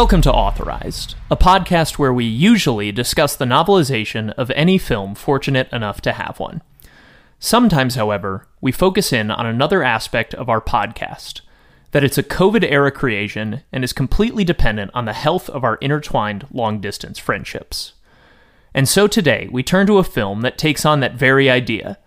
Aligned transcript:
Welcome 0.00 0.22
to 0.22 0.32
Authorized, 0.32 1.16
a 1.28 1.36
podcast 1.36 1.98
where 1.98 2.12
we 2.12 2.24
usually 2.24 2.92
discuss 2.92 3.34
the 3.34 3.44
novelization 3.44 4.30
of 4.34 4.48
any 4.52 4.78
film 4.78 5.16
fortunate 5.16 5.68
enough 5.72 6.00
to 6.02 6.12
have 6.12 6.38
one. 6.38 6.62
Sometimes, 7.40 7.96
however, 7.96 8.46
we 8.60 8.70
focus 8.70 9.12
in 9.12 9.32
on 9.32 9.44
another 9.44 9.82
aspect 9.82 10.34
of 10.34 10.48
our 10.48 10.60
podcast 10.60 11.40
that 11.90 12.04
it's 12.04 12.16
a 12.16 12.22
COVID 12.22 12.62
era 12.70 12.92
creation 12.92 13.64
and 13.72 13.82
is 13.82 13.92
completely 13.92 14.44
dependent 14.44 14.92
on 14.94 15.04
the 15.04 15.12
health 15.12 15.50
of 15.50 15.64
our 15.64 15.74
intertwined 15.78 16.46
long 16.52 16.80
distance 16.80 17.18
friendships. 17.18 17.94
And 18.72 18.88
so 18.88 19.08
today, 19.08 19.48
we 19.50 19.64
turn 19.64 19.88
to 19.88 19.98
a 19.98 20.04
film 20.04 20.42
that 20.42 20.56
takes 20.56 20.86
on 20.86 21.00
that 21.00 21.14
very 21.14 21.50
idea. 21.50 21.98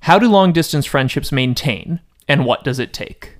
How 0.00 0.18
do 0.18 0.28
long 0.28 0.52
distance 0.52 0.84
friendships 0.84 1.30
maintain, 1.30 2.00
and 2.26 2.44
what 2.44 2.64
does 2.64 2.80
it 2.80 2.92
take? 2.92 3.35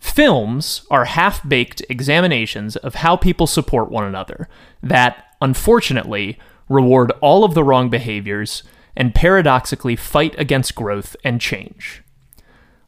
Films 0.00 0.82
are 0.90 1.04
half 1.06 1.46
baked 1.48 1.82
examinations 1.88 2.76
of 2.76 2.96
how 2.96 3.16
people 3.16 3.46
support 3.46 3.90
one 3.90 4.04
another 4.04 4.48
that, 4.82 5.24
unfortunately, 5.40 6.38
reward 6.68 7.12
all 7.20 7.44
of 7.44 7.54
the 7.54 7.64
wrong 7.64 7.90
behaviors 7.90 8.62
and 8.96 9.14
paradoxically 9.14 9.96
fight 9.96 10.34
against 10.38 10.74
growth 10.74 11.16
and 11.24 11.40
change. 11.40 12.02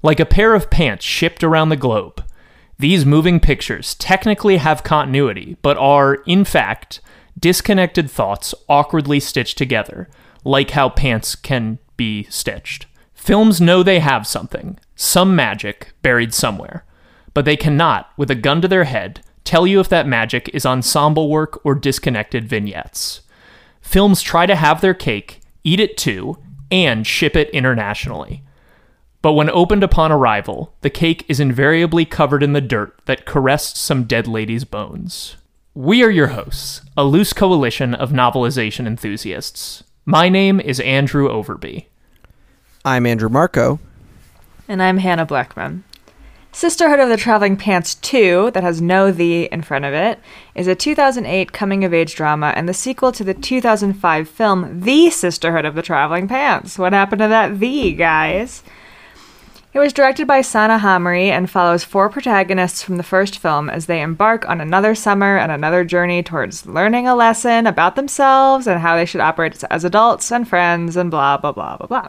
Like 0.02 0.20
a 0.20 0.27
pair 0.27 0.55
of 0.55 0.70
pants 0.70 1.05
shipped 1.05 1.44
around 1.44 1.69
the 1.69 1.77
globe, 1.77 2.25
these 2.78 3.05
moving 3.05 3.41
pictures 3.41 3.95
technically 3.95 4.56
have 4.56 4.83
continuity, 4.83 5.56
but 5.61 5.77
are, 5.77 6.14
in 6.27 6.45
fact, 6.45 7.00
disconnected 7.39 8.11
thoughts 8.11 8.55
awkwardly 8.69 9.20
stitched 9.20 9.58
together, 9.58 10.08
like 10.45 10.70
how 10.70 10.89
pants 10.89 11.34
can 11.34 11.78
be 11.97 12.24
stitched. 12.24 12.86
Films 13.12 13.61
know 13.61 13.83
they 13.83 13.98
have 13.98 14.27
something, 14.27 14.78
some 14.97 15.36
magic, 15.36 15.92
buried 16.00 16.33
somewhere 16.33 16.86
but 17.34 17.45
they 17.45 17.56
cannot, 17.56 18.11
with 18.17 18.31
a 18.31 18.34
gun 18.34 18.61
to 18.62 18.69
their 18.69 18.84
head, 18.84 19.20
tell 19.45 19.67
you 19.67 19.81
if 19.81 19.89
that 19.89 20.06
magic 20.06 20.48
is 20.50 20.67
ensemble 20.67 21.28
work 21.28 21.61
or 21.64 21.75
disconnected 21.75 22.48
vignettes. 22.48 23.23
Films 23.81 24.23
try 24.23 24.47
to 24.47 24.56
have 24.56 24.81
their 24.81 24.95
cake, 24.95 25.41
eat 25.64 25.81
it 25.81 25.97
too, 25.97 26.39
and 26.70 27.06
ship 27.06 27.34
it 27.36 27.51
internationally. 27.51 28.42
But 29.23 29.33
when 29.33 29.51
opened 29.51 29.83
upon 29.83 30.12
arrival, 30.12 30.75
the 30.81 30.91
cake 30.91 31.25
is 31.28 31.41
invariably 31.41 32.05
covered 32.05 32.42
in 32.42 32.53
the 32.53 32.61
dirt 32.61 32.98
that 33.05 33.27
caressed 33.27 33.77
some 33.77 34.05
dead 34.05 34.27
lady's 34.27 34.64
bones. 34.64 35.36
We 35.75 36.03
are 36.03 36.11
your 36.11 36.28
hosts, 36.28 36.83
a 36.97 37.05
loose 37.05 37.33
coalition 37.33 37.95
of 37.95 38.11
novelization 38.11 38.86
enthusiasts. 38.86 39.84
My 40.05 40.28
name 40.28 40.58
is 40.58 40.81
Andrew 40.81 41.28
Overby. 41.28 41.86
I'm 42.84 43.05
Andrew 43.05 43.28
Marco. 43.28 43.78
And 44.67 44.83
I'm 44.83 44.98
Hannah 44.98 45.27
Blackman. 45.27 45.84
Sisterhood 46.52 46.98
of 46.98 47.08
the 47.08 47.16
Traveling 47.16 47.56
Pants 47.56 47.94
2, 47.94 48.50
that 48.54 48.64
has 48.64 48.82
no 48.82 49.12
the 49.12 49.44
in 49.52 49.62
front 49.62 49.84
of 49.84 49.94
it, 49.94 50.18
is 50.56 50.66
a 50.66 50.74
2008 50.74 51.52
coming 51.52 51.84
of 51.84 51.94
age 51.94 52.16
drama 52.16 52.52
and 52.56 52.68
the 52.68 52.74
sequel 52.74 53.12
to 53.12 53.22
the 53.22 53.34
2005 53.34 54.28
film 54.28 54.80
The 54.80 55.10
Sisterhood 55.10 55.64
of 55.64 55.77
the 55.77 55.83
Traveling 55.83 56.27
Pants. 56.27 56.77
What 56.77 56.92
happened 56.92 57.20
to 57.20 57.28
that 57.28 57.60
the, 57.60 57.92
guys? 57.92 58.64
It 59.72 59.78
was 59.78 59.92
directed 59.92 60.27
by 60.27 60.40
Sana 60.40 60.80
Hamri 60.80 61.28
and 61.28 61.48
follows 61.48 61.84
four 61.84 62.08
protagonists 62.08 62.83
from 62.83 62.96
the 62.96 63.05
first 63.05 63.39
film 63.39 63.70
as 63.70 63.86
they 63.86 64.02
embark 64.02 64.48
on 64.48 64.60
another 64.60 64.96
summer 64.96 65.39
and 65.39 65.52
another 65.52 65.84
journey 65.84 66.24
towards 66.24 66.66
learning 66.66 67.06
a 67.06 67.14
lesson 67.14 67.68
about 67.68 67.94
themselves 67.94 68.66
and 68.66 68.80
how 68.80 68.96
they 68.96 69.06
should 69.06 69.20
operate 69.20 69.62
as 69.70 69.84
adults 69.84 70.33
and 70.33 70.48
friends 70.48 70.96
and 70.96 71.12
blah, 71.12 71.36
blah, 71.36 71.52
blah, 71.52 71.77
blah, 71.77 71.86
blah. 71.86 72.08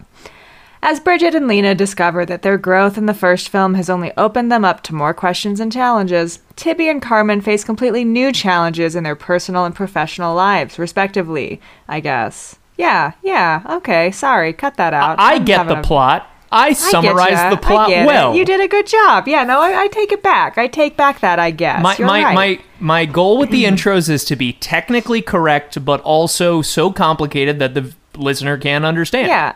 As 0.84 1.00
Bridget 1.00 1.36
and 1.36 1.48
Lena 1.48 1.76
discover 1.76 2.26
that 2.26 2.42
their 2.42 2.58
growth 2.58 2.98
in 2.98 3.06
the 3.06 3.14
first 3.14 3.50
film 3.50 3.76
has 3.76 3.88
only 3.88 4.12
opened 4.18 4.52
them 4.52 4.66
up 4.66 4.82
to 4.84 4.96
more 4.96 5.14
questions 5.14 5.60
and 5.60 5.72
challenges, 5.72 6.40
Tibby 6.56 6.90
and 6.90 7.00
Carmen 7.00 7.40
face 7.40 7.64
completely 7.64 8.04
new 8.04 8.32
challenges 8.32 8.96
in 8.96 9.04
their 9.04 9.16
personal 9.16 9.66
and 9.66 9.76
professional 9.76 10.36
lives, 10.36 10.80
respectively, 10.80 11.62
I 11.88 12.00
guess. 12.00 12.58
Yeah, 12.78 13.12
yeah, 13.22 13.62
okay, 13.70 14.10
sorry, 14.10 14.54
cut 14.54 14.78
that 14.78 14.94
out. 14.96 15.20
I, 15.20 15.34
I 15.34 15.40
get 15.40 15.68
the 15.68 15.80
a... 15.80 15.84
plot. 15.84 16.28
I 16.52 16.74
summarized 16.74 17.56
the 17.56 17.62
plot 17.62 17.90
well. 17.90 18.34
It. 18.34 18.38
You 18.38 18.44
did 18.44 18.60
a 18.60 18.68
good 18.68 18.88
job. 18.88 19.28
Yeah, 19.28 19.44
no, 19.44 19.62
I, 19.62 19.84
I, 19.84 19.88
take 19.88 20.12
it 20.12 20.22
back. 20.22 20.58
I 20.58 20.68
take 20.68 20.98
back 20.98 21.22
that. 21.22 21.40
I 21.40 21.52
guess 21.52 21.82
my 21.82 21.96
You're 21.96 22.08
my, 22.08 22.24
right. 22.24 22.36
my 22.36 22.60
my 22.80 23.06
goal 23.06 23.38
with 23.38 23.52
the 23.52 23.64
intros 23.66 24.10
is 24.10 24.26
to 24.26 24.36
be 24.36 24.52
technically 24.54 25.22
correct, 25.22 25.86
but 25.86 26.02
also 26.02 26.62
so 26.62 26.92
complicated 26.92 27.60
that 27.60 27.74
the 27.74 27.94
listener 28.18 28.58
can't 28.58 28.84
understand. 28.84 29.28
Yeah, 29.28 29.54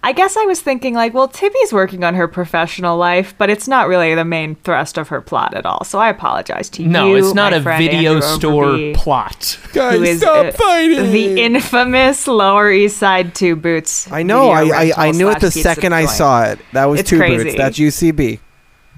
I 0.00 0.12
guess 0.12 0.36
I 0.36 0.44
was 0.44 0.60
thinking 0.60 0.94
like, 0.94 1.12
well, 1.12 1.26
Tibby's 1.26 1.72
working 1.72 2.04
on 2.04 2.14
her 2.14 2.28
professional 2.28 2.96
life, 2.96 3.34
but 3.36 3.50
it's 3.50 3.66
not 3.66 3.88
really 3.88 4.14
the 4.14 4.24
main 4.24 4.54
thrust 4.54 4.96
of 4.96 5.08
her 5.08 5.20
plot 5.20 5.54
at 5.54 5.66
all. 5.66 5.82
So 5.84 5.98
I 5.98 6.08
apologize 6.08 6.70
to 6.70 6.82
no, 6.84 7.08
you. 7.08 7.20
No, 7.20 7.26
it's 7.26 7.34
not 7.34 7.52
a 7.52 7.60
video 7.60 8.14
Andrew 8.14 8.22
store 8.22 8.64
Overby, 8.64 8.94
plot. 8.94 9.58
Guys, 9.72 10.18
stop 10.18 10.46
uh, 10.46 10.52
fighting! 10.52 11.10
The 11.10 11.42
infamous 11.42 12.28
Lower 12.28 12.70
East 12.70 12.98
Side 12.98 13.34
Two 13.34 13.56
Boots. 13.56 14.10
I 14.12 14.22
know. 14.22 14.50
I 14.50 14.62
I, 14.62 14.92
I, 15.08 15.10
knew 15.10 15.28
it 15.30 15.40
the 15.40 15.50
second 15.50 15.92
I 15.92 16.04
saw 16.04 16.44
it. 16.44 16.60
That 16.72 16.84
was 16.84 17.00
it's 17.00 17.10
Two 17.10 17.18
crazy. 17.18 17.44
Boots. 17.44 17.56
That's 17.56 17.78
UCB. 17.78 18.38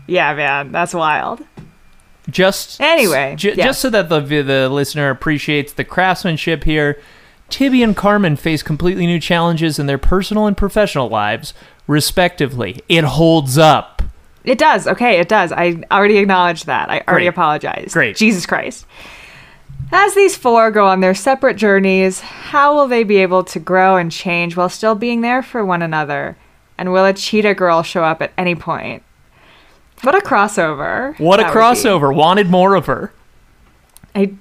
Yeah, 0.07 0.35
man, 0.35 0.71
that's 0.71 0.93
wild. 0.93 1.41
Just 2.29 2.81
anyway, 2.81 3.37
j- 3.37 3.55
yeah. 3.55 3.67
just 3.67 3.81
so 3.81 3.89
that 3.91 4.11
the 4.11 4.21
the 4.21 4.69
listener 4.69 5.09
appreciates 5.09 5.73
the 5.73 5.85
craftsmanship 5.85 6.65
here 6.65 7.01
Tibby 7.51 7.83
and 7.83 7.97
Carmen 7.97 8.37
face 8.37 8.63
completely 8.63 9.07
new 9.07 9.21
challenges 9.21 9.79
in 9.79 9.87
their 9.87 9.99
personal 9.99 10.47
and 10.47 10.57
professional 10.57 11.09
lives, 11.09 11.53
respectively. 11.87 12.81
It 12.89 13.05
holds 13.05 13.59
up. 13.59 14.03
It 14.45 14.59
does. 14.59 14.87
Okay, 14.87 15.19
it 15.19 15.29
does. 15.29 15.53
I 15.53 15.83
already 15.91 16.17
acknowledged 16.19 16.67
that. 16.67 16.89
I 16.91 17.03
already 17.07 17.25
Great. 17.25 17.29
apologized. 17.29 17.93
Great. 17.93 18.17
Jesus 18.17 18.47
Christ. 18.47 18.87
As 19.93 20.15
these 20.15 20.37
four 20.37 20.71
go 20.71 20.87
on 20.87 21.01
their 21.01 21.15
separate 21.15 21.57
journeys, 21.57 22.21
how 22.21 22.75
will 22.75 22.87
they 22.87 23.03
be 23.03 23.19
able 23.19 23.43
to 23.45 23.59
grow 23.59 23.97
and 23.97 24.11
change 24.11 24.57
while 24.57 24.69
still 24.69 24.95
being 24.95 25.21
there 25.21 25.43
for 25.43 25.65
one 25.65 25.83
another? 25.83 26.37
And 26.79 26.93
will 26.93 27.05
a 27.05 27.13
cheetah 27.13 27.55
girl 27.55 27.83
show 27.83 28.05
up 28.05 28.23
at 28.23 28.33
any 28.39 28.55
point? 28.55 29.03
What 30.03 30.15
a 30.15 30.27
crossover. 30.27 31.19
What 31.19 31.41
a 31.41 31.45
crossover. 31.45 32.15
Wanted 32.15 32.49
more 32.49 32.75
of 32.75 32.87
her. 32.87 33.13
I 34.15 34.35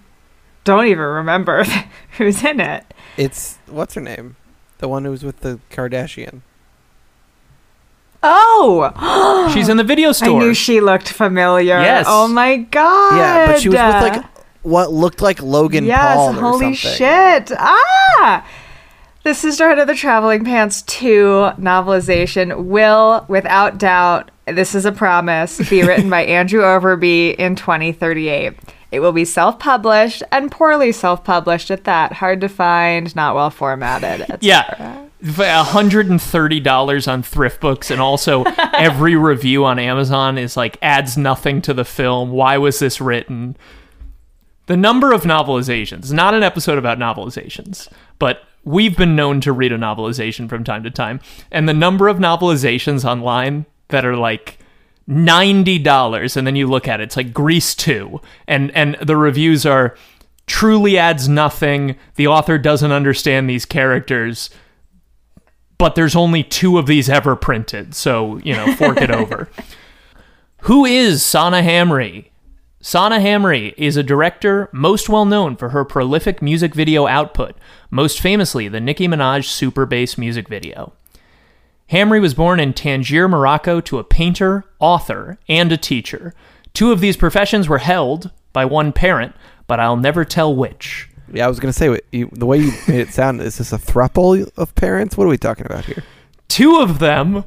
don't 0.63 0.85
even 0.85 1.03
remember 1.03 1.65
who's 2.17 2.43
in 2.43 2.59
it. 2.59 2.85
It's 3.19 3.57
what's 3.67 3.95
her 3.95 4.01
name? 4.01 4.37
The 4.77 4.87
one 4.87 5.03
who 5.03 5.11
was 5.11 5.25
with 5.25 5.41
the 5.41 5.59
Kardashian. 5.69 6.39
Oh, 8.23 9.49
she's 9.53 9.67
in 9.67 9.75
the 9.75 9.83
video 9.83 10.13
store. 10.13 10.37
I 10.37 10.39
knew 10.39 10.53
she 10.53 10.79
looked 10.79 11.09
familiar. 11.09 11.81
Yes. 11.81 12.05
Oh 12.07 12.29
my 12.29 12.55
god. 12.55 13.17
Yeah, 13.17 13.45
but 13.47 13.61
she 13.61 13.67
was 13.67 13.75
with 13.75 14.15
like 14.15 14.25
what 14.61 14.93
looked 14.93 15.21
like 15.21 15.41
Logan 15.41 15.83
yes, 15.83 16.15
Paul. 16.15 16.31
Yes. 16.31 16.39
Holy 16.39 16.75
something. 16.75 16.97
shit! 16.97 17.51
Ah. 17.57 18.47
The 19.23 19.33
Sisterhood 19.33 19.79
of 19.79 19.87
the 19.87 19.95
Traveling 19.95 20.45
Pants 20.45 20.81
2 20.83 21.51
novelization 21.59 22.63
will, 22.63 23.25
without 23.27 23.77
doubt, 23.77 24.31
this 24.47 24.73
is 24.73 24.85
a 24.85 24.93
promise, 24.93 25.69
be 25.69 25.83
written 25.83 26.09
by 26.09 26.21
Andrew 26.25 26.61
Overby 26.61 27.35
in 27.35 27.57
2038. 27.57 28.53
It 28.91 29.01
will 29.01 29.11
be 29.11 29.25
self 29.25 29.59
published 29.59 30.23
and 30.31 30.51
poorly 30.51 30.91
self 30.91 31.23
published 31.23 31.69
at 31.69 31.83
that. 31.83 32.13
Hard 32.13 32.41
to 32.41 32.49
find, 32.49 33.15
not 33.15 33.35
well 33.35 33.49
formatted. 33.49 34.37
Yeah. 34.41 34.63
Uh, 34.79 35.05
$130 35.21 37.11
on 37.11 37.23
thrift 37.23 37.59
books 37.59 37.91
and 37.91 37.99
also 38.01 38.43
every 38.73 39.15
review 39.15 39.65
on 39.65 39.77
Amazon 39.77 40.37
is 40.37 40.55
like 40.55 40.77
adds 40.81 41.17
nothing 41.17 41.61
to 41.63 41.73
the 41.73 41.85
film. 41.85 42.31
Why 42.31 42.57
was 42.57 42.79
this 42.79 43.01
written? 43.01 43.57
The 44.67 44.77
number 44.77 45.11
of 45.11 45.23
novelizations, 45.23 46.13
not 46.13 46.33
an 46.33 46.43
episode 46.43 46.77
about 46.77 46.99
novelizations, 46.99 47.89
but 48.17 48.43
we've 48.63 48.95
been 48.95 49.15
known 49.15 49.41
to 49.41 49.51
read 49.51 49.71
a 49.71 49.77
novelization 49.77 50.47
from 50.47 50.63
time 50.63 50.83
to 50.83 50.91
time. 50.91 51.19
And 51.51 51.67
the 51.67 51.73
number 51.73 52.07
of 52.07 52.17
novelizations 52.17 53.03
online 53.03 53.65
that 53.89 54.05
are 54.05 54.15
like 54.15 54.59
$90 55.09 56.37
and 56.37 56.45
then 56.45 56.55
you 56.55 56.67
look 56.67 56.87
at 56.87 57.01
it 57.01 57.05
it's 57.05 57.17
like 57.17 57.33
Grease 57.33 57.73
2 57.73 58.21
and 58.47 58.69
and 58.71 58.95
the 59.01 59.17
reviews 59.17 59.65
are 59.65 59.95
truly 60.45 60.97
adds 60.97 61.27
nothing 61.27 61.95
the 62.15 62.27
author 62.27 62.57
doesn't 62.57 62.91
understand 62.91 63.49
these 63.49 63.65
characters 63.65 64.49
but 65.79 65.95
there's 65.95 66.15
only 66.15 66.43
two 66.43 66.77
of 66.77 66.85
these 66.85 67.09
ever 67.09 67.35
printed 67.35 67.95
so 67.95 68.37
you 68.43 68.53
know 68.53 68.75
fork 68.75 69.01
it 69.01 69.09
over. 69.21 69.49
Who 70.63 70.85
is 70.85 71.25
Sana 71.25 71.61
Hamri? 71.61 72.25
Sana 72.81 73.17
Hamri 73.19 73.73
is 73.77 73.97
a 73.97 74.03
director 74.03 74.69
most 74.71 75.09
well 75.09 75.25
known 75.25 75.55
for 75.55 75.69
her 75.69 75.83
prolific 75.83 76.41
music 76.41 76.75
video 76.75 77.07
output, 77.07 77.55
most 77.89 78.19
famously 78.19 78.67
the 78.67 78.79
Nicki 78.79 79.07
Minaj 79.07 79.45
Super 79.45 79.85
Bass 79.85 80.17
music 80.17 80.47
video. 80.47 80.93
Hamri 81.91 82.21
was 82.21 82.35
born 82.35 82.59
in 82.59 82.73
Tangier, 82.73 83.27
Morocco, 83.27 83.81
to 83.81 83.97
a 83.97 84.03
painter, 84.03 84.63
author, 84.79 85.39
and 85.47 85.71
a 85.71 85.77
teacher. 85.77 86.33
Two 86.73 86.91
of 86.91 87.01
these 87.01 87.17
professions 87.17 87.67
were 87.67 87.79
held 87.79 88.29
by 88.53 88.63
one 88.65 88.91
parent, 88.91 89.35
but 89.65 89.79
I'll 89.79 89.97
never 89.97 90.23
tell 90.23 90.55
which. 90.55 91.09
Yeah, 91.33 91.45
I 91.45 91.47
was 91.49 91.59
going 91.59 91.71
to 91.71 91.77
say, 91.77 91.99
you, 92.11 92.29
the 92.31 92.45
way 92.45 92.59
you 92.59 92.71
made 92.87 92.99
it 92.99 93.09
sound, 93.09 93.41
is 93.41 93.57
this 93.57 93.73
a 93.73 93.77
thruple 93.77 94.49
of 94.55 94.75
parents? 94.75 95.17
What 95.17 95.25
are 95.25 95.29
we 95.29 95.37
talking 95.37 95.65
about 95.65 95.85
here? 95.85 96.03
Two 96.47 96.77
of 96.77 96.99
them 96.99 97.43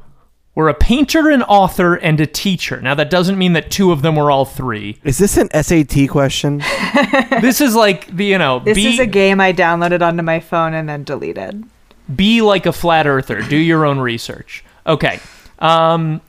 were 0.55 0.69
a 0.69 0.75
painter, 0.75 1.31
an 1.31 1.43
author, 1.44 1.94
and 1.94 2.21
a 2.21 2.27
teacher. 2.27 2.81
Now, 2.81 2.94
that 2.94 3.11
doesn't 3.11 3.39
mean 3.39 3.53
that 3.55 3.71
two 3.71 3.93
of 3.93 4.03
them 4.03 4.17
were 4.17 4.31
all 4.31 4.44
three. 4.44 4.99
Is 5.05 5.19
this 5.19 5.37
an 5.37 5.50
SAT 5.50 6.09
question? 6.11 6.59
this 7.41 7.61
is 7.61 7.75
like 7.75 8.09
the, 8.09 8.27
you 8.27 8.39
know, 8.39 8.59
This 8.59 8.75
be, 8.75 8.87
is 8.87 8.99
a 8.99 9.06
game 9.06 9.41
I 9.41 9.53
downloaded 9.53 10.03
onto 10.03 10.23
my 10.23 10.41
phone 10.41 10.75
and 10.75 10.89
then 10.89 11.05
deleted. 11.05 11.65
Be 12.14 12.43
like 12.43 12.67
a 12.67 12.73
flat 12.73 13.06
earther. 13.06 13.43
Do 13.43 13.56
your 13.56 13.85
own 13.85 13.99
research. 13.99 14.64
Okay. 14.87 15.20
Um, 15.59 16.20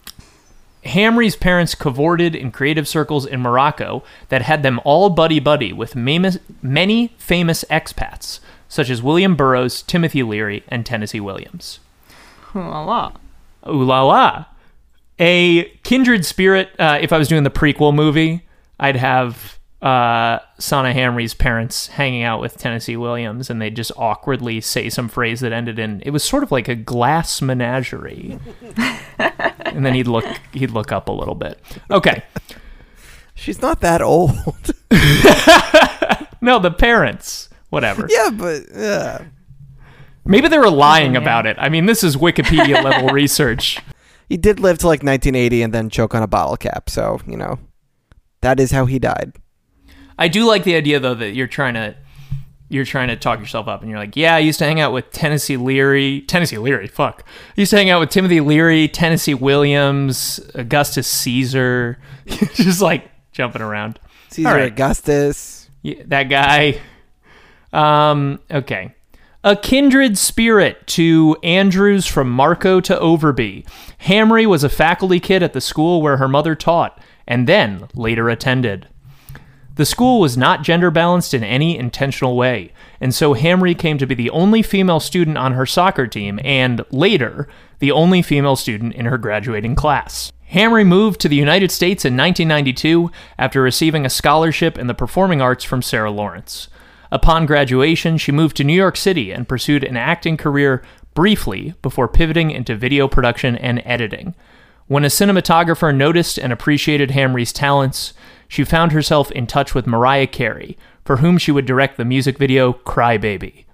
Hamri's 0.85 1.35
parents 1.35 1.75
cavorted 1.75 2.35
in 2.35 2.51
creative 2.51 2.87
circles 2.87 3.25
in 3.25 3.41
Morocco 3.41 4.03
that 4.29 4.41
had 4.41 4.63
them 4.63 4.79
all 4.83 5.09
buddy 5.09 5.39
buddy 5.39 5.71
with 5.71 5.95
many 5.95 7.07
famous 7.17 7.63
expats, 7.69 8.39
such 8.67 8.89
as 8.89 9.01
William 9.01 9.35
Burroughs, 9.35 9.81
Timothy 9.81 10.23
Leary, 10.23 10.63
and 10.67 10.85
Tennessee 10.85 11.19
Williams. 11.19 11.79
Voila. 12.51 13.13
Ooh 13.67 13.83
la 13.83 14.03
la. 14.03 14.45
A 15.19 15.65
kindred 15.83 16.25
spirit, 16.25 16.69
uh, 16.77 16.97
if 16.99 17.13
I 17.13 17.17
was 17.17 17.27
doing 17.27 17.43
the 17.43 17.49
prequel 17.49 17.93
movie, 17.93 18.45
I'd 18.79 18.97
have 18.97 19.57
uh, 19.83 20.39
Sana 20.59 20.93
Hamri's 20.93 21.33
parents 21.33 21.87
hanging 21.87 22.23
out 22.23 22.39
with 22.39 22.57
Tennessee 22.57 22.95
Williams 22.95 23.49
and 23.49 23.61
they'd 23.61 23.75
just 23.75 23.91
awkwardly 23.97 24.61
say 24.61 24.89
some 24.89 25.09
phrase 25.09 25.41
that 25.41 25.51
ended 25.51 25.77
in, 25.77 26.01
it 26.05 26.11
was 26.11 26.23
sort 26.23 26.41
of 26.43 26.51
like 26.51 26.67
a 26.69 26.75
glass 26.75 27.41
menagerie. 27.41 28.39
and 29.19 29.85
then 29.85 29.93
he'd 29.93 30.07
look, 30.07 30.25
he'd 30.53 30.71
look 30.71 30.91
up 30.91 31.09
a 31.09 31.11
little 31.11 31.35
bit. 31.35 31.59
Okay. 31.91 32.23
She's 33.35 33.61
not 33.61 33.81
that 33.81 34.01
old. 34.01 34.31
No, 36.41 36.59
the 36.59 36.71
parents. 36.71 37.47
Whatever. 37.69 38.05
yeah, 38.09 38.29
but 38.29 38.69
uh, 38.75 39.19
Maybe 40.25 40.49
they 40.49 40.57
were 40.57 40.69
lying 40.69 41.13
Yeah. 41.13 41.21
about 41.21 41.45
it. 41.45 41.55
I 41.57 41.69
mean, 41.69 41.85
this 41.85 42.03
is 42.03 42.17
Wikipedia 42.17 42.83
level 42.83 43.07
research. 43.13 43.79
he 44.27 44.35
did 44.35 44.59
live 44.59 44.77
to 44.79 44.87
like 44.87 45.03
1980 45.03 45.61
and 45.61 45.73
then 45.73 45.89
choke 45.89 46.13
on 46.13 46.21
a 46.21 46.27
bottle 46.27 46.57
cap. 46.57 46.89
So 46.89 47.19
you 47.25 47.37
know, 47.37 47.59
that 48.41 48.59
is 48.59 48.71
how 48.71 48.85
he 48.87 48.99
died. 48.99 49.33
I 50.17 50.27
do 50.27 50.45
like 50.45 50.63
the 50.63 50.75
idea 50.75 50.99
though 50.99 51.15
that 51.15 51.31
you're 51.31 51.47
trying 51.47 51.73
to 51.75 51.95
you're 52.69 52.85
trying 52.85 53.09
to 53.09 53.15
talk 53.15 53.39
yourself 53.39 53.67
up 53.67 53.81
and 53.81 53.89
you're 53.89 53.99
like, 53.99 54.15
yeah, 54.15 54.35
I 54.35 54.39
used 54.39 54.57
to 54.59 54.65
hang 54.65 54.79
out 54.79 54.93
with 54.93 55.11
Tennessee 55.11 55.57
Leary, 55.57 56.21
Tennessee 56.21 56.57
Leary, 56.57 56.87
fuck. 56.87 57.23
I 57.55 57.61
used 57.61 57.69
to 57.69 57.77
hang 57.77 57.91
out 57.91 57.99
with 57.99 58.09
Timothy 58.09 58.39
Leary, 58.39 58.87
Tennessee 58.87 59.35
Williams, 59.35 60.39
Augustus 60.55 61.07
Caesar, 61.07 61.99
just 62.25 62.81
like 62.81 63.09
jumping 63.31 63.61
around. 63.61 63.99
Caesar 64.29 64.49
right. 64.49 64.71
Augustus. 64.71 65.69
Yeah, 65.83 66.01
that 66.07 66.23
guy. 66.23 66.81
Um, 67.71 68.39
okay. 68.49 68.95
A 69.43 69.55
kindred 69.55 70.17
spirit 70.17 70.87
to 70.87 71.35
Andrews 71.43 72.07
from 72.07 72.31
Marco 72.31 72.79
to 72.79 72.95
Overby. 72.95 73.67
Hamri 74.05 74.45
was 74.45 74.63
a 74.63 74.69
faculty 74.69 75.19
kid 75.19 75.43
at 75.43 75.53
the 75.53 75.61
school 75.61 76.01
where 76.01 76.17
her 76.17 76.29
mother 76.29 76.55
taught, 76.55 76.99
and 77.27 77.45
then 77.45 77.87
later 77.93 78.29
attended. 78.29 78.87
The 79.75 79.85
school 79.85 80.19
was 80.19 80.37
not 80.37 80.61
gender 80.61 80.91
balanced 80.91 81.33
in 81.33 81.43
any 81.43 81.79
intentional 81.79 82.35
way, 82.35 82.73
and 83.01 83.13
so 83.13 83.33
Hamri 83.33 83.75
came 83.75 83.97
to 83.97 84.05
be 84.05 84.13
the 84.13 84.29
only 84.29 84.61
female 84.61 84.99
student 84.99 85.35
on 85.35 85.53
her 85.53 85.65
soccer 85.65 86.05
team, 86.05 86.39
and 86.43 86.85
later, 86.91 87.47
the 87.79 87.91
only 87.91 88.21
female 88.21 88.55
student 88.55 88.93
in 88.93 89.05
her 89.05 89.17
graduating 89.17 89.73
class. 89.73 90.31
Hamri 90.51 90.85
moved 90.85 91.19
to 91.21 91.27
the 91.27 91.35
United 91.35 91.71
States 91.71 92.05
in 92.05 92.15
1992 92.15 93.09
after 93.39 93.63
receiving 93.63 94.05
a 94.05 94.11
scholarship 94.11 94.77
in 94.77 94.85
the 94.85 94.93
performing 94.93 95.41
arts 95.41 95.63
from 95.63 95.81
Sarah 95.81 96.11
Lawrence. 96.11 96.67
Upon 97.11 97.47
graduation, 97.47 98.19
she 98.19 98.31
moved 98.31 98.55
to 98.57 98.63
New 98.63 98.73
York 98.73 98.95
City 98.95 99.31
and 99.31 99.49
pursued 99.49 99.83
an 99.83 99.97
acting 99.97 100.37
career 100.37 100.83
briefly 101.15 101.73
before 101.81 102.07
pivoting 102.07 102.51
into 102.51 102.75
video 102.75 103.07
production 103.07 103.55
and 103.55 103.81
editing. 103.85 104.35
When 104.85 105.03
a 105.03 105.07
cinematographer 105.07 105.95
noticed 105.95 106.37
and 106.37 106.53
appreciated 106.53 107.09
Hamri's 107.09 107.53
talents, 107.53 108.13
she 108.53 108.63
found 108.63 108.91
herself 108.91 109.31
in 109.31 109.47
touch 109.47 109.73
with 109.73 109.87
Mariah 109.87 110.27
Carey, 110.27 110.77
for 111.03 111.17
whom 111.17 111.39
she 111.39 111.51
would 111.51 111.65
direct 111.65 111.97
the 111.97 112.05
music 112.05 112.37
video 112.37 112.71
Cry 112.71 113.17
Baby. 113.17 113.65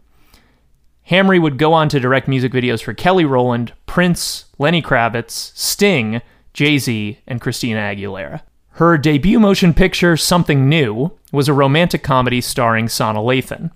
Hamri 1.09 1.37
would 1.37 1.57
go 1.57 1.73
on 1.73 1.89
to 1.89 1.99
direct 1.99 2.29
music 2.29 2.53
videos 2.53 2.81
for 2.81 2.93
Kelly 2.93 3.25
Rowland, 3.25 3.73
Prince, 3.87 4.45
Lenny 4.57 4.81
Kravitz, 4.81 5.51
Sting, 5.53 6.21
Jay 6.53 6.77
Z, 6.77 7.19
and 7.27 7.41
Christina 7.41 7.79
Aguilera. 7.79 8.39
Her 8.69 8.97
debut 8.97 9.37
motion 9.37 9.73
picture, 9.73 10.15
Something 10.15 10.69
New, 10.69 11.11
was 11.33 11.49
a 11.49 11.53
romantic 11.53 12.01
comedy 12.01 12.39
starring 12.39 12.87
Sana 12.87 13.19
Lathan. 13.19 13.71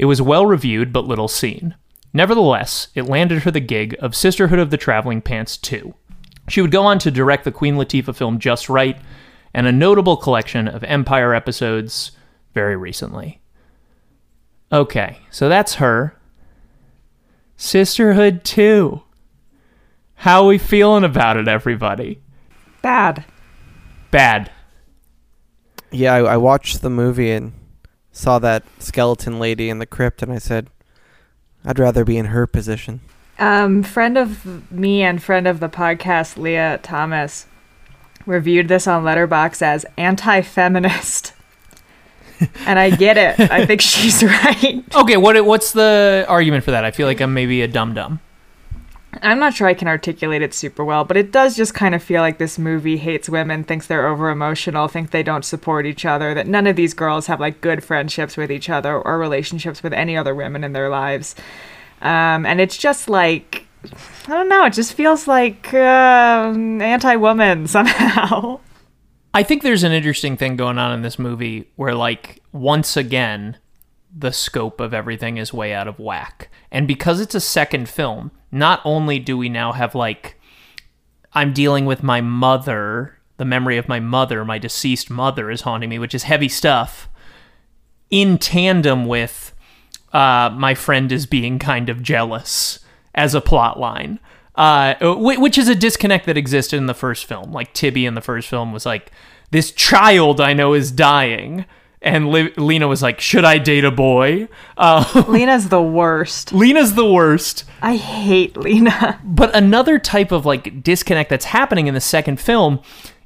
It 0.00 0.06
was 0.06 0.20
well 0.20 0.46
reviewed 0.46 0.92
but 0.92 1.04
little 1.04 1.28
seen. 1.28 1.76
Nevertheless, 2.12 2.88
it 2.96 3.06
landed 3.06 3.44
her 3.44 3.52
the 3.52 3.60
gig 3.60 3.94
of 4.00 4.16
Sisterhood 4.16 4.58
of 4.58 4.70
the 4.70 4.76
Traveling 4.76 5.22
Pants 5.22 5.56
2. 5.58 5.94
She 6.48 6.60
would 6.60 6.72
go 6.72 6.82
on 6.82 6.98
to 6.98 7.12
direct 7.12 7.44
the 7.44 7.52
Queen 7.52 7.76
Latifah 7.76 8.16
film 8.16 8.40
Just 8.40 8.68
Right 8.68 8.98
and 9.52 9.66
a 9.66 9.72
notable 9.72 10.16
collection 10.16 10.68
of 10.68 10.84
Empire 10.84 11.34
episodes 11.34 12.12
very 12.54 12.76
recently. 12.76 13.40
Okay, 14.72 15.18
so 15.30 15.48
that's 15.48 15.74
her. 15.74 16.16
Sisterhood 17.56 18.44
2. 18.44 19.02
How 20.16 20.46
we 20.46 20.58
feeling 20.58 21.04
about 21.04 21.36
it, 21.36 21.48
everybody? 21.48 22.20
Bad. 22.82 23.24
Bad. 24.10 24.50
Yeah, 25.90 26.14
I, 26.14 26.34
I 26.34 26.36
watched 26.36 26.82
the 26.82 26.90
movie 26.90 27.30
and 27.30 27.52
saw 28.12 28.38
that 28.38 28.62
skeleton 28.78 29.38
lady 29.38 29.68
in 29.68 29.78
the 29.78 29.86
crypt, 29.86 30.22
and 30.22 30.32
I 30.32 30.38
said, 30.38 30.68
I'd 31.64 31.78
rather 31.78 32.04
be 32.04 32.16
in 32.16 32.26
her 32.26 32.46
position. 32.46 33.00
Um, 33.38 33.82
friend 33.82 34.18
of 34.18 34.70
me 34.70 35.02
and 35.02 35.22
friend 35.22 35.46
of 35.46 35.60
the 35.60 35.68
podcast, 35.68 36.36
Leah 36.36 36.78
Thomas, 36.82 37.46
reviewed 38.26 38.68
this 38.68 38.86
on 38.86 39.04
Letterboxd 39.04 39.62
as 39.62 39.86
anti-feminist. 39.96 41.32
and 42.66 42.78
I 42.78 42.90
get 42.90 43.16
it. 43.16 43.50
I 43.50 43.66
think 43.66 43.80
she's 43.80 44.22
right. 44.24 44.82
Okay, 44.94 45.16
what 45.16 45.44
what's 45.44 45.72
the 45.72 46.24
argument 46.28 46.64
for 46.64 46.70
that? 46.70 46.84
I 46.84 46.90
feel 46.90 47.06
like 47.06 47.20
I'm 47.20 47.34
maybe 47.34 47.62
a 47.62 47.68
dum 47.68 47.94
dum. 47.94 48.20
I'm 49.22 49.40
not 49.40 49.54
sure 49.54 49.66
I 49.66 49.74
can 49.74 49.88
articulate 49.88 50.40
it 50.40 50.54
super 50.54 50.84
well, 50.84 51.04
but 51.04 51.16
it 51.16 51.32
does 51.32 51.56
just 51.56 51.74
kind 51.74 51.96
of 51.96 52.02
feel 52.02 52.22
like 52.22 52.38
this 52.38 52.58
movie 52.58 52.96
hates 52.96 53.28
women, 53.28 53.64
thinks 53.64 53.88
they're 53.88 54.06
over 54.06 54.30
emotional, 54.30 54.86
think 54.86 55.10
they 55.10 55.24
don't 55.24 55.44
support 55.44 55.84
each 55.84 56.04
other, 56.04 56.32
that 56.32 56.46
none 56.46 56.68
of 56.68 56.76
these 56.76 56.94
girls 56.94 57.26
have 57.26 57.40
like 57.40 57.60
good 57.60 57.82
friendships 57.82 58.36
with 58.36 58.52
each 58.52 58.70
other 58.70 58.96
or 58.96 59.18
relationships 59.18 59.82
with 59.82 59.92
any 59.92 60.16
other 60.16 60.32
women 60.32 60.62
in 60.62 60.74
their 60.74 60.88
lives. 60.88 61.34
Um, 62.00 62.46
and 62.46 62.60
it's 62.60 62.76
just 62.76 63.08
like, 63.08 63.66
I 63.84 64.28
don't 64.28 64.48
know, 64.48 64.64
it 64.66 64.72
just 64.72 64.94
feels 64.94 65.26
like 65.26 65.72
uh, 65.72 65.76
anti 66.54 67.16
woman 67.16 67.66
somehow. 67.66 68.60
I 69.32 69.42
think 69.42 69.62
there's 69.62 69.84
an 69.84 69.92
interesting 69.92 70.36
thing 70.36 70.56
going 70.56 70.78
on 70.78 70.92
in 70.92 71.02
this 71.02 71.18
movie 71.18 71.70
where, 71.76 71.94
like, 71.94 72.42
once 72.52 72.96
again, 72.96 73.58
the 74.16 74.32
scope 74.32 74.80
of 74.80 74.92
everything 74.92 75.36
is 75.36 75.52
way 75.52 75.72
out 75.72 75.86
of 75.86 76.00
whack. 76.00 76.50
And 76.72 76.88
because 76.88 77.20
it's 77.20 77.34
a 77.34 77.40
second 77.40 77.88
film, 77.88 78.32
not 78.50 78.80
only 78.84 79.20
do 79.20 79.38
we 79.38 79.48
now 79.48 79.72
have, 79.72 79.94
like, 79.94 80.40
I'm 81.32 81.52
dealing 81.52 81.86
with 81.86 82.02
my 82.02 82.20
mother, 82.20 83.18
the 83.36 83.44
memory 83.44 83.78
of 83.78 83.88
my 83.88 84.00
mother, 84.00 84.44
my 84.44 84.58
deceased 84.58 85.10
mother 85.10 85.48
is 85.48 85.60
haunting 85.60 85.90
me, 85.90 86.00
which 86.00 86.14
is 86.14 86.24
heavy 86.24 86.48
stuff, 86.48 87.08
in 88.10 88.36
tandem 88.36 89.06
with 89.06 89.54
uh, 90.12 90.50
my 90.52 90.74
friend 90.74 91.12
is 91.12 91.26
being 91.26 91.60
kind 91.60 91.88
of 91.88 92.02
jealous 92.02 92.80
as 93.14 93.34
a 93.34 93.40
plot 93.40 93.78
line. 93.78 94.18
Uh, 94.56 94.94
which 95.16 95.56
is 95.56 95.68
a 95.68 95.74
disconnect 95.74 96.26
that 96.26 96.36
existed 96.36 96.76
in 96.76 96.86
the 96.86 96.92
first 96.92 97.24
film. 97.24 97.52
Like 97.52 97.72
Tibby 97.72 98.04
in 98.04 98.14
the 98.14 98.20
first 98.20 98.46
film 98.48 98.72
was 98.72 98.84
like, 98.84 99.10
"This 99.52 99.70
child 99.70 100.38
I 100.38 100.52
know 100.52 100.74
is 100.74 100.90
dying," 100.90 101.64
and 102.02 102.30
Li- 102.30 102.52
Lena 102.56 102.86
was 102.86 103.00
like, 103.00 103.20
"Should 103.20 103.44
I 103.44 103.56
date 103.56 103.84
a 103.84 103.90
boy?" 103.90 104.48
Uh, 104.76 105.24
Lena's 105.28 105.68
the 105.68 105.80
worst. 105.80 106.52
Lena's 106.52 106.94
the 106.94 107.10
worst. 107.10 107.64
I 107.80 107.96
hate 107.96 108.56
Lena. 108.56 109.18
But 109.24 109.54
another 109.54 109.98
type 109.98 110.32
of 110.32 110.44
like 110.44 110.82
disconnect 110.82 111.30
that's 111.30 111.46
happening 111.46 111.86
in 111.86 111.94
the 111.94 112.00
second 112.00 112.38
film 112.38 112.80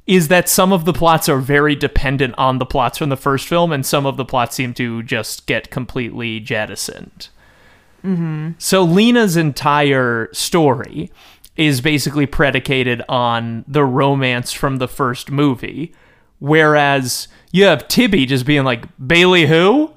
is 0.07 0.29
that 0.29 0.49
some 0.49 0.73
of 0.73 0.85
the 0.85 0.93
plots 0.93 1.29
are 1.29 1.39
very 1.39 1.75
dependent 1.75 2.35
on 2.37 2.59
the 2.59 2.67
plots 2.67 2.99
from 2.99 3.09
the 3.09 3.17
first 3.17 3.49
film, 3.49 3.73
and 3.73 3.85
some 3.85 4.05
of 4.07 4.17
the 4.17 4.25
plots 4.25 4.55
seem 4.55 4.75
to 4.75 5.03
just 5.03 5.47
get 5.47 5.71
completely 5.71 6.39
jettisoned. 6.39 7.29
So 8.59 8.83
Lena's 8.85 9.37
entire 9.37 10.29
story 10.33 11.11
is 11.57 11.81
basically 11.81 12.27
predicated 12.27 13.03
on 13.09 13.65
the 13.69 13.85
romance 13.85 14.53
from 14.53 14.77
the 14.77 14.89
first 14.89 15.31
movie, 15.31 15.95
whereas 16.39 17.29
you 17.53 17.65
have 17.65 17.89
Tibby 17.89 18.27
just 18.27 18.45
being 18.45 18.65
like, 18.65 18.85
Bailey 19.05 19.47
who? 19.47 19.91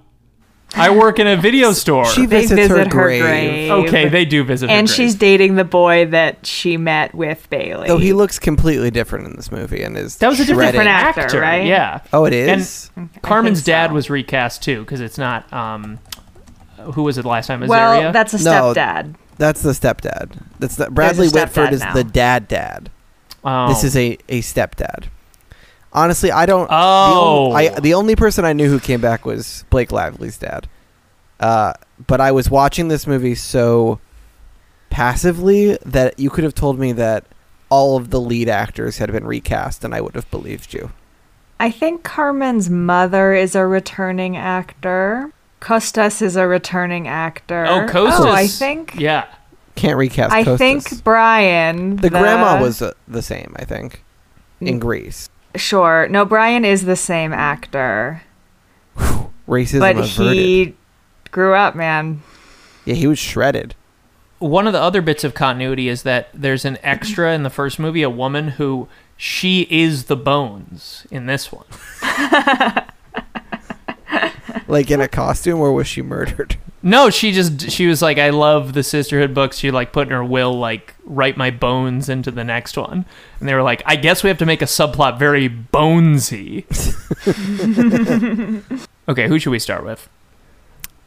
I 0.76 0.90
work 0.90 1.18
in 1.18 1.28
a 1.28 1.38
video 1.38 1.72
store. 1.72 2.06
She 2.06 2.26
They 2.26 2.42
visits 2.42 2.62
her 2.68 2.76
visit 2.76 2.88
her 2.88 2.92
grave. 2.92 3.22
grave. 3.24 3.72
okay, 3.72 4.10
they 4.10 4.26
do 4.26 4.44
visit 4.44 4.70
her 4.70 4.76
And 4.76 4.88
grave. 4.88 4.96
she's 4.96 5.16
dating 5.16 5.56
the 5.56 5.64
boy 5.64 6.06
that 6.08 6.46
she 6.46 6.76
met 6.78 7.16
with 7.16 7.50
Bailey. 7.50 7.88
Though 7.88 7.98
he 7.98 8.12
looks 8.14 8.38
completely 8.38 8.92
different 8.92 9.28
in 9.28 9.36
this 9.38 9.50
movie 9.52 9.82
and 9.82 9.98
is 9.98 10.18
That 10.18 10.28
was 10.28 10.40
a 10.42 10.46
different. 10.46 10.74
Different 10.74 10.90
actor, 10.90 11.40
right? 11.40 11.66
Yeah. 11.66 12.02
Oh, 12.12 12.26
it 12.26 12.34
is. 12.34 12.92
Carmen's 13.22 13.60
so. 13.64 13.66
dad 13.68 13.94
was 13.94 14.10
recast 14.10 14.62
too 14.62 14.82
because 14.82 15.00
it's 15.00 15.18
not. 15.18 15.52
Um, 15.54 16.00
who 16.94 17.04
was 17.04 17.18
it 17.18 17.26
last 17.26 17.48
time? 17.48 17.62
Azaria. 17.62 17.68
well, 17.70 18.12
that's 18.12 18.34
a 18.34 18.44
No. 18.44 18.74
stepdad. 18.74 19.16
That's 19.38 19.62
the 19.62 19.72
stepdad. 19.72 20.32
That's 20.60 20.76
the 20.78 20.90
Bradley 20.90 21.28
There's 21.28 21.34
Whitford 21.34 21.74
is 21.74 21.82
now. 21.82 21.94
the 21.94 22.04
dad 22.04 22.48
dad. 22.48 22.90
Oh. 23.44 23.68
This 23.70 23.84
is 23.84 23.96
a 23.96 24.18
a 24.30 24.42
stepdad. 24.42 25.06
Honestly, 25.94 26.32
I 26.32 26.46
don't. 26.46 26.68
Oh. 26.72 27.50
The, 27.58 27.70
on- 27.70 27.78
I, 27.78 27.80
the 27.80 27.94
only 27.94 28.16
person 28.16 28.46
I 28.46 28.54
knew 28.54 28.70
who 28.70 28.80
came 28.80 29.00
back 29.02 29.26
was 29.26 29.64
Blake 29.70 29.92
Lively's 29.92 30.38
dad. 30.38 30.68
Uh, 31.40 31.74
but 32.06 32.20
I 32.20 32.32
was 32.32 32.50
watching 32.50 32.88
this 32.88 33.06
movie 33.08 33.36
so 33.36 34.00
passively 34.90 35.78
that 35.86 36.20
you 36.20 36.30
could 36.30 36.44
have 36.44 36.56
told 36.56 36.80
me 36.80 36.92
that 36.94 37.26
all 37.70 37.98
of 37.98 38.10
the 38.10 38.20
lead 38.20 38.50
actors 38.50 38.98
had 38.98 39.12
been 39.12 39.26
recast, 39.26 39.84
and 39.84 39.94
I 39.94 40.02
would 40.02 40.16
have 40.16 40.30
believed 40.32 40.74
you. 40.74 40.92
I 41.60 41.70
think 41.72 42.04
Carmen's 42.04 42.70
mother 42.70 43.34
is 43.34 43.56
a 43.56 43.66
returning 43.66 44.38
actor. 44.38 45.32
Costas 45.60 46.22
is 46.22 46.36
a 46.36 46.48
returning 46.48 47.08
actor. 47.08 47.66
Oh, 47.68 47.88
Costas. 47.88 48.26
Oh, 48.26 48.30
I 48.32 48.48
think. 48.48 48.96
Yeah. 48.96 49.26
Can't 49.76 49.98
recast. 49.98 50.34
I 50.34 50.44
Costas. 50.44 50.58
think 50.60 51.04
Brian. 51.04 51.98
the, 51.98 52.10
grandma 52.10 52.62
was 52.62 52.82
uh, 52.82 52.94
the 53.08 53.22
same. 53.22 53.56
I 53.58 53.66
think 53.66 54.04
in 54.60 54.80
Greece. 54.80 55.30
Sure. 55.56 56.08
No, 56.10 56.26
Brian 56.26 56.66
is 56.66 56.86
the 56.86 56.96
same 56.96 57.34
actor. 57.34 58.24
Racism 59.48 59.80
but 59.80 59.98
averted. 59.98 60.34
he 60.34 60.76
grew 61.32 61.54
up, 61.54 61.76
man. 61.76 62.22
yeah, 62.86 62.96
he 62.96 63.08
was 63.08 63.20
shredded. 63.20 63.76
One 64.40 64.68
of 64.68 64.74
the 64.74 64.82
other 64.82 65.02
bits 65.02 65.24
of 65.24 65.34
continuity 65.34 65.90
is 65.90 66.04
that 66.04 66.30
there's 66.34 66.66
an 66.66 66.78
extra 66.84 67.34
in 67.34 67.44
the 67.44 67.50
first 67.50 67.80
movie, 67.80 68.04
a 68.04 68.10
woman 68.10 68.50
who 68.50 68.88
she 69.16 69.66
is 69.70 70.06
the 70.06 70.16
bones 70.16 71.08
in 71.10 71.26
this 71.26 71.52
one. 71.52 71.66
Like 74.68 74.92
in 74.92 75.02
a 75.02 75.08
costume, 75.08 75.60
or 75.60 75.72
was 75.74 75.88
she 75.88 76.02
murdered? 76.02 76.58
No, 76.84 77.10
she 77.10 77.32
just 77.32 77.72
she 77.72 77.88
was 77.88 78.04
like, 78.04 78.20
I 78.20 78.30
love 78.30 78.74
the 78.74 78.84
sisterhood 78.84 79.34
books. 79.34 79.58
She 79.58 79.72
like 79.72 79.92
put 79.92 80.08
in 80.08 80.14
her 80.14 80.24
will 80.24 80.54
like 80.54 80.94
write 81.04 81.36
my 81.36 81.50
bones 81.50 82.08
into 82.08 82.30
the 82.30 82.44
next 82.44 82.78
one, 82.78 83.04
and 83.40 83.50
they 83.50 83.56
were 83.56 83.64
like, 83.64 83.82
I 83.86 83.96
guess 83.96 84.24
we 84.24 84.30
have 84.30 84.38
to 84.38 84.46
make 84.46 84.62
a 84.62 84.66
subplot 84.66 85.18
very 85.18 85.50
bonesy. 85.50 86.64
okay, 89.10 89.28
who 89.28 89.40
should 89.40 89.50
we 89.50 89.60
start 89.60 89.84
with? 89.84 90.08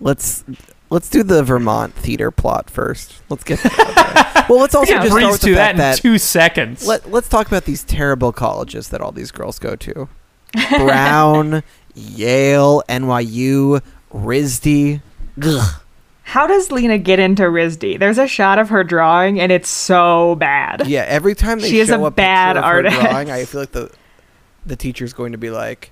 Let's 0.00 0.45
let's 0.90 1.09
do 1.09 1.23
the 1.23 1.43
Vermont 1.43 1.95
theater 1.95 2.31
plot 2.31 2.69
first. 2.69 3.14
Let's 3.31 3.45
get 3.45 3.61
that. 3.61 4.26
Well, 4.50 4.59
let's 4.59 4.75
also 4.75 4.95
just 4.95 5.07
start 5.12 5.31
with 5.31 5.40
the 5.43 5.47
to 5.47 5.55
fact 5.55 5.55
that 5.55 5.71
in 5.71 5.76
that 5.76 5.99
two 5.99 6.19
seconds. 6.19 6.85
let, 6.85 7.09
let's 7.09 7.29
talk 7.29 7.47
about 7.47 7.67
these 7.67 7.85
terrible 7.85 8.33
colleges 8.33 8.88
that 8.88 9.00
all 9.00 9.12
these 9.12 9.31
girls 9.31 9.61
go 9.61 9.76
to. 9.76 10.09
Brown, 10.71 11.62
Yale, 11.95 12.83
NYU, 12.89 13.83
RISD. 14.13 15.01
Ugh. 15.43 15.81
How 16.23 16.47
does 16.47 16.71
Lena 16.71 16.97
get 16.97 17.19
into 17.19 17.43
RISD? 17.43 17.99
There's 17.99 18.19
a 18.19 18.29
shot 18.29 18.61
of 18.61 18.69
her 18.69 18.85
drawing, 18.85 19.41
and 19.41 19.51
it's 19.51 19.69
so 19.69 20.37
bad. 20.37 20.87
Yeah, 20.87 21.05
every 21.09 21.35
time 21.35 21.59
they 21.59 21.69
She 21.69 21.81
is 21.81 21.91
a 21.91 22.01
a, 22.01 22.11
bad 22.11 22.55
picture 22.55 22.59
of 22.59 22.65
her 22.65 22.71
artist. 22.71 23.01
drawing, 23.01 23.31
I 23.33 23.45
feel 23.45 23.61
like 23.61 23.73
the 23.73 23.91
the 24.67 24.77
teacher's 24.77 25.13
going 25.13 25.33
to 25.33 25.39
be 25.39 25.51
like, 25.51 25.91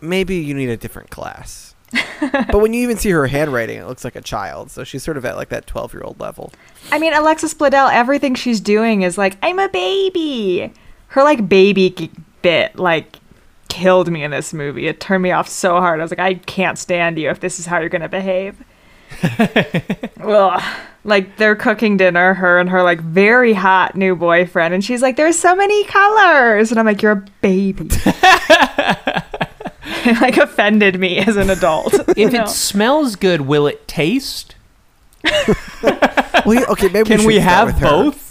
maybe 0.00 0.36
you 0.36 0.54
need 0.54 0.70
a 0.70 0.78
different 0.78 1.10
class. 1.10 1.74
but 2.20 2.60
when 2.60 2.72
you 2.72 2.82
even 2.82 2.96
see 2.96 3.10
her 3.10 3.26
handwriting, 3.26 3.78
it 3.78 3.86
looks 3.86 4.02
like 4.02 4.16
a 4.16 4.22
child. 4.22 4.70
So 4.70 4.82
she's 4.82 5.02
sort 5.02 5.18
of 5.18 5.26
at 5.26 5.36
like 5.36 5.50
that 5.50 5.66
twelve 5.66 5.92
year 5.92 6.02
old 6.02 6.18
level. 6.18 6.50
I 6.90 6.98
mean, 6.98 7.12
Alexis 7.12 7.52
Bledel, 7.52 7.92
everything 7.92 8.34
she's 8.34 8.60
doing 8.60 9.02
is 9.02 9.18
like, 9.18 9.36
I'm 9.42 9.58
a 9.58 9.68
baby. 9.68 10.72
Her 11.08 11.22
like 11.22 11.48
baby 11.48 12.10
bit 12.40 12.76
like 12.78 13.18
killed 13.74 14.08
me 14.08 14.22
in 14.22 14.30
this 14.30 14.54
movie. 14.54 14.86
It 14.86 15.00
turned 15.00 15.24
me 15.24 15.32
off 15.32 15.48
so 15.48 15.80
hard. 15.80 15.98
I 15.98 16.04
was 16.04 16.12
like, 16.12 16.20
I 16.20 16.34
can't 16.34 16.78
stand 16.78 17.18
you 17.18 17.28
if 17.28 17.40
this 17.40 17.58
is 17.58 17.66
how 17.66 17.80
you're 17.80 17.88
gonna 17.88 18.08
behave. 18.08 18.54
Ugh. 20.20 20.62
Like 21.02 21.36
they're 21.38 21.56
cooking 21.56 21.96
dinner, 21.96 22.34
her 22.34 22.60
and 22.60 22.70
her 22.70 22.84
like 22.84 23.00
very 23.00 23.52
hot 23.52 23.96
new 23.96 24.14
boyfriend, 24.14 24.72
and 24.72 24.82
she's 24.82 25.02
like, 25.02 25.16
"There's 25.16 25.38
so 25.38 25.54
many 25.54 25.84
colors," 25.84 26.70
and 26.70 26.80
I'm 26.80 26.86
like, 26.86 27.02
"You're 27.02 27.12
a 27.12 27.26
baby." 27.42 27.88
it 27.90 28.06
like 30.22 30.38
offended 30.38 30.98
me 30.98 31.18
as 31.18 31.36
an 31.36 31.50
adult. 31.50 31.92
if 32.10 32.16
you 32.16 32.30
know? 32.30 32.44
it 32.44 32.48
smells 32.48 33.16
good, 33.16 33.42
will 33.42 33.66
it 33.66 33.86
taste? 33.86 34.54
Well, 36.46 36.64
okay, 36.70 36.88
maybe 36.88 37.08
Can 37.08 37.20
we, 37.20 37.26
we 37.26 37.38
have 37.40 37.78
both? 37.80 38.23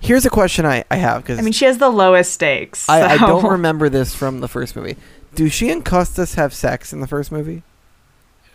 Here's 0.00 0.24
a 0.24 0.30
question 0.30 0.64
I, 0.64 0.84
I 0.90 0.96
have 0.96 1.22
because 1.22 1.38
I 1.38 1.42
mean, 1.42 1.52
she 1.52 1.64
has 1.64 1.78
the 1.78 1.90
lowest 1.90 2.32
stakes. 2.32 2.88
I, 2.88 3.14
I 3.14 3.16
don't 3.18 3.44
remember 3.50 3.88
this 3.88 4.14
from 4.14 4.40
the 4.40 4.48
first 4.48 4.76
movie. 4.76 4.96
Do 5.34 5.48
she 5.48 5.70
and 5.70 5.84
Costas 5.84 6.34
have 6.34 6.54
sex 6.54 6.92
in 6.92 7.00
the 7.00 7.06
first 7.06 7.32
movie? 7.32 7.62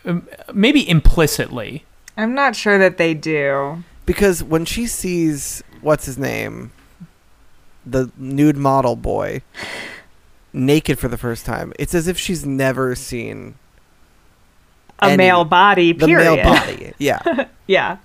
Um, 0.06 0.28
maybe 0.54 0.88
implicitly. 0.88 1.86
I'm 2.18 2.34
not 2.34 2.56
sure 2.56 2.78
that 2.78 2.98
they 2.98 3.14
do. 3.14 3.84
Because 4.06 4.44
when 4.44 4.66
she 4.66 4.88
sees 4.88 5.64
what's 5.82 6.06
his 6.06 6.18
name, 6.18 6.72
the 7.86 8.12
nude 8.18 8.58
model 8.58 8.96
boy, 8.96 9.42
naked 10.52 11.00
for 11.00 11.08
the 11.08 11.18
first 11.18 11.46
time, 11.46 11.74
it's 11.80 11.94
as 11.94 12.08
if 12.08 12.18
she's 12.18 12.46
never 12.46 12.96
seen 12.96 13.56
A 15.00 15.06
Any- 15.06 15.18
male 15.18 15.46
body, 15.46 15.94
the 15.94 16.08
male 16.08 16.38
body. 16.38 16.94
Yeah, 16.98 17.48
Yeah. 17.68 17.98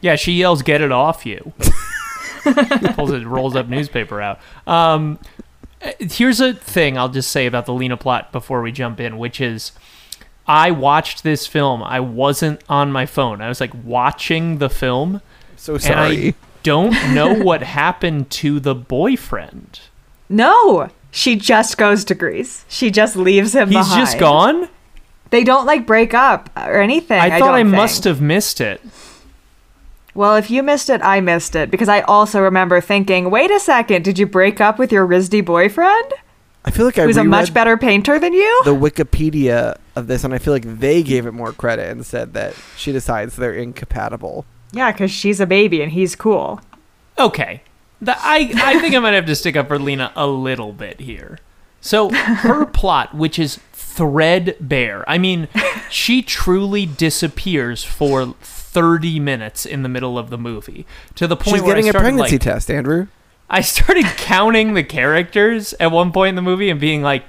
Yeah, 0.00 0.16
she 0.16 0.32
yells, 0.32 0.62
"Get 0.62 0.80
it 0.80 0.90
off 0.92 1.24
you!" 1.26 1.52
Pulls 2.94 3.12
it, 3.12 3.26
rolls 3.26 3.56
up 3.56 3.68
newspaper 3.68 4.20
out. 4.20 4.40
Um, 4.66 5.18
here's 5.98 6.40
a 6.40 6.52
thing 6.52 6.96
I'll 6.98 7.08
just 7.08 7.30
say 7.30 7.46
about 7.46 7.66
the 7.66 7.74
Lena 7.74 7.96
plot 7.96 8.32
before 8.32 8.62
we 8.62 8.72
jump 8.72 9.00
in, 9.00 9.18
which 9.18 9.40
is, 9.40 9.72
I 10.46 10.70
watched 10.70 11.22
this 11.22 11.46
film. 11.46 11.82
I 11.82 12.00
wasn't 12.00 12.62
on 12.68 12.92
my 12.92 13.06
phone. 13.06 13.40
I 13.40 13.48
was 13.48 13.60
like 13.60 13.72
watching 13.84 14.58
the 14.58 14.68
film, 14.70 15.20
so 15.56 15.74
and 15.74 15.82
sorry. 15.82 16.28
I 16.28 16.34
don't 16.62 16.92
know 17.14 17.34
what 17.42 17.62
happened 17.62 18.30
to 18.30 18.60
the 18.60 18.74
boyfriend. 18.74 19.80
No, 20.28 20.90
she 21.10 21.36
just 21.36 21.76
goes 21.76 22.04
to 22.06 22.14
Greece. 22.14 22.64
She 22.68 22.90
just 22.90 23.16
leaves 23.16 23.54
him 23.54 23.68
He's 23.68 23.78
behind. 23.78 24.00
just 24.00 24.18
gone. 24.18 24.68
They 25.30 25.44
don't 25.44 25.66
like 25.66 25.86
break 25.86 26.12
up 26.14 26.50
or 26.56 26.80
anything. 26.80 27.18
I 27.20 27.26
I, 27.26 27.38
thought 27.38 27.46
don't 27.46 27.54
I 27.54 27.62
must 27.62 28.04
have 28.04 28.20
missed 28.20 28.60
it. 28.60 28.80
Well, 30.14 30.36
if 30.36 30.50
you 30.50 30.62
missed 30.62 30.90
it, 30.90 31.00
I 31.02 31.20
missed 31.20 31.56
it 31.56 31.70
because 31.70 31.88
I 31.88 32.02
also 32.02 32.40
remember 32.40 32.80
thinking, 32.80 33.30
"Wait 33.30 33.50
a 33.50 33.58
second, 33.58 34.04
did 34.04 34.18
you 34.18 34.26
break 34.26 34.60
up 34.60 34.78
with 34.78 34.92
your 34.92 35.06
RISD 35.06 35.44
boyfriend, 35.44 36.12
I 36.64 36.70
feel 36.70 36.84
like 36.84 36.98
I 36.98 37.06
was 37.06 37.16
a 37.16 37.24
much 37.24 37.54
better 37.54 37.76
painter 37.78 38.18
than 38.18 38.32
you?" 38.32 38.60
the 38.64 38.74
Wikipedia 38.74 39.76
of 39.96 40.06
this, 40.08 40.22
and 40.24 40.34
I 40.34 40.38
feel 40.38 40.52
like 40.52 40.64
they 40.78 41.02
gave 41.02 41.24
it 41.26 41.32
more 41.32 41.52
credit 41.52 41.88
and 41.90 42.04
said 42.04 42.34
that 42.34 42.54
she 42.76 42.92
decides 42.92 43.36
they're 43.36 43.54
incompatible. 43.54 44.44
yeah, 44.72 44.92
because 44.92 45.10
she's 45.10 45.40
a 45.40 45.46
baby 45.46 45.82
and 45.82 45.92
he's 45.92 46.14
cool. 46.14 46.60
Okay. 47.18 47.62
The, 48.00 48.16
I, 48.18 48.50
I 48.56 48.80
think 48.80 48.94
I 48.94 48.98
might 48.98 49.12
have 49.12 49.26
to 49.26 49.36
stick 49.36 49.54
up 49.54 49.68
for 49.68 49.78
Lena 49.78 50.12
a 50.16 50.26
little 50.26 50.72
bit 50.72 51.00
here. 51.00 51.38
So, 51.80 52.10
her 52.10 52.64
plot, 52.80 53.14
which 53.14 53.38
is 53.38 53.60
threadbare, 53.72 55.08
I 55.08 55.18
mean, 55.18 55.48
she 55.90 56.20
truly 56.22 56.84
disappears 56.86 57.84
for 57.84 58.34
30 58.72 59.20
minutes 59.20 59.66
in 59.66 59.82
the 59.82 59.88
middle 59.88 60.18
of 60.18 60.30
the 60.30 60.38
movie 60.38 60.86
to 61.14 61.26
the 61.26 61.36
point 61.36 61.56
She's 61.56 61.62
where 61.62 61.74
getting 61.74 61.86
I 61.86 61.88
a 61.88 61.92
started, 61.92 62.04
pregnancy 62.06 62.34
like, 62.36 62.40
test, 62.40 62.70
Andrew. 62.70 63.06
I 63.50 63.60
started 63.60 64.04
counting 64.16 64.74
the 64.74 64.82
characters 64.82 65.74
at 65.78 65.92
one 65.92 66.10
point 66.10 66.30
in 66.30 66.34
the 66.36 66.42
movie 66.42 66.70
and 66.70 66.80
being 66.80 67.02
like, 67.02 67.24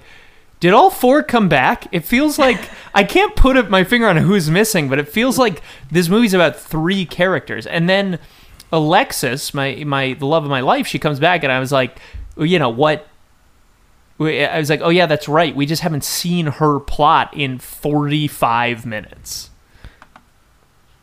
did 0.62 0.74
all 0.74 0.90
four 0.90 1.22
come 1.22 1.50
back? 1.50 1.88
It 1.92 2.06
feels 2.06 2.40
like 2.40 2.70
I 2.94 3.04
can't 3.04 3.36
put 3.36 3.70
my 3.70 3.84
finger 3.84 4.08
on 4.08 4.16
who's 4.16 4.50
missing, 4.50 4.88
but 4.88 5.00
it 5.00 5.10
feels 5.10 5.38
like 5.38 5.62
this 5.92 6.08
movie's 6.08 6.34
about 6.34 6.56
three 6.56 7.06
characters. 7.06 7.68
And 7.68 7.90
then 7.90 8.20
Alexis, 8.72 9.54
my 9.54 9.84
my 9.86 10.14
the 10.14 10.26
love 10.26 10.46
of 10.46 10.50
my 10.50 10.62
life, 10.62 10.88
she 10.88 11.00
comes 11.00 11.20
back, 11.20 11.44
and 11.44 11.52
I 11.52 11.60
was 11.60 11.74
like, 11.74 12.00
you 12.38 12.58
know 12.58 12.70
what? 12.70 13.08
I 14.20 14.58
was 14.58 14.70
like, 14.70 14.80
oh 14.82 14.90
yeah, 14.90 15.06
that's 15.06 15.28
right. 15.28 15.54
We 15.54 15.66
just 15.66 15.82
haven't 15.82 16.06
seen 16.06 16.46
her 16.46 16.80
plot 16.80 17.34
in 17.36 17.60
forty 17.60 18.28
five 18.30 18.86
minutes. 18.86 19.50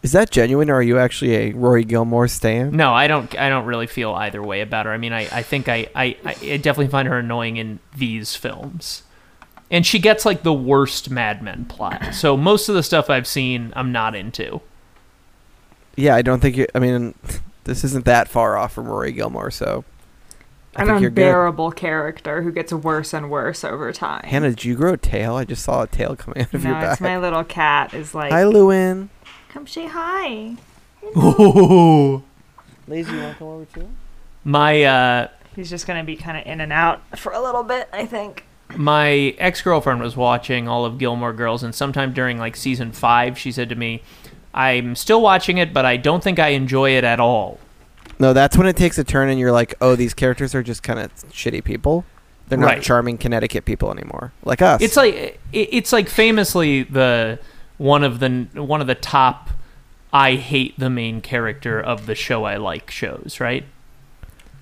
Is 0.02 0.12
that 0.12 0.30
genuine, 0.30 0.70
or 0.70 0.76
are 0.76 0.82
you 0.82 0.98
actually 0.98 1.34
a 1.34 1.52
Rory 1.52 1.84
Gilmore 1.84 2.26
stan? 2.26 2.74
No, 2.74 2.94
I 2.94 3.06
don't. 3.06 3.38
I 3.38 3.50
don't 3.50 3.66
really 3.66 3.86
feel 3.86 4.12
either 4.14 4.42
way 4.42 4.62
about 4.62 4.86
her. 4.86 4.92
I 4.92 4.96
mean, 4.96 5.12
I, 5.12 5.28
I 5.30 5.42
think 5.42 5.68
I, 5.68 5.88
I, 5.94 6.16
I 6.24 6.56
definitely 6.56 6.88
find 6.88 7.06
her 7.06 7.18
annoying 7.18 7.58
in 7.58 7.80
these 7.94 8.34
films, 8.34 9.02
and 9.70 9.84
she 9.86 9.98
gets 9.98 10.24
like 10.24 10.42
the 10.42 10.54
worst 10.54 11.10
Mad 11.10 11.42
Men 11.42 11.66
plot. 11.66 12.14
So 12.14 12.34
most 12.36 12.70
of 12.70 12.74
the 12.74 12.82
stuff 12.82 13.10
I've 13.10 13.26
seen, 13.26 13.74
I'm 13.76 13.92
not 13.92 14.14
into. 14.14 14.62
Yeah, 15.96 16.14
I 16.14 16.22
don't 16.22 16.40
think 16.40 16.56
you. 16.56 16.66
I 16.74 16.78
mean, 16.78 17.14
this 17.64 17.84
isn't 17.84 18.06
that 18.06 18.26
far 18.26 18.56
off 18.56 18.72
from 18.72 18.88
Rory 18.88 19.12
Gilmore, 19.12 19.50
so 19.50 19.84
I 20.76 20.82
An 20.82 20.88
think 20.88 21.00
you're 21.02 21.10
good. 21.10 21.22
unbearable 21.24 21.72
character 21.72 22.40
who 22.40 22.52
gets 22.52 22.72
worse 22.72 23.12
and 23.12 23.30
worse 23.30 23.64
over 23.64 23.92
time. 23.92 24.22
Hannah, 24.24 24.48
did 24.50 24.64
you 24.64 24.76
grow 24.76 24.94
a 24.94 24.96
tail? 24.96 25.34
I 25.34 25.44
just 25.44 25.62
saw 25.62 25.82
a 25.82 25.86
tail 25.86 26.16
coming 26.16 26.40
out 26.42 26.54
of 26.54 26.64
no, 26.64 26.70
your 26.70 26.80
back. 26.80 26.92
it's 26.92 27.00
my 27.02 27.18
little 27.18 27.44
cat 27.44 27.92
is 27.92 28.14
like, 28.14 28.32
Hi, 28.32 28.44
Lewin. 28.44 29.10
Come 29.52 29.66
say 29.66 29.86
hi. 29.86 30.56
Oh. 31.16 32.22
Lazy, 32.88 33.12
you 33.12 33.18
want 33.20 33.32
to 33.34 33.38
come 33.38 33.48
over 33.48 33.64
too? 33.66 33.88
My 34.44 34.82
uh, 34.84 35.28
He's 35.54 35.70
just 35.70 35.86
gonna 35.86 36.04
be 36.04 36.16
kind 36.16 36.38
of 36.38 36.46
in 36.46 36.60
and 36.60 36.72
out 36.72 37.00
for 37.18 37.32
a 37.32 37.40
little 37.40 37.62
bit, 37.62 37.88
I 37.92 38.06
think. 38.06 38.44
my 38.76 39.34
ex 39.38 39.60
girlfriend 39.62 40.00
was 40.00 40.16
watching 40.16 40.68
all 40.68 40.84
of 40.84 40.98
Gilmore 40.98 41.32
Girls, 41.32 41.62
and 41.62 41.74
sometime 41.74 42.12
during 42.12 42.38
like 42.38 42.56
season 42.56 42.92
five, 42.92 43.36
she 43.38 43.52
said 43.52 43.68
to 43.68 43.74
me, 43.74 44.02
I'm 44.54 44.94
still 44.96 45.20
watching 45.20 45.58
it, 45.58 45.72
but 45.72 45.84
I 45.84 45.96
don't 45.96 46.22
think 46.22 46.38
I 46.38 46.48
enjoy 46.48 46.90
it 46.96 47.04
at 47.04 47.20
all. 47.20 47.58
No, 48.18 48.32
that's 48.32 48.56
when 48.56 48.66
it 48.66 48.76
takes 48.76 48.98
a 48.98 49.04
turn 49.04 49.28
and 49.30 49.38
you're 49.40 49.52
like, 49.52 49.74
oh, 49.80 49.96
these 49.96 50.12
characters 50.14 50.54
are 50.54 50.62
just 50.62 50.82
kind 50.82 50.98
of 50.98 51.12
shitty 51.30 51.64
people. 51.64 52.04
They're 52.48 52.58
not 52.58 52.66
Right. 52.66 52.82
charming 52.82 53.16
Connecticut 53.16 53.64
people 53.64 53.90
anymore, 53.92 54.32
like 54.44 54.60
us. 54.62 54.82
It's 54.82 54.96
like 54.96 55.40
it's 55.52 55.92
like 55.92 56.08
famously 56.08 56.82
the 56.82 57.38
one 57.80 58.04
of 58.04 58.20
the 58.20 58.46
one 58.52 58.82
of 58.82 58.86
the 58.86 58.94
top 58.94 59.48
I 60.12 60.34
hate 60.34 60.78
the 60.78 60.90
main 60.90 61.22
character 61.22 61.80
of 61.80 62.04
the 62.04 62.14
show 62.14 62.44
I 62.44 62.56
like 62.56 62.90
shows, 62.90 63.38
right? 63.40 63.64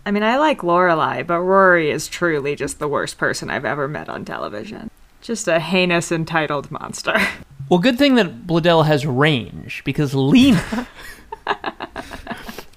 I 0.07 0.13
mean, 0.13 0.23
I 0.23 0.37
like 0.39 0.61
Lorelai, 0.61 1.27
but 1.27 1.41
Rory 1.41 1.91
is 1.91 2.07
truly 2.07 2.55
just 2.55 2.79
the 2.79 2.87
worst 2.87 3.19
person 3.19 3.51
I've 3.51 3.65
ever 3.65 3.89
met 3.89 4.09
on 4.09 4.25
television. 4.25 4.89
Just 5.21 5.49
a 5.49 5.59
heinous, 5.59 6.13
entitled 6.13 6.71
monster. 6.71 7.19
Well, 7.71 7.81
good 7.81 7.99
thing 7.99 8.15
that 8.15 8.47
Bledel 8.47 8.87
has 8.87 9.05
range 9.05 9.83
because 9.85 10.15
Lena. 10.15 10.89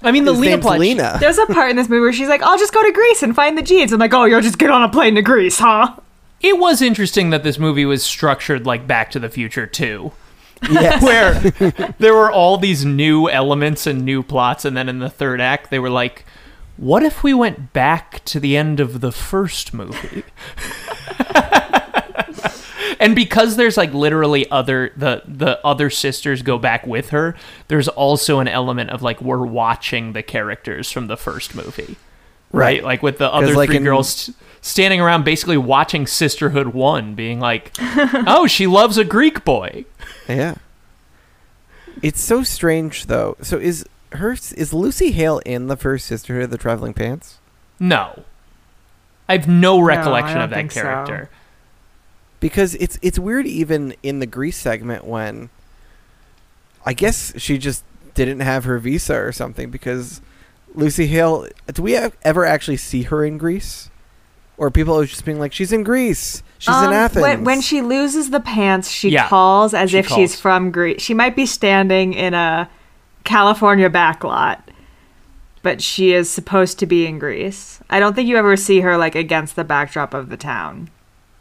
I 0.01 0.11
mean, 0.11 0.25
the 0.25 0.33
His 0.33 0.41
Lena 0.41 0.57
plot. 0.57 0.79
Lena. 0.79 1.15
There's 1.21 1.37
a 1.37 1.45
part 1.45 1.69
in 1.69 1.77
this 1.77 1.87
movie 1.87 2.01
where 2.01 2.11
she's 2.11 2.27
like, 2.27 2.41
I'll 2.41 2.57
just 2.57 2.73
go 2.73 2.83
to 2.83 2.91
Greece 2.91 3.23
and 3.23 3.33
find 3.33 3.57
the 3.57 3.61
jeans. 3.61 3.93
I'm 3.93 4.01
like, 4.01 4.13
oh, 4.13 4.25
you'll 4.25 4.41
just 4.41 4.57
get 4.57 4.69
on 4.69 4.83
a 4.83 4.89
plane 4.89 5.15
to 5.15 5.21
Greece, 5.21 5.59
huh? 5.59 5.95
It 6.41 6.59
was 6.59 6.81
interesting 6.81 7.29
that 7.29 7.43
this 7.43 7.57
movie 7.57 7.85
was 7.85 8.03
structured 8.03 8.65
like 8.65 8.85
Back 8.85 9.11
to 9.11 9.19
the 9.19 9.29
Future 9.29 9.65
too, 9.65 10.11
yes. 10.69 11.03
where 11.03 11.91
there 11.99 12.13
were 12.13 12.31
all 12.31 12.57
these 12.57 12.85
new 12.85 13.29
elements 13.29 13.87
and 13.87 14.03
new 14.03 14.23
plots, 14.23 14.65
and 14.65 14.75
then 14.75 14.89
in 14.89 14.99
the 14.99 15.09
third 15.09 15.41
act 15.41 15.69
they 15.69 15.79
were 15.79 15.89
like, 15.89 16.25
"What 16.77 17.03
if 17.03 17.23
we 17.23 17.33
went 17.33 17.73
back 17.73 18.23
to 18.25 18.39
the 18.39 18.57
end 18.57 18.79
of 18.79 19.01
the 19.01 19.11
first 19.11 19.73
movie?" 19.73 20.23
and 22.99 23.15
because 23.15 23.55
there's 23.55 23.77
like 23.77 23.93
literally 23.93 24.49
other 24.51 24.91
the 24.95 25.23
the 25.25 25.65
other 25.65 25.89
sisters 25.89 26.41
go 26.41 26.57
back 26.57 26.85
with 26.85 27.09
her, 27.09 27.35
there's 27.67 27.87
also 27.87 28.39
an 28.39 28.47
element 28.47 28.89
of 28.91 29.01
like 29.01 29.21
we're 29.21 29.45
watching 29.45 30.13
the 30.13 30.23
characters 30.23 30.91
from 30.91 31.07
the 31.07 31.17
first 31.17 31.55
movie. 31.55 31.95
Right? 32.53 32.83
Like 32.83 33.01
with 33.01 33.17
the 33.17 33.33
other 33.33 33.55
like, 33.55 33.69
three 33.69 33.77
in- 33.77 33.85
girls 33.85 34.29
standing 34.61 35.01
around 35.01 35.25
basically 35.25 35.57
watching 35.57 36.07
Sisterhood 36.07 36.67
1 36.69 37.15
being 37.15 37.39
like, 37.39 37.71
"Oh, 37.79 38.47
she 38.47 38.67
loves 38.67 38.97
a 38.97 39.03
Greek 39.03 39.43
boy." 39.43 39.85
Yeah. 40.27 40.55
It's 42.01 42.21
so 42.21 42.43
strange 42.43 43.05
though. 43.07 43.37
So 43.41 43.57
is 43.57 43.85
her 44.13 44.31
is 44.31 44.73
Lucy 44.73 45.11
Hale 45.11 45.39
in 45.45 45.67
the 45.67 45.77
first 45.77 46.05
Sisterhood 46.05 46.45
of 46.45 46.49
the 46.49 46.57
Traveling 46.57 46.93
Pants? 46.93 47.39
No. 47.79 48.23
I 49.29 49.37
have 49.37 49.47
no 49.47 49.79
recollection 49.79 50.35
don't 50.35 50.45
of 50.45 50.49
that 50.49 50.55
think 50.55 50.71
so. 50.71 50.81
character. 50.81 51.29
Because 52.39 52.75
it's 52.75 52.97
it's 53.01 53.19
weird 53.19 53.45
even 53.45 53.93
in 54.03 54.19
the 54.19 54.25
Greece 54.25 54.57
segment 54.57 55.05
when 55.05 55.49
I 56.85 56.93
guess 56.93 57.33
she 57.37 57.57
just 57.57 57.83
didn't 58.15 58.39
have 58.39 58.63
her 58.65 58.79
visa 58.79 59.15
or 59.15 59.31
something 59.31 59.69
because 59.69 60.21
Lucy 60.73 61.07
Hale 61.07 61.47
do 61.71 61.83
we 61.83 61.95
ever 61.95 62.45
actually 62.45 62.77
see 62.77 63.03
her 63.03 63.23
in 63.23 63.37
Greece? 63.37 63.90
Or 64.61 64.69
people 64.69 64.95
are 64.99 65.05
just 65.07 65.25
being 65.25 65.39
like 65.39 65.53
she's 65.53 65.73
in 65.73 65.81
Greece. 65.83 66.43
She's 66.59 66.67
in 66.77 66.89
Um, 66.89 66.93
Athens. 66.93 67.23
When, 67.23 67.43
when 67.43 67.61
she 67.61 67.81
loses 67.81 68.29
the 68.29 68.39
pants, 68.39 68.91
she 68.91 69.09
Yeah, 69.09 69.27
calls 69.27 69.73
as 69.73 69.89
she 69.89 69.97
if 69.97 70.07
she's 70.07 70.39
from 70.39 70.69
Greece. 70.69 71.01
She 71.01 71.15
might 71.15 71.35
be 71.35 71.47
standing 71.47 72.13
in 72.13 72.35
a 72.35 72.69
California 73.23 73.89
backlot, 73.89 74.59
but 75.63 75.81
she 75.81 76.13
is 76.13 76.29
supposed 76.29 76.77
to 76.77 76.85
be 76.85 77.07
in 77.07 77.17
Greece. 77.17 77.79
I 77.89 77.99
don't 77.99 78.13
think 78.15 78.29
you 78.29 78.37
ever 78.37 78.55
see 78.55 78.81
her 78.81 78.97
like 78.97 79.15
against 79.15 79.55
the 79.55 79.63
backdrop 79.63 80.13
of 80.13 80.29
the 80.29 80.37
town. 80.37 80.91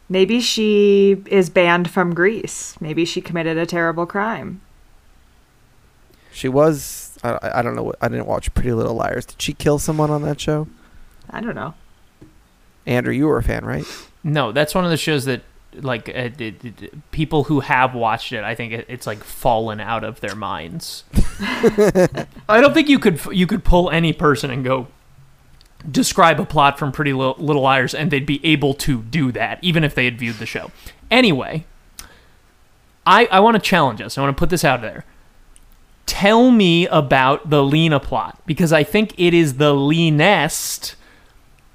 Maybe 0.09 0.41
she 0.41 1.21
is 1.27 1.51
banned 1.51 1.91
from 1.91 2.15
Greece. 2.15 2.75
Maybe 2.81 3.05
she 3.05 3.21
committed 3.21 3.55
a 3.55 3.67
terrible 3.67 4.07
crime. 4.07 4.61
she 6.33 6.47
was 6.49 7.19
I, 7.23 7.33
I 7.33 7.59
I 7.59 7.61
don't 7.61 7.75
know 7.75 7.93
I 8.01 8.07
didn't 8.07 8.25
watch 8.25 8.51
Pretty 8.55 8.73
Little 8.73 8.95
Liars. 8.95 9.27
Did 9.27 9.39
she 9.39 9.53
kill 9.53 9.77
someone 9.77 10.09
on 10.09 10.23
that 10.23 10.41
show? 10.41 10.67
I 11.29 11.39
don't 11.39 11.55
know. 11.55 11.75
Andrew, 12.85 13.13
you 13.13 13.27
were 13.27 13.37
a 13.37 13.43
fan, 13.43 13.63
right? 13.65 13.85
No, 14.23 14.51
that's 14.51 14.73
one 14.75 14.83
of 14.85 14.91
the 14.91 14.97
shows 14.97 15.25
that 15.25 15.41
like 15.75 16.09
uh, 16.09 16.11
it, 16.11 16.41
it- 16.41 16.65
it- 16.83 17.11
people 17.11 17.45
who 17.45 17.61
have 17.61 17.93
watched 17.95 18.31
it, 18.33 18.43
I 18.43 18.55
think 18.55 18.73
it, 18.73 18.85
it's 18.89 19.07
like 19.07 19.23
fallen 19.23 19.79
out 19.79 20.03
of 20.03 20.19
their 20.19 20.35
minds. 20.35 21.03
I 22.49 22.59
don't 22.61 22.73
think 22.73 22.89
you 22.89 22.99
could 22.99 23.19
you 23.31 23.47
could 23.47 23.63
pull 23.63 23.89
any 23.89 24.13
person 24.13 24.51
and 24.51 24.63
go 24.63 24.87
describe 25.89 26.39
a 26.39 26.45
plot 26.45 26.77
from 26.77 26.91
Pretty 26.91 27.13
Little, 27.13 27.35
Little 27.39 27.61
Liars 27.63 27.95
and 27.95 28.11
they'd 28.11 28.25
be 28.25 28.43
able 28.45 28.73
to 28.75 29.01
do 29.01 29.31
that 29.31 29.57
even 29.63 29.83
if 29.83 29.95
they 29.95 30.05
had 30.05 30.19
viewed 30.19 30.35
the 30.35 30.45
show. 30.45 30.71
Anyway, 31.09 31.65
I 33.05 33.25
I 33.31 33.39
want 33.39 33.55
to 33.55 33.61
challenge 33.61 34.01
us. 34.01 34.17
I 34.17 34.21
want 34.21 34.35
to 34.35 34.39
put 34.39 34.49
this 34.49 34.63
out 34.65 34.81
there. 34.81 35.05
Tell 36.05 36.51
me 36.51 36.87
about 36.87 37.49
the 37.49 37.63
Lena 37.63 37.99
plot 37.99 38.39
because 38.45 38.73
I 38.73 38.83
think 38.83 39.13
it 39.17 39.33
is 39.33 39.55
the 39.55 39.73
leanest 39.73 40.95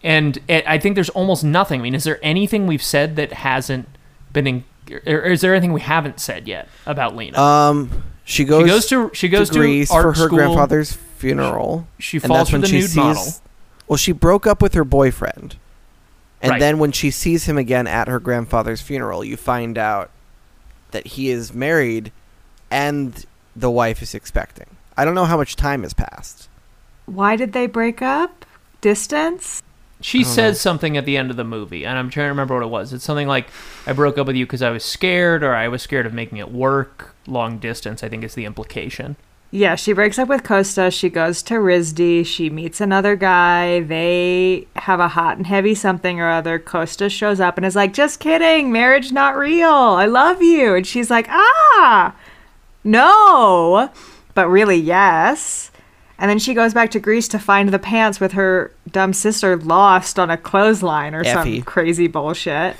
and 0.02 0.38
I 0.48 0.78
think 0.78 0.94
there's 0.94 1.08
almost 1.10 1.42
nothing. 1.44 1.80
I 1.80 1.82
mean, 1.82 1.94
is 1.94 2.04
there 2.04 2.18
anything 2.22 2.66
we've 2.66 2.82
said 2.82 3.16
that 3.16 3.32
hasn't 3.32 3.88
been 4.32 4.46
in, 4.46 4.64
or 5.06 5.20
is 5.22 5.40
there 5.40 5.54
anything 5.54 5.72
we 5.72 5.80
haven't 5.80 6.20
said 6.20 6.46
yet 6.46 6.68
about 6.86 7.16
Lena? 7.16 7.38
Um, 7.40 8.02
she 8.24 8.44
goes, 8.44 8.62
she 8.64 8.68
goes 8.68 8.86
to 8.86 9.10
she 9.14 9.28
goes 9.28 9.50
to, 9.50 9.58
Greece 9.58 9.90
art 9.90 10.02
for 10.02 10.08
her 10.22 10.26
school. 10.26 10.38
grandfather's 10.38 10.92
funeral. 10.92 11.86
She 11.98 12.18
and 12.18 12.26
falls 12.26 12.38
that's 12.38 12.50
for 12.50 12.58
the 12.58 12.66
she 12.66 12.74
nude 12.80 12.84
sees. 12.84 12.96
model. 12.96 13.24
Well, 13.88 13.96
she 13.96 14.12
broke 14.12 14.46
up 14.46 14.60
with 14.62 14.74
her 14.74 14.84
boyfriend, 14.84 15.56
and 16.42 16.50
Right. 16.50 16.60
then 16.60 16.78
when 16.78 16.92
she 16.92 17.10
sees 17.10 17.44
him 17.44 17.56
again 17.56 17.86
at 17.86 18.08
her 18.08 18.18
grandfather's 18.20 18.80
funeral, 18.80 19.24
you 19.24 19.36
find 19.36 19.78
out 19.78 20.10
that 20.90 21.06
he 21.08 21.30
is 21.30 21.52
married, 21.54 22.10
and 22.70 23.24
the 23.54 23.70
wife 23.70 24.02
is 24.02 24.14
expecting. 24.14 24.66
I 24.96 25.04
don't 25.04 25.14
know 25.14 25.24
how 25.24 25.36
much 25.36 25.56
time 25.56 25.82
has 25.82 25.94
passed. 25.94 26.48
Why 27.06 27.36
did 27.36 27.52
they 27.52 27.66
break 27.66 28.02
up? 28.02 28.44
Distance? 28.80 29.62
She 30.00 30.22
don't 30.22 30.32
says 30.32 30.54
know. 30.56 30.58
something 30.58 30.96
at 30.96 31.06
the 31.06 31.16
end 31.16 31.30
of 31.30 31.36
the 31.36 31.44
movie, 31.44 31.84
and 31.86 31.98
I'm 31.98 32.10
trying 32.10 32.26
to 32.26 32.30
remember 32.30 32.54
what 32.54 32.62
it 32.62 32.68
was. 32.68 32.92
It's 32.92 33.04
something 33.04 33.28
like, 33.28 33.48
"I 33.86 33.92
broke 33.92 34.18
up 34.18 34.26
with 34.26 34.36
you 34.36 34.46
because 34.46 34.62
I 34.62 34.70
was 34.70 34.84
scared, 34.84 35.42
or 35.42 35.54
I 35.54 35.68
was 35.68 35.82
scared 35.82 36.06
of 36.06 36.12
making 36.12 36.38
it 36.38 36.52
work 36.52 37.14
long 37.26 37.58
distance." 37.58 38.04
I 38.04 38.08
think 38.08 38.22
is 38.22 38.34
the 38.34 38.44
implication. 38.44 39.16
Yeah, 39.52 39.76
she 39.76 39.92
breaks 39.92 40.18
up 40.18 40.28
with 40.28 40.42
Costa. 40.42 40.90
She 40.90 41.08
goes 41.08 41.40
to 41.44 41.54
RISD. 41.54 42.26
She 42.26 42.50
meets 42.50 42.80
another 42.80 43.14
guy. 43.14 43.80
They 43.80 44.66
have 44.74 44.98
a 44.98 45.08
hot 45.08 45.36
and 45.36 45.46
heavy 45.46 45.74
something 45.74 46.20
or 46.20 46.28
other. 46.28 46.58
Costa 46.58 47.08
shows 47.08 47.38
up 47.40 47.56
and 47.56 47.64
is 47.64 47.76
like, 47.76 47.94
just 47.94 48.18
kidding. 48.18 48.72
Marriage 48.72 49.12
not 49.12 49.36
real. 49.36 49.70
I 49.70 50.06
love 50.06 50.42
you. 50.42 50.74
And 50.74 50.86
she's 50.86 51.10
like, 51.10 51.28
ah, 51.30 52.14
no. 52.82 53.90
But 54.34 54.48
really, 54.48 54.76
yes. 54.76 55.70
And 56.18 56.30
then 56.30 56.38
she 56.38 56.54
goes 56.54 56.72
back 56.72 56.90
to 56.92 57.00
Greece 57.00 57.28
to 57.28 57.38
find 57.38 57.68
the 57.68 57.78
pants 57.78 58.20
with 58.20 58.32
her 58.32 58.72
dumb 58.90 59.12
sister 59.12 59.56
lost 59.56 60.18
on 60.18 60.30
a 60.30 60.36
clothesline 60.38 61.14
or 61.14 61.20
Effie. 61.20 61.56
some 61.58 61.62
crazy 61.64 62.06
bullshit. 62.06 62.76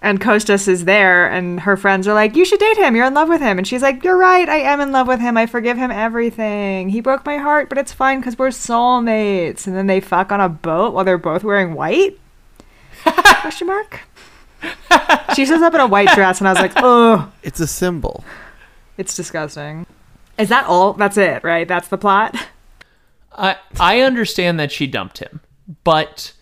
And 0.00 0.20
Kostas 0.20 0.66
is 0.66 0.84
there, 0.84 1.28
and 1.30 1.60
her 1.60 1.76
friends 1.76 2.08
are 2.08 2.14
like, 2.14 2.34
You 2.34 2.44
should 2.44 2.58
date 2.58 2.76
him. 2.76 2.96
You're 2.96 3.06
in 3.06 3.14
love 3.14 3.28
with 3.28 3.40
him. 3.40 3.58
And 3.58 3.68
she's 3.68 3.82
like, 3.82 4.02
You're 4.02 4.16
right. 4.18 4.48
I 4.48 4.56
am 4.56 4.80
in 4.80 4.90
love 4.90 5.06
with 5.06 5.20
him. 5.20 5.36
I 5.36 5.46
forgive 5.46 5.76
him 5.76 5.92
everything. 5.92 6.88
He 6.88 7.00
broke 7.00 7.24
my 7.24 7.36
heart, 7.36 7.68
but 7.68 7.78
it's 7.78 7.92
fine 7.92 8.18
because 8.20 8.36
we're 8.36 8.48
soulmates. 8.48 9.66
And 9.68 9.76
then 9.76 9.86
they 9.86 10.00
fuck 10.00 10.32
on 10.32 10.40
a 10.40 10.48
boat 10.48 10.92
while 10.92 11.04
they're 11.04 11.18
both 11.18 11.44
wearing 11.44 11.74
white? 11.74 12.18
Question 13.04 13.68
mark? 13.68 14.00
she 15.34 15.44
shows 15.46 15.62
up 15.62 15.74
in 15.74 15.80
a 15.80 15.86
white 15.86 16.08
dress, 16.14 16.40
and 16.40 16.48
I 16.48 16.52
was 16.52 16.60
like, 16.60 16.72
Oh, 16.76 17.30
It's 17.44 17.60
a 17.60 17.66
symbol. 17.66 18.24
it's 18.96 19.14
disgusting. 19.14 19.86
Is 20.38 20.48
that 20.48 20.64
all? 20.66 20.94
That's 20.94 21.16
it, 21.16 21.44
right? 21.44 21.68
That's 21.68 21.86
the 21.88 21.98
plot? 21.98 22.34
I 23.36 23.56
I 23.80 24.00
understand 24.00 24.58
that 24.60 24.72
she 24.72 24.86
dumped 24.86 25.18
him, 25.18 25.40
but 25.84 26.32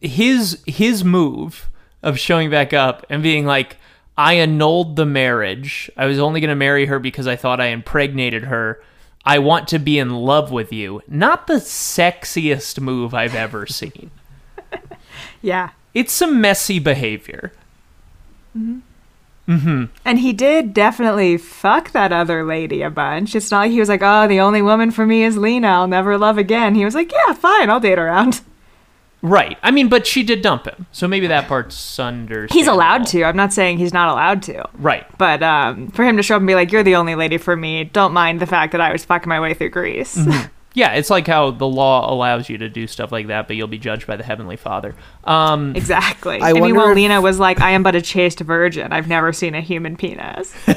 his 0.00 0.62
his 0.66 1.04
move 1.04 1.70
of 2.02 2.18
showing 2.18 2.50
back 2.50 2.72
up 2.72 3.04
and 3.10 3.22
being 3.22 3.44
like, 3.44 3.76
I 4.16 4.34
annulled 4.34 4.96
the 4.96 5.06
marriage. 5.06 5.90
I 5.96 6.06
was 6.06 6.18
only 6.18 6.40
going 6.40 6.48
to 6.48 6.54
marry 6.54 6.86
her 6.86 6.98
because 6.98 7.26
I 7.26 7.36
thought 7.36 7.60
I 7.60 7.66
impregnated 7.66 8.44
her. 8.44 8.82
I 9.24 9.38
want 9.38 9.68
to 9.68 9.78
be 9.78 9.98
in 9.98 10.10
love 10.10 10.50
with 10.50 10.72
you. 10.72 11.02
Not 11.06 11.46
the 11.46 11.54
sexiest 11.54 12.80
move 12.80 13.12
I've 13.12 13.34
ever 13.34 13.66
seen. 13.66 14.10
Yeah. 15.42 15.70
It's 15.94 16.12
some 16.12 16.40
messy 16.40 16.78
behavior. 16.78 17.52
Mm-hmm. 18.56 18.80
And 19.48 20.18
he 20.20 20.32
did 20.32 20.72
definitely 20.72 21.36
fuck 21.36 21.90
that 21.90 22.12
other 22.12 22.44
lady 22.44 22.82
a 22.82 22.90
bunch. 22.90 23.34
It's 23.34 23.50
not 23.50 23.60
like 23.60 23.72
he 23.72 23.80
was 23.80 23.88
like, 23.88 24.02
oh, 24.02 24.28
the 24.28 24.38
only 24.40 24.62
woman 24.62 24.92
for 24.92 25.04
me 25.04 25.24
is 25.24 25.36
Lena. 25.36 25.68
I'll 25.68 25.88
never 25.88 26.16
love 26.16 26.38
again. 26.38 26.76
He 26.76 26.84
was 26.84 26.94
like, 26.94 27.10
yeah, 27.10 27.34
fine. 27.34 27.68
I'll 27.68 27.80
date 27.80 27.98
around. 27.98 28.42
Right. 29.22 29.58
I 29.62 29.70
mean, 29.70 29.88
but 29.90 30.06
she 30.06 30.22
did 30.22 30.40
dump 30.40 30.64
him. 30.64 30.86
So 30.92 31.06
maybe 31.06 31.26
that 31.26 31.46
part's 31.46 31.98
understandable. 31.98 32.58
He's 32.58 32.66
allowed 32.66 33.06
to. 33.08 33.24
I'm 33.24 33.36
not 33.36 33.52
saying 33.52 33.76
he's 33.76 33.92
not 33.92 34.08
allowed 34.08 34.42
to. 34.44 34.66
Right. 34.78 35.06
But 35.18 35.42
um, 35.42 35.88
for 35.88 36.06
him 36.06 36.16
to 36.16 36.22
show 36.22 36.36
up 36.36 36.40
and 36.40 36.46
be 36.46 36.54
like, 36.54 36.72
you're 36.72 36.82
the 36.82 36.96
only 36.96 37.14
lady 37.14 37.36
for 37.36 37.54
me, 37.54 37.84
don't 37.84 38.14
mind 38.14 38.40
the 38.40 38.46
fact 38.46 38.72
that 38.72 38.80
I 38.80 38.92
was 38.92 39.04
fucking 39.04 39.28
my 39.28 39.38
way 39.38 39.52
through 39.52 39.70
Greece. 39.70 40.18
Yeah, 40.72 40.92
it's 40.92 41.10
like 41.10 41.26
how 41.26 41.50
the 41.50 41.66
law 41.66 42.12
allows 42.12 42.48
you 42.48 42.56
to 42.58 42.68
do 42.68 42.86
stuff 42.86 43.10
like 43.10 43.26
that, 43.26 43.48
but 43.48 43.56
you'll 43.56 43.66
be 43.66 43.78
judged 43.78 44.06
by 44.06 44.16
the 44.16 44.22
heavenly 44.22 44.56
Father. 44.56 44.94
Um, 45.24 45.74
Exactly. 45.74 46.40
I 46.40 46.50
I, 46.50 46.52
mean, 46.52 46.76
when 46.76 46.90
if- 46.90 46.94
Lena 46.96 47.20
was 47.20 47.40
like, 47.40 47.60
"I 47.60 47.70
am 47.70 47.82
but 47.82 47.96
a 47.96 48.00
chaste 48.00 48.38
virgin. 48.40 48.92
I've 48.92 49.08
never 49.08 49.32
seen 49.32 49.54
a 49.56 49.60
human 49.60 49.96
penis." 49.96 50.54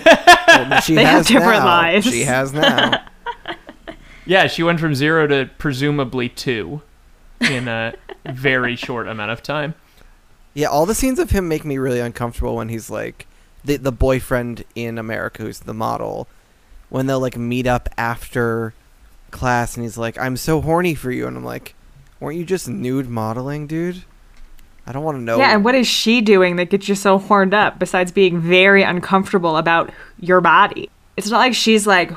Well, 0.53 0.81
she 0.81 0.93
They 0.93 1.03
have 1.03 1.13
has 1.17 1.27
different 1.27 1.59
now. 1.63 1.65
lives. 1.65 2.05
She 2.05 2.21
has 2.25 2.53
now. 2.53 3.03
yeah, 4.25 4.45
she 4.47 4.61
went 4.63 4.79
from 4.79 4.93
zero 4.95 5.25
to 5.27 5.49
presumably 5.57 6.29
two 6.29 6.81
in 7.41 7.67
a 7.67 7.93
very 8.25 8.75
short 8.85 9.07
amount 9.07 9.31
of 9.31 9.41
time. 9.41 9.73
yeah, 10.53 10.67
all 10.67 10.85
the 10.85 10.93
scenes 10.95 11.17
of 11.19 11.31
him 11.31 11.47
make 11.47 11.65
me 11.65 11.77
really 11.79 11.99
uncomfortable 11.99 12.55
when 12.55 12.69
he's 12.69 12.89
like 12.89 13.25
the 13.65 13.77
the 13.77 13.91
boyfriend 13.91 14.63
in 14.75 14.97
America 14.99 15.41
who's 15.43 15.59
the 15.61 15.73
model. 15.73 16.27
When 16.89 17.07
they'll 17.07 17.19
like 17.19 17.37
meet 17.37 17.65
up 17.65 17.89
after 17.97 18.73
class 19.33 19.75
and 19.75 19.83
he's 19.83 19.97
like, 19.97 20.17
"I'm 20.17 20.37
so 20.37 20.61
horny 20.61 20.95
for 20.95 21.11
you," 21.11 21.27
and 21.27 21.35
I'm 21.35 21.43
like, 21.43 21.75
"Weren't 22.21 22.37
you 22.37 22.45
just 22.45 22.69
nude 22.69 23.09
modeling, 23.09 23.67
dude?" 23.67 24.03
I 24.85 24.91
don't 24.91 25.03
want 25.03 25.17
to 25.17 25.21
know. 25.21 25.37
Yeah, 25.37 25.53
and 25.53 25.63
what 25.63 25.75
is 25.75 25.87
she 25.87 26.21
doing 26.21 26.57
that 26.57 26.69
gets 26.69 26.89
you 26.89 26.95
so 26.95 27.17
horned 27.17 27.53
up 27.53 27.79
besides 27.79 28.11
being 28.11 28.39
very 28.39 28.83
uncomfortable 28.83 29.57
about 29.57 29.91
your 30.19 30.41
body? 30.41 30.89
It's 31.15 31.29
not 31.29 31.37
like 31.37 31.53
she's 31.53 31.87
like, 31.87 32.11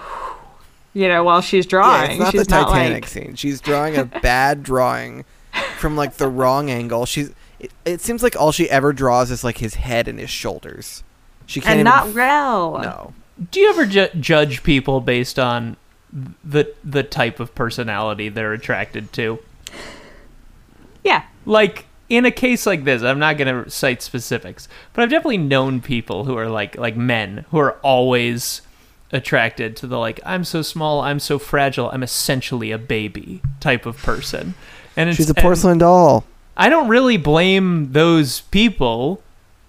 you 0.94 1.08
know, 1.08 1.22
while 1.22 1.40
she's 1.40 1.66
drawing. 1.66 1.92
Yeah, 1.92 2.06
drawing. 2.06 2.10
it's 2.10 2.20
not 2.20 2.32
she's 2.32 2.40
the 2.40 2.50
Titanic 2.50 3.04
like, 3.04 3.08
scene. 3.08 3.34
She's 3.36 3.60
drawing 3.60 3.96
a 3.96 4.04
bad 4.22 4.62
drawing 4.62 5.24
from 5.78 5.96
like 5.96 6.14
the 6.14 6.28
wrong 6.28 6.70
angle. 6.70 7.06
She's. 7.06 7.32
It, 7.58 7.72
it 7.86 8.00
seems 8.02 8.22
like 8.22 8.36
all 8.36 8.52
she 8.52 8.68
ever 8.68 8.92
draws 8.92 9.30
is 9.30 9.42
like 9.42 9.58
his 9.58 9.74
head 9.74 10.08
and 10.08 10.18
his 10.18 10.28
shoulders. 10.28 11.02
She 11.46 11.60
can't 11.60 11.72
and 11.72 11.80
even 11.80 11.84
not 11.84 12.08
f- 12.08 12.14
well. 12.14 12.78
No. 12.78 13.14
Do 13.50 13.60
you 13.60 13.70
ever 13.70 13.86
ju- 13.86 14.08
judge 14.18 14.62
people 14.62 15.00
based 15.00 15.38
on 15.38 15.76
the 16.12 16.72
the 16.84 17.02
type 17.02 17.40
of 17.40 17.54
personality 17.54 18.28
they're 18.28 18.52
attracted 18.52 19.12
to? 19.14 19.38
Yeah. 21.04 21.24
Like 21.44 21.86
in 22.08 22.24
a 22.24 22.30
case 22.30 22.66
like 22.66 22.84
this, 22.84 23.02
I'm 23.02 23.18
not 23.18 23.36
going 23.36 23.64
to 23.64 23.70
cite 23.70 24.02
specifics, 24.02 24.68
but 24.92 25.02
I've 25.02 25.10
definitely 25.10 25.38
known 25.38 25.80
people 25.80 26.24
who 26.24 26.36
are 26.36 26.48
like 26.48 26.76
like 26.76 26.96
men 26.96 27.44
who 27.50 27.58
are 27.58 27.72
always 27.82 28.62
attracted 29.12 29.76
to 29.76 29.86
the 29.86 29.98
like 29.98 30.20
I'm 30.24 30.44
so 30.44 30.62
small, 30.62 31.00
I'm 31.00 31.20
so 31.20 31.38
fragile, 31.38 31.90
I'm 31.90 32.02
essentially 32.02 32.70
a 32.70 32.78
baby 32.78 33.42
type 33.60 33.86
of 33.86 33.98
person. 33.98 34.54
And 34.96 35.08
it's, 35.08 35.16
She's 35.16 35.30
a 35.30 35.34
and 35.36 35.42
porcelain 35.42 35.78
doll. 35.78 36.24
I 36.56 36.70
don't 36.70 36.88
really 36.88 37.18
blame 37.18 37.92
those 37.92 38.40
people 38.40 39.22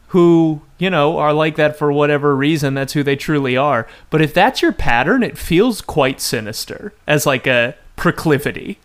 who, 0.10 0.62
you 0.78 0.90
know, 0.90 1.18
are 1.18 1.34
like 1.34 1.56
that 1.56 1.78
for 1.78 1.92
whatever 1.92 2.36
reason. 2.36 2.74
That's 2.74 2.94
who 2.94 3.04
they 3.04 3.16
truly 3.16 3.58
are. 3.58 3.88
But 4.10 4.22
if 4.22 4.34
that's 4.34 4.62
your 4.62 4.72
pattern, 4.72 5.24
it 5.24 5.38
feels 5.38 5.82
quite 5.82 6.22
sinister 6.22 6.94
as 7.08 7.26
like 7.26 7.48
a 7.48 7.76
proclivity. 7.96 8.80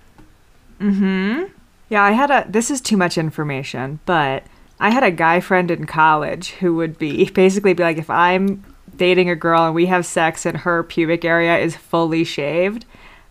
Hmm. 0.78 1.44
Yeah, 1.88 2.02
I 2.02 2.12
had 2.12 2.30
a. 2.30 2.46
This 2.48 2.70
is 2.70 2.80
too 2.80 2.96
much 2.96 3.18
information, 3.18 4.00
but 4.06 4.44
I 4.80 4.90
had 4.90 5.04
a 5.04 5.10
guy 5.10 5.40
friend 5.40 5.70
in 5.70 5.86
college 5.86 6.50
who 6.52 6.74
would 6.76 6.98
be 6.98 7.28
basically 7.34 7.74
be 7.74 7.82
like, 7.82 7.98
if 7.98 8.10
I'm 8.10 8.64
dating 8.96 9.30
a 9.30 9.36
girl 9.36 9.64
and 9.66 9.74
we 9.74 9.86
have 9.86 10.04
sex 10.06 10.44
and 10.44 10.56
her 10.58 10.82
pubic 10.82 11.24
area 11.24 11.58
is 11.58 11.76
fully 11.76 12.24
shaved, 12.24 12.84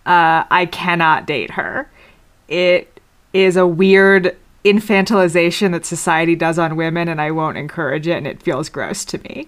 uh, 0.05 0.43
I 0.49 0.67
cannot 0.71 1.27
date 1.27 1.51
her. 1.51 1.89
It 2.47 2.99
is 3.33 3.57
a 3.57 3.67
weird 3.67 4.35
infantilization 4.63 5.71
that 5.71 5.85
society 5.85 6.35
does 6.35 6.59
on 6.59 6.75
women, 6.75 7.07
and 7.07 7.19
I 7.21 7.31
won't 7.31 7.57
encourage 7.57 8.07
it, 8.07 8.17
and 8.17 8.27
it 8.27 8.41
feels 8.43 8.69
gross 8.69 9.05
to 9.05 9.17
me. 9.19 9.47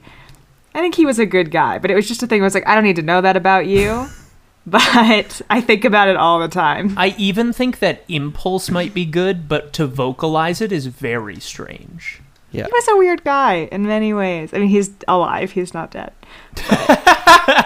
I 0.75 0.79
think 0.81 0.95
he 0.95 1.05
was 1.05 1.19
a 1.19 1.25
good 1.25 1.51
guy, 1.51 1.77
but 1.77 1.91
it 1.91 1.95
was 1.95 2.07
just 2.07 2.23
a 2.23 2.27
thing. 2.27 2.41
I 2.41 2.45
was 2.45 2.55
like, 2.55 2.67
I 2.67 2.75
don't 2.75 2.83
need 2.83 2.95
to 2.95 3.01
know 3.03 3.21
that 3.21 3.37
about 3.37 3.67
you, 3.67 4.07
but 4.65 5.41
I 5.49 5.61
think 5.61 5.85
about 5.85 6.07
it 6.07 6.15
all 6.15 6.39
the 6.39 6.47
time. 6.47 6.93
I 6.97 7.13
even 7.17 7.53
think 7.53 7.79
that 7.79 8.03
impulse 8.07 8.69
might 8.71 8.93
be 8.93 9.05
good, 9.05 9.47
but 9.47 9.71
to 9.73 9.85
vocalize 9.85 10.61
it 10.61 10.71
is 10.71 10.87
very 10.87 11.39
strange. 11.39 12.21
Yeah. 12.51 12.65
He 12.65 12.71
was 12.71 12.87
a 12.87 12.97
weird 12.97 13.23
guy 13.23 13.67
in 13.71 13.87
many 13.87 14.13
ways. 14.13 14.53
I 14.53 14.59
mean, 14.59 14.69
he's 14.69 14.91
alive. 15.07 15.51
He's 15.51 15.73
not 15.73 15.91
dead. 15.91 16.11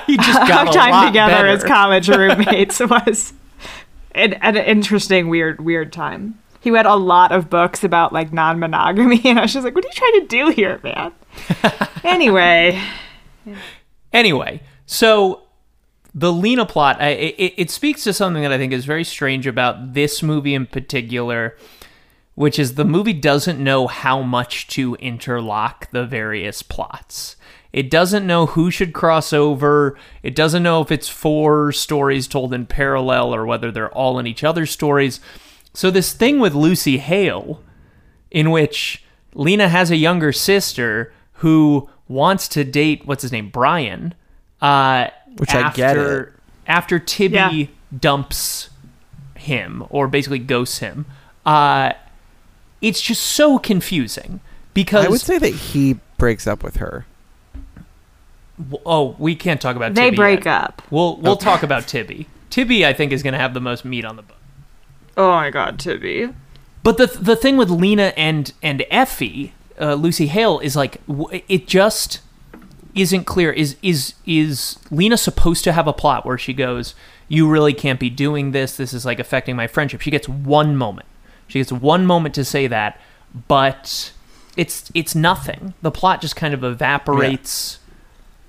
He 0.07 0.15
just 0.17 0.47
got 0.47 0.67
Our 0.67 0.73
time 0.73 0.91
lot 0.91 1.05
together 1.07 1.33
better. 1.33 1.47
as 1.49 1.63
college 1.63 2.07
roommates 2.09 2.79
was 2.79 3.33
an, 4.15 4.33
an 4.35 4.55
interesting, 4.55 5.27
weird, 5.27 5.59
weird 5.63 5.91
time. 5.93 6.39
He 6.67 6.71
read 6.71 6.85
a 6.85 6.95
lot 6.95 7.31
of 7.31 7.49
books 7.49 7.85
about 7.85 8.11
like 8.11 8.33
non-monogamy, 8.33 9.21
and 9.25 9.39
I 9.39 9.43
was 9.43 9.53
just 9.53 9.63
like, 9.63 9.73
"What 9.73 9.85
are 9.85 9.87
you 9.87 9.93
trying 9.93 10.19
to 10.19 10.27
do 10.27 10.49
here, 10.49 10.81
man?" 10.83 11.13
anyway, 12.03 12.77
Anyway, 14.11 14.59
so 14.85 15.43
the 16.13 16.33
Lena 16.33 16.65
plot, 16.65 17.01
I, 17.01 17.09
it, 17.09 17.53
it 17.55 17.71
speaks 17.71 18.03
to 18.03 18.11
something 18.11 18.41
that 18.43 18.51
I 18.51 18.57
think 18.57 18.73
is 18.73 18.83
very 18.83 19.05
strange 19.05 19.47
about 19.47 19.93
this 19.93 20.21
movie 20.21 20.53
in 20.53 20.65
particular, 20.65 21.55
which 22.35 22.57
is 22.57 22.75
the 22.75 22.83
movie 22.83 23.13
doesn't 23.13 23.63
know 23.63 23.87
how 23.87 24.21
much 24.21 24.67
to 24.69 24.95
interlock 24.95 25.89
the 25.91 26.05
various 26.05 26.61
plots. 26.61 27.35
It 27.71 27.89
doesn't 27.89 28.25
know 28.25 28.47
who 28.47 28.71
should 28.71 28.93
cross 28.93 29.31
over. 29.31 29.97
It 30.23 30.35
doesn't 30.35 30.63
know 30.63 30.81
if 30.81 30.91
it's 30.91 31.07
four 31.07 31.71
stories 31.71 32.27
told 32.27 32.53
in 32.53 32.65
parallel 32.65 33.33
or 33.33 33.45
whether 33.45 33.71
they're 33.71 33.93
all 33.93 34.19
in 34.19 34.25
each 34.25 34.43
other's 34.43 34.71
stories. 34.71 35.19
So, 35.77 35.91
this 35.91 36.11
thing 36.11 36.39
with 36.39 36.55
Lucy 36.55 36.97
Hale, 36.97 37.61
in 38.31 38.49
which 38.49 39.03
Lena 39.35 39.69
has 39.69 39.91
a 39.91 39.95
younger 39.95 40.31
sister 40.31 41.13
who 41.33 41.87
wants 42.07 42.47
to 42.47 42.63
date 42.63 43.05
what's 43.05 43.21
his 43.21 43.31
name 43.31 43.49
Brian, 43.49 44.15
uh, 44.59 45.09
Which 45.37 45.53
I 45.53 45.71
get 45.73 45.95
it. 45.95 46.29
After 46.65 46.97
Tibby 46.97 47.35
Yeah. 47.35 47.65
dumps 47.95 48.71
him 49.35 49.83
or 49.91 50.07
basically 50.07 50.39
ghosts 50.39 50.79
him, 50.79 51.05
uh, 51.45 51.91
it's 52.81 52.99
just 52.99 53.21
so 53.21 53.59
confusing 53.59 54.39
because 54.73 55.05
I 55.05 55.09
would 55.09 55.21
say 55.21 55.37
that 55.37 55.53
he 55.53 55.99
breaks 56.17 56.47
up 56.47 56.63
with 56.63 56.77
her. 56.77 57.05
oh 58.83 59.15
we 59.19 59.35
can't 59.35 59.61
talk 59.61 59.75
about 59.75 59.89
Tibby. 59.89 60.01
they 60.01 60.05
Tibby 60.07 60.15
break 60.17 60.45
yet. 60.45 60.53
up. 60.55 60.81
We'll 60.89 61.17
we'll 61.17 61.37
talk 61.37 61.61
about 61.61 61.87
Tibby. 61.87 62.25
Tibby 62.49 62.83
I 62.83 62.93
think 62.93 63.11
is 63.11 63.21
going 63.21 63.33
to 63.33 63.39
have 63.39 63.53
the 63.53 63.61
most 63.61 63.85
meat 63.85 64.05
on 64.05 64.15
the 64.15 64.23
bone. 64.23 64.36
Oh 65.17 65.31
my 65.31 65.49
god, 65.49 65.79
Tibby. 65.79 66.29
But 66.83 66.97
the 66.97 67.07
the 67.07 67.35
thing 67.35 67.57
with 67.57 67.69
Lena 67.69 68.13
and 68.15 68.53
and 68.61 68.85
Effie, 68.89 69.53
uh, 69.81 69.95
Lucy 69.95 70.27
Hale, 70.27 70.59
is 70.59 70.75
like 70.75 71.01
it 71.49 71.67
just 71.67 72.21
isn't 72.95 73.25
clear. 73.25 73.51
Is 73.51 73.75
is 73.81 74.13
is 74.25 74.77
Lena 74.91 75.17
supposed 75.17 75.63
to 75.65 75.73
have 75.73 75.87
a 75.87 75.93
plot 75.93 76.25
where 76.25 76.37
she 76.37 76.53
goes, 76.53 76.93
"You 77.27 77.49
really 77.49 77.73
can't 77.73 77.99
be 77.99 78.09
doing 78.09 78.51
this. 78.51 78.77
This 78.77 78.93
is 78.93 79.05
like 79.05 79.19
affecting 79.19 79.55
my 79.55 79.67
friendship." 79.67 80.01
She 80.01 80.11
gets 80.11 80.29
one 80.29 80.77
moment. 80.77 81.07
She 81.47 81.59
gets 81.59 81.71
one 81.71 82.05
moment 82.05 82.35
to 82.35 82.45
say 82.45 82.67
that, 82.67 83.01
but 83.47 84.13
it's 84.55 84.91
it's 84.93 85.15
nothing. 85.15 85.73
The 85.81 85.91
plot 85.91 86.21
just 86.21 86.35
kind 86.35 86.53
of 86.53 86.63
evaporates. 86.63 87.79
Yeah, 87.81 87.86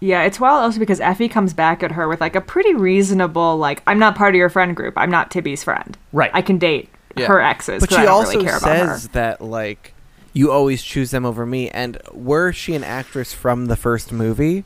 it's 0.01 0.39
wild 0.41 0.63
also 0.63 0.79
because 0.79 1.01
Effie 1.01 1.29
comes 1.29 1.55
back 1.55 1.83
at 1.83 1.93
her 1.93 2.09
with 2.09 2.21
like 2.21 2.37
a 2.37 2.41
pretty 2.41 2.75
reasonable, 2.75 3.57
like, 3.57 3.83
I'm 3.87 3.99
not 3.99 4.15
part 4.17 4.35
of 4.35 4.39
your 4.39 4.49
friend 4.49 4.75
group. 4.77 4.95
I'm 4.97 5.11
not 5.11 5.31
Tibby's 5.31 5.65
friend. 5.65 5.97
Right. 6.13 6.31
I 6.35 6.43
can 6.43 6.59
date 6.59 6.89
Yeah. 7.17 7.27
her 7.27 7.41
exes. 7.41 7.81
But 7.81 7.91
she 7.91 7.97
I 7.97 8.03
don't 8.05 8.13
also 8.13 8.33
really 8.33 8.45
care 8.45 8.59
about 8.59 8.77
her. 8.77 8.87
says 8.95 9.09
that 9.09 9.41
like 9.41 9.95
you 10.33 10.53
always 10.53 10.83
choose 10.83 11.11
them 11.11 11.25
over 11.27 11.45
me. 11.47 11.69
And 11.71 11.99
were 12.13 12.53
she 12.53 12.75
an 12.75 12.85
actress 12.85 13.33
from 13.33 13.67
the 13.67 13.77
first 13.77 14.13
movie, 14.13 14.65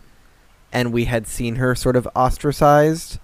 and 0.73 0.93
we 0.93 1.05
had 1.07 1.27
seen 1.27 1.57
her 1.57 1.75
sort 1.75 1.97
of 1.97 2.07
ostracized 2.15 3.19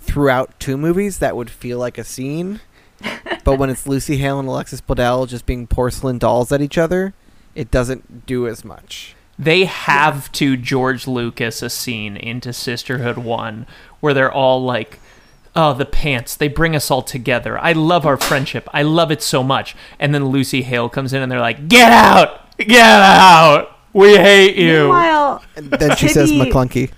throughout 0.00 0.58
two 0.58 0.76
movies, 0.78 1.18
that 1.18 1.36
would 1.36 1.50
feel 1.50 1.78
like 1.78 1.98
a 1.98 2.04
scene. 2.04 2.60
but 3.44 3.58
when 3.58 3.68
it's 3.70 3.86
Lucy 3.86 4.16
Hale 4.18 4.38
and 4.38 4.48
Alexis 4.48 4.80
Bledel 4.80 5.28
just 5.28 5.44
being 5.46 5.66
porcelain 5.66 6.16
dolls 6.18 6.52
at 6.52 6.62
each 6.62 6.78
other, 6.78 7.12
it 7.54 7.70
doesn't 7.70 8.24
do 8.26 8.46
as 8.46 8.64
much. 8.64 9.14
They 9.40 9.64
have 9.64 10.30
to 10.32 10.54
George 10.54 11.06
Lucas 11.06 11.62
a 11.62 11.70
scene 11.70 12.14
into 12.14 12.52
Sisterhood 12.52 13.16
1 13.16 13.66
where 14.00 14.12
they're 14.12 14.30
all 14.30 14.62
like, 14.62 14.98
oh, 15.56 15.72
the 15.72 15.86
pants, 15.86 16.36
they 16.36 16.46
bring 16.46 16.76
us 16.76 16.90
all 16.90 17.00
together. 17.00 17.58
I 17.58 17.72
love 17.72 18.04
our 18.04 18.18
friendship. 18.18 18.68
I 18.74 18.82
love 18.82 19.10
it 19.10 19.22
so 19.22 19.42
much. 19.42 19.74
And 19.98 20.14
then 20.14 20.26
Lucy 20.26 20.60
Hale 20.60 20.90
comes 20.90 21.14
in 21.14 21.22
and 21.22 21.32
they're 21.32 21.40
like, 21.40 21.68
get 21.68 21.90
out! 21.90 22.54
Get 22.58 22.82
out! 22.82 23.78
We 23.94 24.16
hate 24.16 24.56
you. 24.56 24.82
Meanwhile, 24.82 25.42
And 25.56 25.70
then 25.70 25.96
she 25.96 26.08
says 26.08 26.30
McClunky. 26.30 26.92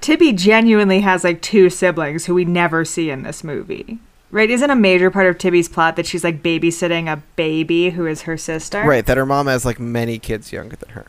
Tibby 0.00 0.32
genuinely 0.34 1.00
has 1.00 1.24
like 1.24 1.42
two 1.42 1.68
siblings 1.68 2.26
who 2.26 2.34
we 2.34 2.44
never 2.44 2.84
see 2.84 3.10
in 3.10 3.24
this 3.24 3.42
movie. 3.42 3.98
Right? 4.30 4.50
Isn't 4.50 4.70
a 4.70 4.76
major 4.76 5.10
part 5.10 5.26
of 5.26 5.36
Tibby's 5.36 5.68
plot 5.68 5.96
that 5.96 6.06
she's 6.06 6.22
like 6.22 6.44
babysitting 6.44 7.12
a 7.12 7.24
baby 7.34 7.90
who 7.90 8.06
is 8.06 8.22
her 8.22 8.36
sister? 8.36 8.84
Right, 8.84 9.04
that 9.04 9.16
her 9.16 9.26
mom 9.26 9.48
has 9.48 9.64
like 9.64 9.80
many 9.80 10.20
kids 10.20 10.52
younger 10.52 10.76
than 10.76 10.90
her. 10.90 11.06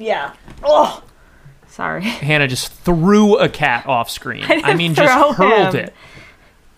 Yeah. 0.00 0.34
Oh. 0.62 1.02
Sorry. 1.68 2.02
Hannah 2.04 2.48
just 2.48 2.72
threw 2.72 3.38
a 3.38 3.48
cat 3.48 3.86
off 3.86 4.10
screen. 4.10 4.44
I, 4.44 4.56
didn't 4.56 4.76
mean, 4.76 4.94
just 4.94 5.36
hurled 5.36 5.74
him. 5.74 5.86
it. 5.86 5.94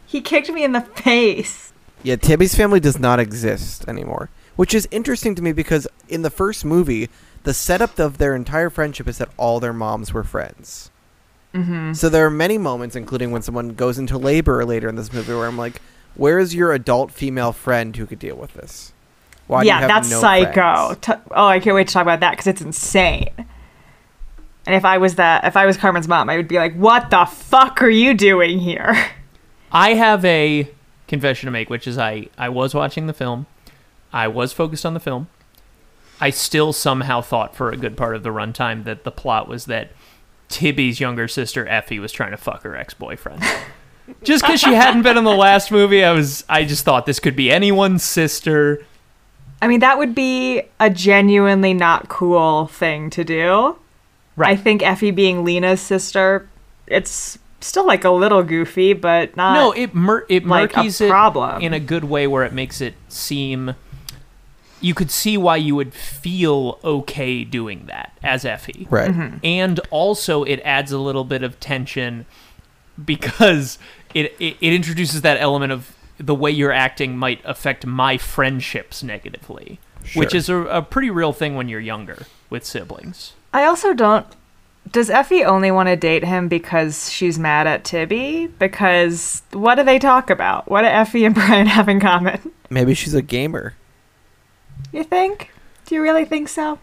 He 0.07 0.21
kicked 0.21 0.51
me 0.51 0.65
in 0.65 0.73
the 0.73 0.83
face. 0.83 1.73
Yeah, 2.03 2.17
Tibby's 2.17 2.55
family 2.55 2.81
does 2.81 2.99
not 2.99 3.21
exist 3.21 3.89
anymore, 3.89 4.29
which 4.57 4.75
is 4.75 4.89
interesting 4.91 5.35
to 5.37 5.43
me 5.43 5.53
because 5.53 5.87
in 6.09 6.23
the 6.23 6.31
first 6.31 6.65
movie, 6.65 7.09
the 7.45 7.55
setup 7.55 7.99
of 7.99 8.19
their 8.19 8.35
entire 8.35 8.69
friendship 8.69 9.09
is 9.09 9.19
that 9.19 9.31
all 9.37 9.61
their 9.61 9.73
moms 9.73 10.13
were 10.13 10.25
friends. 10.25 10.91
Mm-hmm. 11.55 11.93
So 11.93 12.09
there 12.09 12.27
are 12.27 12.31
many 12.31 12.59
moments, 12.59 12.97
including 12.97 13.31
when 13.31 13.43
someone 13.43 13.71
goes 13.71 13.99
into 13.99 14.19
labor 14.19 14.65
later 14.65 14.89
in 14.89 14.97
this 14.97 15.13
movie, 15.13 15.33
where 15.35 15.47
I'm 15.47 15.59
like, 15.59 15.81
"Where 16.15 16.39
is 16.39 16.55
your 16.55 16.73
adult 16.73 17.13
female 17.13 17.53
friend 17.53 17.95
who 17.95 18.07
could 18.07 18.19
deal 18.19 18.37
with 18.37 18.55
this?" 18.55 18.93
Why 19.47 19.63
do 19.63 19.67
you 19.67 19.75
yeah, 19.75 19.81
have 19.81 19.89
that's 19.89 20.11
no 20.11 20.21
psycho. 20.21 20.95
T- 20.95 21.13
oh, 21.31 21.47
I 21.47 21.61
can't 21.61 21.75
wait 21.75 21.89
to 21.89 21.95
talk 21.95 22.03
about 22.03 22.21
that 22.21 22.33
because 22.33 22.47
it's 22.47 22.63
insane. 22.63 23.31
And 24.65 24.77
if 24.77 24.85
I 24.85 24.99
was 24.99 25.17
that, 25.17 25.45
if 25.45 25.57
I 25.57 25.67
was 25.67 25.77
Carmen's 25.77 26.09
mom, 26.09 26.31
I 26.31 26.37
would 26.37 26.49
be 26.49 26.57
like, 26.57 26.75
"What 26.75 27.11
the 27.11 27.25
fuck 27.25 27.83
are 27.83 27.91
you 27.91 28.15
doing 28.15 28.61
here?" 28.61 28.97
I 29.73 29.95
have 29.95 30.25
a 30.25 30.69
confession 31.09 31.47
to 31.47 31.51
make, 31.51 31.71
which 31.71 31.87
is 31.87 31.99
I, 31.99 32.29
I 32.39 32.49
was 32.49 32.75
watching 32.75 33.07
the 33.07 33.13
film. 33.13 33.47
I 34.13 34.29
was 34.29 34.53
focused 34.53 34.87
on 34.87 34.95
the 34.95 35.01
film. 35.01 35.29
I 36.21 36.31
still 36.31 36.73
somehow 36.73 37.21
thought 37.21 37.57
for 37.57 37.71
a 37.71 37.77
good 37.77 37.97
part 37.97 38.15
of 38.15 38.23
the 38.23 38.29
runtime 38.29 38.85
that 38.85 39.05
the 39.05 39.11
plot 39.11 39.49
was 39.49 39.65
that 39.65 39.91
Tibby's 40.49 41.01
younger 41.01 41.27
sister 41.27 41.67
Effie 41.67 41.99
was 41.99 42.13
trying 42.13 42.31
to 42.31 42.37
fuck 42.37 42.63
her 42.63 42.77
ex 42.77 42.95
boyfriend. 42.95 43.43
just 44.23 44.45
because 44.45 44.61
she 44.61 44.75
hadn't 44.75 45.03
been 45.03 45.19
in 45.19 45.25
the 45.25 45.31
last 45.31 45.73
movie, 45.73 46.05
I 46.05 46.13
was 46.13 46.45
I 46.49 46.65
just 46.65 46.85
thought 46.85 47.07
this 47.07 47.19
could 47.19 47.35
be 47.35 47.51
anyone's 47.51 48.05
sister. 48.05 48.87
I 49.63 49.69
mean, 49.69 49.81
that 49.81 49.97
would 49.97 50.15
be 50.15 50.63
a 50.81 50.91
genuinely 50.91 51.73
not 51.73 52.09
cool 52.09 52.67
thing 52.67 53.09
to 53.11 53.23
do. 53.23 53.77
Right. 54.35 54.51
I 54.51 54.57
think 54.57 54.83
Effie 54.83 55.13
being 55.13 55.45
Lena's 55.45 55.81
sister, 55.81 56.49
it's 56.89 57.39
still 57.61 57.87
like 57.87 58.03
a 58.03 58.11
little 58.11 58.43
goofy, 58.43 58.93
but 58.93 59.37
not. 59.37 59.55
no, 59.55 59.71
it 59.73 59.95
mur- 59.95 60.27
it 60.29 60.45
like 60.45 60.77
a 60.77 60.81
murkies 60.81 61.01
it 61.01 61.09
problem. 61.09 61.63
in 61.63 61.73
a 61.73 61.79
good 61.79 62.05
way 62.05 62.27
where 62.27 62.45
it 62.45 62.53
makes 62.53 62.81
it 62.81 62.95
seem 63.09 63.75
you 64.81 64.95
could 64.95 65.13
see 65.13 65.37
why 65.37 65.55
you 65.55 65.77
would 65.77 65.95
feel 65.95 66.81
okay 66.83 67.45
doing 67.45 67.87
that 67.87 68.19
as 68.21 68.45
Effie. 68.45 68.89
Right. 68.91 69.13
Mm-hmm. 69.13 69.37
and 69.45 69.79
also 69.91 70.43
it 70.43 70.61
adds 70.65 70.91
a 70.91 70.99
little 70.99 71.23
bit 71.23 71.45
of 71.45 71.61
tension 71.61 72.27
because 73.03 73.79
it, 74.13 74.35
it 74.41 74.57
it 74.61 74.73
introduces 74.73 75.23
that 75.23 75.41
element 75.41 75.71
of 75.73 75.95
the 76.19 76.35
way 76.35 76.51
you're 76.51 76.73
acting 76.73 77.17
might 77.17 77.41
affect 77.45 77.87
my 77.87 78.17
friendships 78.17 79.03
negatively, 79.03 79.81
which 80.15 80.35
is 80.35 80.49
a, 80.49 80.57
a 80.57 80.83
pretty 80.83 81.11
real 81.11 81.33
thing 81.33 81.55
when 81.55 81.69
you're 81.69 81.81
younger 81.81 82.27
with 82.51 82.65
siblings. 82.65 83.35
I 83.53 83.65
also 83.65 83.93
don't. 83.93 84.27
Does 84.91 85.11
Effie 85.11 85.45
only 85.45 85.71
want 85.71 85.89
to 85.89 85.97
date 85.97 86.25
him 86.25 86.49
because 86.49 87.11
she's 87.11 87.39
mad 87.39 87.67
at 87.67 87.85
Tibby? 87.85 88.49
Because 88.59 89.43
what 89.53 89.77
do 89.77 89.85
they 89.85 89.99
talk 89.99 90.29
about? 90.29 90.71
What 90.71 90.83
do 90.83 90.89
Effie 90.89 91.25
and 91.25 91.35
Brian 91.37 91.67
have 91.67 91.89
in 91.89 92.01
common? 92.01 92.53
Maybe 92.69 92.95
she's 92.95 93.15
a 93.15 93.23
gamer. 93.23 93.75
You 94.91 95.05
think? 95.05 95.51
Do 95.87 95.95
you 95.95 96.03
really 96.03 96.25
think 96.25 96.49
so? 96.49 96.79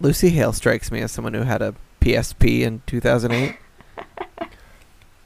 Lucy 0.00 0.30
Hale 0.30 0.52
strikes 0.52 0.90
me 0.90 1.00
as 1.00 1.12
someone 1.12 1.34
who 1.34 1.42
had 1.42 1.62
a 1.62 1.74
PSP 2.00 2.60
in 2.60 2.82
2008. 2.86 3.56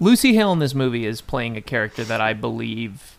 Lucy 0.01 0.35
Hale 0.35 0.53
in 0.53 0.59
this 0.59 0.75
movie 0.75 1.07
is 1.07 1.21
playing 1.21 1.57
a 1.57 1.63
character 1.63 2.05
that 2.05 2.21
I 2.21 2.33
believe 2.33 3.14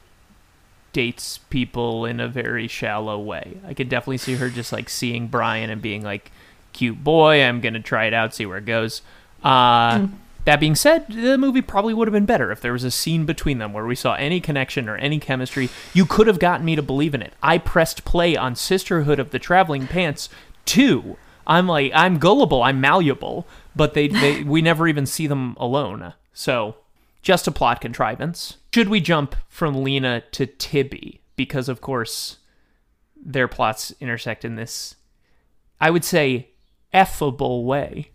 dates 0.96 1.40
people 1.50 2.06
in 2.06 2.22
a 2.22 2.28
very 2.30 2.70
shallow 2.70 3.20
way. 3.20 3.58
I 3.68 3.74
could 3.74 3.90
definitely 3.90 4.18
see 4.18 4.36
her 4.36 4.50
just 4.50 4.72
like 4.72 4.88
seeing 4.90 5.28
Brian 5.28 5.70
and 5.70 5.82
being 5.82 6.04
like, 6.04 6.32
cute 6.72 7.04
boy, 7.04 7.44
I'm 7.44 7.60
going 7.60 7.74
to 7.74 7.82
try 7.82 8.06
it 8.06 8.14
out, 8.14 8.34
see 8.34 8.46
where 8.46 8.60
it 8.60 8.66
goes. 8.66 9.02
Uh, 9.44 10.08
That 10.46 10.62
being 10.62 10.76
said, 10.76 11.08
the 11.10 11.38
movie 11.38 11.62
probably 11.62 11.94
would 11.94 12.08
have 12.08 12.14
been 12.14 12.26
better 12.26 12.50
if 12.50 12.62
there 12.62 12.72
was 12.72 12.86
a 12.86 12.92
scene 12.92 13.26
between 13.26 13.58
them 13.58 13.74
where 13.74 13.86
we 13.86 13.96
saw 13.96 14.14
any 14.14 14.40
connection 14.40 14.88
or 14.88 14.96
any 14.96 15.20
chemistry. 15.20 15.70
You 15.94 16.06
could 16.06 16.28
have 16.28 16.40
gotten 16.40 16.66
me 16.66 16.78
to 16.78 16.82
believe 16.82 17.14
in 17.14 17.22
it. 17.22 17.34
I 17.44 17.58
pressed 17.58 18.06
play 18.06 18.38
on 18.38 18.56
Sisterhood 18.56 19.20
of 19.20 19.32
the 19.32 19.40
Traveling 19.40 19.88
Pants 19.88 20.30
2. 20.66 21.18
I'm 21.46 21.68
like, 21.68 21.92
I'm 21.94 22.20
gullible, 22.20 22.64
I'm 22.64 22.80
malleable, 22.80 23.46
but 23.76 23.96
they, 23.96 24.08
they 24.08 24.44
we 24.44 24.62
never 24.62 24.88
even 24.88 25.06
see 25.06 25.28
them 25.28 25.58
alone. 25.60 26.14
So, 26.34 26.76
just 27.26 27.48
a 27.48 27.52
plot 27.52 27.82
contrivance. 27.82 28.58
Should 28.74 28.88
we 28.88 29.02
jump 29.02 29.36
from 29.50 29.84
Lena 29.84 30.22
to 30.32 30.46
Tibby? 30.46 31.22
Because, 31.36 31.68
of 31.68 31.82
course, 31.82 32.38
their 33.18 33.48
plots 33.48 33.94
intersect 34.00 34.46
in 34.46 34.56
this, 34.56 34.96
I 35.82 35.90
would 35.90 36.06
say, 36.06 36.52
effable 36.94 37.66
way. 37.66 38.12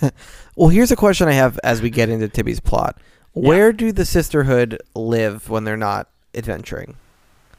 Well, 0.56 0.70
here's 0.70 0.90
a 0.90 0.96
question 0.96 1.28
I 1.28 1.32
have 1.32 1.60
as 1.62 1.82
we 1.82 1.90
get 1.90 2.08
into 2.08 2.30
Tibby's 2.30 2.60
plot. 2.60 2.98
Where 3.34 3.74
do 3.74 3.92
the 3.92 4.06
sisterhood 4.06 4.80
live 4.94 5.50
when 5.50 5.64
they're 5.64 5.76
not 5.76 6.08
adventuring? 6.34 6.96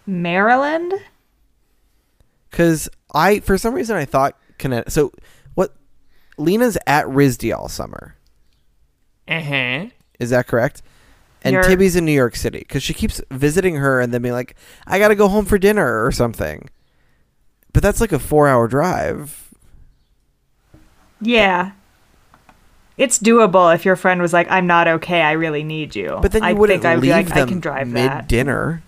Maryland? 0.07 0.95
Because 2.49 2.89
I, 3.13 3.39
for 3.41 3.55
some 3.59 3.75
reason, 3.75 3.95
I 3.95 4.05
thought 4.05 4.35
Connecticut. 4.57 4.93
So, 4.93 5.11
what? 5.53 5.75
Lena's 6.39 6.75
at 6.87 7.05
RISD 7.05 7.55
all 7.55 7.67
summer. 7.69 8.15
Uh 9.27 9.41
huh. 9.41 9.85
Is 10.19 10.29
that 10.31 10.47
correct? 10.47 10.81
And 11.43 11.53
You're- 11.53 11.67
Tibby's 11.67 11.95
in 11.95 12.05
New 12.05 12.11
York 12.11 12.35
City 12.35 12.59
because 12.59 12.83
she 12.83 12.93
keeps 12.93 13.21
visiting 13.31 13.75
her 13.75 13.99
and 14.01 14.13
then 14.13 14.21
being 14.21 14.33
like, 14.33 14.55
"I 14.85 14.99
got 14.99 15.09
to 15.09 15.15
go 15.15 15.27
home 15.27 15.45
for 15.45 15.57
dinner" 15.57 16.05
or 16.05 16.11
something. 16.11 16.69
But 17.73 17.83
that's 17.83 18.01
like 18.01 18.11
a 18.11 18.19
four-hour 18.19 18.67
drive. 18.67 19.53
Yeah. 21.21 21.71
It's 22.97 23.19
doable 23.19 23.73
if 23.73 23.85
your 23.85 23.95
friend 23.95 24.21
was 24.21 24.33
like, 24.33 24.49
I'm 24.49 24.65
not 24.65 24.87
okay, 24.87 25.21
I 25.21 25.33
really 25.33 25.63
need 25.63 25.95
you. 25.95 26.17
But 26.21 26.31
then 26.31 26.41
you 26.41 26.49
I 26.49 26.53
wouldn't 26.53 26.81
think 26.81 26.91
I 26.91 26.95
would 26.95 27.01
be 27.01 27.13
leave 27.13 27.27
like, 27.27 27.35
I 27.37 27.39
them 27.41 27.49
can 27.49 27.59
drive 27.59 27.87
mid 27.87 28.27
dinner. 28.27 28.81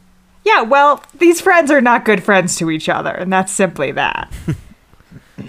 Yeah, 0.43 0.63
well, 0.63 1.03
these 1.13 1.39
friends 1.41 1.69
are 1.69 1.81
not 1.81 2.05
good 2.05 2.23
friends 2.23 2.55
to 2.57 2.71
each 2.71 2.89
other, 2.89 3.11
and 3.11 3.31
that's 3.31 3.51
simply 3.51 3.91
that. 3.91 4.31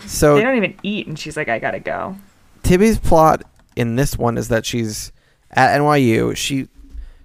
So 0.07 0.37
they 0.37 0.43
don't 0.43 0.57
even 0.57 0.77
eat, 0.85 1.09
and 1.09 1.19
she's 1.19 1.37
like, 1.37 1.49
I 1.49 1.59
gotta 1.59 1.81
go. 1.81 2.17
Tibby's 2.63 2.99
plot 2.99 3.43
in 3.75 3.97
this 3.97 4.17
one 4.17 4.39
is 4.39 4.47
that 4.47 4.65
she's 4.65 5.11
at 5.51 5.79
NYU. 5.79 6.37
She 6.37 6.69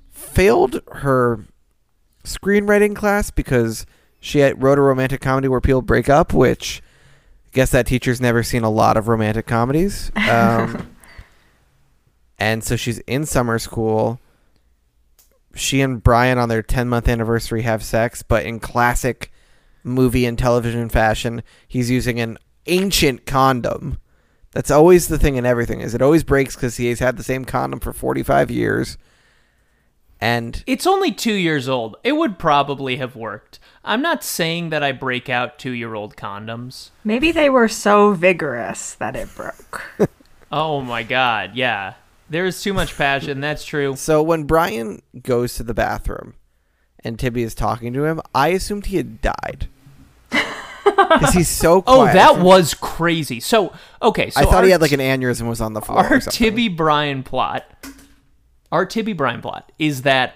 failed 0.10 0.82
her 0.92 1.46
screenwriting 2.24 2.96
class 2.96 3.32
because 3.32 3.86
she 4.20 4.40
had, 4.40 4.62
wrote 4.62 4.80
a 4.80 4.82
romantic 4.82 5.22
comedy 5.22 5.48
where 5.48 5.62
people 5.62 5.82
break 5.82 6.10
up, 6.10 6.34
which 6.34 6.82
I 7.48 7.50
guess 7.54 7.72
that 7.72 7.88
teacher's 7.88 8.20
never 8.20 8.44
seen 8.44 8.64
a 8.64 8.70
lot 8.70 8.98
of 8.98 9.08
romantic 9.08 9.46
comedies. 9.46 10.12
Um, 10.30 10.96
and 12.40 12.64
so 12.64 12.76
she's 12.76 13.00
in 13.00 13.26
summer 13.26 13.60
school. 13.60 14.20
She 15.54 15.80
and 15.82 16.04
Brian 16.04 16.38
on 16.38 16.50
their 16.50 16.64
10 16.64 16.90
month 16.90 17.08
anniversary 17.08 17.62
have 17.62 17.84
sex, 17.84 18.24
but 18.24 18.46
in 18.46 18.60
classic 18.60 19.32
movie 19.84 20.26
and 20.26 20.38
television 20.38 20.90
fashion, 20.90 21.44
he's 21.68 21.90
using 21.90 22.20
an 22.20 22.38
ancient 22.66 23.26
condom. 23.26 24.00
That's 24.56 24.72
always 24.72 25.10
the 25.10 25.20
thing 25.20 25.36
in 25.36 25.46
everything. 25.46 25.82
Is 25.82 25.94
it 25.94 26.02
always 26.02 26.24
breaks 26.24 26.56
because 26.56 26.78
he's 26.78 27.00
had 27.00 27.18
the 27.18 27.24
same 27.24 27.44
condom 27.44 27.82
for 27.82 27.92
45 27.92 28.50
years. 28.50 28.98
And 30.22 30.64
It's 30.66 30.88
only 30.88 31.12
two 31.12 31.34
years 31.34 31.68
old. 31.68 31.98
It 32.06 32.14
would 32.14 32.40
probably 32.40 32.96
have 32.96 33.18
worked. 33.18 33.60
I'm 33.84 34.02
not 34.02 34.24
saying 34.24 34.70
that 34.70 34.82
I 34.82 34.94
break 34.94 35.28
out 35.28 35.60
two 35.60 35.72
year 35.72 35.94
old 35.94 36.16
condoms. 36.16 36.92
Maybe 37.04 37.34
they 37.34 37.50
were 37.50 37.68
so 37.68 38.14
vigorous 38.14 38.94
that 38.96 39.16
it 39.16 39.28
broke. 39.36 39.84
Oh 40.52 40.80
my 40.80 41.04
god, 41.04 41.56
yeah. 41.56 41.96
There's 42.30 42.62
too 42.62 42.74
much 42.74 42.96
passion, 42.96 43.42
that's 43.42 43.66
true. 43.66 43.96
so 43.98 44.22
when 44.24 44.44
Brian 44.44 45.02
goes 45.22 45.56
to 45.56 45.64
the 45.64 45.74
bathroom 45.74 46.36
and 47.04 47.20
Tibby 47.20 47.44
is 47.44 47.56
talking 47.56 47.92
to 47.94 48.06
him, 48.06 48.22
I 48.34 48.50
assumed 48.50 48.86
he 48.86 48.98
had 48.98 49.22
died. 49.22 49.68
Because 50.86 51.34
he's 51.34 51.50
so 51.50 51.84
Oh, 51.88 52.06
that 52.06 52.40
was 52.40 52.74
crazy. 52.74 53.40
So, 53.40 53.74
okay, 54.02 54.30
so 54.30 54.40
I 54.42 54.44
thought 54.44 54.56
our 54.56 54.64
he 54.64 54.70
had 54.72 54.82
like 54.82 54.92
an 54.92 55.00
aneurysm 55.00 55.48
was 55.50 55.60
on 55.62 55.74
the 55.74 55.82
floor. 55.82 56.00
our. 56.00 56.20
Tibby 56.20 56.68
Brian 56.70 57.24
plot, 57.24 57.66
our 58.72 58.86
Tibby 58.86 59.14
Brian 59.14 59.42
plot 59.42 59.72
is 59.80 60.04
that 60.04 60.36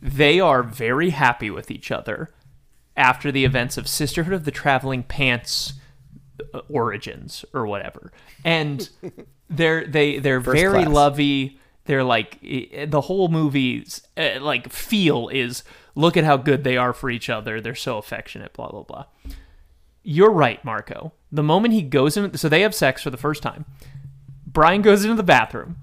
they 0.00 0.40
are 0.40 0.62
very 0.62 1.10
happy 1.10 1.50
with 1.50 1.70
each 1.70 1.90
other 1.90 2.30
after 2.96 3.30
the 3.32 3.44
events 3.44 3.76
of 3.76 3.88
Sisterhood 3.88 4.32
of 4.32 4.44
the 4.44 4.50
Traveling 4.50 5.02
Pants 5.02 5.74
uh, 6.54 6.60
origins 6.68 7.44
or 7.52 7.66
whatever, 7.66 8.12
and 8.44 8.88
they're 9.50 9.86
they 9.86 10.18
they're 10.18 10.40
First 10.40 10.56
very 10.56 10.82
class. 10.84 10.94
lovey. 10.94 11.58
They're 11.86 12.04
like 12.04 12.38
the 12.40 13.00
whole 13.02 13.28
movie's 13.28 14.02
uh, 14.16 14.38
like 14.40 14.70
feel 14.70 15.28
is 15.28 15.64
look 15.94 16.16
at 16.16 16.24
how 16.24 16.36
good 16.36 16.62
they 16.62 16.76
are 16.76 16.92
for 16.92 17.10
each 17.10 17.28
other. 17.28 17.60
They're 17.60 17.74
so 17.74 17.98
affectionate. 17.98 18.52
Blah 18.52 18.70
blah 18.70 18.82
blah. 18.84 19.04
You're 20.02 20.30
right, 20.30 20.64
Marco. 20.64 21.12
The 21.30 21.42
moment 21.42 21.74
he 21.74 21.82
goes 21.82 22.16
in, 22.16 22.36
so 22.36 22.48
they 22.48 22.62
have 22.62 22.74
sex 22.74 23.02
for 23.02 23.10
the 23.10 23.16
first 23.16 23.42
time. 23.42 23.64
Brian 24.46 24.82
goes 24.82 25.04
into 25.04 25.16
the 25.16 25.22
bathroom. 25.22 25.76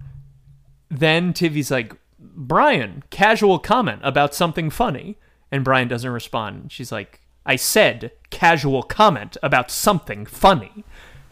Then 0.89 1.34
Tibby's 1.34 1.71
like, 1.71 1.93
Brian, 2.19 3.03
casual 3.10 3.60
comment 3.60 4.01
about 4.03 4.34
something 4.34 4.69
funny. 4.69 5.17
And 5.51 5.63
Brian 5.63 5.88
doesn't 5.88 6.10
respond. 6.10 6.71
She's 6.71 6.91
like, 6.91 7.21
I 7.45 7.56
said 7.56 8.12
casual 8.30 8.84
comment 8.84 9.38
about 9.41 9.71
something 9.71 10.25
funny. 10.25 10.84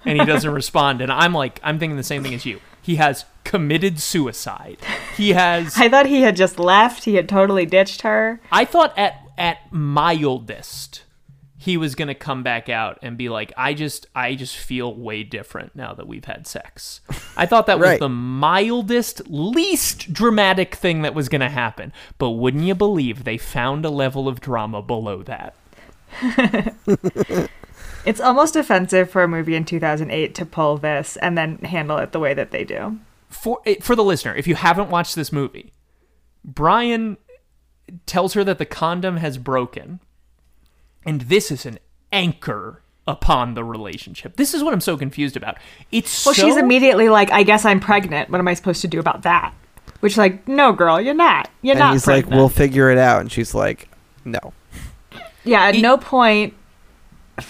And 0.05 0.19
he 0.19 0.25
doesn't 0.25 0.51
respond. 0.53 1.01
And 1.01 1.11
I'm 1.11 1.33
like, 1.33 1.59
I'm 1.63 1.79
thinking 1.79 1.97
the 1.97 2.03
same 2.03 2.23
thing 2.23 2.33
as 2.33 2.45
you. 2.45 2.61
He 2.81 2.95
has 2.95 3.25
committed 3.43 3.99
suicide. 3.99 4.77
He 5.17 5.33
has. 5.33 5.73
I 5.77 5.89
thought 5.89 6.05
he 6.05 6.21
had 6.21 6.35
just 6.35 6.59
left. 6.59 7.05
He 7.05 7.15
had 7.15 7.27
totally 7.27 7.65
ditched 7.65 8.03
her. 8.03 8.39
I 8.51 8.63
thought 8.63 8.97
at 8.97 9.21
at 9.37 9.57
mildest 9.71 11.04
he 11.65 11.77
was 11.77 11.95
gonna 11.95 12.15
come 12.15 12.43
back 12.43 12.69
out 12.69 12.99
and 13.01 13.17
be 13.17 13.27
like, 13.27 13.51
I 13.57 13.73
just 13.73 14.05
I 14.13 14.35
just 14.35 14.55
feel 14.55 14.93
way 14.93 15.23
different 15.23 15.75
now 15.75 15.93
that 15.95 16.07
we've 16.07 16.25
had 16.25 16.45
sex. 16.45 17.01
I 17.35 17.45
thought 17.45 17.65
that 17.65 17.79
was 17.79 17.99
the 17.99 18.07
mildest, 18.07 19.27
least 19.27 20.13
dramatic 20.13 20.75
thing 20.75 21.01
that 21.01 21.15
was 21.15 21.27
going 21.27 21.41
to 21.41 21.49
happen. 21.49 21.91
But 22.17 22.31
wouldn't 22.31 22.63
you 22.63 22.75
believe 22.75 23.23
they 23.23 23.37
found 23.37 23.83
a 23.83 23.89
level 23.89 24.27
of 24.27 24.39
drama 24.39 24.81
below 24.81 25.23
that? 25.23 25.55
It's 28.05 28.21
almost 28.21 28.55
offensive 28.55 29.09
for 29.09 29.23
a 29.23 29.27
movie 29.27 29.55
in 29.55 29.65
2008 29.65 30.35
to 30.35 30.45
pull 30.45 30.77
this 30.77 31.17
and 31.17 31.35
then 31.35 31.57
handle 31.59 31.97
it 31.97 32.11
the 32.11 32.19
way 32.19 32.35
that 32.35 32.51
they 32.51 32.63
do. 32.63 32.99
For 33.29 33.61
eh, 33.65 33.77
for 33.81 33.95
the 33.95 34.03
listener, 34.03 34.35
if 34.35 34.47
you 34.47 34.53
haven't 34.53 34.91
watched 34.91 35.15
this 35.15 35.31
movie, 35.31 35.73
Brian 36.43 37.17
tells 38.05 38.35
her 38.35 38.43
that 38.43 38.59
the 38.59 38.65
condom 38.65 39.17
has 39.17 39.39
broken, 39.39 39.99
and 41.05 41.21
this 41.21 41.51
is 41.51 41.65
an 41.65 41.79
anchor 42.11 42.81
upon 43.07 43.53
the 43.53 43.63
relationship. 43.63 44.35
This 44.35 44.53
is 44.53 44.63
what 44.63 44.73
I'm 44.73 44.81
so 44.81 44.97
confused 44.97 45.37
about. 45.37 45.57
It's 45.91 46.25
Well, 46.25 46.33
so, 46.33 46.41
she's 46.41 46.57
immediately 46.57 47.09
like, 47.09 47.31
I 47.31 47.43
guess 47.43 47.65
I'm 47.65 47.79
pregnant. 47.79 48.29
What 48.29 48.39
am 48.39 48.47
I 48.47 48.53
supposed 48.55 48.81
to 48.81 48.87
do 48.87 48.99
about 48.99 49.21
that? 49.23 49.53
Which, 49.99 50.17
like, 50.17 50.47
no, 50.47 50.71
girl, 50.73 50.99
you're 50.99 51.13
not. 51.13 51.49
You're 51.61 51.73
and 51.73 51.79
not 51.79 51.93
he's 51.93 52.03
pregnant. 52.03 52.31
like, 52.31 52.37
"We'll 52.37 52.49
figure 52.49 52.89
it 52.91 52.97
out," 52.97 53.21
and 53.21 53.31
she's 53.31 53.53
like, 53.55 53.87
"No." 54.23 54.53
yeah, 55.43 55.61
at 55.61 55.75
It- 55.75 55.81
no 55.81 55.97
point. 55.97 56.53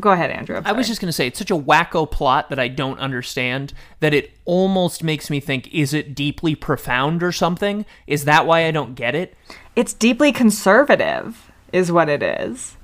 Go 0.00 0.12
ahead, 0.12 0.30
Andrew. 0.30 0.60
I'm 0.64 0.76
was 0.76 0.88
just 0.88 1.00
going 1.00 1.08
to 1.08 1.12
say, 1.12 1.26
it's 1.26 1.38
such 1.38 1.50
a 1.50 1.56
wacko 1.56 2.10
plot 2.10 2.48
that 2.48 2.58
I 2.58 2.68
don't 2.68 2.98
understand 2.98 3.74
that 4.00 4.14
it 4.14 4.30
almost 4.46 5.04
makes 5.04 5.28
me 5.28 5.40
think, 5.40 5.68
is 5.74 5.92
it 5.92 6.14
deeply 6.14 6.54
profound 6.54 7.22
or 7.22 7.32
something? 7.32 7.84
Is 8.06 8.24
that 8.24 8.46
why 8.46 8.64
I 8.64 8.70
don't 8.70 8.94
get 8.94 9.14
it? 9.14 9.36
It's 9.76 9.92
deeply 9.92 10.32
conservative, 10.32 11.49
is 11.72 11.90
what 11.92 12.08
it 12.08 12.22
is. 12.22 12.76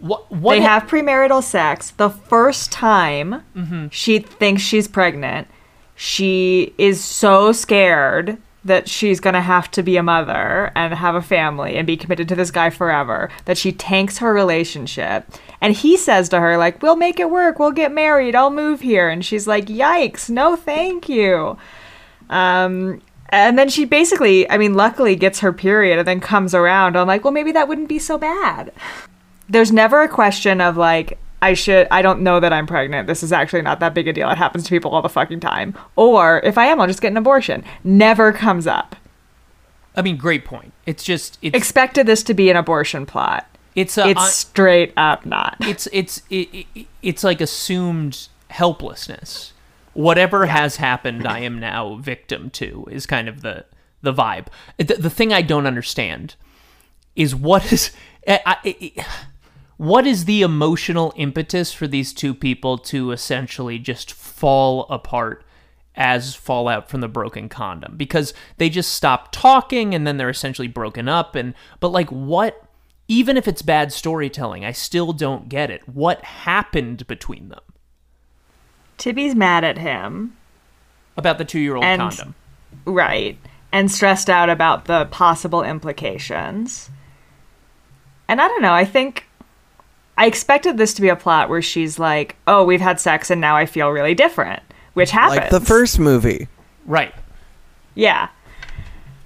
What, 0.00 0.30
what 0.32 0.54
they 0.54 0.60
have 0.60 0.84
premarital 0.84 1.42
sex. 1.42 1.90
The 1.90 2.10
first 2.10 2.72
time 2.72 3.42
Mm-hmm. 3.56 3.86
she 3.90 4.18
thinks 4.18 4.62
she's 4.62 4.88
pregnant, 4.88 5.46
she 5.94 6.74
is 6.78 7.02
so 7.04 7.52
scared 7.52 8.38
that 8.64 8.88
she's 8.88 9.18
going 9.18 9.34
to 9.34 9.40
have 9.40 9.68
to 9.72 9.82
be 9.82 9.96
a 9.96 10.02
mother 10.02 10.70
and 10.76 10.94
have 10.94 11.16
a 11.16 11.22
family 11.22 11.76
and 11.76 11.84
be 11.86 11.96
committed 11.96 12.28
to 12.28 12.34
this 12.36 12.50
guy 12.52 12.70
forever 12.70 13.28
that 13.44 13.58
she 13.58 13.72
tanks 13.72 14.18
her 14.18 14.32
relationship. 14.32 15.26
And 15.60 15.74
he 15.74 15.96
says 15.96 16.28
to 16.28 16.38
her, 16.38 16.56
like, 16.56 16.80
we'll 16.80 16.94
make 16.96 17.18
it 17.18 17.28
work. 17.30 17.58
We'll 17.58 17.72
get 17.72 17.90
married. 17.92 18.36
I'll 18.36 18.50
move 18.50 18.80
here. 18.80 19.08
And 19.08 19.24
she's 19.24 19.48
like, 19.48 19.66
yikes. 19.66 20.30
No, 20.30 20.54
thank 20.54 21.08
you. 21.08 21.56
Um, 22.30 23.02
and 23.32 23.58
then 23.58 23.68
she 23.68 23.84
basically, 23.84 24.48
I 24.48 24.58
mean, 24.58 24.74
luckily 24.74 25.16
gets 25.16 25.40
her 25.40 25.52
period 25.52 25.98
and 25.98 26.06
then 26.06 26.20
comes 26.20 26.54
around. 26.54 26.96
I'm 26.96 27.08
like, 27.08 27.24
well, 27.24 27.32
maybe 27.32 27.50
that 27.52 27.66
wouldn't 27.66 27.88
be 27.88 27.98
so 27.98 28.16
bad 28.18 28.70
there's 29.48 29.72
never 29.72 30.00
a 30.02 30.08
question 30.08 30.60
of 30.60 30.76
like 30.78 31.18
I 31.42 31.52
should 31.54 31.86
I 31.90 32.00
don't 32.00 32.22
know 32.22 32.40
that 32.40 32.52
I'm 32.52 32.66
pregnant. 32.66 33.06
This 33.06 33.22
is 33.22 33.32
actually 33.32 33.60
not 33.62 33.80
that 33.80 33.92
big 33.92 34.08
a 34.08 34.12
deal. 34.12 34.30
It 34.30 34.38
happens 34.38 34.64
to 34.64 34.70
people 34.70 34.92
all 34.92 35.02
the 35.02 35.08
fucking 35.10 35.40
time. 35.40 35.76
Or 35.96 36.40
if 36.44 36.56
I 36.56 36.66
am, 36.66 36.80
I'll 36.80 36.86
just 36.86 37.02
get 37.02 37.10
an 37.10 37.16
abortion. 37.18 37.64
Never 37.84 38.32
comes 38.32 38.66
up. 38.66 38.96
I 39.96 40.00
mean, 40.00 40.16
great 40.16 40.44
point. 40.46 40.72
It's 40.86 41.02
just, 41.04 41.38
it's, 41.42 41.54
Expected 41.56 42.06
this 42.06 42.22
to 42.22 42.34
be 42.34 42.48
an 42.48 42.56
abortion 42.56 43.04
plot. 43.04 43.46
it's, 43.74 43.98
a, 43.98 44.08
It's 44.08 44.20
I- 44.20 44.28
straight 44.30 44.92
up 44.96 45.26
not. 45.26 45.56
it's, 45.60 45.86
it's, 45.92 46.22
it, 46.30 46.66
it, 46.74 46.86
it's 47.02 47.22
like 47.24 47.40
assumed 47.42 48.28
helplessness. 48.48 49.51
Whatever 49.94 50.46
has 50.46 50.76
happened, 50.76 51.26
I 51.26 51.40
am 51.40 51.58
now 51.58 51.96
victim 51.96 52.50
to 52.50 52.86
is 52.90 53.06
kind 53.06 53.28
of 53.28 53.42
the, 53.42 53.66
the 54.00 54.12
vibe. 54.12 54.46
The, 54.78 54.94
the 54.94 55.10
thing 55.10 55.32
I 55.32 55.42
don't 55.42 55.66
understand 55.66 56.34
is 57.14 57.34
what 57.34 57.70
is, 57.72 57.90
eh, 58.26 58.38
I, 58.46 58.56
I, 58.64 58.92
I- 58.98 59.06
what 59.78 60.06
is 60.06 60.26
the 60.26 60.42
emotional 60.42 61.12
impetus 61.16 61.72
for 61.72 61.88
these 61.88 62.12
two 62.12 62.34
people 62.34 62.78
to 62.78 63.10
essentially 63.10 63.80
just 63.80 64.12
fall 64.12 64.86
apart 64.90 65.44
as 65.96 66.36
fallout 66.36 66.88
from 66.88 67.00
the 67.00 67.08
broken 67.08 67.48
condom? 67.48 67.96
Because 67.96 68.32
they 68.58 68.68
just 68.70 68.92
stop 68.94 69.32
talking 69.32 69.92
and 69.94 70.06
then 70.06 70.18
they're 70.18 70.30
essentially 70.30 70.68
broken 70.68 71.08
up 71.08 71.34
and 71.34 71.52
but 71.80 71.88
like 71.88 72.10
what 72.10 72.62
even 73.08 73.36
if 73.36 73.48
it's 73.48 73.62
bad 73.62 73.92
storytelling 73.92 74.64
i 74.64 74.70
still 74.70 75.12
don't 75.12 75.48
get 75.48 75.68
it. 75.70 75.88
What 75.88 76.22
happened 76.24 77.04
between 77.08 77.48
them 77.48 77.60
Tibby's 79.02 79.34
mad 79.34 79.64
at 79.64 79.78
him. 79.78 80.36
about 81.16 81.38
the 81.38 81.44
2-year-old 81.44 81.82
condom 81.82 82.36
Right. 82.84 83.36
And 83.72 83.90
stressed 83.90 84.30
out 84.30 84.48
about 84.48 84.84
the 84.84 85.06
possible 85.06 85.64
implications. 85.64 86.88
And 88.28 88.40
I 88.40 88.46
don't 88.46 88.62
know, 88.62 88.72
I 88.72 88.84
think 88.84 89.26
I 90.16 90.26
expected 90.26 90.76
this 90.76 90.94
to 90.94 91.02
be 91.02 91.08
a 91.08 91.16
plot 91.16 91.48
where 91.48 91.62
she's 91.62 91.98
like, 91.98 92.36
"Oh, 92.46 92.62
we've 92.62 92.80
had 92.80 93.00
sex 93.00 93.28
and 93.28 93.40
now 93.40 93.56
I 93.56 93.66
feel 93.66 93.88
really 93.88 94.14
different," 94.14 94.62
which 94.94 95.10
happens. 95.10 95.40
Like 95.40 95.50
the 95.50 95.60
first 95.60 95.98
movie. 95.98 96.46
right 96.86 97.12
Yeah. 97.96 98.28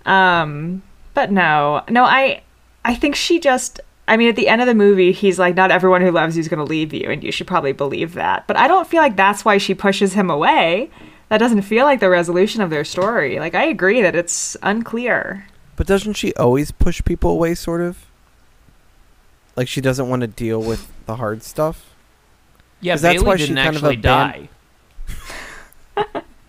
Um, 0.07 0.83
but 1.13 1.31
no, 1.31 1.83
no, 1.91 2.05
I, 2.05 2.41
I 2.83 2.95
think 2.95 3.15
she 3.15 3.41
just. 3.41 3.81
I 4.09 4.17
mean, 4.17 4.29
at 4.29 4.37
the 4.37 4.49
end 4.49 4.61
of 4.61 4.67
the 4.69 4.75
movie, 4.75 5.11
he's 5.13 5.39
like, 5.39 5.55
"Not 5.57 5.71
everyone 5.71 6.01
who 6.01 6.11
loves 6.13 6.37
you 6.37 6.41
is 6.41 6.49
going 6.49 6.59
to 6.59 6.65
leave 6.65 6.93
you," 6.93 7.11
and 7.11 7.25
you 7.25 7.33
should 7.33 7.47
probably 7.47 7.73
believe 7.73 8.15
that. 8.15 8.47
But 8.47 8.57
I 8.57 8.69
don't 8.69 8.87
feel 8.87 9.01
like 9.03 9.17
that's 9.17 9.45
why 9.45 9.59
she 9.59 9.75
pushes 9.75 10.13
him 10.15 10.31
away. 10.31 10.91
That 11.29 11.39
doesn't 11.39 11.63
feel 11.63 11.85
like 11.85 11.99
the 11.99 12.09
resolution 12.09 12.61
of 12.63 12.71
their 12.71 12.85
story. 12.85 13.41
Like, 13.41 13.55
I 13.57 13.65
agree 13.65 14.01
that 14.03 14.15
it's 14.15 14.57
unclear. 14.63 15.47
But 15.75 15.89
doesn't 15.89 16.13
she 16.15 16.33
always 16.35 16.71
push 16.71 17.03
people 17.05 17.33
away, 17.33 17.55
sort 17.57 17.81
of? 17.81 18.07
Like 19.57 19.67
she 19.67 19.81
doesn't 19.81 20.09
want 20.09 20.21
to 20.21 20.29
deal 20.29 20.63
with 20.63 20.87
the 21.07 21.17
hard 21.17 21.43
stuff. 21.43 21.91
yeah 22.81 22.93
'Cause 22.93 23.03
that's 23.03 23.15
bailey 23.17 23.27
why 23.27 23.37
she 23.37 23.47
didn't 23.47 23.57
kind 23.65 23.77
of 23.77 23.85
actually 23.85 23.97
aban- 23.97 24.03
die 24.03 24.49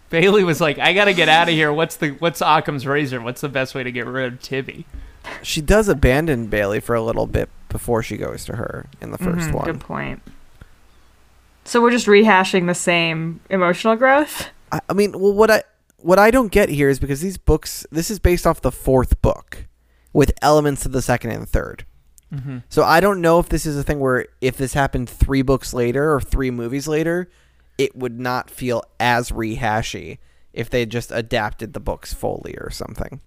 bailey 0.10 0.43
was 0.43 0.60
like 0.62 0.78
i 0.80 0.93
gotta 0.93 1.13
get 1.13 1.30
out 1.30 1.48
of 1.48 1.54
here 1.54 1.72
what's 1.72 1.96
the 1.98 2.10
what's 2.20 2.41
occam's 2.41 2.86
razor 2.86 3.20
what's 3.22 3.41
the 3.41 3.50
best 3.50 3.74
way 3.76 3.84
to 3.84 3.91
get 3.91 4.06
rid 4.06 4.34
of 4.34 4.41
tibby 4.41 4.86
She 5.43 5.62
does 5.62 5.88
abandon 5.88 6.47
Bailey 6.47 6.80
for 6.80 6.95
a 6.95 7.02
little 7.02 7.28
bit 7.28 7.50
before 7.69 8.02
she 8.04 8.17
goes 8.17 8.45
to 8.45 8.56
her 8.56 8.88
in 9.02 9.12
the 9.12 9.17
1st 9.17 9.50
Mhm, 9.50 9.54
one. 9.54 9.65
Good 9.65 9.80
point. 9.80 10.21
So 11.63 11.82
we're 11.82 11.91
just 11.91 12.08
rehashing 12.08 12.67
the 12.67 12.73
same 12.76 13.41
emotional 13.50 13.95
growth. 13.95 14.47
I, 14.71 14.80
I 14.89 14.93
mean, 14.93 15.12
well, 15.19 15.34
what 15.34 15.52
I 15.52 15.63
what 15.97 16.19
I 16.19 16.32
don't 16.32 16.52
get 16.52 16.69
here 16.69 16.89
is 16.89 17.00
because 17.00 17.21
these 17.21 17.38
books, 17.38 17.86
this 17.91 18.12
is 18.12 18.19
based 18.19 18.45
off 18.45 18.62
the 18.62 18.71
fourth 18.71 19.19
book, 19.21 19.65
with 20.13 20.32
elements 20.41 20.86
of 20.86 20.91
the 20.91 21.02
second 21.02 21.32
and 21.32 21.47
3rd 21.47 21.82
mm-hmm. 22.34 22.58
So 22.69 22.84
I 22.84 23.00
don't 23.00 23.19
know 23.19 23.39
if 23.39 23.50
this 23.50 23.65
is 23.65 23.78
a 23.78 23.84
thing 23.84 24.00
where 24.00 24.28
if 24.39 24.58
this 24.58 24.73
happened 24.73 25.10
three 25.10 25.41
books 25.41 25.73
later 25.73 26.13
or 26.13 26.21
three 26.21 26.52
movies 26.52 26.88
later, 26.88 27.30
it 27.78 27.95
would 27.95 28.19
not 28.19 28.50
feel 28.50 28.84
as 29.00 29.32
rehashy 29.32 30.19
if 30.54 30.69
they 30.69 30.86
just 30.86 31.12
adapted 31.12 31.73
the 31.73 31.80
books 31.80 32.13
fully 32.13 32.56
or 32.58 32.69
something. 32.69 33.21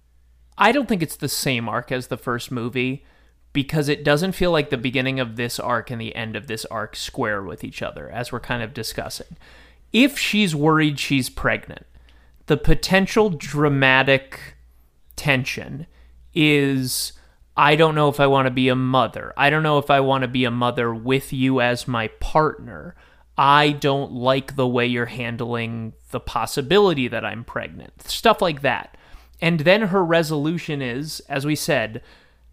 I 0.61 0.71
don't 0.71 0.87
think 0.87 1.01
it's 1.01 1.15
the 1.15 1.27
same 1.27 1.67
arc 1.67 1.91
as 1.91 2.07
the 2.07 2.17
first 2.17 2.51
movie 2.51 3.03
because 3.51 3.89
it 3.89 4.03
doesn't 4.03 4.33
feel 4.33 4.51
like 4.51 4.69
the 4.69 4.77
beginning 4.77 5.19
of 5.19 5.35
this 5.35 5.59
arc 5.59 5.89
and 5.89 5.99
the 5.99 6.15
end 6.15 6.35
of 6.35 6.45
this 6.45 6.65
arc 6.65 6.95
square 6.95 7.41
with 7.41 7.63
each 7.63 7.81
other, 7.81 8.09
as 8.09 8.31
we're 8.31 8.39
kind 8.39 8.61
of 8.61 8.71
discussing. 8.71 9.37
If 9.91 10.19
she's 10.19 10.55
worried 10.55 10.99
she's 10.99 11.31
pregnant, 11.31 11.87
the 12.45 12.57
potential 12.57 13.31
dramatic 13.31 14.55
tension 15.15 15.87
is 16.33 17.13
I 17.57 17.75
don't 17.75 17.95
know 17.95 18.07
if 18.07 18.19
I 18.19 18.27
want 18.27 18.45
to 18.45 18.51
be 18.51 18.69
a 18.69 18.75
mother. 18.75 19.33
I 19.35 19.49
don't 19.49 19.63
know 19.63 19.79
if 19.79 19.89
I 19.89 19.99
want 19.99 20.21
to 20.21 20.27
be 20.27 20.45
a 20.45 20.51
mother 20.51 20.93
with 20.93 21.33
you 21.33 21.59
as 21.59 21.87
my 21.87 22.07
partner. 22.19 22.95
I 23.35 23.71
don't 23.71 24.11
like 24.11 24.55
the 24.55 24.67
way 24.67 24.85
you're 24.85 25.07
handling 25.07 25.93
the 26.11 26.19
possibility 26.19 27.07
that 27.07 27.25
I'm 27.25 27.43
pregnant. 27.43 28.03
Stuff 28.03 28.43
like 28.43 28.61
that. 28.61 28.95
And 29.41 29.61
then 29.61 29.83
her 29.83 30.03
resolution 30.05 30.81
is, 30.81 31.19
as 31.21 31.45
we 31.45 31.55
said, 31.55 32.01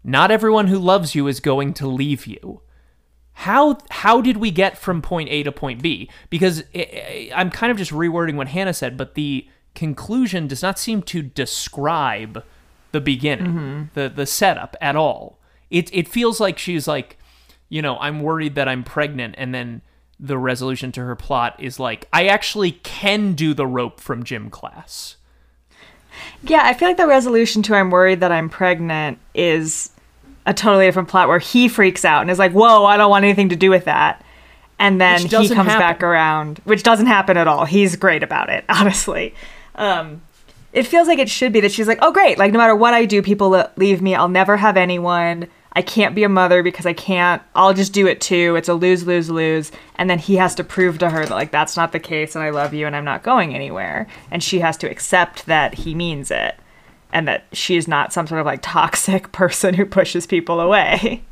not 0.03 0.31
everyone 0.31 0.67
who 0.67 0.79
loves 0.79 1.13
you 1.13 1.27
is 1.27 1.39
going 1.39 1.73
to 1.75 1.87
leave 1.87 2.25
you. 2.25 2.61
How 3.33 3.77
how 3.89 4.19
did 4.19 4.37
we 4.37 4.51
get 4.51 4.77
from 4.77 5.01
point 5.01 5.29
A 5.29 5.43
to 5.43 5.51
point 5.51 5.81
B? 5.81 6.09
Because 6.29 6.63
i 6.75 6.79
i 6.79 7.31
I'm 7.33 7.49
kind 7.49 7.71
of 7.71 7.77
just 7.77 7.91
rewording 7.91 8.35
what 8.35 8.49
Hannah 8.49 8.73
said, 8.73 8.97
but 8.97 9.15
the 9.15 9.47
conclusion 9.75 10.47
does 10.47 10.61
not 10.61 10.79
seem 10.79 11.01
to 11.03 11.21
describe 11.21 12.43
the 12.91 12.99
beginning, 12.99 13.45
mm-hmm. 13.45 13.83
the 13.93 14.09
the 14.09 14.25
setup 14.25 14.75
at 14.81 14.95
all. 14.95 15.39
It 15.69 15.89
it 15.93 16.07
feels 16.07 16.39
like 16.39 16.57
she's 16.57 16.87
like, 16.87 17.17
you 17.69 17.81
know, 17.81 17.97
I'm 17.99 18.21
worried 18.21 18.55
that 18.55 18.67
I'm 18.67 18.83
pregnant, 18.83 19.35
and 19.37 19.53
then 19.53 19.83
the 20.19 20.37
resolution 20.37 20.91
to 20.93 21.01
her 21.01 21.15
plot 21.15 21.55
is 21.59 21.79
like, 21.79 22.07
I 22.11 22.27
actually 22.27 22.71
can 22.71 23.33
do 23.33 23.53
the 23.53 23.67
rope 23.67 24.01
from 24.01 24.23
gym 24.23 24.49
class. 24.49 25.15
Yeah, 26.43 26.61
I 26.63 26.73
feel 26.73 26.87
like 26.87 26.97
the 26.97 27.07
resolution 27.07 27.61
to 27.63 27.75
I'm 27.75 27.89
worried 27.91 28.19
that 28.21 28.31
I'm 28.31 28.49
pregnant 28.49 29.19
is 29.33 29.91
a 30.45 30.53
totally 30.53 30.85
different 30.85 31.09
plot 31.09 31.27
where 31.27 31.39
he 31.39 31.67
freaks 31.67 32.05
out 32.05 32.21
and 32.21 32.31
is 32.31 32.39
like, 32.39 32.51
"Whoa, 32.51 32.85
I 32.85 32.97
don't 32.97 33.09
want 33.09 33.25
anything 33.25 33.49
to 33.49 33.55
do 33.55 33.69
with 33.69 33.85
that." 33.85 34.23
And 34.79 34.99
then 34.99 35.19
he 35.19 35.27
comes 35.27 35.49
happen. 35.49 35.65
back 35.65 36.01
around, 36.03 36.59
which 36.63 36.83
doesn't 36.83 37.07
happen 37.07 37.35
at 37.35 37.47
all. 37.47 37.65
He's 37.65 37.95
great 37.95 38.23
about 38.23 38.49
it, 38.49 38.63
honestly. 38.69 39.35
Um, 39.75 40.21
it 40.71 40.83
feels 40.83 41.07
like 41.07 41.19
it 41.19 41.29
should 41.29 41.51
be 41.51 41.59
that 41.61 41.71
she's 41.71 41.87
like, 41.87 41.99
"Oh, 42.01 42.11
great! 42.11 42.37
Like 42.37 42.51
no 42.51 42.57
matter 42.59 42.75
what 42.75 42.93
I 42.93 43.05
do, 43.05 43.21
people 43.21 43.65
leave 43.75 44.01
me. 44.01 44.15
I'll 44.15 44.29
never 44.29 44.57
have 44.57 44.77
anyone. 44.77 45.47
I 45.79 45.81
can't 45.81 46.13
be 46.13 46.25
a 46.25 46.29
mother 46.29 46.61
because 46.61 46.85
I 46.85 46.91
can't. 46.91 47.41
I'll 47.55 47.73
just 47.73 47.93
do 47.93 48.05
it 48.05 48.19
too. 48.19 48.57
It's 48.57 48.67
a 48.67 48.73
lose, 48.73 49.07
lose, 49.07 49.29
lose. 49.29 49.71
And 49.95 50.09
then 50.09 50.19
he 50.19 50.35
has 50.35 50.53
to 50.55 50.63
prove 50.65 50.97
to 50.97 51.09
her 51.09 51.25
that, 51.25 51.33
like, 51.33 51.51
that's 51.51 51.77
not 51.77 51.93
the 51.93 52.01
case 52.01 52.35
and 52.35 52.43
I 52.43 52.49
love 52.49 52.73
you 52.73 52.85
and 52.85 52.97
I'm 52.97 53.05
not 53.05 53.23
going 53.23 53.55
anywhere. 53.55 54.05
And 54.29 54.43
she 54.43 54.59
has 54.59 54.75
to 54.75 54.91
accept 54.91 55.45
that 55.45 55.75
he 55.75 55.95
means 55.95 56.31
it 56.31 56.57
and 57.13 57.29
that 57.29 57.45
she's 57.53 57.87
not 57.87 58.11
some 58.11 58.27
sort 58.27 58.41
of 58.41 58.45
like 58.45 58.59
toxic 58.61 59.31
person 59.31 59.73
who 59.73 59.85
pushes 59.85 60.27
people 60.27 60.59
away. 60.59 61.23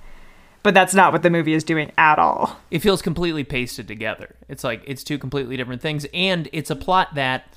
But 0.63 0.73
that's 0.73 0.95
not 0.95 1.11
what 1.11 1.23
the 1.23 1.29
movie 1.29 1.53
is 1.53 1.65
doing 1.65 1.91
at 1.97 2.17
all. 2.17 2.57
It 2.71 2.79
feels 2.79 3.01
completely 3.01 3.43
pasted 3.43 3.85
together. 3.85 4.37
It's 4.47 4.63
like 4.63 4.81
it's 4.87 5.03
two 5.03 5.17
completely 5.17 5.57
different 5.57 5.81
things, 5.81 6.05
and 6.13 6.47
it's 6.53 6.69
a 6.69 6.75
plot 6.77 7.15
that 7.15 7.53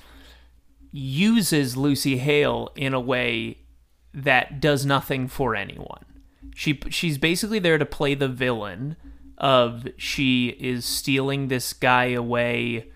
uses 0.91 1.77
Lucy 1.77 2.17
Hale 2.17 2.69
in 2.75 2.93
a 2.93 2.99
way 2.99 3.59
that 4.13 4.59
does 4.59 4.85
nothing 4.85 5.29
for 5.29 5.55
anyone. 5.55 6.03
She 6.55 6.79
she's 6.89 7.17
basically 7.17 7.59
there 7.59 7.77
to 7.77 7.85
play 7.85 8.13
the 8.13 8.27
villain 8.27 8.95
of 9.37 9.87
she 9.97 10.49
is 10.59 10.85
stealing 10.85 11.47
this 11.47 11.73
guy 11.73 12.05
away, 12.05 12.89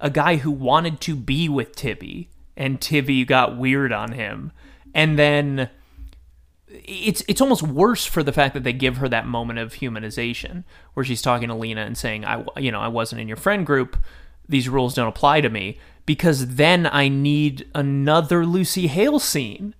a 0.00 0.10
guy 0.10 0.36
who 0.36 0.50
wanted 0.50 1.00
to 1.02 1.16
be 1.16 1.48
with 1.48 1.74
Tibby, 1.74 2.30
and 2.56 2.80
Tibby 2.80 3.24
got 3.24 3.56
weird 3.56 3.92
on 3.92 4.12
him, 4.12 4.52
and 4.94 5.18
then 5.18 5.70
it's 6.68 7.22
it's 7.28 7.40
almost 7.40 7.62
worse 7.62 8.04
for 8.04 8.22
the 8.22 8.32
fact 8.32 8.54
that 8.54 8.64
they 8.64 8.72
give 8.72 8.98
her 8.98 9.08
that 9.08 9.26
moment 9.26 9.58
of 9.58 9.74
humanization 9.74 10.64
where 10.94 11.04
she's 11.04 11.22
talking 11.22 11.48
to 11.48 11.54
Lena 11.54 11.82
and 11.82 11.96
saying 11.96 12.24
I 12.24 12.44
you 12.58 12.72
know 12.72 12.80
I 12.80 12.88
wasn't 12.88 13.20
in 13.20 13.28
your 13.28 13.36
friend 13.36 13.64
group. 13.64 13.96
These 14.48 14.68
rules 14.68 14.94
don't 14.94 15.08
apply 15.08 15.40
to 15.40 15.48
me. 15.48 15.78
Because 16.06 16.54
then 16.54 16.86
I 16.86 17.08
need 17.08 17.68
another 17.74 18.46
Lucy 18.46 18.86
Hale 18.86 19.18
scene 19.18 19.74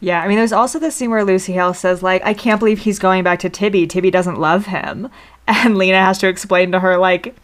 Yeah, 0.00 0.22
I 0.22 0.28
mean, 0.28 0.36
there's 0.36 0.52
also 0.52 0.78
the 0.78 0.90
scene 0.90 1.10
where 1.10 1.24
Lucy 1.24 1.52
Hale 1.54 1.74
says, 1.74 2.02
like, 2.02 2.22
I 2.24 2.34
can't 2.34 2.58
believe 2.58 2.80
he's 2.80 2.98
going 2.98 3.24
back 3.24 3.38
to 3.40 3.48
Tibby. 3.48 3.86
Tibby 3.86 4.10
doesn't 4.10 4.38
love 4.38 4.66
him. 4.66 5.08
And 5.48 5.78
Lena 5.78 6.04
has 6.04 6.18
to 6.18 6.26
explain 6.26 6.72
to 6.72 6.80
her, 6.80 6.98
like, 6.98 7.36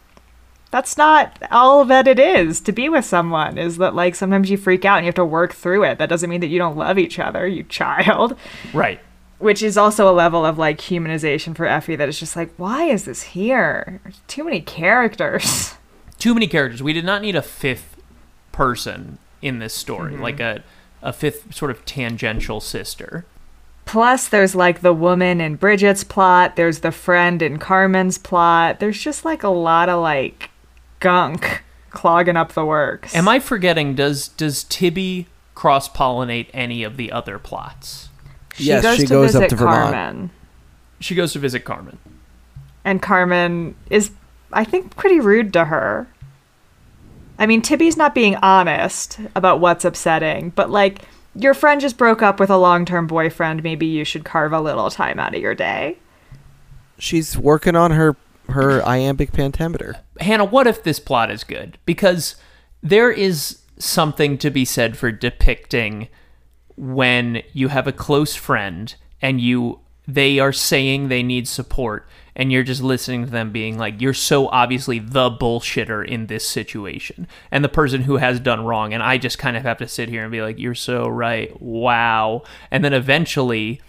that's 0.72 0.96
not 0.96 1.40
all 1.52 1.84
that 1.84 2.08
it 2.08 2.18
is 2.18 2.60
to 2.62 2.72
be 2.72 2.88
with 2.88 3.04
someone, 3.04 3.58
is 3.58 3.76
that, 3.76 3.94
like, 3.94 4.16
sometimes 4.16 4.50
you 4.50 4.56
freak 4.56 4.84
out 4.84 4.96
and 4.96 5.04
you 5.04 5.08
have 5.08 5.14
to 5.14 5.24
work 5.24 5.52
through 5.52 5.84
it. 5.84 5.98
That 5.98 6.08
doesn't 6.08 6.28
mean 6.28 6.40
that 6.40 6.48
you 6.48 6.58
don't 6.58 6.76
love 6.76 6.98
each 6.98 7.20
other, 7.20 7.46
you 7.46 7.62
child. 7.68 8.36
right 8.74 8.98
Which 9.38 9.62
is 9.62 9.78
also 9.78 10.10
a 10.10 10.12
level 10.12 10.44
of, 10.44 10.58
like, 10.58 10.78
humanization 10.78 11.54
for 11.54 11.64
Effie 11.64 11.94
that 11.94 12.08
is 12.08 12.18
just 12.18 12.34
like, 12.34 12.52
why 12.56 12.86
is 12.86 13.04
this 13.04 13.22
here? 13.22 14.00
There's 14.02 14.20
too 14.26 14.42
many 14.42 14.60
characters. 14.60 15.76
too 16.18 16.34
many 16.34 16.48
characters 16.48 16.82
we 16.82 16.92
did 16.92 17.04
not 17.04 17.22
need 17.22 17.36
a 17.36 17.42
fifth 17.42 17.96
person 18.50 19.18
in 19.40 19.60
this 19.60 19.74
story 19.74 20.12
mm-hmm. 20.12 20.22
like 20.22 20.40
a 20.40 20.62
a 21.02 21.12
fifth 21.12 21.54
sort 21.54 21.70
of 21.70 21.84
tangential 21.84 22.60
sister 22.60 23.24
Plus, 23.84 24.28
there's 24.28 24.54
like 24.54 24.80
the 24.80 24.92
woman 24.92 25.40
in 25.40 25.56
Bridget's 25.56 26.04
plot. 26.04 26.56
There's 26.56 26.80
the 26.80 26.92
friend 26.92 27.42
in 27.42 27.58
Carmen's 27.58 28.16
plot. 28.16 28.80
There's 28.80 28.98
just 28.98 29.24
like 29.24 29.42
a 29.42 29.48
lot 29.48 29.88
of 29.88 30.00
like 30.00 30.50
gunk 31.00 31.64
clogging 31.90 32.36
up 32.36 32.52
the 32.52 32.64
works. 32.64 33.14
am 33.14 33.28
I 33.28 33.38
forgetting 33.40 33.94
does 33.94 34.28
does 34.28 34.64
Tibby 34.64 35.26
cross 35.54 35.88
pollinate 35.88 36.46
any 36.54 36.84
of 36.84 36.96
the 36.96 37.12
other 37.12 37.38
plots 37.38 38.08
She 38.54 38.64
Yes, 38.64 38.82
goes 38.82 38.96
she 38.96 39.02
to 39.02 39.08
goes 39.08 39.34
up 39.34 39.42
visit 39.42 39.50
to 39.50 39.56
Vermont. 39.56 39.92
Carmen, 39.92 40.30
she 41.00 41.14
goes 41.14 41.32
to 41.34 41.38
visit 41.38 41.64
Carmen 41.64 41.98
and 42.84 43.02
Carmen 43.02 43.74
is, 43.90 44.12
I 44.52 44.64
think, 44.64 44.96
pretty 44.96 45.20
rude 45.20 45.52
to 45.52 45.66
her. 45.66 46.08
I 47.38 47.46
mean, 47.46 47.62
Tibby's 47.62 47.96
not 47.96 48.14
being 48.14 48.36
honest 48.36 49.18
about 49.34 49.60
what's 49.60 49.84
upsetting, 49.84 50.50
but 50.50 50.70
like. 50.70 51.02
Your 51.34 51.54
friend 51.54 51.80
just 51.80 51.96
broke 51.96 52.20
up 52.20 52.38
with 52.38 52.50
a 52.50 52.58
long 52.58 52.84
term 52.84 53.06
boyfriend. 53.06 53.62
Maybe 53.62 53.86
you 53.86 54.04
should 54.04 54.22
carve 54.22 54.52
a 54.52 54.60
little 54.60 54.90
time 54.90 55.18
out 55.18 55.34
of 55.34 55.40
your 55.40 55.54
day. 55.54 55.96
She's 56.98 57.38
working 57.38 57.74
on 57.74 57.92
her 57.92 58.16
her 58.50 58.86
iambic 58.86 59.32
pentameter. 59.32 59.96
Hannah, 60.20 60.44
what 60.44 60.66
if 60.66 60.82
this 60.82 61.00
plot 61.00 61.30
is 61.30 61.42
good? 61.42 61.78
Because 61.84 62.36
there 62.82 63.10
is 63.10 63.62
something 63.78 64.38
to 64.38 64.50
be 64.50 64.64
said 64.64 64.96
for 64.96 65.10
depicting 65.10 66.08
when 66.76 67.42
you 67.52 67.68
have 67.68 67.86
a 67.86 67.92
close 67.92 68.34
friend 68.34 68.94
and 69.20 69.40
you 69.40 69.80
they 70.06 70.38
are 70.38 70.52
saying 70.52 71.08
they 71.08 71.22
need 71.22 71.46
support 71.46 72.06
and 72.34 72.50
you're 72.50 72.62
just 72.62 72.82
listening 72.82 73.24
to 73.24 73.30
them 73.30 73.52
being 73.52 73.76
like 73.78 74.00
you're 74.00 74.14
so 74.14 74.48
obviously 74.48 74.98
the 74.98 75.30
bullshitter 75.30 76.06
in 76.06 76.26
this 76.26 76.46
situation 76.46 77.26
and 77.50 77.64
the 77.64 77.68
person 77.68 78.02
who 78.02 78.16
has 78.16 78.40
done 78.40 78.64
wrong 78.64 78.94
and 78.94 79.02
I 79.02 79.18
just 79.18 79.38
kind 79.38 79.56
of 79.56 79.62
have 79.64 79.78
to 79.78 79.88
sit 79.88 80.08
here 80.08 80.22
and 80.22 80.32
be 80.32 80.42
like 80.42 80.58
you're 80.58 80.74
so 80.74 81.06
right 81.08 81.60
wow 81.60 82.42
and 82.70 82.84
then 82.84 82.92
eventually 82.92 83.80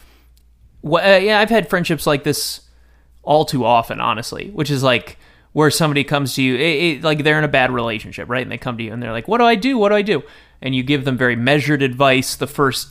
well, 0.81 1.03
uh, 1.03 1.17
yeah 1.17 1.39
I've 1.39 1.49
had 1.49 1.69
friendships 1.69 2.05
like 2.05 2.23
this 2.23 2.61
all 3.23 3.45
too 3.45 3.65
often, 3.65 3.99
honestly, 3.99 4.49
which 4.51 4.69
is 4.69 4.83
like 4.83 5.17
where 5.53 5.71
somebody 5.71 6.03
comes 6.03 6.35
to 6.35 6.43
you, 6.43 6.55
it, 6.55 6.59
it, 6.59 7.03
like 7.03 7.23
they're 7.23 7.37
in 7.37 7.43
a 7.43 7.49
bad 7.49 7.71
relationship, 7.71 8.29
right? 8.29 8.41
And 8.41 8.51
they 8.51 8.57
come 8.57 8.77
to 8.77 8.83
you 8.83 8.91
and 8.91 9.01
they're 9.01 9.11
like, 9.11 9.27
"What 9.27 9.37
do 9.37 9.45
I 9.45 9.55
do? 9.55 9.77
What 9.77 9.89
do 9.89 9.95
I 9.95 10.01
do?" 10.01 10.23
And 10.61 10.75
you 10.75 10.83
give 10.83 11.05
them 11.05 11.17
very 11.17 11.35
measured 11.35 11.81
advice 11.81 12.35
the 12.35 12.47
first 12.47 12.89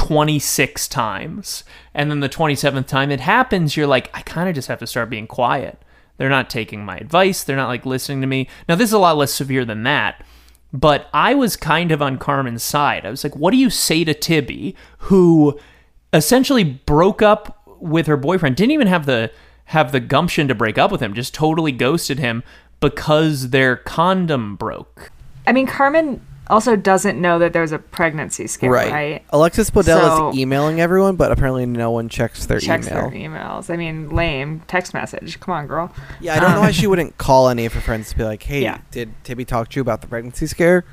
26 0.00 0.88
times. 0.88 1.62
And 1.92 2.10
then 2.10 2.20
the 2.20 2.28
27th 2.28 2.86
time 2.86 3.10
it 3.10 3.20
happens, 3.20 3.76
you're 3.76 3.86
like, 3.86 4.10
"I 4.14 4.22
kind 4.22 4.48
of 4.48 4.54
just 4.54 4.68
have 4.68 4.78
to 4.78 4.86
start 4.86 5.10
being 5.10 5.26
quiet." 5.26 5.78
They're 6.16 6.30
not 6.30 6.48
taking 6.48 6.86
my 6.86 6.96
advice, 6.96 7.44
they're 7.44 7.54
not 7.54 7.68
like 7.68 7.84
listening 7.84 8.22
to 8.22 8.26
me. 8.26 8.48
Now, 8.66 8.76
this 8.76 8.88
is 8.88 8.94
a 8.94 8.98
lot 8.98 9.18
less 9.18 9.30
severe 9.30 9.66
than 9.66 9.82
that. 9.82 10.24
But 10.72 11.10
I 11.12 11.34
was 11.34 11.54
kind 11.54 11.92
of 11.92 12.00
on 12.00 12.16
Carmen's 12.16 12.62
side. 12.62 13.04
I 13.04 13.10
was 13.10 13.24
like, 13.24 13.36
what 13.36 13.50
do 13.50 13.58
you 13.58 13.68
say 13.68 14.04
to 14.04 14.14
Tibby, 14.14 14.74
who 14.98 15.58
essentially 16.14 16.64
broke 16.64 17.20
up 17.20 17.62
with 17.78 18.06
her 18.06 18.16
boyfriend, 18.16 18.56
didn't 18.56 18.72
even 18.72 18.86
have 18.86 19.04
the 19.04 19.30
have 19.66 19.92
the 19.92 20.00
gumption 20.00 20.48
to 20.48 20.54
break 20.54 20.78
up 20.78 20.90
with 20.90 21.02
him, 21.02 21.12
just 21.12 21.34
totally 21.34 21.72
ghosted 21.72 22.18
him 22.18 22.42
because 22.80 23.50
their 23.50 23.76
condom 23.76 24.56
broke. 24.56 25.12
I 25.46 25.52
mean, 25.52 25.66
Carmen 25.66 26.24
also 26.50 26.76
doesn't 26.76 27.20
know 27.20 27.38
that 27.38 27.52
there's 27.52 27.72
a 27.72 27.78
pregnancy 27.78 28.46
scare, 28.46 28.70
right? 28.70 29.24
Alexis 29.30 29.70
Bledel 29.70 29.84
So- 29.84 30.30
is 30.30 30.36
emailing 30.38 30.80
everyone, 30.80 31.16
but 31.16 31.32
apparently 31.32 31.64
no 31.66 31.90
one 31.90 32.08
checks 32.08 32.44
their 32.46 32.60
Checks 32.60 32.86
email. 32.88 33.08
their 33.10 33.18
emails. 33.18 33.70
I 33.72 33.76
mean, 33.76 34.10
lame 34.10 34.62
text 34.68 34.92
message. 34.92 35.40
Come 35.40 35.54
on, 35.54 35.66
girl. 35.66 35.92
Yeah, 36.20 36.36
I 36.36 36.40
don't 36.40 36.52
know 36.52 36.60
why 36.60 36.70
she 36.72 36.86
wouldn't 36.86 37.16
call 37.18 37.48
any 37.48 37.64
of 37.66 37.72
her 37.74 37.80
friends 37.80 38.10
to 38.10 38.16
be 38.18 38.24
like, 38.24 38.42
"Hey, 38.42 38.62
Yeah. 38.62 38.78
did 38.90 39.12
Tibby 39.24 39.44
talk 39.44 39.68
to 39.70 39.76
you 39.76 39.82
about 39.82 40.00
the 40.02 40.06
pregnancy 40.06 40.46
scare?" 40.46 40.84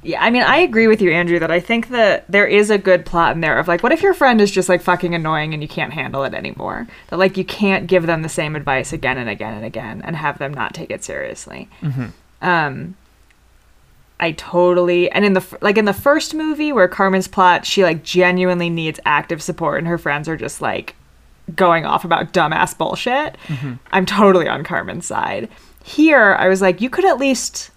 Yeah, 0.00 0.22
I 0.22 0.30
mean, 0.30 0.42
I 0.44 0.58
agree 0.58 0.86
with 0.86 1.02
you, 1.02 1.10
Andrew, 1.10 1.40
that 1.40 1.50
I 1.50 1.58
think 1.58 1.88
that 1.88 2.24
there 2.28 2.46
is 2.46 2.70
a 2.70 2.78
good 2.78 3.04
plot 3.04 3.34
in 3.34 3.40
there 3.40 3.58
of 3.58 3.66
like, 3.66 3.82
what 3.82 3.90
if 3.90 4.00
your 4.00 4.14
friend 4.14 4.40
is 4.40 4.48
just 4.50 4.68
like 4.68 4.80
fucking 4.80 5.12
annoying 5.12 5.52
and 5.54 5.60
you 5.62 5.68
can't 5.68 5.92
handle 5.92 6.22
it 6.22 6.34
anymore? 6.34 6.86
That 7.08 7.18
like 7.18 7.36
you 7.36 7.44
can't 7.44 7.88
give 7.88 8.06
them 8.06 8.22
the 8.22 8.28
same 8.28 8.54
advice 8.54 8.92
again 8.92 9.18
and 9.18 9.28
again 9.28 9.54
and 9.54 9.64
again 9.64 10.00
and 10.04 10.14
have 10.14 10.38
them 10.38 10.54
not 10.54 10.72
take 10.72 10.90
it 10.92 11.02
seriously. 11.02 11.68
Um, 12.40 12.94
I 14.20 14.32
totally 14.32 15.10
and 15.10 15.24
in 15.24 15.32
the 15.32 15.58
like 15.60 15.78
in 15.78 15.84
the 15.84 15.92
first 15.92 16.34
movie 16.34 16.72
where 16.72 16.88
Carmen's 16.88 17.28
plot, 17.28 17.64
she 17.64 17.82
like 17.82 18.02
genuinely 18.02 18.70
needs 18.70 18.98
active 19.04 19.42
support 19.42 19.78
and 19.78 19.86
her 19.86 19.98
friends 19.98 20.28
are 20.28 20.36
just 20.36 20.60
like 20.60 20.94
going 21.54 21.84
off 21.84 22.04
about 22.04 22.32
dumbass 22.32 22.76
bullshit. 22.76 23.36
Mm-hmm. 23.46 23.74
I'm 23.92 24.06
totally 24.06 24.48
on 24.48 24.64
Carmen's 24.64 25.06
side. 25.06 25.48
Here, 25.84 26.34
I 26.34 26.48
was 26.48 26.60
like, 26.60 26.80
you 26.80 26.90
could 26.90 27.04
at 27.04 27.18
least 27.18 27.70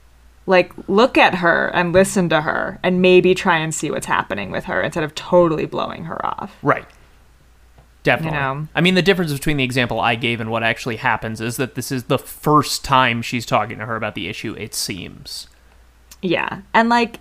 like 0.48 0.74
look 0.88 1.18
at 1.18 1.36
her 1.36 1.68
and 1.68 1.94
listen 1.94 2.28
to 2.30 2.42
her 2.42 2.80
and 2.84 3.02
maybe 3.02 3.36
try 3.36 3.58
and 3.58 3.74
see 3.74 3.92
what's 3.92 4.08
happening 4.08 4.52
with 4.52 4.66
her 4.66 4.82
instead 4.82 5.04
of 5.04 5.16
totally 5.16 5.66
blowing 5.66 6.06
her 6.06 6.24
off. 6.26 6.58
Right. 6.62 6.86
Definitely. 8.04 8.38
You 8.38 8.44
know. 8.44 8.68
I 8.74 8.82
mean, 8.82 8.96
the 8.96 9.04
difference 9.04 9.32
between 9.32 9.58
the 9.58 9.64
example 9.64 10.00
I 10.00 10.16
gave 10.16 10.42
and 10.42 10.50
what 10.50 10.64
actually 10.64 10.96
happens 10.98 11.40
is 11.40 11.58
that 11.58 11.76
this 11.76 11.92
is 11.92 12.06
the 12.06 12.18
first 12.18 12.84
time 12.84 13.22
she's 13.22 13.46
talking 13.46 13.78
to 13.78 13.86
her 13.86 13.96
about 13.96 14.16
the 14.16 14.28
issue, 14.28 14.56
it 14.58 14.74
seems. 14.74 15.48
Yeah. 16.22 16.62
And 16.74 16.90
like 16.90 17.20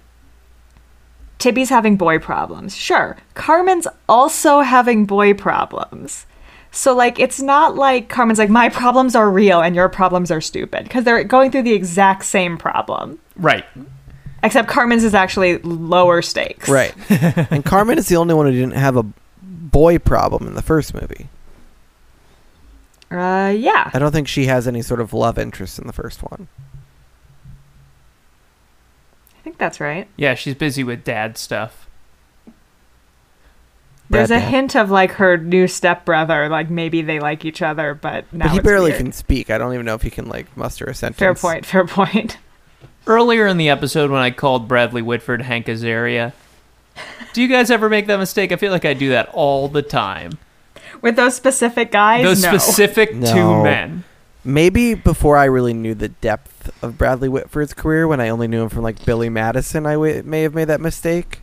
Tibby's 1.38 1.70
having 1.70 1.96
boy 1.96 2.18
problems. 2.18 2.76
Sure. 2.76 3.16
Carmen's 3.34 3.88
also 4.08 4.60
having 4.60 5.06
boy 5.06 5.34
problems. 5.34 6.26
So 6.70 6.94
like 6.94 7.18
it's 7.18 7.40
not 7.40 7.74
like 7.74 8.08
Carmen's 8.08 8.38
like 8.38 8.50
my 8.50 8.68
problems 8.68 9.16
are 9.16 9.28
real 9.28 9.60
and 9.60 9.74
your 9.74 9.88
problems 9.88 10.30
are 10.30 10.40
stupid 10.40 10.84
because 10.84 11.04
they're 11.04 11.24
going 11.24 11.50
through 11.50 11.62
the 11.62 11.72
exact 11.72 12.24
same 12.24 12.56
problem. 12.56 13.18
Right. 13.36 13.64
Except 14.42 14.68
Carmen's 14.68 15.02
is 15.02 15.14
actually 15.14 15.58
lower 15.58 16.22
stakes. 16.22 16.68
Right. 16.68 16.94
and 17.50 17.64
Carmen 17.64 17.98
is 17.98 18.08
the 18.08 18.16
only 18.16 18.34
one 18.34 18.46
who 18.46 18.52
didn't 18.52 18.72
have 18.72 18.96
a 18.96 19.04
boy 19.42 19.98
problem 19.98 20.46
in 20.46 20.54
the 20.54 20.62
first 20.62 20.94
movie. 20.94 21.28
Uh 23.10 23.52
yeah. 23.56 23.90
I 23.92 23.98
don't 23.98 24.12
think 24.12 24.28
she 24.28 24.46
has 24.46 24.68
any 24.68 24.82
sort 24.82 25.00
of 25.00 25.12
love 25.12 25.38
interest 25.38 25.78
in 25.78 25.86
the 25.86 25.92
first 25.92 26.22
one. 26.22 26.48
I 29.50 29.52
think 29.52 29.58
that's 29.58 29.80
right. 29.80 30.06
Yeah, 30.16 30.36
she's 30.36 30.54
busy 30.54 30.84
with 30.84 31.02
dad 31.02 31.36
stuff. 31.36 31.88
There's 34.08 34.28
Brad 34.28 34.30
a 34.30 34.44
Pitt. 34.44 34.50
hint 34.50 34.76
of 34.76 34.92
like 34.92 35.12
her 35.12 35.38
new 35.38 35.66
stepbrother, 35.66 36.48
like 36.48 36.70
maybe 36.70 37.02
they 37.02 37.18
like 37.18 37.44
each 37.44 37.62
other, 37.62 37.94
but 37.94 38.32
now 38.32 38.44
but 38.44 38.52
he 38.52 38.58
it's 38.58 38.64
barely 38.64 38.90
weird. 38.90 39.02
can 39.02 39.12
speak. 39.12 39.50
I 39.50 39.58
don't 39.58 39.74
even 39.74 39.86
know 39.86 39.96
if 39.96 40.02
he 40.02 40.10
can 40.10 40.28
like 40.28 40.56
muster 40.56 40.84
a 40.84 40.94
sentence. 40.94 41.18
Fair 41.18 41.34
point. 41.34 41.66
Fair 41.66 41.84
point. 41.84 42.38
Earlier 43.08 43.48
in 43.48 43.56
the 43.56 43.70
episode, 43.70 44.12
when 44.12 44.20
I 44.20 44.30
called 44.30 44.68
Bradley 44.68 45.02
Whitford 45.02 45.42
Hank 45.42 45.66
Azaria, 45.66 46.32
do 47.32 47.42
you 47.42 47.48
guys 47.48 47.72
ever 47.72 47.88
make 47.88 48.06
that 48.06 48.18
mistake? 48.18 48.52
I 48.52 48.56
feel 48.56 48.70
like 48.70 48.84
I 48.84 48.94
do 48.94 49.08
that 49.08 49.30
all 49.32 49.66
the 49.66 49.82
time. 49.82 50.38
With 51.02 51.16
those 51.16 51.34
specific 51.34 51.90
guys? 51.90 52.22
Those 52.22 52.42
no. 52.42 52.56
specific 52.56 53.10
two 53.10 53.64
men. 53.64 54.04
Maybe 54.42 54.94
before 54.94 55.36
I 55.36 55.44
really 55.44 55.74
knew 55.74 55.94
the 55.94 56.08
depth 56.08 56.70
of 56.82 56.96
Bradley 56.96 57.28
Whitford's 57.28 57.74
career, 57.74 58.08
when 58.08 58.20
I 58.20 58.28
only 58.30 58.48
knew 58.48 58.62
him 58.62 58.68
from 58.70 58.82
like 58.82 59.04
Billy 59.04 59.28
Madison, 59.28 59.84
I 59.86 59.92
w- 59.94 60.22
may 60.22 60.42
have 60.42 60.54
made 60.54 60.66
that 60.68 60.80
mistake. 60.80 61.40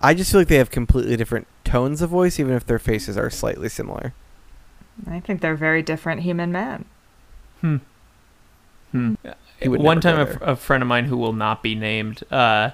I 0.00 0.14
just 0.14 0.30
feel 0.30 0.40
like 0.40 0.48
they 0.48 0.56
have 0.56 0.70
completely 0.70 1.16
different 1.16 1.46
tones 1.64 2.00
of 2.00 2.10
voice, 2.10 2.38
even 2.40 2.54
if 2.54 2.64
their 2.64 2.78
faces 2.78 3.18
are 3.18 3.28
slightly 3.30 3.68
similar. 3.68 4.14
I 5.08 5.20
think 5.20 5.40
they're 5.40 5.54
very 5.54 5.82
different 5.82 6.22
human 6.22 6.50
men. 6.50 6.84
Hmm. 7.60 7.76
Hmm. 8.92 9.14
One 9.64 10.00
time, 10.00 10.16
go 10.16 10.22
a, 10.22 10.26
fr- 10.26 10.38
there. 10.38 10.48
a 10.48 10.56
friend 10.56 10.82
of 10.82 10.88
mine 10.88 11.06
who 11.06 11.16
will 11.16 11.32
not 11.32 11.62
be 11.62 11.74
named 11.74 12.22
uh, 12.30 12.70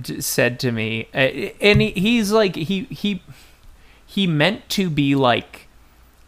d- 0.00 0.20
said 0.20 0.58
to 0.60 0.72
me, 0.72 1.08
uh, 1.12 1.18
and 1.60 1.82
he, 1.82 1.90
he's 1.90 2.30
like, 2.32 2.54
he 2.56 2.84
he 2.84 3.22
he 4.06 4.26
meant 4.26 4.68
to 4.70 4.88
be 4.88 5.14
like, 5.14 5.68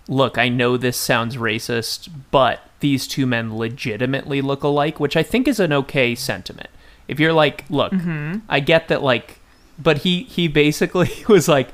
look, 0.08 0.38
I 0.38 0.48
know 0.48 0.76
this 0.76 0.96
sounds 0.96 1.36
racist, 1.36 2.08
but 2.30 2.60
these 2.80 3.06
two 3.06 3.26
men 3.26 3.56
legitimately 3.56 4.42
look 4.42 4.62
alike, 4.62 5.00
which 5.00 5.16
I 5.16 5.22
think 5.22 5.48
is 5.48 5.60
an 5.60 5.72
okay 5.72 6.14
sentiment. 6.14 6.68
If 7.08 7.20
you're 7.20 7.32
like, 7.32 7.64
look, 7.70 7.92
I 8.48 8.60
get 8.60 8.88
that, 8.88 9.02
like, 9.02 9.40
but 9.78 9.98
he 9.98 10.24
he 10.24 10.48
basically 10.48 11.10
was 11.28 11.48
like, 11.48 11.68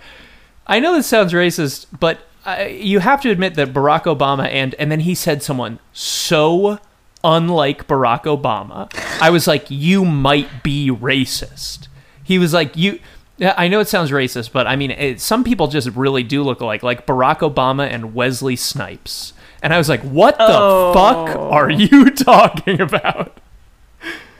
I 0.66 0.80
know 0.80 0.94
this 0.94 1.06
sounds 1.06 1.32
racist, 1.32 1.86
but 1.98 2.20
uh, 2.44 2.66
you 2.70 3.00
have 3.00 3.20
to 3.22 3.30
admit 3.30 3.54
that 3.54 3.72
Barack 3.72 4.04
Obama 4.04 4.48
and 4.48 4.74
and 4.76 4.90
then 4.90 5.00
he 5.00 5.14
said 5.14 5.42
someone 5.42 5.78
so 5.92 6.78
unlike 7.22 7.86
Barack 7.86 8.22
Obama. 8.22 8.88
I 9.20 9.30
was 9.30 9.46
like, 9.46 9.66
you 9.68 10.04
might 10.04 10.62
be 10.62 10.90
racist. 10.90 11.88
He 12.22 12.38
was 12.38 12.52
like, 12.54 12.76
you. 12.76 13.00
Yeah, 13.40 13.54
I 13.56 13.68
know 13.68 13.80
it 13.80 13.88
sounds 13.88 14.10
racist, 14.10 14.52
but 14.52 14.66
I 14.66 14.76
mean, 14.76 14.90
it, 14.90 15.18
some 15.18 15.44
people 15.44 15.66
just 15.66 15.88
really 15.96 16.22
do 16.22 16.42
look 16.42 16.60
alike, 16.60 16.82
like 16.82 17.06
Barack 17.06 17.38
Obama 17.38 17.88
and 17.90 18.14
Wesley 18.14 18.54
Snipes. 18.54 19.32
And 19.62 19.72
I 19.72 19.78
was 19.78 19.88
like, 19.88 20.02
what 20.02 20.36
the 20.36 20.44
Oh. 20.46 20.92
fuck 20.92 21.36
are 21.36 21.70
oh. 21.70 21.74
you 21.74 22.10
talking 22.10 22.82
about? 22.82 23.40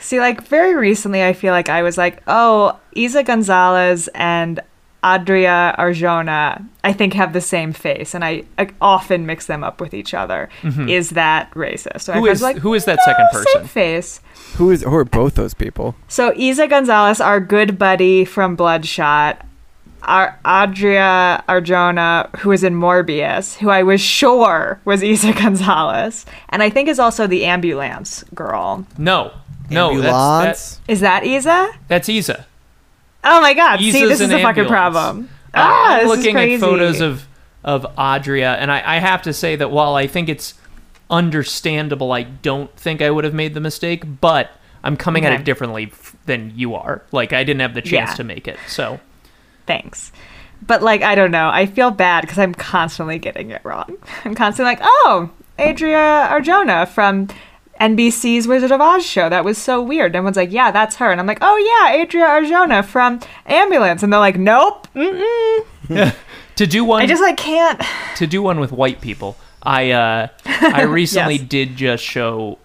See, 0.01 0.21
like 0.21 0.47
very 0.47 0.75
recently, 0.75 1.25
I 1.25 1.33
feel 1.33 1.53
like 1.53 1.71
I 1.71 1.83
was 1.83 1.97
like, 1.97 2.23
oh, 2.27 2.79
Eiza 2.95 3.25
Gonzalez 3.25 4.09
and 4.15 4.61
Adria 5.03 5.75
Arjona, 5.79 6.65
I 6.85 6.93
think 6.93 7.15
have 7.15 7.33
the 7.33 7.41
same 7.41 7.73
face, 7.73 8.15
and 8.15 8.25
I, 8.25 8.45
I 8.59 8.71
often 8.81 9.25
mix 9.27 9.47
them 9.47 9.65
up 9.65 9.81
with 9.81 9.95
each 9.95 10.13
other. 10.15 10.49
Mm-hmm. 10.63 10.89
Is 10.89 11.11
that 11.11 11.51
racist? 11.53 12.03
So 12.03 12.13
Who 12.13 12.19
I 12.27 12.31
was 12.31 12.39
is- 12.39 12.43
like, 12.43 12.57
who 12.59 12.75
is 12.75 12.85
that 12.85 12.99
"No, 12.99 13.05
second 13.05 13.27
oh, 13.33 13.37
Same 13.37 13.45
person?" 13.63 13.69
face. 13.69 14.21
Who 14.57 14.71
is 14.71 14.83
who 14.83 14.95
are 14.95 15.05
both 15.05 15.35
those 15.37 15.55
people? 15.55 15.95
So 16.09 16.33
Eiza 16.33 16.69
Gonzalez, 16.69 17.21
our 17.21 17.41
good 17.41 17.79
buddy 17.79 18.25
from 18.25 18.57
Bloodshot, 18.57 19.47
our 20.03 20.39
Adria 20.45 21.45
Arjona, 21.49 22.35
who 22.39 22.53
is 22.53 22.63
in 22.65 22.75
Morbius, 22.75 23.57
who 23.57 23.71
I 23.71 23.83
was 23.83 24.01
sure 24.01 24.81
was 24.85 25.03
Eiza 25.03 25.37
Gonzalez, 25.43 26.27
and 26.49 26.63
I 26.63 26.71
think 26.71 26.89
is 26.89 26.99
also 26.99 27.27
the 27.27 27.45
ambulance 27.45 28.23
girl. 28.35 28.87
No, 28.99 29.33
no, 29.71 30.01
that's, 30.01 30.07
Ambulance? 30.13 30.81
Is 30.89 31.01
that 31.01 31.23
Eiza? 31.23 31.73
that's 31.89 32.09
Eiza. 32.09 32.45
Oh 33.25 33.41
my 33.41 33.55
god! 33.55 33.81
See, 33.81 34.07
this 34.07 34.21
is 34.21 34.31
a 34.31 34.41
fucking 34.41 34.67
problem. 34.67 35.29
Uh, 35.53 35.59
Ah, 35.63 35.99
I'm 36.01 36.07
looking 36.09 36.37
at 36.37 36.61
photos 36.61 37.01
of 37.01 37.27
of 37.65 37.85
Adria, 37.99 38.55
and 38.55 38.71
I, 38.73 38.97
I 38.97 38.99
have 38.99 39.23
to 39.23 39.33
say 39.33 39.57
that 39.57 39.71
while 39.71 39.95
I 39.95 40.07
think 40.07 40.29
it's 40.29 40.55
understandable, 41.11 42.13
I 42.13 42.23
don't 42.23 42.75
think 42.77 43.03
I 43.03 43.11
would 43.11 43.25
have 43.25 43.35
made 43.35 43.55
the 43.55 43.61
mistake. 43.61 44.05
But 44.21 44.51
I'm 44.83 44.97
coming 44.97 45.27
at 45.27 45.33
it 45.33 45.45
differently 45.45 45.91
f- 45.93 46.17
than 46.27 46.53
you 46.57 46.75
are. 46.75 47.03
Like 47.13 47.33
I 47.33 47.45
didn't 47.45 47.61
have 47.61 47.75
the 47.75 47.83
chance 47.83 48.11
Yeah. 48.11 48.17
to 48.17 48.25
make 48.25 48.49
it, 48.49 48.59
so 48.67 49.01
Thanks. 49.67 50.11
But 50.67 50.83
like, 50.83 51.03
I 51.03 51.15
don't 51.15 51.31
know. 51.31 51.49
I 51.49 51.67
feel 51.67 51.91
bad 51.91 52.23
because 52.23 52.39
I'm 52.39 52.55
constantly 52.55 53.19
getting 53.19 53.51
it 53.51 53.61
wrong. 53.65 53.97
I'm 54.25 54.35
constantly 54.35 54.73
like, 54.75 54.81
oh, 54.83 55.31
Adria 55.59 56.29
Arjona 56.31 56.89
from 56.89 57.29
NBC's 57.81 58.47
Wizard 58.47 58.71
of 58.73 58.81
Oz 58.81 59.05
show. 59.07 59.29
That 59.29 59.45
was 59.45 59.57
so 59.59 59.81
weird. 59.83 60.15
Everyone's 60.15 60.37
like, 60.37 60.53
yeah, 60.53 60.71
that's 60.71 60.97
her. 60.97 61.11
And 61.11 61.21
I'm 61.21 61.27
like, 61.27 61.39
oh 61.41 61.57
yeah, 61.91 62.03
Adria 62.03 62.27
Arjona 62.27 62.85
from 62.85 63.21
Ambulance. 63.47 64.03
And 64.03 64.13
they're 64.13 64.21
like, 64.21 64.39
nope. 64.39 64.87
Mm-mm. 64.95 65.65
to 66.57 66.67
do 66.67 66.85
one 66.85 67.03
I 67.03 67.07
just 67.07 67.23
like 67.23 67.37
can't. 67.37 67.81
to 68.17 68.27
do 68.27 68.43
one 68.43 68.61
with 68.61 68.71
white 68.73 69.01
people. 69.01 69.37
I 69.63 69.91
uh, 69.91 70.29
I 70.47 70.83
recently 70.83 71.37
Yes. 71.37 71.49
did 71.49 71.77
just 71.77 72.05
show 72.05 72.59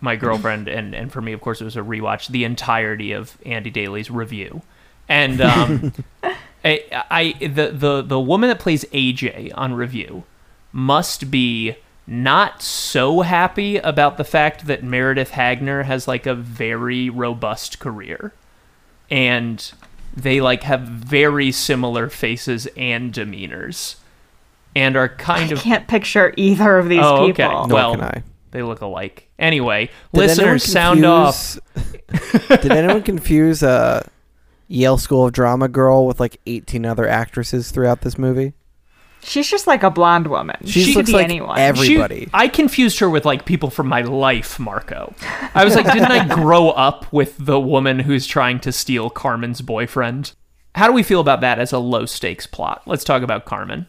my 0.00 0.14
girlfriend 0.16 0.68
and 0.68 0.94
and 0.94 1.12
for 1.12 1.20
me, 1.20 1.32
of 1.32 1.40
course, 1.40 1.60
it 1.60 1.64
was 1.64 1.76
a 1.76 1.80
rewatch 1.80 2.28
the 2.28 2.44
entirety 2.44 3.12
of 3.12 3.36
Andy 3.46 3.70
Daly's 3.70 4.10
review, 4.10 4.62
and 5.08 5.40
um, 5.40 5.92
I, 6.64 6.82
I 7.10 7.34
the 7.40 7.70
the 7.72 8.02
the 8.02 8.20
woman 8.20 8.48
that 8.48 8.58
plays 8.60 8.84
AJ 8.86 9.52
on 9.56 9.74
review 9.74 10.24
must 10.70 11.30
be 11.30 11.76
not 12.06 12.62
so 12.62 13.22
happy 13.22 13.78
about 13.78 14.16
the 14.16 14.24
fact 14.24 14.66
that 14.66 14.82
Meredith 14.84 15.30
Hagner 15.30 15.82
has 15.84 16.06
like 16.06 16.26
a 16.26 16.34
very 16.34 17.10
robust 17.10 17.78
career 17.78 18.32
and 19.10 19.72
they 20.16 20.40
like 20.40 20.62
have 20.62 20.82
very 20.82 21.50
similar 21.52 22.08
faces 22.08 22.66
and 22.76 23.12
demeanors 23.12 23.96
and 24.74 24.96
are 24.96 25.08
kind 25.08 25.50
I 25.50 25.54
of 25.54 25.58
can't 25.60 25.88
picture 25.88 26.32
either 26.36 26.78
of 26.78 26.88
these 26.88 27.00
Oh, 27.02 27.26
people. 27.26 27.44
okay. 27.44 27.52
Nor 27.52 27.66
Well, 27.68 27.94
can 27.94 28.04
I. 28.04 28.22
they 28.52 28.62
look 28.62 28.80
alike. 28.82 29.28
Anyway, 29.38 29.86
Did 30.14 30.30
anyone 30.30 30.54
listeners, 30.54 30.64
sound 30.64 31.04
off. 31.04 31.58
Did 32.48 32.72
anyone 32.72 33.02
confuse 33.02 33.62
uh, 33.62 34.06
Yale 34.68 34.98
School 34.98 35.26
of 35.26 35.32
Drama 35.32 35.68
girl 35.68 36.06
with 36.06 36.20
like 36.20 36.40
18 36.46 36.86
other 36.86 37.06
actresses 37.08 37.70
throughout 37.70 38.00
this 38.02 38.16
movie? 38.18 38.54
She's 39.22 39.50
just 39.50 39.66
like 39.66 39.82
a 39.82 39.90
blonde 39.90 40.28
woman. 40.28 40.56
She 40.64 40.82
She, 40.84 40.92
could 40.92 40.98
looks 40.98 41.06
be 41.10 41.14
like 41.14 41.24
anyone. 41.24 41.58
every- 41.58 41.86
She- 41.88 42.28
I 42.32 42.46
confused 42.48 42.98
her 43.00 43.10
with 43.10 43.24
like 43.24 43.44
people 43.44 43.70
from 43.70 43.88
my 43.88 44.02
life, 44.02 44.58
Marco. 44.60 45.14
I 45.54 45.64
was 45.64 45.74
like, 45.74 45.86
didn't 45.86 46.12
I 46.12 46.32
grow 46.32 46.70
up 46.70 47.12
with 47.12 47.34
the 47.38 47.58
woman 47.58 47.98
who's 48.00 48.26
trying 48.26 48.60
to 48.60 48.70
steal 48.72 49.10
Carmen's 49.10 49.60
boyfriend? 49.62 50.32
How 50.76 50.86
do 50.86 50.92
we 50.92 51.02
feel 51.02 51.20
about 51.20 51.40
that 51.40 51.58
as 51.58 51.72
a 51.72 51.78
low 51.78 52.06
stakes 52.06 52.46
plot? 52.46 52.82
Let's 52.86 53.02
talk 53.04 53.22
about 53.22 53.46
Carmen. 53.46 53.86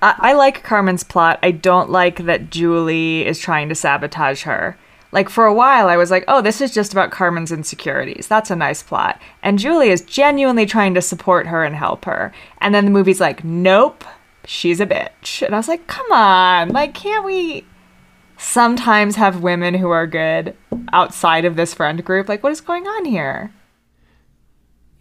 I, 0.00 0.14
I 0.18 0.32
like 0.32 0.62
Carmen's 0.62 1.04
plot. 1.04 1.38
I 1.42 1.50
don't 1.50 1.90
like 1.90 2.24
that 2.24 2.50
Julie 2.50 3.26
is 3.26 3.38
trying 3.38 3.68
to 3.68 3.74
sabotage 3.74 4.42
her. 4.44 4.78
Like 5.12 5.28
for 5.28 5.46
a 5.46 5.54
while, 5.54 5.88
I 5.88 5.96
was 5.96 6.10
like, 6.10 6.24
oh, 6.26 6.40
this 6.40 6.60
is 6.60 6.72
just 6.72 6.92
about 6.92 7.10
Carmen's 7.10 7.52
insecurities. 7.52 8.26
That's 8.26 8.50
a 8.50 8.56
nice 8.56 8.82
plot. 8.82 9.20
And 9.42 9.58
Julie 9.58 9.90
is 9.90 10.00
genuinely 10.00 10.66
trying 10.66 10.94
to 10.94 11.02
support 11.02 11.46
her 11.46 11.64
and 11.64 11.76
help 11.76 12.06
her. 12.06 12.32
And 12.58 12.74
then 12.74 12.86
the 12.86 12.90
movie's 12.90 13.20
like, 13.20 13.44
nope, 13.44 14.04
she's 14.44 14.80
a 14.80 14.86
bitch. 14.86 15.42
And 15.44 15.54
I 15.54 15.58
was 15.58 15.68
like, 15.68 15.86
come 15.86 16.10
on. 16.10 16.70
Like, 16.70 16.94
can't 16.94 17.24
we 17.24 17.66
sometimes 18.38 19.16
have 19.16 19.42
women 19.42 19.74
who 19.74 19.90
are 19.90 20.06
good 20.06 20.56
outside 20.92 21.44
of 21.44 21.56
this 21.56 21.74
friend 21.74 22.02
group? 22.04 22.28
Like, 22.28 22.42
what 22.42 22.52
is 22.52 22.62
going 22.62 22.86
on 22.86 23.04
here? 23.04 23.52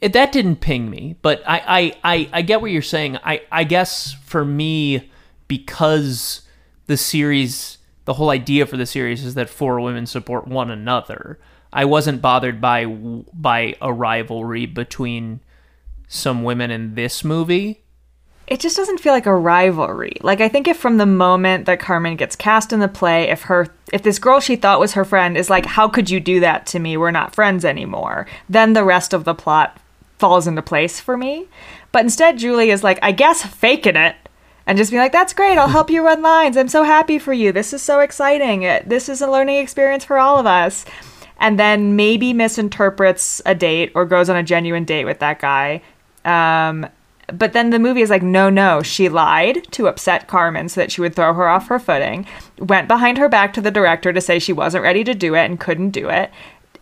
it, 0.01 0.13
that 0.13 0.31
didn't 0.31 0.57
ping 0.57 0.89
me, 0.89 1.15
but 1.21 1.43
I, 1.47 1.93
I, 2.03 2.15
I, 2.15 2.29
I 2.33 2.41
get 2.41 2.59
what 2.59 2.71
you're 2.71 2.81
saying. 2.81 3.17
I, 3.23 3.43
I 3.51 3.63
guess 3.63 4.13
for 4.25 4.43
me, 4.43 5.11
because 5.47 6.41
the 6.87 6.97
series, 6.97 7.77
the 8.05 8.13
whole 8.13 8.29
idea 8.29 8.65
for 8.65 8.77
the 8.77 8.85
series 8.85 9.23
is 9.23 9.35
that 9.35 9.49
four 9.49 9.79
women 9.79 10.05
support 10.05 10.47
one 10.47 10.71
another. 10.71 11.39
I 11.73 11.85
wasn't 11.85 12.21
bothered 12.21 12.59
by 12.59 12.85
by 12.85 13.75
a 13.81 13.93
rivalry 13.93 14.65
between 14.65 15.39
some 16.07 16.43
women 16.43 16.71
in 16.71 16.95
this 16.95 17.23
movie. 17.23 17.83
it 18.47 18.59
just 18.59 18.75
doesn't 18.75 18.99
feel 18.99 19.13
like 19.13 19.25
a 19.27 19.35
rivalry. 19.35 20.13
Like 20.21 20.41
I 20.41 20.49
think 20.49 20.67
if 20.67 20.75
from 20.77 20.97
the 20.97 21.05
moment 21.05 21.65
that 21.67 21.79
Carmen 21.79 22.17
gets 22.17 22.35
cast 22.35 22.73
in 22.73 22.81
the 22.81 22.89
play, 22.89 23.29
if 23.29 23.43
her 23.43 23.67
if 23.93 24.03
this 24.03 24.19
girl 24.19 24.39
she 24.41 24.57
thought 24.57 24.79
was 24.79 24.93
her 24.93 25.05
friend 25.05 25.37
is 25.37 25.49
like, 25.49 25.65
How 25.65 25.87
could 25.87 26.09
you 26.09 26.19
do 26.19 26.41
that 26.41 26.65
to 26.67 26.79
me? 26.79 26.97
We're 26.97 27.11
not 27.11 27.35
friends 27.35 27.63
anymore, 27.63 28.27
then 28.49 28.73
the 28.73 28.83
rest 28.83 29.13
of 29.13 29.23
the 29.23 29.35
plot 29.35 29.77
falls 30.17 30.47
into 30.47 30.61
place 30.61 30.99
for 30.99 31.15
me. 31.15 31.47
But 31.93 32.03
instead 32.03 32.37
Julie 32.37 32.71
is 32.71 32.83
like, 32.83 32.99
I 33.01 33.11
guess 33.13 33.45
faking 33.45 33.95
it 33.95 34.15
and 34.65 34.77
just 34.77 34.91
be 34.91 34.97
like, 34.97 35.11
That's 35.11 35.33
great, 35.33 35.57
I'll 35.57 35.67
help 35.67 35.89
you 35.89 36.05
run 36.05 36.21
lines. 36.21 36.57
I'm 36.57 36.67
so 36.67 36.83
happy 36.83 37.19
for 37.19 37.33
you. 37.33 37.51
This 37.51 37.73
is 37.73 37.81
so 37.81 37.99
exciting. 37.99 38.61
This 38.85 39.09
is 39.09 39.21
a 39.21 39.29
learning 39.29 39.57
experience 39.57 40.05
for 40.05 40.17
all 40.17 40.37
of 40.37 40.45
us. 40.45 40.85
And 41.37 41.59
then 41.59 41.95
maybe 41.95 42.33
misinterprets 42.33 43.41
a 43.45 43.55
date 43.55 43.91
or 43.95 44.05
goes 44.05 44.29
on 44.29 44.35
a 44.35 44.43
genuine 44.43 44.85
date 44.85 45.05
with 45.05 45.19
that 45.19 45.39
guy. 45.39 45.81
Um, 46.23 46.87
but 47.33 47.53
then 47.53 47.69
the 47.69 47.79
movie 47.79 48.01
is 48.01 48.09
like, 48.09 48.23
no, 48.23 48.49
no, 48.49 48.81
she 48.83 49.09
lied 49.09 49.71
to 49.71 49.87
upset 49.87 50.27
Carmen 50.27 50.69
so 50.69 50.81
that 50.81 50.91
she 50.91 51.01
would 51.01 51.15
throw 51.15 51.33
her 51.33 51.47
off 51.47 51.67
her 51.67 51.79
footing, 51.79 52.27
went 52.59 52.87
behind 52.87 53.17
her 53.17 53.29
back 53.29 53.53
to 53.53 53.61
the 53.61 53.71
director 53.71 54.11
to 54.13 54.21
say 54.21 54.37
she 54.37 54.53
wasn't 54.53 54.83
ready 54.83 55.03
to 55.03 55.13
do 55.13 55.35
it 55.35 55.45
and 55.45 55.59
couldn't 55.59 55.91
do 55.91 56.09
it, 56.09 56.31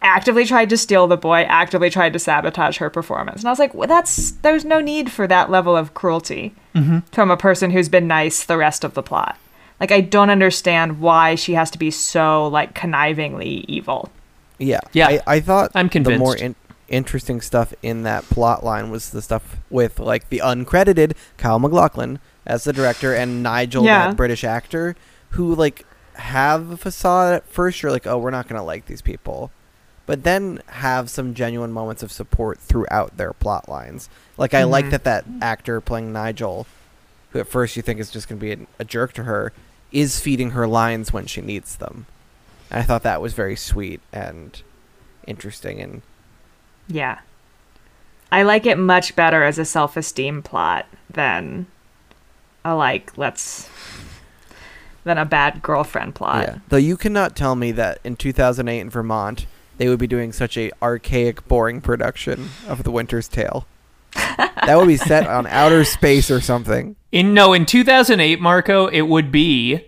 actively 0.01 0.45
tried 0.45 0.69
to 0.69 0.77
steal 0.77 1.07
the 1.07 1.17
boy, 1.17 1.41
actively 1.41 1.89
tried 1.89 2.13
to 2.13 2.19
sabotage 2.19 2.77
her 2.77 2.89
performance. 2.89 3.41
And 3.41 3.47
I 3.47 3.51
was 3.51 3.59
like, 3.59 3.73
well, 3.73 3.87
that's, 3.87 4.31
there's 4.31 4.65
no 4.65 4.79
need 4.79 5.11
for 5.11 5.27
that 5.27 5.49
level 5.49 5.75
of 5.75 5.93
cruelty 5.93 6.53
mm-hmm. 6.73 6.99
from 7.11 7.31
a 7.31 7.37
person 7.37 7.71
who's 7.71 7.89
been 7.89 8.07
nice 8.07 8.43
the 8.45 8.57
rest 8.57 8.83
of 8.83 8.93
the 8.93 9.03
plot. 9.03 9.37
Like, 9.79 9.91
I 9.91 10.01
don't 10.01 10.29
understand 10.29 10.99
why 10.99 11.35
she 11.35 11.53
has 11.53 11.71
to 11.71 11.77
be 11.77 11.91
so, 11.91 12.47
like, 12.47 12.73
connivingly 12.75 13.65
evil. 13.67 14.09
Yeah, 14.57 14.81
Yeah. 14.93 15.07
I, 15.07 15.21
I 15.25 15.39
thought 15.39 15.71
I'm 15.73 15.89
convinced. 15.89 16.15
the 16.15 16.19
more 16.19 16.35
in- 16.35 16.55
interesting 16.89 17.39
stuff 17.39 17.73
in 17.81 18.03
that 18.03 18.23
plot 18.25 18.63
line 18.63 18.89
was 18.89 19.11
the 19.11 19.21
stuff 19.21 19.57
with 19.69 19.99
like 19.99 20.29
the 20.29 20.39
uncredited 20.43 21.13
Kyle 21.37 21.59
MacLachlan 21.59 22.19
as 22.45 22.63
the 22.63 22.73
director 22.73 23.13
and 23.13 23.41
Nigel, 23.43 23.85
Yeah. 23.85 24.07
that 24.07 24.17
British 24.17 24.43
actor, 24.43 24.95
who 25.31 25.55
like 25.55 25.85
have 26.15 26.71
a 26.71 26.77
facade 26.77 27.35
at 27.35 27.47
first. 27.47 27.81
You're 27.81 27.91
like, 27.91 28.07
oh, 28.07 28.17
we're 28.17 28.31
not 28.31 28.47
gonna 28.47 28.63
like 28.63 28.87
these 28.87 29.01
people, 29.01 29.51
but 30.09 30.23
then 30.23 30.59
have 30.69 31.07
some 31.07 31.35
genuine 31.35 31.71
moments 31.71 32.01
of 32.01 32.11
support 32.11 32.57
throughout 32.57 33.15
their 33.17 33.31
plot 33.31 33.69
lines. 33.69 34.09
Like 34.39 34.55
I 34.55 34.63
like 34.63 34.85
Mhm. 34.85 34.89
that 34.89 35.03
that 35.03 35.25
actor 35.39 35.79
playing 35.79 36.11
Nigel, 36.11 36.65
who 37.29 37.37
at 37.37 37.47
first 37.47 37.75
you 37.75 37.83
think 37.83 37.99
is 37.99 38.09
just 38.09 38.27
gonna 38.27 38.41
be 38.41 38.53
a, 38.53 38.57
a 38.79 38.83
jerk 38.85 39.13
to 39.13 39.25
her, 39.25 39.53
is 39.91 40.19
feeding 40.19 40.49
her 40.51 40.67
lines 40.67 41.13
when 41.13 41.27
she 41.27 41.41
needs 41.41 41.75
them. 41.75 42.07
And 42.71 42.79
I 42.79 42.83
thought 42.83 43.03
that 43.03 43.21
was 43.21 43.33
very 43.35 43.55
sweet 43.55 44.01
and 44.11 44.59
interesting 45.27 45.79
and 45.79 46.01
Yeah. 46.87 47.19
I 48.31 48.41
like 48.41 48.65
it 48.65 48.79
much 48.79 49.15
better 49.15 49.43
as 49.43 49.59
a 49.59 49.63
self 49.65 49.95
esteem 49.95 50.41
plot 50.41 50.87
than 51.07 51.67
a 52.65 52.73
like 52.73 53.15
let's 53.15 53.69
than 55.03 55.19
a 55.19 55.25
bad 55.25 55.61
girlfriend 55.61 56.15
plot. 56.15 56.41
Yeah. 56.47 56.55
Though 56.69 56.77
you 56.77 56.97
cannot 56.97 57.35
tell 57.35 57.55
me 57.55 57.71
that 57.73 57.99
in 58.03 58.15
2008 58.15 58.79
in 58.79 58.89
Vermont 58.89 59.45
they 59.79 59.89
would 59.89 59.97
be 59.99 60.05
doing 60.07 60.31
such 60.31 60.55
a 60.57 60.71
archaic, 60.83 61.47
boring 61.47 61.81
production 61.81 62.49
of 62.67 62.83
The 62.83 62.91
Winter's 62.91 63.27
Tale. 63.27 63.65
that 64.13 64.75
would 64.77 64.87
be 64.87 64.97
set 64.97 65.25
on 65.25 65.47
outer 65.49 65.83
space 65.83 66.29
or 66.29 66.39
something. 66.41 66.95
In 67.11 67.33
no, 67.33 67.53
in 67.53 67.65
2008, 67.65 68.39
Marco, 68.39 68.85
it 68.87 69.01
would 69.01 69.31
be, 69.31 69.85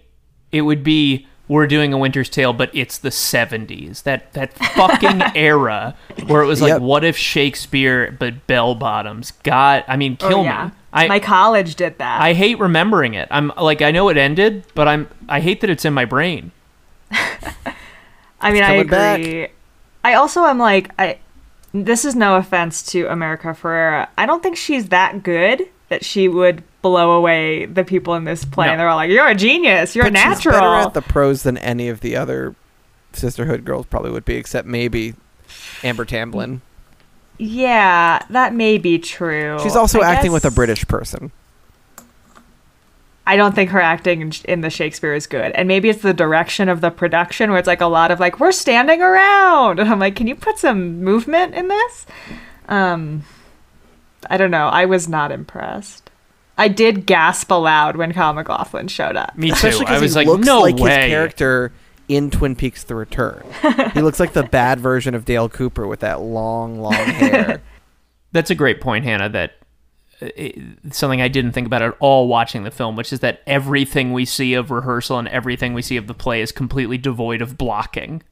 it 0.51 0.61
would 0.61 0.83
be 0.83 1.27
we're 1.47 1.67
doing 1.67 1.91
a 1.91 1.97
Winter's 1.97 2.29
Tale, 2.29 2.53
but 2.53 2.69
it's 2.73 2.97
the 2.97 3.09
70s. 3.09 4.03
That 4.03 4.31
that 4.33 4.53
fucking 4.53 5.21
era 5.35 5.95
where 6.27 6.41
it 6.41 6.45
was 6.47 6.61
like, 6.61 6.69
Yep. 6.69 6.81
what 6.81 7.03
if 7.03 7.17
Shakespeare 7.17 8.15
but 8.17 8.47
bell 8.47 8.73
bottoms? 8.73 9.31
God, 9.43 9.83
I 9.87 9.97
mean, 9.97 10.17
Oh, 10.21 10.29
kill 10.29 10.43
yeah. 10.45 10.67
me. 10.67 10.71
I 10.93 11.07
My 11.07 11.19
college 11.19 11.75
did 11.75 11.97
that. 11.97 12.21
I 12.21 12.31
hate 12.33 12.57
remembering 12.59 13.13
it. 13.15 13.27
I'm 13.31 13.51
like, 13.59 13.81
I 13.81 13.91
know 13.91 14.07
it 14.09 14.15
ended, 14.17 14.63
but 14.75 14.87
I'm 14.87 15.09
I 15.27 15.41
hate 15.41 15.59
that 15.61 15.69
it's 15.69 15.83
in 15.85 15.93
my 15.93 16.05
brain. 16.05 16.51
I 18.39 18.51
mean, 18.51 18.63
I 18.63 18.73
agree. 18.73 18.83
back. 19.43 19.51
I 20.03 20.13
also 20.15 20.45
am 20.45 20.57
like, 20.57 20.91
I. 20.99 21.17
This 21.73 22.03
is 22.03 22.15
no 22.15 22.35
offense 22.35 22.83
to 22.91 23.07
America 23.07 23.47
Ferrera. 23.47 24.07
I 24.17 24.25
don't 24.25 24.43
think 24.43 24.57
she's 24.57 24.89
that 24.89 25.23
good 25.23 25.63
that 25.87 26.03
she 26.03 26.27
would 26.27 26.63
blow 26.81 27.11
away 27.11 27.65
the 27.65 27.85
people 27.85 28.15
in 28.15 28.25
this 28.25 28.43
play. 28.43 28.65
No. 28.65 28.71
And 28.73 28.79
they're 28.81 28.89
all 28.89 28.97
like, 28.97 29.09
"You're 29.09 29.27
a 29.27 29.35
genius. 29.35 29.95
You're 29.95 30.05
but 30.05 30.13
a 30.13 30.17
She's 30.17 30.43
better 30.43 30.51
natural." 30.51 30.87
at 30.87 30.93
the 30.93 31.01
pros 31.01 31.43
than 31.43 31.57
any 31.57 31.87
of 31.87 32.01
the 32.01 32.15
other 32.17 32.55
Sisterhood 33.13 33.63
girls 33.63 33.85
probably 33.85 34.11
would 34.11 34.25
be, 34.25 34.35
except 34.35 34.67
maybe 34.67 35.13
Amber 35.83 36.03
Tamblyn. 36.05 36.61
yeah, 37.37 38.23
that 38.29 38.53
may 38.53 38.77
be 38.77 38.99
true. 38.99 39.57
She's 39.63 39.75
also 39.75 40.01
I 40.01 40.13
acting 40.13 40.31
with 40.31 40.45
a 40.45 40.51
British 40.51 40.85
person. 40.87 41.31
I 43.27 43.35
don't 43.37 43.53
think 43.53 43.69
her 43.69 43.79
acting 43.81 44.21
in- 44.21 44.31
in 44.45 44.61
the 44.61 44.69
Shakespeare 44.69 45.13
is 45.13 45.27
good. 45.27 45.51
And 45.53 45.67
maybe 45.67 45.89
it's 45.89 46.01
the 46.01 46.13
direction 46.13 46.69
of 46.69 46.81
the 46.81 46.89
production 46.89 47.49
where 47.51 47.59
it's 47.59 47.67
like 47.67 47.81
a 47.81 47.85
lot 47.85 48.09
of 48.11 48.19
like, 48.19 48.39
we're 48.39 48.51
standing 48.51 49.01
around. 49.01 49.79
And 49.79 49.89
I'm 49.89 49.99
like, 49.99 50.15
can 50.15 50.27
you 50.27 50.35
put 50.35 50.57
some 50.57 51.03
movement 51.03 51.53
in 51.53 51.67
this? 51.67 52.05
Um, 52.67 53.23
I 54.29 54.37
don't 54.37 54.51
know. 54.51 54.67
I 54.67 54.85
was 54.85 55.07
not 55.07 55.31
impressed. 55.31 56.09
I 56.57 56.67
did 56.67 57.05
gasp 57.05 57.49
aloud 57.51 57.95
when 57.95 58.11
Kyle 58.13 58.33
MacLachlan 58.33 58.87
showed 58.87 59.15
up. 59.15 59.37
Me 59.37 59.47
too. 59.49 59.53
Especially 59.53 59.85
I 59.85 59.89
because 59.89 60.01
was 60.01 60.11
he 60.13 60.15
like, 60.17 60.27
looks 60.27 60.45
no 60.45 60.59
like 60.61 60.75
way. 60.77 61.01
his 61.01 61.09
character 61.11 61.71
in 62.07 62.29
Twin 62.29 62.55
Peaks: 62.55 62.83
The 62.83 62.93
Return. 62.95 63.43
he 63.93 64.01
looks 64.01 64.19
like 64.19 64.33
the 64.33 64.43
bad 64.43 64.79
version 64.79 65.15
of 65.15 65.25
Dale 65.25 65.47
Cooper 65.49 65.87
with 65.87 66.01
that 66.01 66.21
long, 66.21 66.79
long 66.81 66.93
hair. 66.93 67.61
That's 68.31 68.49
a 68.51 68.55
great 68.55 68.79
point, 68.81 69.05
Hannah. 69.05 69.29
That 69.29 69.53
it, 70.21 70.93
something 70.93 71.21
I 71.21 71.27
didn't 71.27 71.51
think 71.51 71.67
about 71.67 71.81
at 71.81 71.95
all 71.99 72.27
watching 72.27 72.63
the 72.63 72.71
film, 72.71 72.95
which 72.95 73.11
is 73.11 73.19
that 73.21 73.41
everything 73.47 74.13
we 74.13 74.25
see 74.25 74.53
of 74.53 74.71
rehearsal 74.71 75.17
and 75.19 75.27
everything 75.27 75.73
we 75.73 75.81
see 75.81 75.97
of 75.97 76.07
the 76.07 76.13
play 76.13 76.41
is 76.41 76.51
completely 76.51 76.97
devoid 76.97 77.41
of 77.41 77.57
blocking. 77.57 78.23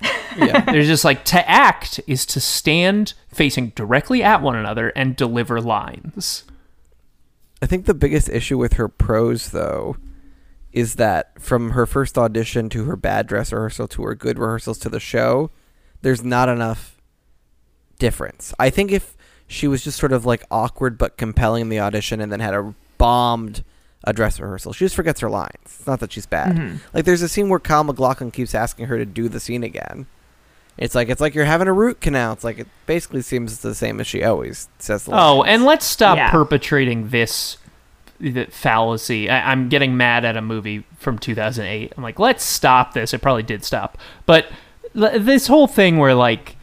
yeah. 0.36 0.60
There's 0.60 0.86
just 0.86 1.04
like 1.04 1.24
to 1.26 1.48
act 1.48 2.00
is 2.06 2.24
to 2.26 2.40
stand 2.40 3.14
facing 3.28 3.70
directly 3.70 4.22
at 4.22 4.42
one 4.42 4.56
another 4.56 4.90
and 4.90 5.16
deliver 5.16 5.60
lines. 5.60 6.44
I 7.62 7.66
think 7.66 7.84
the 7.84 7.94
biggest 7.94 8.28
issue 8.28 8.56
with 8.56 8.74
her 8.74 8.88
prose, 8.88 9.50
though, 9.50 9.96
is 10.72 10.94
that 10.94 11.40
from 11.40 11.70
her 11.70 11.84
first 11.84 12.16
audition 12.16 12.68
to 12.70 12.84
her 12.84 12.96
bad 12.96 13.26
dress 13.26 13.52
rehearsal 13.52 13.88
to 13.88 14.02
her 14.04 14.14
good 14.14 14.38
rehearsals 14.38 14.78
to 14.78 14.88
the 14.88 15.00
show, 15.00 15.50
there's 16.00 16.24
not 16.24 16.48
enough 16.48 16.96
difference. 17.98 18.54
I 18.58 18.70
think 18.70 18.90
if 18.90 19.16
she 19.50 19.66
was 19.68 19.82
just 19.82 19.98
sort 19.98 20.12
of 20.12 20.24
like 20.24 20.44
awkward 20.50 20.96
but 20.96 21.16
compelling 21.16 21.62
in 21.62 21.68
the 21.68 21.80
audition 21.80 22.20
and 22.20 22.30
then 22.30 22.38
had 22.40 22.54
a 22.54 22.74
bombed 22.98 23.64
a 24.04 24.12
dress 24.14 24.38
rehearsal, 24.40 24.72
she 24.72 24.84
just 24.86 24.94
forgets 24.94 25.20
her 25.20 25.28
lines. 25.28 25.50
It's 25.64 25.86
not 25.86 26.00
that 26.00 26.12
she's 26.12 26.24
bad. 26.24 26.56
Mhm. 26.56 26.78
Like 26.94 27.04
there's 27.04 27.20
a 27.22 27.28
scene 27.28 27.48
where 27.50 27.58
Kyle 27.58 27.84
MacLachlan 27.84 28.30
keeps 28.30 28.54
asking 28.54 28.86
her 28.86 28.96
to 28.96 29.04
do 29.04 29.28
the 29.28 29.40
scene 29.40 29.62
again. 29.62 30.06
It's 30.78 30.94
like 30.94 31.08
it's 31.10 31.20
like 31.20 31.34
you're 31.34 31.44
having 31.44 31.68
a 31.68 31.72
root 31.72 32.00
canal. 32.00 32.32
It's 32.32 32.44
like 32.44 32.58
it 32.58 32.68
basically 32.86 33.20
seems 33.22 33.58
the 33.58 33.74
same 33.74 34.00
as 34.00 34.06
she 34.06 34.22
always 34.24 34.68
says. 34.78 35.04
The 35.04 35.12
Oh, 35.12 35.38
lines. 35.38 35.48
and 35.50 35.64
let's 35.64 35.84
stop 35.84 36.16
Yeah. 36.16 36.30
perpetrating 36.30 37.08
this 37.10 37.58
the 38.18 38.44
fallacy. 38.46 39.28
I, 39.30 39.50
I'm 39.50 39.68
getting 39.68 39.96
mad 39.96 40.24
at 40.26 40.36
a 40.36 40.42
movie 40.42 40.84
from 40.98 41.18
2008. 41.18 41.92
I'm 41.96 42.02
like, 42.02 42.18
let's 42.18 42.44
stop 42.44 42.92
this. 42.94 43.12
It 43.14 43.20
probably 43.22 43.42
did 43.42 43.64
stop, 43.64 43.98
but 44.26 44.46
l- 44.94 45.18
this 45.18 45.46
whole 45.46 45.66
thing 45.66 45.98
where 45.98 46.14
like 46.14 46.56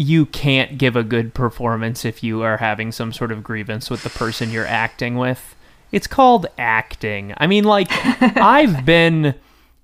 you 0.00 0.24
can't 0.24 0.78
give 0.78 0.96
a 0.96 1.04
good 1.04 1.34
performance 1.34 2.06
if 2.06 2.22
you 2.22 2.42
are 2.42 2.56
having 2.56 2.90
some 2.90 3.12
sort 3.12 3.30
of 3.30 3.42
grievance 3.42 3.90
with 3.90 4.02
the 4.02 4.08
person 4.08 4.50
you're 4.50 4.66
acting 4.66 5.16
with. 5.16 5.54
It's 5.92 6.06
called 6.06 6.46
acting. 6.56 7.34
I 7.36 7.46
mean, 7.46 7.64
like 7.64 7.88
I've 7.92 8.86
been 8.86 9.34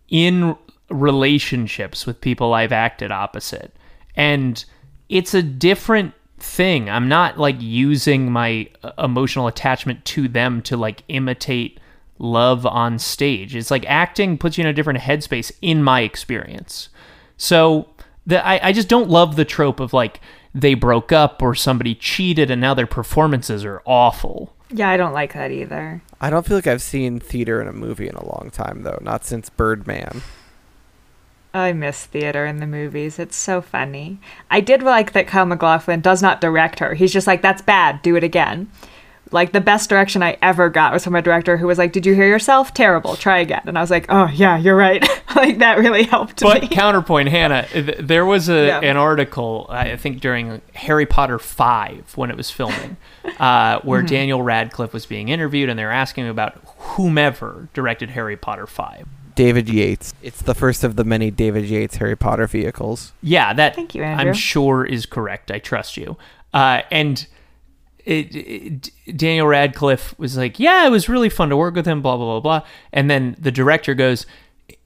in 0.08 0.56
relationships 0.88 2.06
with 2.06 2.22
people 2.22 2.54
I've 2.54 2.72
acted 2.72 3.10
opposite. 3.10 3.76
And 4.14 4.64
it's 5.10 5.34
a 5.34 5.42
different 5.42 6.14
thing. 6.38 6.88
I'm 6.88 7.08
not 7.08 7.38
like 7.38 7.56
using 7.60 8.32
my 8.32 8.70
uh, 8.82 8.92
emotional 8.96 9.48
attachment 9.48 10.02
to 10.06 10.28
them 10.28 10.62
to 10.62 10.78
like 10.78 11.02
imitate 11.08 11.78
love 12.18 12.64
on 12.64 12.98
stage. 12.98 13.54
It's 13.54 13.70
like 13.70 13.84
acting 13.86 14.38
puts 14.38 14.56
you 14.56 14.62
in 14.62 14.68
a 14.68 14.72
different 14.72 15.00
headspace 15.00 15.52
in 15.60 15.82
my 15.82 16.00
experience. 16.00 16.88
So 17.36 17.90
the, 18.26 18.44
I, 18.46 18.68
I 18.68 18.72
just 18.72 18.88
don't 18.88 19.08
love 19.08 19.36
the 19.36 19.44
trope 19.44 19.80
of 19.80 19.92
like 19.92 20.20
they 20.54 20.74
broke 20.74 21.12
up 21.12 21.42
or 21.42 21.54
somebody 21.54 21.94
cheated 21.94 22.50
and 22.50 22.60
now 22.60 22.74
their 22.74 22.86
performances 22.86 23.64
are 23.64 23.82
awful. 23.84 24.52
Yeah, 24.70 24.88
I 24.88 24.96
don't 24.96 25.12
like 25.12 25.34
that 25.34 25.52
either. 25.52 26.02
I 26.20 26.30
don't 26.30 26.44
feel 26.44 26.56
like 26.56 26.66
I've 26.66 26.82
seen 26.82 27.20
theater 27.20 27.60
in 27.62 27.68
a 27.68 27.72
movie 27.72 28.08
in 28.08 28.16
a 28.16 28.26
long 28.26 28.50
time, 28.50 28.82
though. 28.82 28.98
Not 29.00 29.24
since 29.24 29.48
Birdman. 29.48 30.22
I 31.54 31.72
miss 31.72 32.04
theater 32.04 32.44
in 32.44 32.58
the 32.58 32.66
movies. 32.66 33.18
It's 33.18 33.36
so 33.36 33.62
funny. 33.62 34.18
I 34.50 34.60
did 34.60 34.82
like 34.82 35.12
that 35.12 35.28
Kyle 35.28 35.46
MacLachlan 35.46 36.00
does 36.00 36.20
not 36.20 36.40
direct 36.40 36.80
her. 36.80 36.94
He's 36.94 37.12
just 37.12 37.26
like, 37.26 37.42
that's 37.42 37.62
bad. 37.62 38.02
Do 38.02 38.16
it 38.16 38.24
again. 38.24 38.70
Like, 39.32 39.52
the 39.52 39.60
best 39.60 39.90
direction 39.90 40.22
I 40.22 40.36
ever 40.40 40.68
got 40.68 40.92
was 40.92 41.02
from 41.04 41.16
a 41.16 41.22
director 41.22 41.56
who 41.56 41.66
was 41.66 41.78
like, 41.78 41.92
Did 41.92 42.06
you 42.06 42.14
hear 42.14 42.28
yourself? 42.28 42.72
Terrible. 42.74 43.16
Try 43.16 43.38
again. 43.38 43.62
And 43.66 43.76
I 43.76 43.80
was 43.80 43.90
like, 43.90 44.06
Oh, 44.08 44.28
yeah, 44.32 44.56
you're 44.56 44.76
right. 44.76 45.04
like, 45.36 45.58
that 45.58 45.78
really 45.78 46.04
helped 46.04 46.40
But 46.42 46.62
me. 46.62 46.68
counterpoint, 46.68 47.28
Hannah, 47.28 47.66
th- 47.72 47.98
there 47.98 48.24
was 48.24 48.48
a 48.48 48.66
Yeah. 48.66 48.80
an 48.80 48.96
article 48.96 49.66
I 49.68 49.96
think 49.96 50.20
during 50.20 50.62
Harry 50.74 51.06
Potter 51.06 51.38
five 51.40 52.12
when 52.16 52.30
it 52.30 52.36
was 52.36 52.50
filming, 52.50 52.96
uh, 53.40 53.80
where 53.80 54.00
Mm-hmm. 54.00 54.06
Daniel 54.06 54.42
Radcliffe 54.42 54.92
was 54.92 55.06
being 55.06 55.28
interviewed, 55.28 55.68
and 55.68 55.78
they 55.78 55.84
were 55.84 55.90
asking 55.90 56.28
about 56.28 56.54
whomever 56.96 57.68
directed 57.74 58.10
Harry 58.10 58.36
Potter 58.36 58.66
five. 58.66 59.06
David 59.34 59.68
Yates. 59.68 60.14
It's 60.22 60.40
the 60.40 60.54
first 60.54 60.82
of 60.82 60.96
the 60.96 61.04
many 61.04 61.30
David 61.30 61.64
Yates 61.66 61.96
Harry 61.96 62.16
Potter 62.16 62.46
vehicles. 62.46 63.12
Yeah, 63.22 63.52
that 63.52 63.74
Thank 63.74 63.94
you, 63.94 64.02
Andrew. 64.02 64.28
I'm 64.28 64.34
sure 64.34 64.84
is 64.84 65.04
correct. 65.04 65.50
I 65.50 65.58
trust 65.58 65.96
you. 65.98 66.16
Uh, 66.54 66.82
and 66.90 67.26
it, 68.06 68.34
it, 68.34 68.90
Daniel 69.16 69.46
Radcliffe 69.46 70.18
was 70.18 70.36
like, 70.36 70.58
"Yeah, 70.58 70.86
it 70.86 70.90
was 70.90 71.08
really 71.08 71.28
fun 71.28 71.50
to 71.50 71.56
work 71.56 71.74
with 71.74 71.86
him." 71.86 72.00
Blah 72.00 72.16
blah 72.16 72.40
blah 72.40 72.40
blah. 72.40 72.66
And 72.92 73.10
then 73.10 73.36
the 73.38 73.50
director 73.50 73.94
goes, 73.94 74.26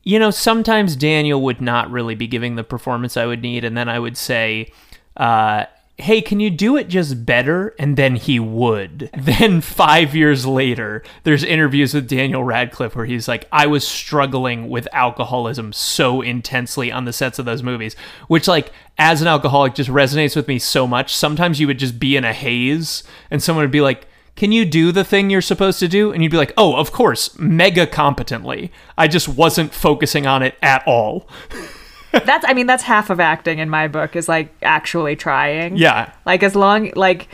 "You 0.03 0.19
know, 0.19 0.31
sometimes 0.31 0.97
Daniel 0.97 1.41
would 1.43 1.61
not 1.61 1.91
really 1.91 2.15
be 2.15 2.27
giving 2.27 2.57
the 2.57 2.65
performance 2.65 3.17
I 3.17 3.27
would 3.27 3.43
need, 3.43 3.65
and 3.65 3.77
then 3.77 3.89
I 3.89 3.99
would 3.99 4.17
say." 4.17 4.73
Uh, 5.17 5.67
Hey, 6.01 6.23
can 6.23 6.41
you 6.41 6.51
do 6.51 6.77
it 6.77 6.89
just 6.89 7.27
better? 7.27 7.75
And 7.79 7.97
then 7.97 8.17
he 8.17 8.41
would. 8.41 9.11
Then 9.31 9.61
five 9.61 10.15
years 10.15 10.45
later, 10.45 11.03
there's 11.25 11.45
interviews 11.45 11.95
with 11.95 12.09
Daniel 12.09 12.43
Radcliffe 12.43 12.97
where 12.97 13.05
he's 13.05 13.29
like, 13.29 13.47
I 13.53 13.67
was 13.67 13.87
struggling 13.87 14.69
with 14.69 14.89
alcoholism 14.93 15.73
so 15.73 16.21
intensely 16.21 16.91
on 16.91 17.05
the 17.05 17.13
sets 17.13 17.39
of 17.39 17.45
those 17.45 17.63
movies, 17.63 17.95
which, 18.29 18.49
like, 18.49 18.73
as 18.99 19.23
an 19.23 19.29
alcoholic, 19.29 19.75
just 19.75 19.91
resonates 19.91 20.35
with 20.35 20.49
me 20.49 20.59
so 20.59 20.87
much. 20.87 21.15
Sometimes 21.15 21.61
you 21.61 21.67
would 21.67 21.79
just 21.79 22.01
be 22.01 22.17
in 22.17 22.25
a 22.25 22.33
haze 22.33 23.05
and 23.31 23.43
someone 23.43 23.63
would 23.63 23.71
be 23.71 23.81
like, 23.81 24.07
Can 24.37 24.53
you 24.53 24.65
do 24.65 24.91
the 24.93 25.05
thing 25.05 25.31
you're 25.31 25.43
supposed 25.43 25.79
to 25.81 25.89
do? 25.89 26.13
And 26.13 26.23
you'd 26.23 26.33
be 26.33 26.39
like, 26.39 26.55
Oh, 26.57 26.77
of 26.77 26.93
course, 26.93 27.39
mega 27.39 27.87
competently. 27.87 28.73
I 28.99 29.07
just 29.07 29.29
wasn't 29.29 29.73
focusing 29.75 30.27
on 30.27 30.43
it 30.43 30.57
at 30.63 30.83
all. 30.87 31.29
that's, 32.13 32.45
I 32.47 32.55
mean, 32.55 32.67
that's 32.67 32.83
half 32.83 33.11
of 33.11 33.21
acting 33.21 33.59
in 33.59 33.69
my 33.69 33.89
book 33.89 34.17
is 34.17 34.29
like 34.29 34.55
actually 34.63 35.17
trying. 35.17 35.77
Yeah. 35.77 36.13
Like, 36.27 36.43
as 36.43 36.57
long, 36.57 36.93
like, 36.97 37.29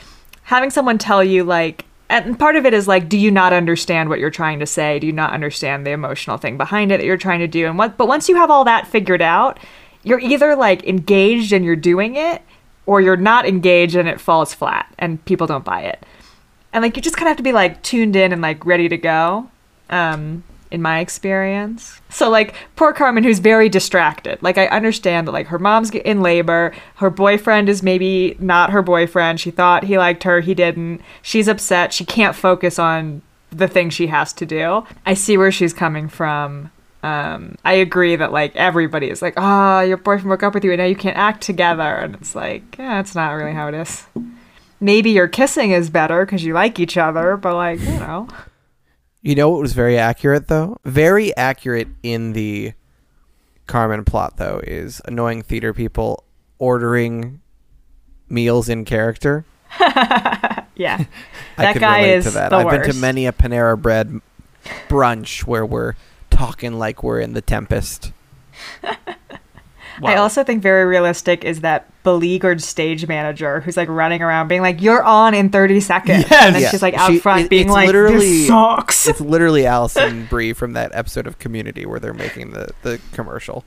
having 0.44 0.70
someone 0.70 0.98
tell 0.98 1.24
you, 1.24 1.44
like, 1.44 1.86
and 2.08 2.38
part 2.38 2.56
of 2.56 2.64
it 2.64 2.72
is 2.72 2.86
like 2.86 3.08
do 3.08 3.18
you 3.18 3.30
not 3.30 3.52
understand 3.52 4.08
what 4.08 4.18
you're 4.18 4.30
trying 4.30 4.58
to 4.60 4.66
say 4.66 4.98
do 4.98 5.06
you 5.06 5.12
not 5.12 5.32
understand 5.32 5.86
the 5.86 5.90
emotional 5.90 6.36
thing 6.36 6.56
behind 6.56 6.92
it 6.92 6.98
that 6.98 7.06
you're 7.06 7.16
trying 7.16 7.40
to 7.40 7.46
do 7.46 7.66
and 7.66 7.78
what 7.78 7.96
but 7.96 8.08
once 8.08 8.28
you 8.28 8.36
have 8.36 8.50
all 8.50 8.64
that 8.64 8.86
figured 8.86 9.22
out 9.22 9.58
you're 10.02 10.20
either 10.20 10.54
like 10.54 10.84
engaged 10.84 11.52
and 11.52 11.64
you're 11.64 11.76
doing 11.76 12.16
it 12.16 12.42
or 12.86 13.00
you're 13.00 13.16
not 13.16 13.46
engaged 13.46 13.96
and 13.96 14.08
it 14.08 14.20
falls 14.20 14.54
flat 14.54 14.92
and 14.98 15.24
people 15.24 15.46
don't 15.46 15.64
buy 15.64 15.82
it 15.82 16.04
and 16.72 16.82
like 16.82 16.96
you 16.96 17.02
just 17.02 17.16
kind 17.16 17.26
of 17.26 17.30
have 17.30 17.36
to 17.36 17.42
be 17.42 17.52
like 17.52 17.82
tuned 17.82 18.14
in 18.14 18.32
and 18.32 18.40
like 18.40 18.64
ready 18.64 18.88
to 18.88 18.96
go 18.96 19.50
um 19.90 20.44
in 20.70 20.82
my 20.82 21.00
experience. 21.00 22.00
So 22.08 22.28
like 22.28 22.54
poor 22.76 22.92
carmen 22.92 23.24
who's 23.24 23.38
very 23.38 23.68
distracted. 23.68 24.42
Like 24.42 24.58
i 24.58 24.66
understand 24.66 25.26
that 25.26 25.32
like 25.32 25.46
her 25.48 25.58
mom's 25.58 25.90
in 25.90 26.20
labor. 26.22 26.72
Her 26.96 27.10
boyfriend 27.10 27.68
is 27.68 27.82
maybe 27.82 28.36
not 28.38 28.70
her 28.70 28.82
boyfriend. 28.82 29.40
She 29.40 29.50
thought 29.50 29.84
he 29.84 29.98
liked 29.98 30.24
her. 30.24 30.40
He 30.40 30.54
didn't. 30.54 31.00
She's 31.22 31.48
upset. 31.48 31.92
She 31.92 32.04
can't 32.04 32.34
focus 32.34 32.78
on 32.78 33.22
the 33.50 33.68
thing 33.68 33.90
she 33.90 34.08
has 34.08 34.32
to 34.34 34.46
do. 34.46 34.84
I 35.04 35.14
see 35.14 35.38
where 35.38 35.52
she's 35.52 35.72
coming 35.72 36.08
from. 36.08 36.70
Um, 37.02 37.56
I 37.64 37.74
agree 37.74 38.16
that 38.16 38.32
like 38.32 38.54
everybody 38.56 39.08
is 39.08 39.22
like, 39.22 39.34
oh, 39.36 39.80
your 39.80 39.96
boyfriend 39.96 40.28
broke 40.28 40.42
up 40.42 40.54
with 40.54 40.64
you 40.64 40.72
and 40.72 40.78
now 40.78 40.86
you 40.86 40.96
can't 40.96 41.16
act 41.16 41.42
together, 41.42 41.82
and 41.82 42.14
it's 42.16 42.34
like, 42.34 42.76
yeah, 42.78 43.00
it's 43.00 43.14
not 43.14 43.30
really 43.32 43.52
how 43.52 43.68
it 43.68 43.74
is. 43.74 44.04
Maybe 44.80 45.10
your 45.10 45.28
kissing 45.28 45.70
is 45.70 45.88
better 45.88 46.26
because 46.26 46.44
you 46.44 46.52
like 46.52 46.80
each 46.80 46.96
other, 46.96 47.36
but 47.36 47.54
like, 47.54 47.80
you 47.80 47.98
know, 48.00 48.28
You 49.22 49.34
know 49.34 49.50
what 49.50 49.60
was 49.60 49.72
very 49.72 49.98
accurate 49.98 50.48
though? 50.48 50.78
Very 50.84 51.36
accurate 51.36 51.88
in 52.02 52.32
the 52.32 52.72
Carmen 53.66 54.04
plot 54.04 54.36
though 54.36 54.60
is 54.64 55.00
annoying 55.04 55.42
theater 55.42 55.74
people 55.74 56.22
ordering 56.58 57.40
meals 58.28 58.68
in 58.68 58.84
character. 58.84 59.44
yeah, 59.80 60.64
I 61.58 61.72
That 61.72 61.78
guy 61.80 61.98
relate 62.02 62.14
is 62.18 62.24
to 62.26 62.30
that. 62.32 62.50
the 62.50 62.56
I've 62.56 62.70
been 62.70 62.92
to 62.92 62.94
many 62.94 63.26
a 63.26 63.32
Panera 63.32 63.80
Bread 63.80 64.20
brunch 64.88 65.40
where 65.44 65.66
we're 65.66 65.94
talking 66.30 66.74
like 66.78 67.02
we're 67.02 67.20
in 67.20 67.32
the 67.32 67.42
Tempest. 67.42 68.12
Wow. 70.00 70.10
I 70.10 70.16
also 70.16 70.44
think 70.44 70.62
very 70.62 70.84
realistic 70.84 71.44
is 71.44 71.60
that 71.62 71.90
beleaguered 72.02 72.62
stage 72.62 73.06
manager 73.08 73.60
who's 73.60 73.76
like 73.76 73.88
running 73.88 74.22
around 74.22 74.48
being 74.48 74.60
like, 74.62 74.80
"You're 74.82 75.02
on 75.02 75.32
in 75.34 75.48
30 75.50 75.80
seconds," 75.80 76.24
Yes. 76.30 76.42
and 76.44 76.54
then 76.54 76.62
Yeah. 76.62 76.70
she's 76.70 76.82
like 76.82 76.94
out 76.94 77.10
She- 77.10 77.18
front 77.18 77.42
it- 77.46 77.50
being 77.50 77.68
like, 77.68 77.86
literally- 77.86 78.18
"This 78.18 78.46
sucks." 78.48 79.08
It's 79.08 79.20
literally 79.20 79.66
Alison 79.76 80.26
Brie 80.26 80.52
from 80.52 80.72
that 80.74 80.90
episode 80.94 81.26
of 81.26 81.38
Community 81.38 81.86
where 81.86 81.98
they're 81.98 82.12
making 82.14 82.50
the, 82.52 82.68
the 82.82 83.00
commercial. 83.12 83.64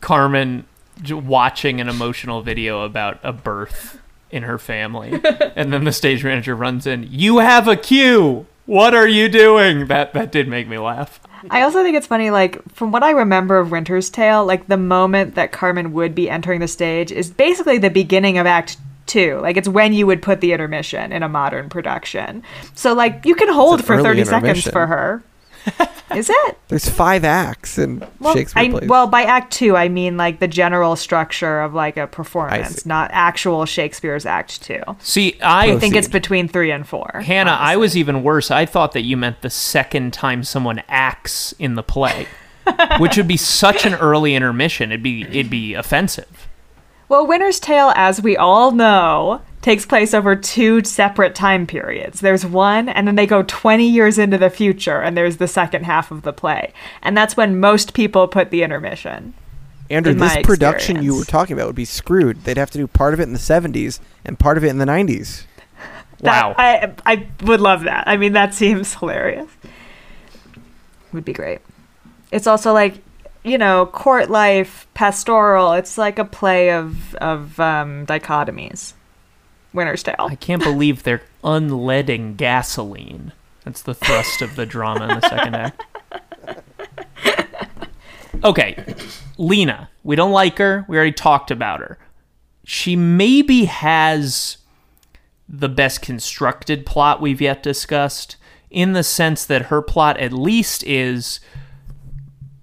Carmen 0.00 0.64
watching 1.10 1.80
an 1.80 1.88
emotional 1.88 2.42
video 2.42 2.82
about 2.82 3.18
a 3.22 3.32
birth 3.32 3.98
in 4.30 4.42
her 4.44 4.58
family, 4.58 5.20
and 5.56 5.72
then 5.72 5.84
the 5.84 5.92
stage 5.92 6.22
manager 6.24 6.54
runs 6.54 6.86
in. 6.86 7.06
You 7.10 7.38
have 7.38 7.66
a 7.68 7.76
cue. 7.76 8.46
What 8.66 8.94
are 8.94 9.08
you 9.08 9.28
doing? 9.28 9.86
That 9.88 10.12
that 10.14 10.30
did 10.32 10.48
make 10.48 10.68
me 10.68 10.78
laugh. 10.78 11.18
I 11.50 11.62
also 11.62 11.82
think 11.82 11.96
it's 11.96 12.06
funny, 12.06 12.30
like, 12.30 12.62
from 12.72 12.92
what 12.92 13.02
I 13.02 13.10
remember 13.10 13.58
of 13.58 13.70
Winter's 13.70 14.10
Tale, 14.10 14.44
like, 14.44 14.66
the 14.68 14.76
moment 14.76 15.34
that 15.34 15.52
Carmen 15.52 15.92
would 15.92 16.14
be 16.14 16.30
entering 16.30 16.60
the 16.60 16.68
stage 16.68 17.10
is 17.10 17.30
basically 17.30 17.78
the 17.78 17.90
beginning 17.90 18.38
of 18.38 18.46
Act 18.46 18.76
Two. 19.06 19.38
Like, 19.40 19.56
it's 19.56 19.68
when 19.68 19.92
you 19.92 20.06
would 20.06 20.22
put 20.22 20.40
the 20.40 20.52
intermission 20.52 21.12
in 21.12 21.22
a 21.22 21.28
modern 21.28 21.68
production. 21.68 22.42
So, 22.74 22.94
like, 22.94 23.26
you 23.26 23.34
can 23.34 23.52
hold 23.52 23.84
for 23.84 24.00
30 24.00 24.24
seconds 24.24 24.62
for 24.62 24.86
her. 24.86 25.22
is 26.14 26.28
it? 26.30 26.58
There's 26.68 26.88
five 26.88 27.24
acts 27.24 27.78
in 27.78 28.06
Well, 28.20 28.34
Shakespeare 28.34 28.62
I, 28.62 28.68
plays. 28.70 28.88
well, 28.88 29.06
by 29.06 29.22
Act 29.22 29.52
Two, 29.52 29.76
I 29.76 29.88
mean, 29.88 30.16
like, 30.16 30.40
the 30.40 30.48
general 30.48 30.96
structure 30.96 31.60
of, 31.60 31.74
like, 31.74 31.96
a 31.96 32.06
performance, 32.06 32.84
not 32.86 33.10
actual 33.12 33.64
Shakespeare's 33.66 34.26
Act 34.26 34.62
Two. 34.62 34.80
See, 35.00 35.38
I 35.40 35.72
I 35.72 35.78
think 35.78 35.94
it's 35.96 36.08
between 36.08 36.48
three 36.48 36.70
and 36.70 36.86
four. 36.86 37.22
Hannah, 37.24 37.56
I 37.58 37.76
was 37.76 37.96
even 37.96 38.22
worse. 38.22 38.50
I 38.50 38.66
thought 38.66 38.92
that 38.92 39.02
you 39.02 39.16
meant 39.16 39.42
the 39.42 39.50
second 39.50 40.12
time 40.12 40.44
someone 40.44 40.82
acts 40.88 41.52
in 41.58 41.74
the 41.76 41.82
play, 41.82 42.26
which 42.98 43.16
would 43.16 43.28
be 43.28 43.36
such 43.36 43.86
an 43.86 43.94
early 43.94 44.34
intermission. 44.34 44.90
It'd 44.92 45.02
be 45.02 45.22
it'd 45.22 45.50
be 45.50 45.74
offensive. 45.74 46.48
Well, 47.08 47.26
Winter's 47.26 47.60
Tale, 47.60 47.92
as 47.94 48.22
we 48.22 48.36
all 48.38 48.70
know, 48.70 49.42
takes 49.62 49.86
place 49.86 50.12
over 50.12 50.36
two 50.36 50.84
separate 50.84 51.34
time 51.34 51.66
periods. 51.66 52.20
There's 52.20 52.44
one, 52.44 52.88
and 52.88 53.06
then 53.06 53.14
they 53.14 53.26
go 53.26 53.42
20 53.44 53.88
years 53.88 54.18
into 54.18 54.36
the 54.36 54.50
future, 54.50 55.00
and 55.00 55.16
there's 55.16 55.38
the 55.38 55.48
second 55.48 55.84
half 55.84 56.10
of 56.10 56.22
the 56.22 56.32
play. 56.32 56.72
And 57.00 57.16
that's 57.16 57.36
when 57.36 57.58
most 57.58 57.94
people 57.94 58.28
put 58.28 58.50
the 58.50 58.62
intermission. 58.62 59.34
Andrew, 59.88 60.12
in 60.12 60.18
this 60.18 60.34
my 60.34 60.42
production 60.42 61.02
you 61.02 61.16
were 61.16 61.24
talking 61.24 61.54
about 61.54 61.66
would 61.66 61.76
be 61.76 61.84
screwed. 61.84 62.44
They'd 62.44 62.56
have 62.56 62.70
to 62.72 62.78
do 62.78 62.86
part 62.86 63.14
of 63.14 63.20
it 63.20 63.24
in 63.24 63.32
the 63.32 63.38
70s 63.38 64.00
and 64.24 64.38
part 64.38 64.56
of 64.56 64.64
it 64.64 64.68
in 64.68 64.78
the 64.78 64.84
90s. 64.84 65.44
Wow. 66.20 66.54
I, 66.56 66.92
I 67.04 67.26
would 67.42 67.60
love 67.60 67.82
that. 67.84 68.08
I 68.08 68.16
mean, 68.16 68.32
that 68.32 68.54
seems 68.54 68.94
hilarious. 68.94 69.50
Would 71.12 71.24
be 71.24 71.32
great. 71.32 71.60
It's 72.30 72.46
also 72.46 72.72
like, 72.72 73.02
you 73.44 73.58
know, 73.58 73.86
court 73.86 74.30
life, 74.30 74.86
pastoral. 74.94 75.72
It's 75.74 75.98
like 75.98 76.18
a 76.18 76.24
play 76.24 76.70
of, 76.70 77.14
of 77.16 77.60
um, 77.60 78.06
dichotomies. 78.06 78.94
Winter's 79.72 80.02
Tale. 80.02 80.16
I 80.18 80.34
can't 80.34 80.62
believe 80.62 81.02
they're 81.02 81.22
unleading 81.42 82.34
gasoline. 82.36 83.32
That's 83.64 83.82
the 83.82 83.94
thrust 83.94 84.42
of 84.42 84.56
the 84.56 84.66
drama 84.66 85.08
in 85.08 85.20
the 85.20 85.28
second 85.28 85.54
act. 85.54 85.84
Okay, 88.44 88.94
Lena. 89.38 89.88
We 90.02 90.16
don't 90.16 90.32
like 90.32 90.58
her. 90.58 90.84
We 90.88 90.96
already 90.96 91.12
talked 91.12 91.50
about 91.50 91.80
her. 91.80 91.98
She 92.64 92.96
maybe 92.96 93.66
has 93.66 94.58
the 95.48 95.68
best 95.68 96.02
constructed 96.02 96.86
plot 96.86 97.20
we've 97.20 97.40
yet 97.40 97.62
discussed, 97.62 98.36
in 98.70 98.94
the 98.94 99.02
sense 99.02 99.44
that 99.44 99.66
her 99.66 99.82
plot 99.82 100.18
at 100.18 100.32
least 100.32 100.82
is 100.84 101.40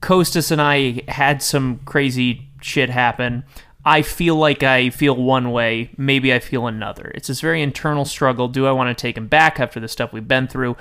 Kostos 0.02 0.52
and 0.52 0.62
I 0.62 1.04
had 1.08 1.44
some 1.44 1.80
crazy 1.86 2.48
shit 2.62 2.90
happen. 2.90 3.44
I 3.90 4.04
feel 4.04 4.36
like 4.36 4.62
I 4.62 4.92
feel 4.92 5.16
one 5.16 5.52
way, 5.52 5.90
maybe 5.98 6.32
I 6.32 6.38
feel 6.38 6.68
another. 6.68 7.12
It's 7.16 7.28
this 7.28 7.42
very 7.42 7.60
internal 7.60 8.06
struggle. 8.06 8.48
Do 8.48 8.68
I 8.68 8.72
want 8.72 8.96
to 8.96 9.02
take 9.02 9.18
him 9.18 9.26
back 9.26 9.60
after 9.60 9.80
the 9.80 9.88
stuff 9.88 10.14
we've 10.14 10.28
been 10.28 10.48
through? 10.48 10.78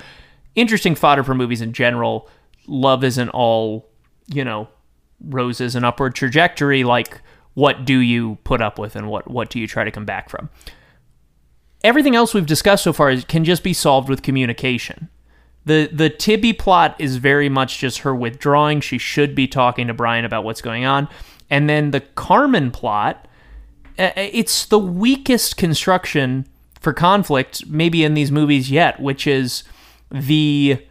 Interesting 0.53 0.93
fodder 0.93 1.23
for 1.23 1.33
movies 1.33 1.59
in 1.59 1.73
general. 1.73 2.29
Love 2.67 3.03
isn't 3.03 3.29
all, 3.29 3.89
you 4.27 4.45
know, 4.45 4.67
roses 5.25 5.73
and 5.73 5.83
upward 5.83 6.13
trajectory. 6.13 6.83
Like, 6.83 7.21
what 7.55 7.83
do 7.83 7.97
you 7.97 8.37
put 8.43 8.61
up 8.61 8.77
with 8.77 8.95
and 8.95 9.09
what, 9.09 9.27
what 9.27 9.49
do 9.49 9.59
you 9.59 9.65
try 9.65 9.83
to 9.83 9.89
come 9.89 10.05
back 10.05 10.29
from? 10.29 10.51
Everything 11.83 12.15
else 12.15 12.35
we've 12.35 12.45
discussed 12.45 12.83
so 12.83 12.93
far 12.93 13.09
is, 13.09 13.25
can 13.25 13.43
just 13.43 13.63
be 13.63 13.73
solved 13.73 14.07
with 14.07 14.21
communication. 14.21 15.09
The 15.65 15.89
the 15.91 16.09
Tibby 16.11 16.53
plot 16.53 16.95
is 16.99 17.17
very 17.17 17.49
much 17.49 17.79
just 17.79 17.99
her 17.99 18.15
withdrawing. 18.15 18.81
She 18.81 18.97
should 18.99 19.33
be 19.33 19.47
talking 19.47 19.87
to 19.87 19.93
Brian 19.93 20.25
about 20.25 20.43
what's 20.43 20.61
going 20.61 20.85
on. 20.85 21.07
And 21.49 21.69
then 21.69 21.91
the 21.91 22.01
Carmen 22.01 22.71
plot, 22.71 23.27
uh, 23.97 24.11
it's 24.15 24.65
the 24.65 24.79
weakest 24.79 25.57
construction 25.57 26.47
for 26.79 26.93
conflict 26.93 27.67
maybe 27.67 28.03
in 28.03 28.13
these 28.13 28.31
movies 28.31 28.71
yet, 28.71 28.99
which 28.99 29.27
is 29.27 29.63
the 30.11 30.85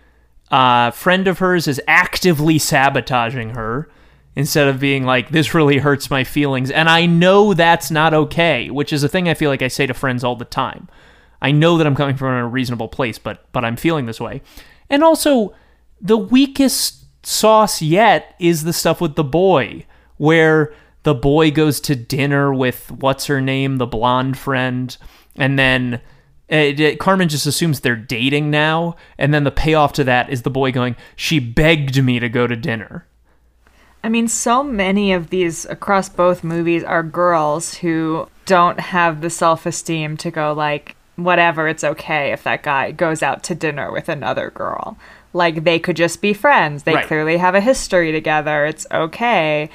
uh, 0.50 0.90
friend 0.90 1.28
of 1.28 1.38
hers 1.38 1.66
is 1.66 1.80
actively 1.86 2.58
sabotaging 2.58 3.50
her 3.50 3.88
instead 4.34 4.68
of 4.68 4.78
being 4.78 5.04
like, 5.04 5.30
this 5.30 5.52
really 5.52 5.78
hurts 5.78 6.10
my 6.10 6.22
feelings. 6.22 6.70
And 6.70 6.88
I 6.88 7.06
know 7.06 7.54
that's 7.54 7.90
not 7.90 8.14
okay, 8.14 8.70
which 8.70 8.92
is 8.92 9.02
a 9.02 9.08
thing 9.08 9.28
I 9.28 9.34
feel 9.34 9.50
like 9.50 9.62
I 9.62 9.68
say 9.68 9.86
to 9.86 9.94
friends 9.94 10.22
all 10.22 10.36
the 10.36 10.44
time. 10.44 10.88
I 11.42 11.50
know 11.50 11.76
that 11.78 11.86
I'm 11.86 11.96
coming 11.96 12.16
from 12.16 12.34
a 12.34 12.46
reasonable 12.46 12.88
place, 12.88 13.18
but 13.18 13.50
but 13.52 13.64
I'm 13.64 13.76
feeling 13.76 14.06
this 14.06 14.20
way. 14.20 14.42
And 14.90 15.04
also, 15.04 15.54
the 16.00 16.16
weakest 16.16 17.04
sauce 17.26 17.82
yet 17.82 18.34
is 18.38 18.64
the 18.64 18.72
stuff 18.72 19.00
with 19.00 19.14
the 19.14 19.24
boy, 19.24 19.86
where 20.18 20.72
the 21.04 21.14
boy 21.14 21.50
goes 21.50 21.80
to 21.80 21.96
dinner 21.96 22.52
with 22.52 22.90
what's 22.90 23.26
her 23.26 23.40
name, 23.40 23.76
the 23.78 23.86
blonde 23.86 24.36
friend, 24.36 24.96
and 25.36 25.58
then 25.58 26.00
it, 26.48 26.78
it- 26.80 26.98
Carmen 27.00 27.28
just 27.28 27.46
assumes 27.46 27.80
they're 27.80 27.96
dating 27.96 28.50
now, 28.50 28.96
and 29.16 29.32
then 29.32 29.44
the 29.44 29.50
payoff 29.50 29.92
to 29.94 30.04
that 30.04 30.28
is 30.30 30.42
the 30.42 30.50
boy 30.50 30.72
going, 30.72 30.96
"She 31.16 31.38
begged 31.38 32.02
me 32.02 32.18
to 32.20 32.28
go 32.28 32.46
to 32.46 32.56
dinner." 32.56 33.06
I 34.02 34.08
mean, 34.08 34.28
so 34.28 34.62
many 34.62 35.12
of 35.12 35.30
these 35.30 35.64
across 35.66 36.08
both 36.08 36.44
movies 36.44 36.84
are 36.84 37.02
girls 37.02 37.74
who 37.78 38.28
don't 38.46 38.78
have 38.80 39.20
the 39.20 39.30
self 39.30 39.66
esteem 39.66 40.16
to 40.18 40.30
go, 40.30 40.52
like, 40.52 40.94
whatever, 41.16 41.66
it's 41.68 41.82
okay 41.84 42.32
if 42.32 42.44
that 42.44 42.62
guy 42.62 42.92
goes 42.92 43.22
out 43.22 43.42
to 43.44 43.54
dinner 43.54 43.90
with 43.92 44.08
another 44.08 44.50
girl. 44.50 44.96
Like, 45.32 45.64
they 45.64 45.78
could 45.78 45.96
just 45.96 46.22
be 46.22 46.32
friends. 46.32 46.84
They 46.84 46.94
Right. 46.94 47.06
clearly 47.06 47.36
have 47.38 47.54
a 47.56 47.60
history 47.60 48.12
together. 48.12 48.64
It's 48.64 48.86
okay. 48.92 49.68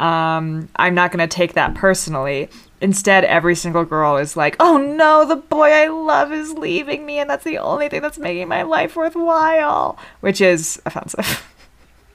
Um, 0.00 0.70
I'm 0.76 0.94
not 0.94 1.12
going 1.12 1.26
to 1.26 1.32
take 1.32 1.52
that 1.52 1.74
personally. 1.74 2.48
Instead, 2.80 3.24
every 3.26 3.54
single 3.54 3.84
girl 3.84 4.16
is 4.16 4.34
like, 4.34 4.56
oh 4.58 4.78
no, 4.78 5.26
the 5.26 5.36
boy 5.36 5.68
I 5.68 5.88
love 5.88 6.32
is 6.32 6.52
leaving 6.52 7.04
me, 7.04 7.18
and 7.18 7.28
that's 7.28 7.44
the 7.44 7.58
only 7.58 7.90
thing 7.90 8.00
that's 8.00 8.18
making 8.18 8.48
my 8.48 8.62
life 8.62 8.96
worthwhile, 8.96 9.98
which 10.20 10.40
is 10.40 10.80
offensive. 10.84 11.46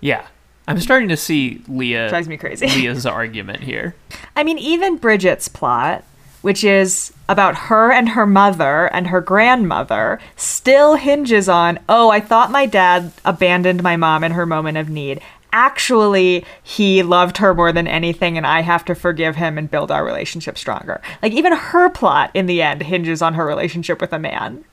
Yeah, 0.01 0.27
I'm 0.67 0.79
starting 0.81 1.09
to 1.09 1.17
see 1.17 1.63
Leah 1.67 2.09
Drives 2.09 2.27
me 2.27 2.37
crazy. 2.37 2.67
Leah's 2.81 3.07
argument 3.07 3.61
here. 3.63 3.95
I 4.35 4.43
mean, 4.43 4.59
even 4.59 4.97
Bridget's 4.97 5.47
plot, 5.47 6.03
which 6.43 6.63
is 6.63 7.11
about 7.27 7.55
her 7.55 7.91
and 7.91 8.09
her 8.09 8.27
mother 8.27 8.85
and 8.93 9.07
her 9.07 9.21
grandmother, 9.21 10.19
still 10.35 10.93
hinges 10.95 11.49
on, 11.49 11.79
oh, 11.89 12.09
I 12.09 12.19
thought 12.19 12.51
my 12.51 12.67
dad 12.67 13.13
abandoned 13.23 13.81
my 13.81 13.95
mom 13.95 14.23
in 14.23 14.33
her 14.33 14.45
moment 14.45 14.77
of 14.77 14.89
need. 14.89 15.21
Actually, 15.55 16.43
he 16.61 17.01
loved 17.01 17.37
her 17.37 17.53
more 17.53 17.71
than 17.71 17.87
anything, 17.87 18.35
and 18.37 18.45
I 18.45 18.59
have 18.59 18.83
to 18.85 18.93
forgive 18.93 19.37
him 19.37 19.57
and 19.57 19.71
build 19.71 19.89
our 19.89 20.03
relationship 20.03 20.57
stronger. 20.57 21.01
Like, 21.23 21.31
even 21.31 21.53
her 21.53 21.89
plot 21.89 22.29
in 22.33 22.45
the 22.45 22.61
end 22.61 22.81
hinges 22.83 23.21
on 23.21 23.35
her 23.35 23.45
relationship 23.45 24.01
with 24.01 24.11
a 24.11 24.19
man. 24.19 24.65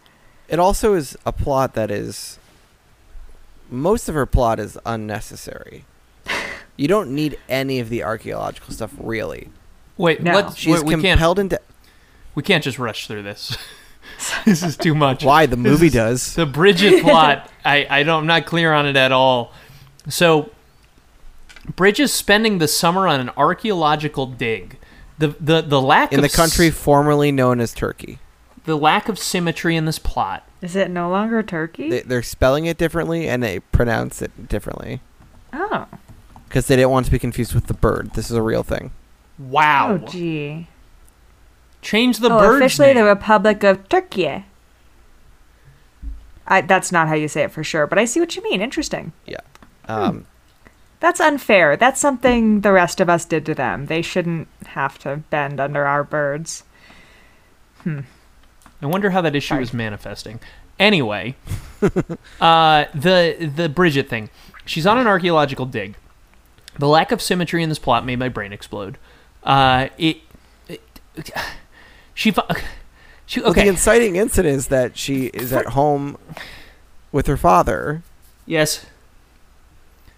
It 0.49 0.59
also 0.59 0.95
is 0.95 1.17
a 1.25 1.31
plot 1.31 1.75
that 1.75 1.93
is. 1.93 2.41
Most 3.71 4.09
of 4.09 4.17
her 4.17 4.27
plot 4.27 4.59
is 4.59 4.77
unnecessary. 4.85 5.85
you 6.77 6.89
don't 6.89 7.15
need 7.15 7.39
any 7.49 7.79
of 7.79 7.89
the 7.89 8.03
archaeological 8.03 8.75
stuff, 8.75 8.93
really. 8.99 9.51
Wait, 9.97 10.21
No. 10.21 10.35
let's, 10.35 10.57
She's 10.57 10.83
we, 10.83 10.97
we 10.97 11.03
can't 11.03 11.17
compelled 11.19 11.39
into. 11.39 11.61
we 12.35 12.43
can't 12.43 12.65
just 12.65 12.81
rush 12.81 13.07
through 13.07 13.23
this. 13.23 13.57
this 14.45 14.65
is 14.65 14.77
too 14.77 14.97
much. 14.97 15.25
Why 15.25 15.47
the 15.47 15.57
movie 15.57 15.87
is- 15.87 15.93
does? 15.93 16.35
The 16.35 16.45
Bridget 16.45 17.03
plot, 17.05 17.49
I, 17.65 17.87
I 17.89 18.03
don't 18.03 18.23
I'm 18.23 18.27
not 18.27 18.47
clear 18.47 18.73
on 18.73 18.87
it 18.87 18.97
at 18.97 19.13
all. 19.13 19.53
So 20.09 20.51
Bridget's 21.77 22.13
spending 22.13 22.59
the 22.59 22.69
summer 22.69 23.07
on 23.07 23.21
an 23.21 23.31
archaeological 23.37 24.27
dig. 24.27 24.79
The 25.19 25.29
the 25.41 25.63
the 25.63 25.81
lack 25.81 26.13
in 26.13 26.19
of 26.19 26.23
the 26.23 26.37
country 26.37 26.69
s- 26.69 26.75
formerly 26.75 27.31
known 27.31 27.61
as 27.61 27.73
Turkey. 27.73 28.19
the 28.65 28.77
lack 28.77 29.09
of 29.09 29.19
symmetry 29.19 29.77
in 29.77 29.85
this 29.85 29.99
plot. 29.99 30.47
Is 30.61 30.77
it 30.77 30.91
no 30.91 31.11
longer 31.11 31.43
Turkey? 31.43 31.91
They, 31.91 32.01
they're 32.01 32.23
spelling 32.23 32.67
it 32.67 32.79
differently 32.79 33.29
and 33.29 33.43
they 33.43 33.61
pronounce 33.61 34.23
it 34.23 34.49
differently 34.49 35.01
oh. 35.53 35.87
because 36.49 36.67
they 36.69 36.77
didn't 36.77 36.91
want 36.91 37.07
to 37.07 37.13
be 37.13 37.19
confused 37.19 37.55
with 37.55 37.67
the 37.67 37.75
bird. 37.75 38.13
This 38.15 38.31
is 38.31 38.37
a 38.37 38.43
real 38.43 38.63
thing. 38.63 38.93
Wow. 39.39 39.93
Oh, 39.95 39.99
gee. 39.99 40.69
Change 41.81 42.19
the 42.19 42.33
oh, 42.33 42.39
bird's 42.39 42.61
officially 42.61 42.89
name. 42.89 42.97
the 42.97 43.05
Republic 43.05 43.65
of 43.65 43.89
Turkey. 43.89 44.45
I, 46.47 46.61
that's 46.61 46.93
not 46.93 47.09
how 47.09 47.15
you 47.15 47.29
say 47.29 47.43
it 47.43 47.51
for 47.51 47.65
sure, 47.65 47.87
but 47.87 47.99
I 47.99 48.05
see 48.05 48.21
what 48.21 48.37
you 48.37 48.43
mean. 48.43 48.61
Interesting. 48.61 49.13
Yeah. 49.27 49.41
Um, 49.87 50.27
That's 51.03 51.19
unfair. 51.19 51.77
That's 51.77 52.01
something 52.01 52.61
the 52.61 52.71
rest 52.71 53.01
of 53.01 53.11
us 53.11 53.25
did 53.25 53.45
to 53.47 53.57
them. 53.57 53.87
They 53.87 54.03
shouldn't 54.03 54.47
have 54.67 55.01
to 55.01 55.17
bend 55.31 55.59
under 55.59 55.85
our 55.85 56.05
birds. 56.05 56.63
Hmm. 57.83 58.03
I 58.81 58.87
wonder 58.87 59.11
how 59.11 59.21
that 59.23 59.35
issue 59.35 59.49
Sorry. 59.49 59.65
is 59.65 59.75
manifesting. 59.75 60.39
Anyway, 60.79 61.35
uh, 62.41 62.85
the 62.95 63.51
the 63.53 63.69
Bridget 63.69 64.09
thing. 64.09 64.31
She's 64.65 64.87
on 64.87 64.97
an 64.97 65.09
archaeological 65.09 65.67
dig. 65.67 65.97
The 66.79 66.87
lack 66.87 67.11
of 67.11 67.21
symmetry 67.21 67.65
in 67.65 67.69
this 67.69 67.81
plot 67.81 68.07
made 68.07 68.21
my 68.21 68.29
brain 68.29 68.53
explode. 68.53 68.97
Uh, 69.43 69.89
it, 69.99 70.19
it 70.69 70.83
she 72.15 72.31
fu- 72.31 72.43
she 73.27 73.41
well, 73.41 73.53
the 73.53 73.67
inciting 73.67 74.15
incident 74.15 74.55
is 74.55 74.69
that 74.69 74.97
she 74.97 75.27
is 75.27 75.53
at 75.53 75.67
home 75.67 76.17
with 77.11 77.27
her 77.27 77.37
father, 77.37 78.05
yes. 78.47 78.87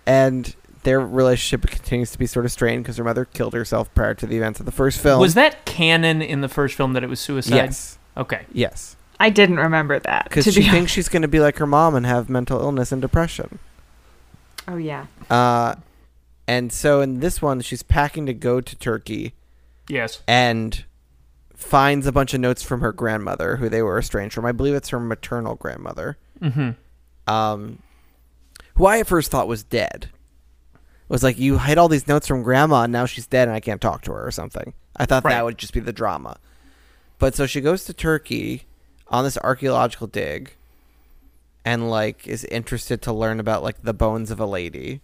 and 0.04 0.54
their 0.84 1.00
relationship 1.00 1.68
continues 1.68 2.10
to 2.12 2.18
be 2.18 2.26
sort 2.26 2.44
of 2.44 2.52
strained 2.52 2.84
because 2.84 2.96
her 2.96 3.04
mother 3.04 3.24
killed 3.24 3.52
herself 3.54 3.92
prior 3.94 4.14
to 4.14 4.26
the 4.26 4.36
events 4.36 4.60
of 4.60 4.66
the 4.66 4.72
first 4.72 5.00
film. 5.00 5.20
Was 5.20 5.34
that 5.34 5.64
canon 5.64 6.22
in 6.22 6.40
the 6.40 6.48
first 6.48 6.74
film 6.76 6.92
that 6.92 7.02
it 7.02 7.08
was 7.08 7.20
suicide? 7.20 7.54
Yes. 7.56 7.98
Okay. 8.16 8.46
Yes. 8.52 8.96
I 9.20 9.30
didn't 9.30 9.56
remember 9.58 9.98
that. 9.98 10.24
Because 10.24 10.44
to 10.44 10.52
she 10.52 10.60
be 10.60 10.68
thinks 10.68 10.92
she's 10.92 11.08
going 11.08 11.22
to 11.22 11.28
be 11.28 11.40
like 11.40 11.56
her 11.58 11.66
mom 11.66 11.94
and 11.94 12.04
have 12.06 12.28
mental 12.28 12.60
illness 12.60 12.92
and 12.92 13.00
depression. 13.02 13.58
Oh 14.68 14.76
yeah. 14.76 15.06
Uh, 15.30 15.74
and 16.46 16.72
so 16.72 17.00
in 17.00 17.20
this 17.20 17.40
one, 17.42 17.60
she's 17.60 17.82
packing 17.82 18.26
to 18.26 18.34
go 18.34 18.60
to 18.60 18.76
Turkey 18.76 19.34
Yes. 19.88 20.22
and 20.26 20.84
finds 21.54 22.06
a 22.06 22.12
bunch 22.12 22.34
of 22.34 22.40
notes 22.40 22.62
from 22.62 22.80
her 22.80 22.92
grandmother, 22.92 23.56
who 23.56 23.68
they 23.68 23.82
were 23.82 23.98
estranged 23.98 24.34
from. 24.34 24.44
I 24.46 24.52
believe 24.52 24.74
it's 24.74 24.88
her 24.90 25.00
maternal 25.00 25.54
grandmother, 25.54 26.18
Mm-hmm. 26.42 27.32
um, 27.32 27.78
who 28.74 28.86
I 28.86 28.98
at 28.98 29.06
first 29.06 29.30
thought 29.30 29.46
was 29.48 29.62
dead. 29.62 30.10
Was 31.08 31.22
like 31.22 31.38
you 31.38 31.58
hid 31.58 31.76
all 31.78 31.88
these 31.88 32.08
notes 32.08 32.26
from 32.26 32.42
grandma, 32.42 32.82
and 32.82 32.92
now 32.92 33.06
she's 33.06 33.26
dead, 33.26 33.46
and 33.48 33.54
I 33.56 33.60
can't 33.60 33.80
talk 33.80 34.02
to 34.02 34.12
her 34.12 34.26
or 34.26 34.30
something. 34.30 34.72
I 34.96 35.04
thought 35.06 35.24
Right. 35.24 35.32
that 35.32 35.44
would 35.44 35.58
just 35.58 35.74
be 35.74 35.80
the 35.80 35.92
drama. 35.92 36.38
But 37.18 37.34
so 37.34 37.46
she 37.46 37.60
goes 37.60 37.84
to 37.84 37.92
Turkey 37.92 38.64
on 39.08 39.24
this 39.24 39.36
archaeological 39.38 40.06
dig, 40.06 40.54
and 41.64 41.90
like 41.90 42.26
is 42.26 42.44
interested 42.46 43.02
to 43.02 43.12
learn 43.12 43.38
about 43.38 43.62
like 43.62 43.82
the 43.82 43.92
bones 43.94 44.30
of 44.30 44.40
a 44.40 44.46
lady. 44.46 45.00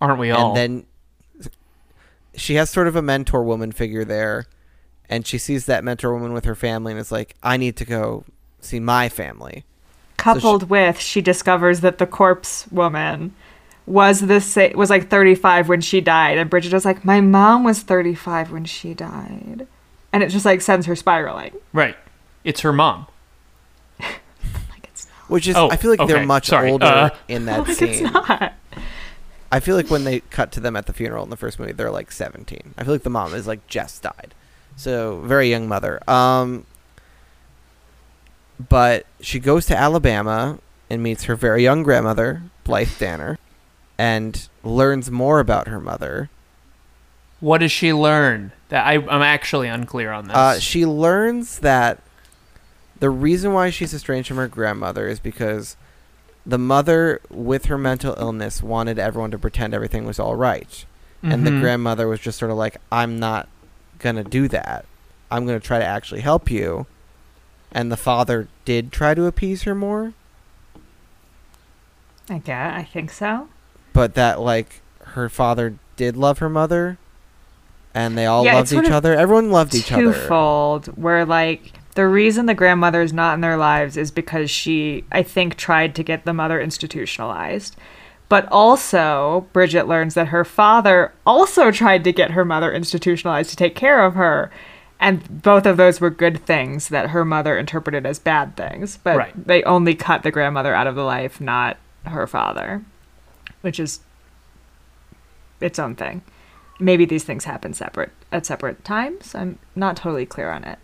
Aren't 0.00 0.18
we 0.18 0.30
all? 0.30 0.48
And 0.48 0.56
then 0.56 1.50
she 2.34 2.54
has 2.54 2.70
sort 2.70 2.88
of 2.88 2.96
a 2.96 3.02
mentor 3.02 3.42
woman 3.42 3.72
figure 3.72 4.04
there, 4.04 4.46
and 5.08 5.26
she 5.26 5.38
sees 5.38 5.66
that 5.66 5.84
mentor 5.84 6.12
woman 6.14 6.32
with 6.32 6.44
her 6.44 6.54
family, 6.54 6.92
and 6.92 7.00
is 7.00 7.12
like, 7.12 7.34
"I 7.42 7.56
need 7.56 7.76
to 7.76 7.84
go 7.84 8.24
see 8.60 8.80
my 8.80 9.08
family." 9.08 9.64
Coupled 10.16 10.70
with, 10.70 10.98
she 10.98 11.20
discovers 11.20 11.80
that 11.80 11.98
the 11.98 12.06
corpse 12.06 12.66
woman 12.70 13.34
was 13.86 14.20
the 14.20 14.40
sa- 14.40 14.70
was 14.74 14.90
like 14.90 15.08
35 15.08 15.68
when 15.68 15.80
she 15.80 16.00
died, 16.00 16.38
and 16.38 16.50
Bridget 16.50 16.72
was 16.72 16.84
like, 16.84 17.04
"My 17.04 17.20
mom 17.20 17.62
was 17.64 17.80
35 17.82 18.50
when 18.50 18.64
she 18.64 18.94
died," 18.94 19.66
and 20.12 20.22
it 20.22 20.28
just 20.30 20.44
like 20.44 20.60
sends 20.60 20.86
her 20.86 20.96
spiraling. 20.96 21.52
right. 21.72 21.96
It's 22.44 22.60
her 22.60 22.72
mom. 22.72 23.06
Like 24.00 24.84
it's 24.84 25.06
not. 25.06 25.30
Which 25.30 25.48
is, 25.48 25.56
Oh, 25.56 25.68
I 25.70 25.76
feel 25.76 25.90
like 25.90 26.00
okay, 26.00 26.12
they're 26.12 26.26
much 26.26 26.46
sorry, 26.46 26.70
older 26.70 26.86
uh, 26.86 27.10
in 27.28 27.44
that 27.46 27.60
Like 27.66 27.80
it's 27.82 27.98
scene. 27.98 28.12
not. 28.12 28.52
I 29.50 29.60
feel 29.60 29.76
like 29.76 29.90
when 29.90 30.04
they 30.04 30.20
cut 30.20 30.50
to 30.52 30.60
them 30.60 30.74
at 30.76 30.86
the 30.86 30.92
funeral 30.92 31.22
in 31.24 31.30
the 31.30 31.36
first 31.36 31.58
movie, 31.58 31.72
they're 31.72 31.90
like 31.90 32.10
17. 32.12 32.74
I 32.76 32.84
feel 32.84 32.92
like 32.92 33.02
the 33.04 33.10
mom 33.10 33.32
is 33.34 33.46
like 33.46 33.64
just 33.68 34.02
died, 34.02 34.34
so 34.76 35.20
very 35.24 35.48
young 35.48 35.68
mother. 35.68 36.00
Um, 36.10 36.66
but 38.68 39.06
she 39.20 39.38
goes 39.38 39.66
to 39.66 39.76
Alabama 39.76 40.58
and 40.90 41.02
meets 41.02 41.24
her 41.24 41.36
very 41.36 41.62
young 41.62 41.82
grandmother, 41.82 42.42
Blythe 42.64 42.96
Danner, 42.98 43.38
and 43.98 44.48
learns 44.62 45.10
more 45.10 45.40
about 45.40 45.68
her 45.68 45.80
mother. 45.80 46.30
What 47.40 47.58
does 47.58 47.72
she 47.72 47.92
learn? 47.92 48.52
That 48.68 48.86
I, 48.86 48.94
I'm 48.94 49.22
actually 49.22 49.68
unclear 49.68 50.10
on 50.12 50.28
this. 50.28 50.36
Uh, 50.36 50.58
she 50.58 50.84
learns 50.86 51.58
that 51.60 52.02
the 52.98 53.10
reason 53.10 53.52
why 53.52 53.70
she's 53.70 53.92
estranged 53.94 54.28
from 54.28 54.38
her 54.38 54.48
grandmother 54.48 55.06
is 55.06 55.20
because 55.20 55.76
the 56.46 56.58
mother, 56.58 57.20
with 57.30 57.66
her 57.66 57.76
mental 57.78 58.14
illness, 58.18 58.62
wanted 58.62 58.98
everyone 58.98 59.30
to 59.32 59.38
pretend 59.38 59.74
everything 59.74 60.06
was 60.06 60.18
all 60.18 60.34
right. 60.34 60.84
And 61.22 61.46
the 61.46 61.50
Mhm. 61.50 61.60
grandmother 61.60 62.06
was 62.08 62.20
just 62.20 62.38
sort 62.38 62.50
of 62.50 62.56
like, 62.56 62.76
I'm 62.92 63.18
not 63.18 63.48
going 63.98 64.16
to 64.16 64.24
do 64.24 64.46
that. 64.48 64.84
I'm 65.30 65.44
going 65.44 65.58
to 65.60 65.66
try 65.66 65.78
to 65.78 65.84
actually 65.84 66.20
help 66.20 66.50
you. 66.50 66.86
And 67.72 67.90
the 67.90 67.96
father 67.96 68.46
did 68.64 68.92
try 68.92 69.12
to 69.14 69.24
appease 69.26 69.62
her 69.64 69.74
more, 69.74 70.12
I 72.30 72.38
get. 72.38 72.74
I 72.74 72.82
think 72.84 73.10
so. 73.10 73.48
But 73.96 74.14
that, 74.14 74.40
like, 74.40 74.80
her 75.00 75.28
father 75.28 75.74
did 75.96 76.16
love 76.16 76.38
her 76.38 76.48
mother. 76.48 76.98
And 77.94 78.16
they 78.16 78.26
all 78.26 78.44
Yeah, 78.44 78.54
loved 78.56 78.72
each 78.72 78.90
other. 78.90 79.14
Everyone 79.14 79.50
loved 79.50 79.74
each 79.74 79.90
other. 79.90 80.12
twofold 80.12 80.86
where 81.02 81.24
like 81.24 81.72
the 81.94 82.06
reason 82.06 82.44
the 82.44 82.52
grandmother 82.54 83.00
is 83.00 83.12
not 83.14 83.32
in 83.32 83.40
their 83.40 83.56
lives 83.56 83.96
is 83.96 84.10
because 84.10 84.50
she 84.50 85.02
i 85.10 85.22
think 85.22 85.56
tried 85.56 85.94
to 85.94 86.02
get 86.02 86.26
the 86.26 86.34
mother 86.34 86.60
institutionalized 86.60 87.74
but 88.28 88.46
also 88.52 89.46
bridget 89.54 89.88
learns 89.88 90.12
that 90.12 90.28
her 90.28 90.44
father 90.44 91.10
also 91.26 91.70
tried 91.70 92.04
to 92.04 92.12
get 92.12 92.32
her 92.32 92.44
mother 92.44 92.70
institutionalized 92.70 93.48
to 93.48 93.56
take 93.56 93.74
care 93.74 94.04
of 94.04 94.12
her 94.14 94.50
and 95.00 95.40
both 95.42 95.64
of 95.64 95.78
those 95.78 95.98
were 95.98 96.10
good 96.10 96.44
things 96.44 96.88
that 96.90 97.10
her 97.10 97.24
mother 97.24 97.56
interpreted 97.56 98.04
as 98.04 98.18
bad 98.18 98.54
things 98.58 98.98
but 99.02 99.16
Right. 99.16 99.46
they 99.46 99.62
only 99.62 99.94
cut 99.94 100.22
the 100.22 100.30
grandmother 100.30 100.74
out 100.74 100.86
of 100.86 100.96
the 100.96 101.02
life 101.04 101.40
not 101.40 101.78
her 102.04 102.26
father 102.26 102.82
which 103.66 103.80
is 103.80 104.00
its 105.60 105.78
own 105.78 105.94
thing 105.94 106.22
maybe 106.78 107.04
these 107.04 107.24
things 107.24 107.44
happen 107.44 107.72
separate 107.72 108.12
at 108.32 108.46
separate 108.46 108.84
times. 108.84 109.34
I'm 109.34 109.58
not 109.74 109.96
totally 109.96 110.26
clear 110.26 110.50
on 110.50 110.64
it. 110.64 110.78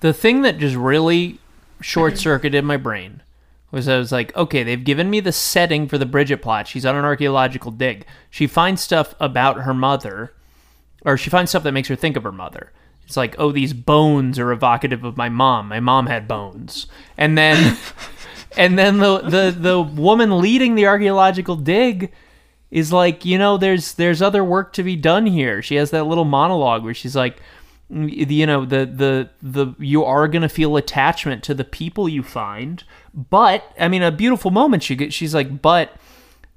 the 0.00 0.12
thing 0.12 0.42
that 0.42 0.58
just 0.58 0.76
really 0.76 1.38
short 1.80 2.18
circuited 2.18 2.64
my 2.72 2.76
brain 2.76 3.22
was 3.70 3.88
I 3.88 3.98
was 3.98 4.12
like, 4.12 4.34
okay, 4.36 4.62
they've 4.62 4.82
given 4.82 5.10
me 5.10 5.20
the 5.20 5.32
setting 5.32 5.88
for 5.88 5.98
the 5.98 6.06
Bridget 6.06 6.38
plot. 6.38 6.68
She's 6.68 6.86
on 6.86 6.96
an 6.96 7.04
archaeological 7.04 7.70
dig. 7.70 8.06
She 8.30 8.46
finds 8.46 8.80
stuff 8.80 9.14
about 9.18 9.62
her 9.62 9.74
mother, 9.74 10.32
or 11.04 11.16
she 11.16 11.30
finds 11.30 11.50
stuff 11.50 11.64
that 11.64 11.72
makes 11.72 11.88
her 11.88 11.96
think 11.96 12.16
of 12.16 12.22
her 12.22 12.32
mother. 12.32 12.72
It's 13.04 13.16
like, 13.16 13.36
oh, 13.38 13.52
these 13.52 13.72
bones 13.72 14.38
are 14.38 14.52
evocative 14.52 15.04
of 15.04 15.16
my 15.16 15.28
mom. 15.28 15.68
My 15.68 15.80
mom 15.80 16.06
had 16.06 16.28
bones, 16.28 16.86
and 17.18 17.36
then, 17.36 17.76
and 18.56 18.78
then 18.78 18.98
the 18.98 19.18
the 19.20 19.56
the 19.58 19.80
woman 19.80 20.40
leading 20.40 20.74
the 20.74 20.86
archaeological 20.86 21.56
dig 21.56 22.12
is 22.70 22.92
like, 22.92 23.24
you 23.24 23.38
know, 23.38 23.56
there's 23.56 23.94
there's 23.94 24.22
other 24.22 24.42
work 24.44 24.72
to 24.74 24.82
be 24.82 24.96
done 24.96 25.26
here. 25.26 25.62
She 25.62 25.76
has 25.76 25.90
that 25.90 26.04
little 26.04 26.24
monologue 26.24 26.84
where 26.84 26.94
she's 26.94 27.16
like, 27.16 27.40
mm, 27.90 28.30
you 28.30 28.46
know 28.46 28.64
the 28.64 28.86
the 28.86 29.30
the 29.42 29.74
you 29.78 30.04
are 30.04 30.28
gonna 30.28 30.48
feel 30.48 30.76
attachment 30.76 31.42
to 31.44 31.54
the 31.54 31.64
people 31.64 32.08
you 32.08 32.22
find 32.22 32.84
but 33.14 33.72
i 33.78 33.88
mean 33.88 34.02
a 34.02 34.12
beautiful 34.12 34.50
moment 34.50 34.82
she 34.82 34.94
get 34.94 35.10
she's 35.10 35.34
like 35.34 35.62
but 35.62 35.96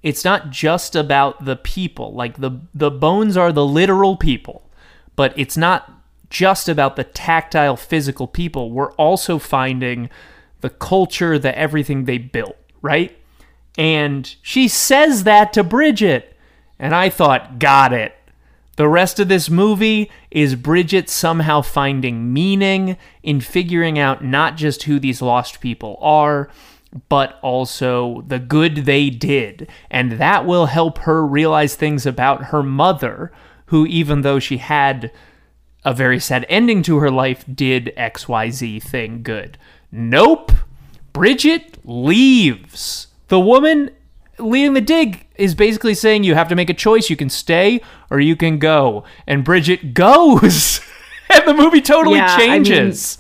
it's 0.04 0.26
not 0.26 0.50
just 0.50 0.94
about 0.94 1.46
the 1.46 1.56
people 1.56 2.14
like 2.14 2.38
the 2.42 2.52
the 2.74 2.92
bones 2.92 3.38
are 3.38 3.54
the 3.54 3.66
literal 3.66 4.18
people 4.18 4.70
but 5.16 5.34
it's 5.38 5.56
not 5.56 6.00
just 6.30 6.70
about 6.70 6.96
the 6.96 7.04
tactile 7.04 7.76
physical 7.76 8.28
people. 8.28 8.72
We're 8.72 8.94
also 8.94 9.40
finding 9.40 10.10
the 10.62 10.70
culture, 10.70 11.40
the 11.40 11.58
everything 11.58 12.06
they 12.06 12.18
built, 12.18 12.58
right? 12.82 13.18
And 13.78 14.36
she 14.42 14.68
says 14.68 15.24
that 15.24 15.54
to 15.54 15.64
Bridget. 15.64 16.36
And 16.78 16.96
I 16.96 17.10
thought, 17.10 17.60
got 17.60 17.94
it. 17.94 18.16
The 18.78 18.88
rest 18.88 19.20
of 19.20 19.28
this 19.28 19.50
movie 19.50 20.10
is 20.32 20.56
Bridget 20.56 21.10
somehow 21.10 21.62
finding 21.62 22.32
meaning 22.32 22.98
in 23.24 23.42
figuring 23.42 24.00
out 24.00 24.24
not 24.24 24.56
just 24.56 24.84
who 24.84 25.00
these 25.00 25.22
lost 25.22 25.60
people 25.60 25.98
are, 26.02 26.50
but 27.10 27.38
also 27.42 28.24
the 28.28 28.40
good 28.40 28.78
they 28.78 29.10
did. 29.10 29.70
And 29.92 30.14
that 30.14 30.46
will 30.46 30.68
help 30.68 31.00
her 31.00 31.26
realize 31.26 31.76
things 31.76 32.06
about 32.06 32.46
her 32.46 32.64
mother, 32.64 33.34
who, 33.66 33.86
even 33.86 34.22
though 34.22 34.40
she 34.40 34.58
had 34.58 35.12
a 35.84 35.94
very 35.94 36.20
sad 36.20 36.46
ending 36.48 36.82
to 36.84 37.00
her 37.00 37.12
life, 37.12 37.44
did 37.54 37.94
XYZ 37.98 38.82
thing 38.82 39.24
good. 39.24 39.58
Nope. 39.92 40.52
Bridget 41.14 41.78
leaves. 41.86 43.08
The 43.28 43.40
woman 43.40 43.92
leading 44.38 44.74
the 44.74 44.82
dig 44.82 45.28
is 45.36 45.56
basically 45.56 45.94
saying 45.94 46.24
you 46.24 46.36
have 46.36 46.50
to 46.50 46.56
make 46.56 46.70
a 46.70 46.74
choice. 46.74 47.10
You 47.10 47.16
can 47.16 47.30
stay 47.30 47.82
or 48.10 48.20
you 48.20 48.36
can 48.36 48.60
go. 48.60 49.04
And 49.28 49.44
Bridget 49.44 49.94
goes. 49.94 50.82
and 51.30 51.48
the 51.48 51.54
movie 51.54 51.82
totally 51.82 52.18
Yeah, 52.18 52.28
I 52.30 52.38
mean- 52.38 52.64
changes. 52.66 53.18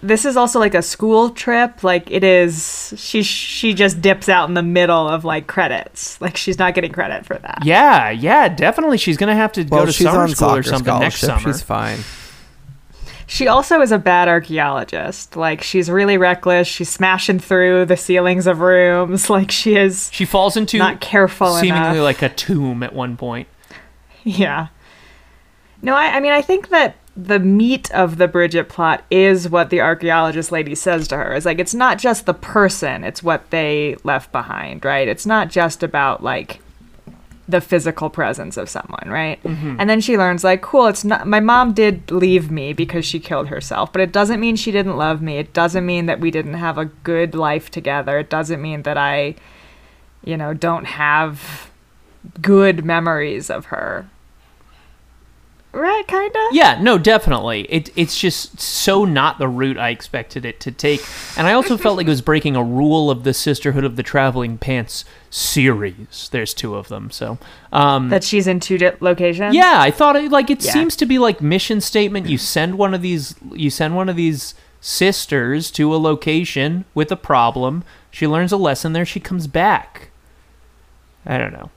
This 0.00 0.24
is 0.24 0.36
also 0.36 0.60
like 0.60 0.74
a 0.74 0.82
school 0.82 1.30
trip. 1.30 1.82
Like 1.82 2.08
it 2.12 2.22
is, 2.22 2.94
she 2.96 3.24
she 3.24 3.74
just 3.74 4.00
dips 4.00 4.28
out 4.28 4.48
in 4.48 4.54
the 4.54 4.62
middle 4.62 5.08
of 5.08 5.24
like 5.24 5.48
credits. 5.48 6.20
Like 6.20 6.36
she's 6.36 6.56
not 6.56 6.74
getting 6.74 6.92
credit 6.92 7.26
for 7.26 7.34
that. 7.38 7.62
yeah, 7.64 8.10
yeah, 8.10 8.48
definitely. 8.48 8.96
She's 8.98 9.16
going 9.16 9.28
to 9.30 9.34
have 9.34 9.50
to 9.54 9.64
Well, 9.64 9.80
go 9.80 9.86
to 9.86 9.92
summer 9.92 10.28
school 10.28 10.54
or 10.54 10.62
something 10.62 11.00
next 11.00 11.18
summer. 11.18 11.40
She's 11.40 11.62
fine. 11.62 11.98
She 13.30 13.46
also 13.46 13.80
is 13.82 13.92
a 13.92 13.98
bad 13.98 14.26
archaeologist. 14.26 15.36
Like 15.36 15.62
she's 15.62 15.90
really 15.90 16.16
reckless. 16.16 16.66
She's 16.66 16.88
smashing 16.88 17.38
through 17.38 17.84
the 17.84 17.96
ceilings 17.96 18.46
of 18.46 18.60
rooms. 18.60 19.28
Like 19.38 19.50
she 19.50 19.76
is 19.76 20.08
She 20.12 20.24
falls 20.24 20.56
into 20.56 20.78
not 20.78 21.00
careful 21.00 21.54
seemingly 21.54 21.90
enough. 21.98 22.02
like 22.04 22.22
a 22.22 22.30
tomb 22.30 22.82
at 22.82 22.94
one 22.94 23.16
point. 23.18 23.46
Yeah. 24.24 24.68
No, 25.82 25.94
I, 25.94 26.16
I 26.16 26.20
mean, 26.20 26.32
I 26.32 26.42
think 26.42 26.70
that 26.70 26.96
the 27.16 27.38
meat 27.38 27.90
of 27.92 28.16
the 28.16 28.28
Bridget 28.28 28.68
plot 28.68 29.04
is 29.10 29.48
what 29.48 29.70
the 29.70 29.80
archaeologist 29.80 30.50
lady 30.50 30.74
says 30.74 31.06
to 31.08 31.16
her. 31.16 31.34
Is 31.34 31.44
like, 31.44 31.58
it's 31.58 31.74
not 31.74 31.98
just 31.98 32.26
the 32.26 32.34
person, 32.34 33.04
it's 33.04 33.22
what 33.22 33.50
they 33.50 33.96
left 34.04 34.32
behind, 34.32 34.84
right? 34.84 35.06
It's 35.06 35.26
not 35.26 35.50
just 35.50 35.82
about, 35.82 36.22
like, 36.22 36.60
the 37.48 37.60
physical 37.62 38.10
presence 38.10 38.58
of 38.58 38.68
someone, 38.68 39.08
right? 39.08 39.42
Mm-hmm. 39.42 39.76
And 39.78 39.88
then 39.88 40.02
she 40.02 40.18
learns, 40.18 40.44
like, 40.44 40.60
cool, 40.60 40.86
it's 40.86 41.02
not, 41.04 41.26
my 41.26 41.40
mom 41.40 41.72
did 41.72 42.10
leave 42.10 42.50
me 42.50 42.74
because 42.74 43.06
she 43.06 43.18
killed 43.18 43.48
herself, 43.48 43.90
but 43.90 44.02
it 44.02 44.12
doesn't 44.12 44.38
mean 44.38 44.54
she 44.54 44.70
didn't 44.70 44.98
love 44.98 45.22
me. 45.22 45.38
It 45.38 45.54
doesn't 45.54 45.86
mean 45.86 46.06
that 46.06 46.20
we 46.20 46.30
didn't 46.30 46.54
have 46.54 46.76
a 46.76 46.84
good 46.84 47.34
life 47.34 47.70
together. 47.70 48.18
It 48.18 48.28
doesn't 48.28 48.60
mean 48.60 48.82
that 48.82 48.98
I, 48.98 49.34
you 50.22 50.36
know, 50.36 50.52
don't 50.52 50.84
have 50.84 51.70
good 52.42 52.84
memories 52.84 53.48
of 53.48 53.66
her. 53.66 54.10
Right, 55.70 56.02
kind 56.08 56.34
of? 56.34 56.54
Yeah, 56.54 56.80
no, 56.80 56.96
definitely. 56.96 57.62
It 57.70 57.90
it's 57.94 58.18
just 58.18 58.58
so 58.58 59.04
not 59.04 59.38
the 59.38 59.48
route 59.48 59.76
I 59.76 59.90
expected 59.90 60.44
it 60.46 60.60
to 60.60 60.72
take, 60.72 61.02
and 61.36 61.46
I 61.46 61.52
also 61.52 61.76
felt 61.76 61.98
like 61.98 62.06
it 62.06 62.10
was 62.10 62.22
breaking 62.22 62.56
a 62.56 62.64
rule 62.64 63.10
of 63.10 63.22
the 63.22 63.34
Sisterhood 63.34 63.84
of 63.84 63.96
the 63.96 64.02
Traveling 64.02 64.56
Pants 64.56 65.04
series. 65.28 66.30
There's 66.32 66.54
two 66.54 66.74
of 66.74 66.88
them, 66.88 67.10
so 67.10 67.38
um, 67.72 68.08
That 68.08 68.24
she's 68.24 68.46
in 68.46 68.60
two 68.60 68.78
di- 68.78 68.94
locations? 69.00 69.54
yeah, 69.54 69.74
I 69.76 69.90
thought 69.90 70.16
it 70.16 70.30
like 70.32 70.48
it 70.50 70.64
Yeah. 70.64 70.72
seems 70.72 70.96
to 70.96 71.06
be 71.06 71.18
like 71.18 71.42
mission 71.42 71.80
statement. 71.82 72.28
You 72.28 72.38
send 72.38 72.78
one 72.78 72.94
of 72.94 73.02
these, 73.02 73.34
you 73.52 73.68
send 73.70 73.94
one 73.94 74.08
of 74.08 74.16
these 74.16 74.54
sisters 74.80 75.70
to 75.72 75.94
a 75.94 75.98
location 75.98 76.86
with 76.94 77.12
a 77.12 77.16
problem. 77.16 77.84
She 78.10 78.26
learns 78.26 78.52
a 78.52 78.56
lesson 78.56 78.94
there. 78.94 79.04
She 79.04 79.20
comes 79.20 79.46
back. 79.46 80.08
I 81.26 81.36
don't 81.36 81.52
know. 81.52 81.70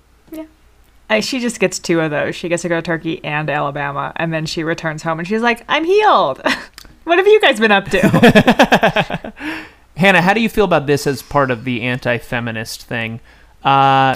She 1.19 1.39
just 1.39 1.59
gets 1.59 1.77
two 1.77 1.99
of 1.99 2.11
those. 2.11 2.35
She 2.35 2.47
gets 2.47 2.61
to 2.61 2.69
go 2.69 2.77
to 2.77 2.81
Turkey 2.81 3.23
and 3.23 3.49
Alabama, 3.49 4.13
and 4.15 4.31
then 4.33 4.45
she 4.45 4.63
returns 4.63 5.03
home 5.03 5.19
and 5.19 5.27
she's 5.27 5.41
like, 5.41 5.65
I'm 5.67 5.83
healed. 5.83 6.41
what 7.03 7.17
have 7.17 7.27
you 7.27 7.41
guys 7.41 7.59
been 7.59 7.71
up 7.71 7.85
to? 7.89 9.33
Hannah, 9.97 10.21
how 10.21 10.33
do 10.33 10.39
you 10.39 10.49
feel 10.49 10.65
about 10.65 10.87
this 10.87 11.05
as 11.05 11.21
part 11.21 11.51
of 11.51 11.65
the 11.65 11.81
anti-feminist 11.81 12.83
thing, 12.83 13.19
uh, 13.63 14.15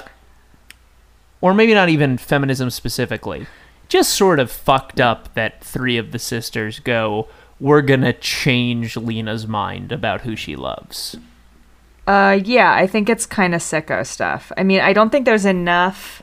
or 1.42 1.54
maybe 1.54 1.74
not 1.74 1.90
even 1.90 2.18
feminism 2.18 2.70
specifically? 2.70 3.46
Just 3.88 4.14
sort 4.14 4.40
of 4.40 4.50
fucked 4.52 5.00
up 5.00 5.34
that 5.36 5.64
three 5.64 5.98
of 5.98 6.12
the 6.12 6.18
sisters 6.18 6.80
go. 6.80 7.28
We're 7.60 7.82
gonna 7.84 8.14
change 8.14 8.98
Lena's 8.98 9.46
mind 9.46 9.92
about 9.92 10.22
who 10.22 10.36
she 10.36 10.56
loves. 10.56 11.18
uh, 12.08 12.40
yeah, 12.44 12.74
I 12.74 12.88
think 12.88 13.10
it's 13.10 13.26
kind 13.26 13.54
of 13.54 13.62
sicko 13.62 14.06
stuff. 14.06 14.52
I 14.58 14.64
mean, 14.64 14.80
I 14.82 14.94
don't 14.94 15.10
think 15.12 15.26
there's 15.26 15.46
enough 15.46 16.22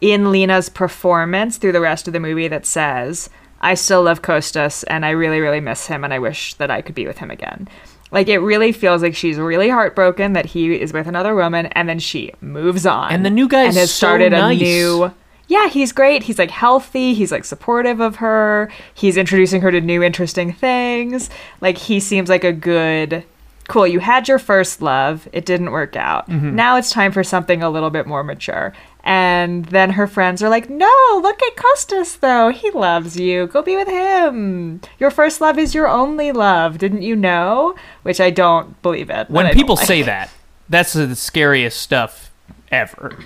in 0.00 0.30
Lena's 0.30 0.68
performance 0.68 1.56
through 1.56 1.72
the 1.72 1.80
rest 1.80 2.06
of 2.06 2.12
the 2.12 2.20
movie 2.20 2.48
that 2.48 2.66
says, 2.66 3.28
I 3.60 3.74
still 3.74 4.02
love 4.04 4.22
Kostos 4.22 4.84
and 4.88 5.04
I 5.04 5.10
really, 5.10 5.40
really 5.40 5.60
miss 5.60 5.86
him 5.86 6.04
and 6.04 6.14
I 6.14 6.18
wish 6.18 6.54
that 6.54 6.70
I 6.70 6.82
could 6.82 6.94
be 6.94 7.06
with 7.06 7.18
him 7.18 7.30
again. 7.30 7.68
Like, 8.10 8.28
it 8.28 8.38
really 8.38 8.72
feels 8.72 9.02
like 9.02 9.14
she's 9.14 9.36
really 9.36 9.68
heartbroken 9.68 10.32
that 10.32 10.46
he 10.46 10.80
is 10.80 10.92
with 10.92 11.06
another 11.06 11.34
woman 11.34 11.66
and 11.66 11.88
then 11.88 11.98
she 11.98 12.32
moves 12.40 12.86
on. 12.86 13.12
And 13.12 13.24
the 13.24 13.30
new 13.30 13.48
guy 13.48 13.64
and 13.64 13.76
has 13.76 13.90
so 13.90 13.96
started 13.96 14.32
nice. 14.32 14.58
a 14.58 14.62
new. 14.62 15.14
Yeah, 15.48 15.68
he's 15.68 15.92
great. 15.92 16.22
He's 16.22 16.38
like 16.38 16.50
healthy. 16.50 17.14
He's 17.14 17.32
like 17.32 17.44
supportive 17.44 18.00
of 18.00 18.16
her. 18.16 18.70
He's 18.94 19.16
introducing 19.16 19.60
her 19.62 19.70
to 19.70 19.80
new 19.80 20.02
interesting 20.02 20.52
things. 20.52 21.28
Like, 21.60 21.76
he 21.76 22.00
seems 22.00 22.28
like 22.28 22.44
a 22.44 22.52
good. 22.52 23.24
Cool, 23.68 23.86
you 23.86 24.00
had 24.00 24.28
your 24.28 24.38
first 24.38 24.80
love. 24.80 25.28
It 25.32 25.44
didn't 25.44 25.72
work 25.72 25.94
out. 25.94 26.26
Mm-hmm. 26.30 26.56
Now 26.56 26.76
it's 26.78 26.90
time 26.90 27.12
for 27.12 27.22
something 27.22 27.62
a 27.62 27.68
little 27.68 27.90
bit 27.90 28.06
more 28.06 28.24
mature. 28.24 28.72
And 29.10 29.64
then 29.64 29.88
her 29.92 30.06
friends 30.06 30.42
are 30.42 30.50
like, 30.50 30.68
no, 30.68 30.92
look 31.22 31.42
at 31.42 31.56
Kostos, 31.56 32.20
though. 32.20 32.50
He 32.50 32.70
loves 32.70 33.18
you. 33.18 33.46
Go 33.46 33.62
be 33.62 33.74
with 33.74 33.88
him. 33.88 34.82
Your 34.98 35.10
first 35.10 35.40
love 35.40 35.58
is 35.58 35.74
your 35.74 35.88
only 35.88 36.30
love. 36.30 36.76
Didn't 36.76 37.00
you 37.00 37.16
know? 37.16 37.74
Which 38.02 38.20
I 38.20 38.28
don't 38.28 38.80
believe 38.82 39.08
it. 39.08 39.30
When 39.30 39.50
people 39.54 39.76
like. 39.76 39.86
say 39.86 40.02
that, 40.02 40.28
that's 40.68 40.92
the 40.92 41.16
scariest 41.16 41.78
stuff 41.80 42.30
ever. 42.70 43.18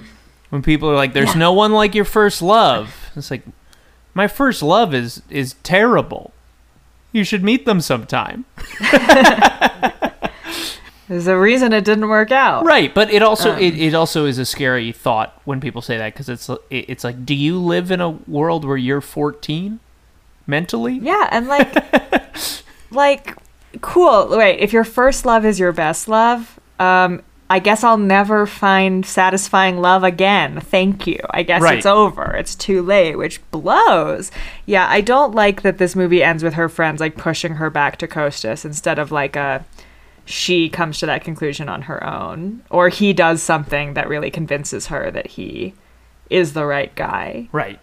When 0.50 0.62
people 0.62 0.88
are 0.88 0.94
like, 0.94 1.14
"There's 1.14 1.30
Yeah. 1.34 1.40
no 1.40 1.52
one 1.52 1.72
like 1.72 1.96
your 1.96 2.04
first 2.04 2.42
love," 2.42 3.10
it's 3.16 3.32
like, 3.32 3.42
my 4.14 4.28
first 4.28 4.62
love 4.62 4.94
is 4.94 5.22
is 5.30 5.54
terrible. 5.64 6.32
You 7.10 7.24
should 7.24 7.42
meet 7.42 7.66
them 7.66 7.80
sometime. 7.80 8.44
There's 11.08 11.26
a 11.26 11.36
reason 11.38 11.72
it 11.72 11.84
didn't 11.84 12.08
work 12.08 12.30
out. 12.30 12.64
Right, 12.64 12.94
but 12.94 13.10
it 13.10 13.22
also 13.22 13.52
Um. 13.52 13.58
it, 13.58 13.78
it 13.78 13.94
also 13.94 14.24
is 14.24 14.38
a 14.38 14.44
scary 14.44 14.92
thought 14.92 15.40
when 15.44 15.60
people 15.60 15.82
say 15.82 15.98
that 15.98 16.12
because 16.14 16.28
it's 16.28 16.48
it, 16.48 16.58
it's 16.70 17.04
like, 17.04 17.26
do 17.26 17.34
you 17.34 17.58
live 17.58 17.90
in 17.90 18.00
a 18.00 18.10
world 18.10 18.64
where 18.64 18.76
you're 18.76 19.00
14 19.00 19.80
mentally? 20.46 20.98
Yeah, 21.02 21.28
and 21.32 21.48
like, 21.48 21.74
like, 22.90 23.36
cool. 23.80 24.28
Wait, 24.36 24.58
if 24.60 24.72
your 24.72 24.84
first 24.84 25.26
love 25.26 25.44
is 25.44 25.58
your 25.58 25.72
best 25.72 26.08
love, 26.08 26.58
um, 26.78 27.22
I 27.50 27.58
guess 27.58 27.84
I'll 27.84 27.98
never 27.98 28.46
find 28.46 29.04
satisfying 29.04 29.78
love 29.82 30.04
again. 30.04 30.58
Thank 30.60 31.06
you. 31.06 31.18
I 31.30 31.42
guess 31.42 31.60
Right. 31.60 31.76
it's 31.76 31.86
over. 31.86 32.34
It's 32.36 32.54
too 32.54 32.80
late, 32.80 33.16
which 33.16 33.42
blows. 33.50 34.30
Yeah, 34.64 34.86
I 34.88 35.02
don't 35.02 35.34
like 35.34 35.60
that 35.60 35.76
this 35.76 35.94
movie 35.94 36.22
ends 36.22 36.42
with 36.42 36.54
her 36.54 36.70
friends 36.70 37.00
like 37.00 37.16
pushing 37.18 37.56
her 37.56 37.68
back 37.68 37.98
to 37.98 38.08
Kostos 38.08 38.64
instead 38.64 38.98
of 38.98 39.12
like 39.12 39.36
a 39.36 39.66
she 40.24 40.68
comes 40.68 40.98
to 41.00 41.06
that 41.06 41.24
conclusion 41.24 41.68
on 41.68 41.82
her 41.82 42.04
own 42.06 42.62
or 42.70 42.88
he 42.88 43.12
does 43.12 43.42
something 43.42 43.94
that 43.94 44.08
really 44.08 44.30
convinces 44.30 44.86
her 44.86 45.10
that 45.10 45.26
he 45.28 45.74
is 46.30 46.52
the 46.52 46.64
right 46.64 46.94
guy. 46.94 47.48
Right. 47.52 47.78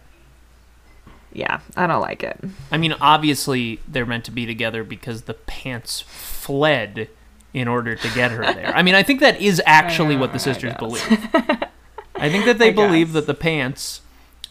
Yeah, 1.32 1.60
I 1.78 1.86
don't 1.86 2.02
like 2.02 2.24
it. 2.24 2.40
I 2.72 2.78
mean, 2.78 2.94
obviously 2.94 3.80
they're 3.88 4.06
meant 4.06 4.26
to 4.26 4.32
be 4.32 4.46
together 4.46 4.84
because 4.84 5.24
the 5.24 5.36
pants 5.36 6.02
fled 6.02 7.08
in 7.54 7.68
order 7.68 7.96
to 7.96 8.10
get 8.14 8.32
her 8.32 8.44
there. 8.54 8.76
I 8.76 8.82
mean, 8.82 8.96
I 8.96 9.04
think 9.04 9.20
that 9.20 9.40
is 9.42 9.62
actually 9.68 10.16
what 10.16 10.34
the 10.34 10.40
sisters 10.40 10.72
guess. 10.74 10.80
believe. 10.80 11.28
I 12.16 12.30
think 12.30 12.46
that 12.46 12.58
they 12.58 12.70
I 12.70 12.74
believe 12.74 13.08
guess. 13.08 13.14
that 13.16 13.28
the 13.28 13.34
pants 13.34 14.02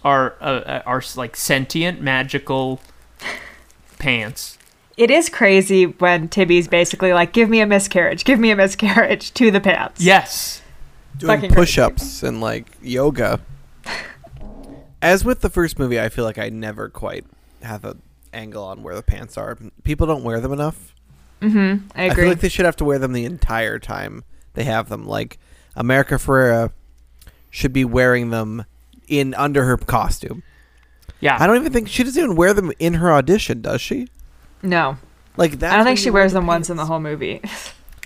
are 0.04 0.34
uh, 0.40 0.44
uh, 0.44 0.82
are 0.86 1.02
like 1.16 1.36
sentient, 1.36 2.00
magical 2.00 2.80
pants. 3.98 4.57
It 4.98 5.12
is 5.12 5.28
crazy 5.28 5.86
when 5.86 6.28
Tibby's 6.28 6.66
basically 6.66 7.12
like, 7.12 7.32
"Give 7.32 7.48
me 7.48 7.60
a 7.60 7.66
miscarriage, 7.66 8.24
give 8.24 8.38
me 8.40 8.50
a 8.50 8.56
miscarriage" 8.56 9.32
to 9.34 9.50
the 9.50 9.60
pants. 9.60 10.00
Yes. 10.00 10.60
doing 11.16 11.50
push-ups 11.50 12.22
and 12.22 12.40
like 12.40 12.66
yoga. 12.82 13.40
As 15.00 15.24
with 15.24 15.40
the 15.40 15.48
first 15.48 15.78
movie, 15.78 16.00
I 16.00 16.08
feel 16.08 16.24
like 16.24 16.38
I 16.38 16.48
never 16.48 16.88
quite 16.88 17.24
have 17.62 17.84
an 17.84 18.02
angle 18.32 18.64
on 18.64 18.82
where 18.82 18.94
the 18.96 19.02
pants 19.02 19.36
are. 19.38 19.56
People 19.84 20.06
don't 20.06 20.24
wear 20.24 20.40
them 20.40 20.52
enough. 20.52 20.94
Mm-hmm. 21.40 21.86
I 21.94 22.02
I, 22.02 22.04
agree. 22.06 22.22
feel 22.24 22.28
like 22.30 22.40
they 22.40 22.48
should 22.48 22.64
have 22.64 22.76
to 22.76 22.84
wear 22.84 22.98
them 22.98 23.12
the 23.12 23.24
entire 23.24 23.78
time 23.78 24.24
they 24.54 24.64
have 24.64 24.88
them. 24.88 25.06
Like 25.06 25.38
America 25.76 26.14
Ferrera 26.16 26.72
should 27.50 27.72
be 27.72 27.84
wearing 27.84 28.30
them 28.30 28.64
in 29.06 29.34
under 29.34 29.64
her 29.64 29.76
costume. 29.76 30.42
Yeah. 31.20 31.36
I 31.40 31.46
don't 31.46 31.56
even 31.56 31.72
think 31.72 31.88
she 31.88 32.02
doesn't 32.02 32.22
even 32.22 32.36
wear 32.36 32.52
them 32.52 32.72
in 32.80 32.94
her 32.94 33.12
audition, 33.12 33.60
does 33.62 33.80
she? 33.80 34.08
No, 34.62 34.98
Like 35.36 35.58
that. 35.60 35.72
I 35.72 35.76
don't 35.76 35.84
think 35.86 35.98
she 35.98 36.10
wears 36.10 36.32
them 36.32 36.46
once 36.46 36.70
in 36.70 36.76
the 36.76 36.86
whole 36.86 37.00
movie. 37.00 37.40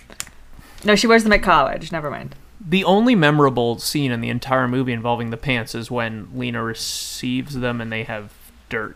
no, 0.83 0.95
she 0.95 1.07
wears 1.07 1.23
them 1.23 1.33
at 1.33 1.41
college. 1.41 1.91
Never 1.91 2.11
mind. 2.11 2.35
The 2.65 2.83
only 2.83 3.15
memorable 3.15 3.79
scene 3.79 4.11
in 4.11 4.21
the 4.21 4.29
entire 4.29 4.67
movie 4.67 4.93
involving 4.93 5.31
the 5.31 5.37
pants 5.37 5.75
is 5.75 5.91
when 5.91 6.29
Lena 6.33 6.63
receives 6.63 7.55
them 7.55 7.81
and 7.81 7.91
they 7.91 8.03
have 8.03 8.31
dirt. 8.69 8.95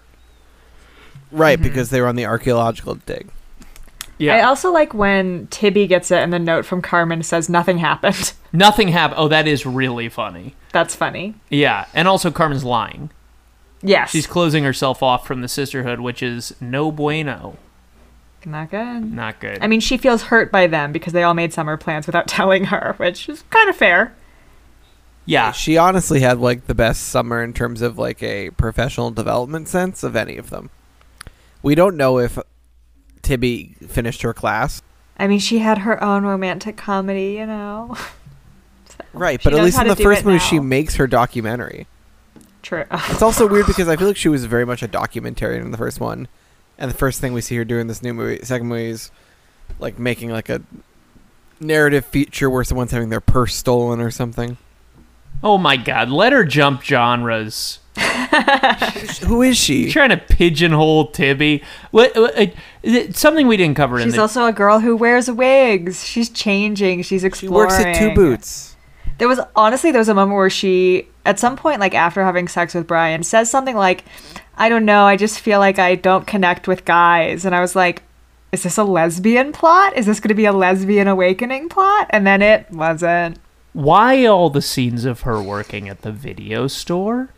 Right, 1.32 1.60
mm-hmm. 1.60 1.68
because 1.68 1.90
they 1.90 2.00
were 2.00 2.08
on 2.08 2.16
the 2.16 2.26
archaeological 2.26 2.96
dig. 2.96 3.30
Yeah. 4.18 4.36
I 4.36 4.42
also 4.42 4.72
like 4.72 4.94
when 4.94 5.48
Tibby 5.48 5.86
gets 5.88 6.10
it 6.12 6.20
and 6.20 6.34
the 6.34 6.40
note 6.40 6.66
from 6.66 6.82
Carmen 6.82 7.22
says 7.24 7.50
nothing 7.50 7.78
happened. 7.78 8.34
Nothing 8.54 8.88
happened. 8.88 9.20
Oh, 9.20 9.28
that 9.28 9.46
is 9.46 9.66
really 9.66 10.10
funny. 10.10 10.56
That's 10.72 10.96
funny. 10.96 11.36
Yeah. 11.50 11.86
And 11.94 12.08
also, 12.08 12.32
Carmen's 12.32 12.64
lying. 12.64 13.12
Yes. 13.82 14.10
She's 14.12 14.28
closing 14.28 14.64
herself 14.64 15.04
off 15.04 15.28
from 15.28 15.42
the 15.42 15.48
sisterhood, 15.48 16.00
which 16.00 16.24
is 16.24 16.56
no 16.60 16.92
bueno. 16.92 17.58
not 18.46 18.72
good. 18.72 19.14
Not 19.14 19.40
good. 19.40 19.60
I 19.62 19.68
mean, 19.68 19.80
she 19.82 19.98
feels 19.98 20.24
hurt 20.24 20.52
by 20.52 20.68
them 20.68 20.92
because 20.92 21.14
they 21.14 21.24
all 21.24 21.34
made 21.34 21.54
summer 21.54 21.78
plans 21.78 22.06
without 22.08 22.28
telling 22.38 22.66
her, 22.66 22.94
which 22.98 23.30
is 23.30 23.44
kind 23.50 23.70
of 23.70 23.76
fair. 23.76 24.16
yeah. 25.26 25.52
She 25.52 25.78
honestly 25.78 26.22
had 26.22 26.40
like 26.40 26.66
the 26.68 26.76
best 26.76 27.04
summer 27.04 27.44
in 27.44 27.54
terms 27.54 27.82
of 27.82 27.98
like 27.98 28.24
a 28.24 28.50
professional 28.52 29.12
development 29.12 29.68
sense 29.68 30.02
of 30.04 30.16
any 30.16 30.38
of 30.38 30.50
them. 30.50 30.70
We 31.62 31.76
don't 31.76 31.98
know 31.98 32.18
if 32.20 32.40
Tibby 33.22 33.76
finished 33.88 34.22
her 34.22 34.34
class. 34.34 34.82
I 35.20 35.28
mean, 35.28 35.40
she 35.40 35.60
had 35.60 35.80
her 35.80 36.02
own 36.04 36.24
romantic 36.24 36.78
comedy, 36.78 37.34
you 37.34 37.46
know. 37.46 37.96
Right, 39.14 39.42
but 39.44 39.54
at 39.54 39.64
least 39.64 39.80
in 39.80 39.88
the 39.88 39.96
first 39.96 40.26
movie 40.26 40.38
now. 40.38 40.44
she 40.44 40.60
makes 40.60 40.96
her 40.96 41.08
documentary. 41.08 41.88
True. 42.62 42.86
It's 42.92 43.22
also 43.22 43.48
weird 43.48 43.68
because 43.68 43.88
I 43.88 43.96
feel 43.96 44.08
like 44.08 44.18
she 44.18 44.30
was 44.30 44.46
very 44.46 44.66
much 44.66 44.84
a 44.84 44.88
documentarian 44.88 45.62
in 45.62 45.72
the 45.72 45.78
first 45.78 46.00
one, 46.00 46.28
and 46.78 46.90
the 46.92 46.98
first 46.98 47.22
thing 47.22 47.34
we 47.34 47.42
see 47.42 47.56
her 47.58 47.66
do 47.66 47.80
in 47.80 47.88
this 47.88 48.04
new 48.04 48.14
movie, 48.14 48.44
second 48.44 48.68
movie, 48.68 48.90
is 48.90 49.12
like 49.80 50.00
making 50.00 50.32
like 50.32 50.50
a 50.50 50.62
narrative 51.60 52.06
feature 52.06 52.50
where 52.50 52.64
someone's 52.64 52.92
having 52.92 53.10
their 53.10 53.22
purse 53.22 53.56
stolen 53.56 54.00
or 54.00 54.12
something. 54.12 54.58
Oh 55.44 55.58
my 55.58 55.78
God. 55.78 56.10
Let 56.10 56.34
her 56.34 56.44
jump 56.44 56.84
genres. 56.84 57.80
Who 59.26 59.42
is 59.42 59.58
she? 59.58 59.84
You're 59.84 59.92
trying 59.92 60.10
to 60.10 60.18
pigeonhole 60.18 61.08
Tibby. 61.08 61.64
What? 61.92 62.16
what 62.16 62.38
uh, 62.38 63.12
something 63.12 63.48
we 63.48 63.58
didn't 63.58 63.76
cover 63.76 64.00
in 64.00 64.06
She's 64.06 64.16
the. 64.16 64.22
also 64.22 64.46
a 64.46 64.54
girl 64.54 64.80
who 64.80 64.96
wears 64.96 65.30
wigs. 65.30 66.04
She's 66.04 66.30
changing. 66.30 67.04
She's 67.04 67.24
exploring. 67.24 67.70
She 67.70 67.76
works 67.76 67.86
at 67.86 67.96
Two 67.96 68.14
Boots. 68.14 68.76
There 69.18 69.28
was 69.28 69.40
honestly 69.56 69.92
there 69.92 70.00
was 70.00 70.10
a 70.10 70.14
moment 70.14 70.38
where 70.38 70.50
she 70.50 71.08
at 71.26 71.40
some 71.40 71.56
point 71.56 71.80
like 71.80 71.94
after 71.94 72.24
having 72.24 72.48
sex 72.48 72.74
with 72.74 72.88
Brian 72.88 73.24
says 73.24 73.50
something 73.50 73.76
like 73.76 74.04
I 74.58 74.70
don't 74.70 74.86
know, 74.86 75.06
I 75.06 75.18
just 75.18 75.40
feel 75.40 75.60
like 75.60 75.80
I 75.80 75.96
don't 75.96 76.28
connect 76.28 76.68
with 76.68 76.86
guys 76.86 77.46
and 77.46 77.56
I 77.56 77.62
was 77.62 77.76
like 77.76 78.04
is 78.52 78.64
this 78.64 78.78
a 78.78 78.84
lesbian 78.84 79.52
plot? 79.52 79.98
Is 79.98 80.06
this 80.06 80.20
going 80.20 80.30
to 80.30 80.34
be 80.34 80.46
a 80.46 80.54
lesbian 80.54 81.08
awakening 81.08 81.70
plot? 81.70 82.08
And 82.12 82.26
then 82.26 82.42
it 82.42 82.70
wasn't. 82.72 83.40
Why 83.74 84.26
all 84.26 84.50
the 84.50 84.62
scenes 84.62 85.06
of 85.06 85.22
her 85.22 85.42
working 85.42 85.90
at 85.90 86.02
the 86.02 86.12
video 86.12 86.68
store? 86.68 87.30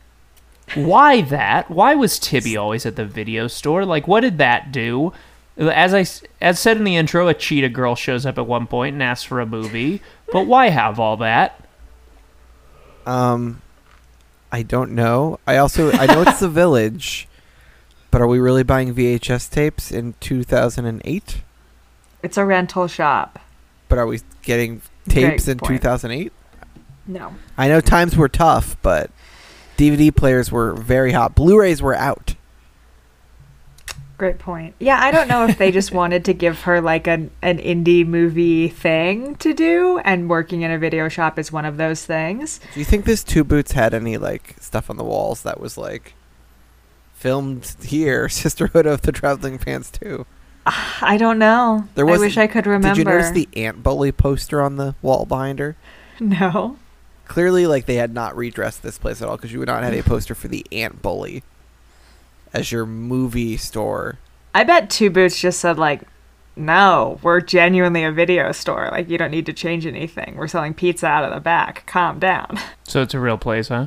Why 0.75 1.21
that? 1.21 1.69
Why 1.71 1.95
was 1.95 2.19
Tibby 2.19 2.55
always 2.55 2.85
at 2.85 2.95
the 2.95 3.05
video 3.05 3.47
store? 3.47 3.85
Like, 3.85 4.07
what 4.07 4.21
did 4.21 4.37
that 4.37 4.71
do? 4.71 5.13
As 5.57 5.93
I 5.93 6.05
as 6.39 6.59
said 6.59 6.77
in 6.77 6.83
the 6.83 6.95
intro, 6.95 7.27
a 7.27 7.33
cheetah 7.33 7.69
girl 7.69 7.95
shows 7.95 8.25
up 8.25 8.37
at 8.37 8.45
one 8.45 8.67
point 8.67 8.93
and 8.93 9.03
asks 9.03 9.25
for 9.25 9.41
a 9.41 9.45
movie. 9.45 10.01
But 10.31 10.45
why 10.45 10.69
have 10.69 10.99
all 10.99 11.17
that? 11.17 11.59
Um, 13.09 13.61
I 14.51 14.61
don't 14.61 14.91
know. 14.91 15.39
I 15.47 15.57
also 15.57 15.91
I 15.91 16.05
know 16.05 16.21
it's 16.21 16.39
the 16.41 16.49
village, 16.49 17.27
but 18.11 18.21
are 18.21 18.27
we 18.27 18.39
really 18.39 18.63
buying 18.63 18.93
VHS 18.93 19.49
tapes 19.49 19.91
in 19.91 20.13
2008? 20.19 21.41
It's 22.21 22.37
a 22.37 22.45
rental 22.45 22.87
shop. 22.87 23.39
But 23.87 23.97
are 23.97 24.05
we 24.05 24.19
getting 24.43 24.81
Great 25.07 25.31
tapes 25.31 25.47
in 25.47 25.57
point. 25.57 25.81
2008? 25.81 26.31
No. 27.07 27.33
I 27.57 27.67
know 27.67 27.81
times 27.81 28.15
were 28.15 28.29
tough, 28.29 28.77
but 28.83 29.09
DVD 29.77 30.15
players 30.15 30.51
were 30.51 30.73
very 30.73 31.11
hot. 31.11 31.33
Blu-rays 31.33 31.81
were 31.81 31.95
out. 31.95 32.35
Great 34.19 34.37
point. 34.37 34.75
Yeah, 34.79 34.99
I 35.01 35.11
don't 35.11 35.29
know 35.29 35.45
if 35.45 35.57
they 35.57 35.71
just 35.71 35.93
wanted 35.93 36.25
to 36.25 36.33
give 36.33 36.63
her 36.63 36.81
like 36.81 37.07
an 37.07 37.31
an 37.41 37.57
indie 37.57 38.05
movie 38.05 38.67
thing 38.67 39.35
to 39.35 39.53
do 39.53 39.99
and 39.99 40.29
working 40.29 40.61
in 40.61 40.71
a 40.71 40.77
video 40.77 41.07
shop 41.07 41.39
is 41.39 41.53
one 41.53 41.63
of 41.63 41.77
those 41.77 42.05
things. 42.05 42.59
Do 42.73 42.81
you 42.81 42.85
think 42.85 43.05
this 43.05 43.23
Two 43.23 43.45
Boots 43.45 43.71
had 43.71 43.93
any 43.93 44.17
like 44.17 44.57
stuff 44.59 44.89
on 44.89 44.97
the 44.97 45.05
walls 45.05 45.43
that 45.43 45.61
was 45.61 45.77
like 45.77 46.15
filmed 47.13 47.77
here, 47.81 48.27
Sisterhood 48.29 48.85
of 48.85 49.03
the 49.03 49.13
Traveling 49.13 49.57
Pants 49.57 49.89
too? 49.89 50.25
I 50.65 51.15
don't 51.17 51.39
know. 51.39 51.87
There 51.95 52.05
was, 52.05 52.19
I 52.19 52.25
wish 52.25 52.37
I 52.37 52.47
could 52.47 52.67
remember. 52.67 52.89
Did 52.89 52.97
you 52.97 53.05
notice 53.05 53.31
the 53.31 53.47
ant 53.55 53.83
bully 53.83 54.11
poster 54.11 54.61
on 54.61 54.75
the 54.75 54.95
wall 55.01 55.25
behind 55.25 55.59
her? 55.59 55.77
No. 56.19 56.77
Clearly, 57.25 57.65
like 57.67 57.85
they 57.85 57.95
had 57.95 58.13
not 58.13 58.35
redressed 58.35 58.83
this 58.83 58.97
place 58.97 59.21
at 59.21 59.29
all 59.29 59.37
because 59.37 59.53
you 59.53 59.59
would 59.59 59.69
not 59.69 59.81
have 59.81 59.93
a 59.93 60.03
poster 60.03 60.35
for 60.35 60.49
the 60.49 60.65
ant 60.73 61.01
bully 61.01 61.41
as 62.53 62.71
your 62.71 62.85
movie 62.85 63.57
store. 63.57 64.19
I 64.53 64.63
bet 64.63 64.89
Two 64.89 65.09
Boots 65.09 65.39
just 65.39 65.59
said 65.59 65.77
like, 65.77 66.01
"No, 66.55 67.19
we're 67.21 67.41
genuinely 67.41 68.03
a 68.03 68.11
video 68.11 68.51
store. 68.51 68.89
Like 68.91 69.09
you 69.09 69.17
don't 69.17 69.31
need 69.31 69.45
to 69.45 69.53
change 69.53 69.85
anything. 69.85 70.35
We're 70.35 70.47
selling 70.47 70.73
pizza 70.73 71.07
out 71.07 71.23
of 71.23 71.33
the 71.33 71.39
back. 71.39 71.85
Calm 71.85 72.19
down." 72.19 72.59
So 72.83 73.03
it's 73.03 73.13
a 73.13 73.19
real 73.19 73.37
place, 73.37 73.67
huh? 73.67 73.85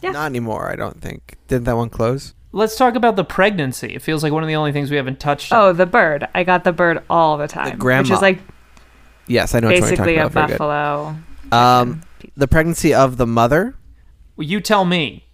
Yeah. 0.00 0.12
Not 0.12 0.26
anymore, 0.26 0.70
I 0.70 0.76
don't 0.76 1.00
think. 1.02 1.36
Didn't 1.48 1.64
that 1.64 1.76
one 1.76 1.90
close? 1.90 2.32
Let's 2.52 2.76
talk 2.76 2.94
about 2.94 3.16
the 3.16 3.24
pregnancy. 3.24 3.92
It 3.94 4.02
feels 4.02 4.22
like 4.22 4.32
one 4.32 4.44
of 4.44 4.48
the 4.48 4.54
only 4.54 4.70
things 4.70 4.88
we 4.88 4.96
haven't 4.96 5.18
touched 5.18 5.52
on. 5.52 5.58
Oh, 5.60 5.72
the 5.72 5.84
bird. 5.84 6.28
I 6.32 6.44
got 6.44 6.62
the 6.62 6.70
bird 6.72 7.02
all 7.10 7.36
the 7.36 7.48
time. 7.48 7.70
Which 7.70 7.78
grandma. 7.80 8.02
which 8.02 8.12
is 8.12 8.22
like 8.22 8.38
Yes, 9.26 9.52
I 9.54 9.58
know. 9.58 9.66
which 9.66 9.80
one 9.80 9.88
you're 9.88 9.96
basically 9.96 10.14
talking 10.14 10.22
a 10.22 10.26
about. 10.26 10.48
Buffalo. 10.50 11.16
Um, 11.50 12.02
the 12.36 12.46
pregnancy 12.46 12.94
of 12.94 13.16
the 13.16 13.26
mother. 13.26 13.74
Well, 14.36 14.46
you 14.46 14.60
tell 14.60 14.84
me. 14.84 15.24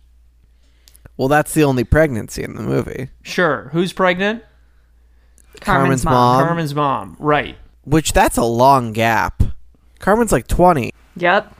Well, 1.16 1.28
that's 1.28 1.54
the 1.54 1.64
only 1.64 1.84
pregnancy 1.84 2.42
in 2.42 2.54
the 2.56 2.62
movie. 2.62 3.08
Sure. 3.22 3.70
Who's 3.72 3.92
pregnant? 3.92 4.42
Carmen's, 5.60 6.02
Carmen's 6.02 6.04
mom. 6.04 6.12
mom. 6.14 6.46
Carmen's 6.46 6.74
mom. 6.74 7.16
Right. 7.20 7.56
Which 7.84 8.12
that's 8.12 8.36
a 8.36 8.44
long 8.44 8.92
gap. 8.92 9.42
Carmen's 10.00 10.32
like 10.32 10.46
twenty. 10.48 10.92
Yep. 11.16 11.52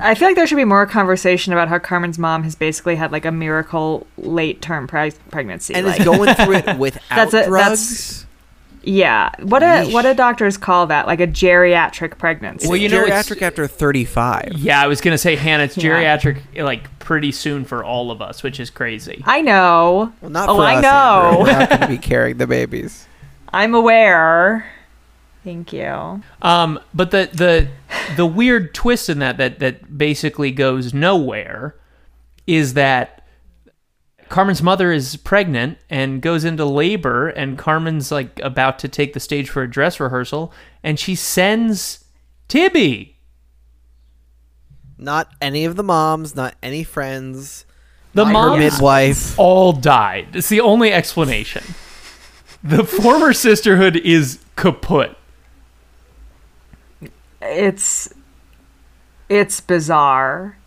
I 0.00 0.14
feel 0.14 0.28
like 0.28 0.36
there 0.36 0.46
should 0.46 0.56
be 0.56 0.64
more 0.64 0.86
conversation 0.86 1.52
about 1.52 1.68
how 1.68 1.78
Carmen's 1.78 2.18
mom 2.18 2.44
has 2.44 2.54
basically 2.54 2.94
had 2.96 3.10
like 3.10 3.24
a 3.24 3.32
miracle 3.32 4.06
late 4.16 4.60
term 4.62 4.86
pre- 4.86 5.10
pregnancy. 5.30 5.74
and 5.74 5.86
like, 5.86 5.98
is 6.00 6.04
going 6.04 6.34
through 6.34 6.54
it 6.56 6.78
without 6.78 7.02
That's 7.08 7.34
a- 7.34 7.46
drugs. 7.46 7.54
that's- 7.68 8.26
yeah. 8.88 9.30
What 9.40 9.62
a 9.62 9.66
Yeesh. 9.66 9.92
what 9.92 10.02
do 10.02 10.14
doctors 10.14 10.56
call 10.56 10.86
that? 10.86 11.06
Like 11.06 11.20
a 11.20 11.26
geriatric 11.26 12.18
pregnancy. 12.18 12.66
Well, 12.68 12.76
you 12.76 12.88
know, 12.88 13.04
it's- 13.04 13.28
geriatric 13.28 13.42
after 13.42 13.66
thirty-five. 13.66 14.54
Yeah, 14.56 14.80
I 14.82 14.86
was 14.86 15.00
gonna 15.00 15.18
say, 15.18 15.36
Hannah, 15.36 15.64
it's 15.64 15.76
Yeah. 15.76 16.16
geriatric 16.18 16.38
like 16.56 16.98
pretty 16.98 17.32
soon 17.32 17.64
for 17.64 17.84
all 17.84 18.10
of 18.10 18.20
us, 18.20 18.42
which 18.42 18.58
is 18.60 18.70
crazy. 18.70 19.22
I 19.26 19.40
know. 19.40 20.12
Well, 20.20 20.30
not 20.30 20.48
Oh, 20.48 20.56
for 20.56 20.62
I 20.62 20.76
us, 20.76 20.82
know. 20.82 20.88
Amber. 21.30 21.38
We're 21.42 21.58
not 21.58 21.68
going 21.70 21.80
to 21.80 21.88
be 21.88 21.98
carrying 22.12 22.36
the 22.36 22.46
babies. 22.46 23.06
I'm 23.52 23.74
aware. 23.74 24.66
Thank 25.44 25.72
you. 25.72 26.22
Um, 26.42 26.78
but 26.92 27.10
the 27.10 27.30
the 27.32 27.68
the 28.16 28.26
weird 28.26 28.74
twist 28.74 29.08
in 29.08 29.20
that 29.20 29.38
that 29.38 29.58
that 29.60 29.96
basically 29.96 30.50
goes 30.50 30.92
nowhere 30.92 31.74
is 32.46 32.74
that 32.74 33.17
Carmen's 34.28 34.62
mother 34.62 34.92
is 34.92 35.16
pregnant 35.16 35.78
and 35.88 36.20
goes 36.20 36.44
into 36.44 36.64
labor, 36.64 37.28
and 37.28 37.56
Carmen's 37.56 38.10
like 38.10 38.38
about 38.42 38.78
to 38.80 38.88
take 38.88 39.12
the 39.12 39.20
stage 39.20 39.48
for 39.48 39.62
a 39.62 39.70
dress 39.70 39.98
rehearsal, 39.98 40.52
and 40.82 40.98
she 40.98 41.14
sends 41.14 42.04
Tibby. 42.48 43.16
Not 44.98 45.30
any 45.40 45.64
of 45.64 45.76
the 45.76 45.82
moms, 45.82 46.34
not 46.34 46.54
any 46.62 46.84
friends. 46.84 47.64
The 48.14 48.24
not 48.24 48.28
her 48.28 48.32
moms 48.32 48.58
midwife. 48.58 49.38
all 49.38 49.72
died. 49.72 50.34
It's 50.34 50.48
the 50.48 50.60
only 50.60 50.92
explanation. 50.92 51.62
The 52.62 52.84
former 52.84 53.32
sisterhood 53.32 53.96
is 53.96 54.40
kaput. 54.56 55.16
It's 57.40 58.12
it's 59.28 59.60
bizarre. 59.60 60.57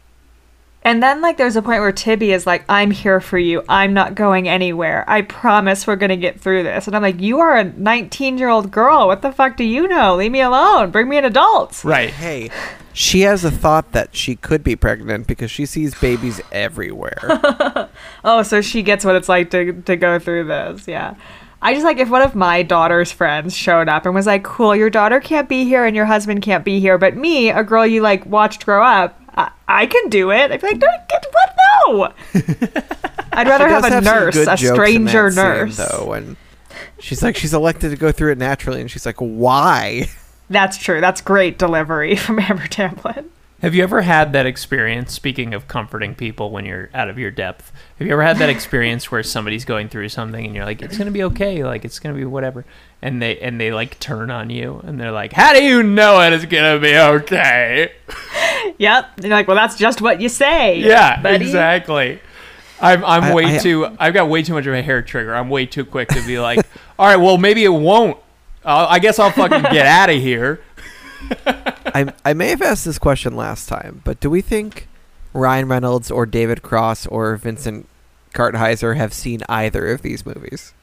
And 0.84 1.02
then 1.04 1.22
like 1.22 1.38
there's 1.38 1.56
a 1.56 1.62
point 1.62 1.82
where 1.82 1.92
Tibby 1.92 2.32
is 2.32 2.48
like, 2.48 2.64
I'm 2.68 2.90
here 2.90 3.20
for 3.22 3.38
you. 3.38 3.64
I'm 3.70 3.94
not 3.94 4.16
going 4.16 4.48
anywhere. 4.50 5.06
I 5.08 5.22
promise 5.22 5.86
we're 5.86 5.96
gonna 5.96 6.18
get 6.18 6.40
through 6.40 6.64
this. 6.64 6.88
And 6.88 6.96
I'm 6.96 7.04
like, 7.04 7.22
You 7.22 7.40
are 7.40 7.56
a 7.56 7.64
nineteen 7.66 8.38
year 8.38 8.50
old 8.50 8.72
girl. 8.72 9.08
What 9.08 9.22
the 9.22 9.32
fuck 9.32 9.58
do 9.58 9.64
you 9.64 9.88
know? 9.88 10.16
Leave 10.16 10.32
me 10.32 10.42
alone. 10.42 10.90
Bring 10.90 11.08
me 11.08 11.18
an 11.18 11.26
adult. 11.26 11.84
Right. 11.84 12.10
Hey, 12.10 12.50
she 12.94 13.22
has 13.22 13.44
a 13.46 13.52
thought 13.52 13.92
that 13.92 14.16
she 14.16 14.36
could 14.36 14.64
be 14.64 14.76
pregnant 14.76 15.28
because 15.28 15.52
she 15.52 15.66
sees 15.68 15.94
babies 16.00 16.42
everywhere. 16.52 17.20
Oh, 18.24 18.44
so 18.44 18.62
she 18.62 18.82
gets 18.84 19.04
what 19.06 19.16
it's 19.16 19.30
like 19.30 19.50
to 19.52 19.74
to 19.84 19.96
go 19.96 20.18
through 20.20 20.46
this. 20.46 20.88
Yeah. 20.88 21.16
I 21.64 21.74
just 21.74 21.86
like 21.86 21.98
if 22.00 22.10
one 22.10 22.24
of 22.24 22.34
my 22.34 22.64
daughter's 22.64 23.12
friends 23.12 23.56
showed 23.56 23.88
up 23.88 24.06
and 24.06 24.16
was 24.16 24.26
like, 24.26 24.44
"Cool, 24.44 24.76
your 24.76 24.90
daughter 24.90 25.20
can't 25.20 25.48
be 25.48 25.64
here 25.64 25.86
and 25.86 25.96
your 25.96 26.06
husband 26.06 26.42
can't 26.42 26.66
be 26.66 26.80
here, 26.80 26.98
but 26.98 27.16
me, 27.16 27.50
a 27.52 27.64
girl 27.64 27.86
you 27.86 28.02
like 28.02 28.26
watched 28.26 28.66
grow 28.66 28.84
up, 28.84 29.21
I, 29.36 29.52
I 29.68 29.86
can 29.86 30.10
do 30.10 30.32
it." 30.32 30.52
I'd 30.52 30.62
be 30.62 30.68
like, 30.68 30.80
"Don't 30.80 31.10
get 31.10 31.26
what? 31.32 31.52
no. 31.86 32.14
I'd 33.34 33.48
rather 33.48 33.68
have 33.68 33.86
a 33.86 33.90
some 33.90 34.04
nurse, 34.04 34.36
a 34.36 34.58
stranger 34.58 35.30
that 35.30 35.36
scene, 35.36 35.44
nurse. 35.44 35.78
though, 35.78 36.06
when 36.08 36.38
she's 37.00 37.24
like, 37.24 37.38
she's 37.38 37.54
elected 37.54 37.92
to 37.92 37.98
go 37.98 38.12
through 38.12 38.34
it 38.34 38.38
naturally, 38.38 38.82
and 38.82 38.92
she's 38.92 39.06
like, 39.06 39.18
why? 39.18 40.10
That's 40.50 40.78
true. 40.78 41.00
That's 41.00 41.22
great 41.22 41.58
delivery 41.58 42.16
from 42.18 42.40
Amber 42.40 42.68
Tamblyn. 42.68 43.30
Have 43.62 43.76
you 43.76 43.84
ever 43.84 44.02
had 44.02 44.34
that 44.34 44.48
experience, 44.48 45.14
speaking 45.14 45.54
of 45.54 45.68
comforting 45.68 46.16
people 46.16 46.50
when 46.50 46.66
you're 46.66 46.90
out 46.96 47.10
of 47.10 47.20
your 47.20 47.30
depth? 47.30 47.72
Have 48.00 48.08
you 48.08 48.14
ever 48.14 48.24
had 48.24 48.38
that 48.40 48.50
experience 48.50 49.12
where 49.12 49.22
somebody's 49.22 49.66
going 49.66 49.88
through 49.88 50.10
something 50.10 50.44
and 50.44 50.56
you're 50.56 50.66
like, 50.66 50.82
it's 50.82 50.98
going 50.98 51.06
to 51.06 51.12
be 51.12 51.24
okay, 51.24 51.64
like 51.64 51.86
it's 51.86 52.00
going 52.00 52.14
to 52.14 52.20
be 52.20 52.26
whatever. 52.26 52.66
And 53.04 53.20
they 53.22 53.40
and 53.40 53.60
they 53.60 53.72
like 53.72 54.00
turn 54.00 54.30
on 54.30 54.50
you 54.52 54.80
and 54.86 55.00
they're 55.00 55.12
like, 55.12 55.34
"How 55.34 55.54
do 55.54 55.64
you 55.64 55.82
know 55.82 56.22
it 56.22 56.34
is 56.34 56.46
going 56.46 56.76
to 56.76 56.80
be 56.80 56.96
okay?" 56.98 57.92
Yep. 58.78 59.06
And 59.18 59.26
you're 59.26 59.34
like, 59.34 59.48
well, 59.48 59.56
that's 59.58 59.76
just 59.76 60.02
what 60.02 60.22
you 60.22 60.30
say. 60.30 60.78
Yeah, 60.80 61.20
buddy. 61.22 61.44
exactly. 61.46 62.20
I'm 62.80 63.04
I'm 63.04 63.24
I- 63.26 63.34
way 63.34 63.56
I- 63.56 63.58
too 63.58 63.88
I've 64.00 64.14
got 64.14 64.30
way 64.30 64.44
too 64.44 64.54
much 64.54 64.66
of 64.68 64.74
a 64.74 64.82
hair 64.84 65.02
trigger. 65.02 65.34
I'm 65.36 65.50
way 65.50 65.66
too 65.66 65.84
quick 65.86 66.10
to 66.10 66.26
be 66.26 66.40
like, 66.40 66.60
"All 67.00 67.08
right, 67.08 67.18
well, 67.18 67.38
maybe 67.38 67.64
it 67.64 67.70
won't. 67.70 68.18
Uh, 68.64 68.86
I 68.90 69.00
guess 69.00 69.18
I'll 69.20 69.32
fucking 69.32 69.64
get 69.72 69.86
out 70.00 70.10
of 70.12 70.16
here." 70.22 70.62
I 71.94 72.14
I 72.24 72.34
may 72.34 72.50
have 72.50 72.62
asked 72.62 72.86
this 72.86 73.00
question 73.00 73.36
last 73.36 73.68
time, 73.68 74.02
but 74.04 74.20
do 74.20 74.30
we 74.30 74.42
think 74.42 74.88
Ryan 75.34 75.68
Reynolds 75.68 76.10
or 76.12 76.26
David 76.26 76.62
Cross 76.62 77.08
or 77.08 77.36
Vincent 77.38 77.88
Kartheiser 78.34 78.96
have 78.96 79.14
seen 79.14 79.42
either 79.50 79.88
of 79.88 80.02
these 80.02 80.26
movies? 80.26 80.74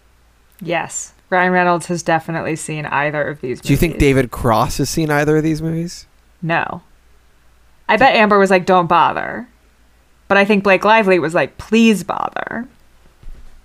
Yes. 0.61 1.13
Ryan 1.31 1.53
Reynolds 1.53 1.87
has 1.87 2.03
definitely 2.03 2.57
seen 2.57 2.87
either 2.87 3.23
of 3.23 3.41
these 3.41 3.59
movies. 3.59 3.67
Do 3.67 3.73
you 3.73 3.77
think. 3.77 3.99
David 3.99 4.31
Cross 4.31 4.79
has 4.79 4.89
seen 4.89 5.11
either 5.11 5.37
of 5.37 5.43
these 5.43 5.61
movies? 5.61 6.07
No. 6.41 6.83
I 7.89 7.97
bet 7.97 8.15
Amber 8.15 8.39
was 8.39 8.51
like, 8.51 8.67
don't 8.67 8.87
bother. 8.87 9.49
But 10.29 10.37
I 10.37 10.45
think 10.45 10.65
Blake 10.65 10.85
Lively 10.85 11.19
was 11.19 11.35
like, 11.35 11.57
please 11.59 12.05
bother. 12.05 12.69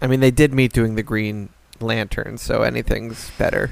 I 0.01 0.07
mean, 0.07 0.21
they 0.21 0.31
did 0.31 0.53
meet 0.53 0.73
doing 0.73 0.95
the 0.95 1.03
Green 1.03 1.49
Lantern, 1.79 2.37
so 2.37 2.63
anything's 2.63 3.31
better. 3.37 3.71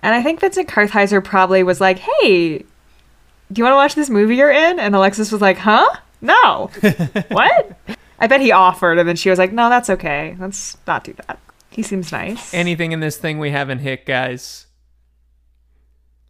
And 0.00 0.14
I 0.14 0.22
think 0.22 0.40
Vincent 0.40 0.68
Kartheiser 0.68 1.24
probably 1.24 1.62
was 1.62 1.80
like, 1.80 1.98
hey, 1.98 2.58
do 2.58 3.58
you 3.58 3.64
want 3.64 3.72
to 3.72 3.76
watch 3.76 3.94
this 3.94 4.10
movie 4.10 4.36
you're 4.36 4.50
in? 4.50 4.78
And 4.78 4.94
Alexis 4.94 5.32
was 5.32 5.40
like, 5.40 5.58
huh? 5.58 5.88
No. 6.20 6.70
what? 7.28 7.78
I 8.18 8.26
bet 8.26 8.40
he 8.40 8.52
offered, 8.52 8.98
and 8.98 9.08
then 9.08 9.16
she 9.16 9.30
was 9.30 9.38
like, 9.38 9.52
no, 9.52 9.68
that's 9.68 9.90
okay. 9.90 10.36
Let's 10.38 10.76
not 10.86 11.04
do 11.04 11.14
that. 11.26 11.38
He 11.76 11.82
seems 11.82 12.10
nice. 12.10 12.54
Anything 12.54 12.92
in 12.92 13.00
this 13.00 13.18
thing 13.18 13.38
we 13.38 13.50
haven't 13.50 13.80
hit, 13.80 14.06
guys? 14.06 14.66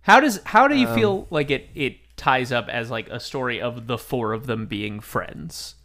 How 0.02 0.18
does 0.18 0.40
how 0.44 0.66
do 0.66 0.74
you 0.74 0.88
Um, 0.88 0.94
feel 0.94 1.26
like 1.30 1.52
it 1.52 1.70
it 1.72 1.98
ties 2.16 2.50
up 2.50 2.68
as 2.68 2.90
like 2.90 3.08
a 3.08 3.20
story 3.20 3.60
of 3.60 3.86
the 3.86 3.96
four 3.96 4.32
of 4.32 4.46
them 4.46 4.66
being 4.66 4.98
friends? 4.98 5.76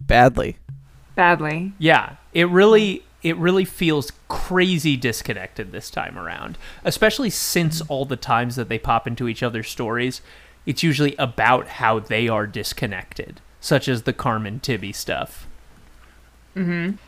Badly. 0.00 0.56
Badly. 1.14 1.74
Yeah, 1.78 2.16
it 2.32 2.48
really 2.48 3.04
it 3.22 3.36
really 3.36 3.64
feels 3.64 4.10
crazy 4.26 4.96
disconnected 4.96 5.70
this 5.70 5.88
time 5.88 6.18
around, 6.18 6.58
especially 6.84 7.30
since 7.30 7.80
all 7.82 8.04
the 8.04 8.16
times 8.16 8.56
that 8.56 8.68
they 8.68 8.78
pop 8.80 9.06
into 9.06 9.28
each 9.28 9.44
other's 9.44 9.68
stories, 9.68 10.22
it's 10.66 10.82
usually 10.82 11.14
about 11.20 11.68
how 11.68 12.00
they 12.00 12.28
are 12.28 12.48
disconnected, 12.48 13.40
such 13.60 13.86
as 13.86 14.02
the 14.02 14.12
Carmen 14.12 14.58
Tibby 14.58 14.92
stuff. 14.92 15.46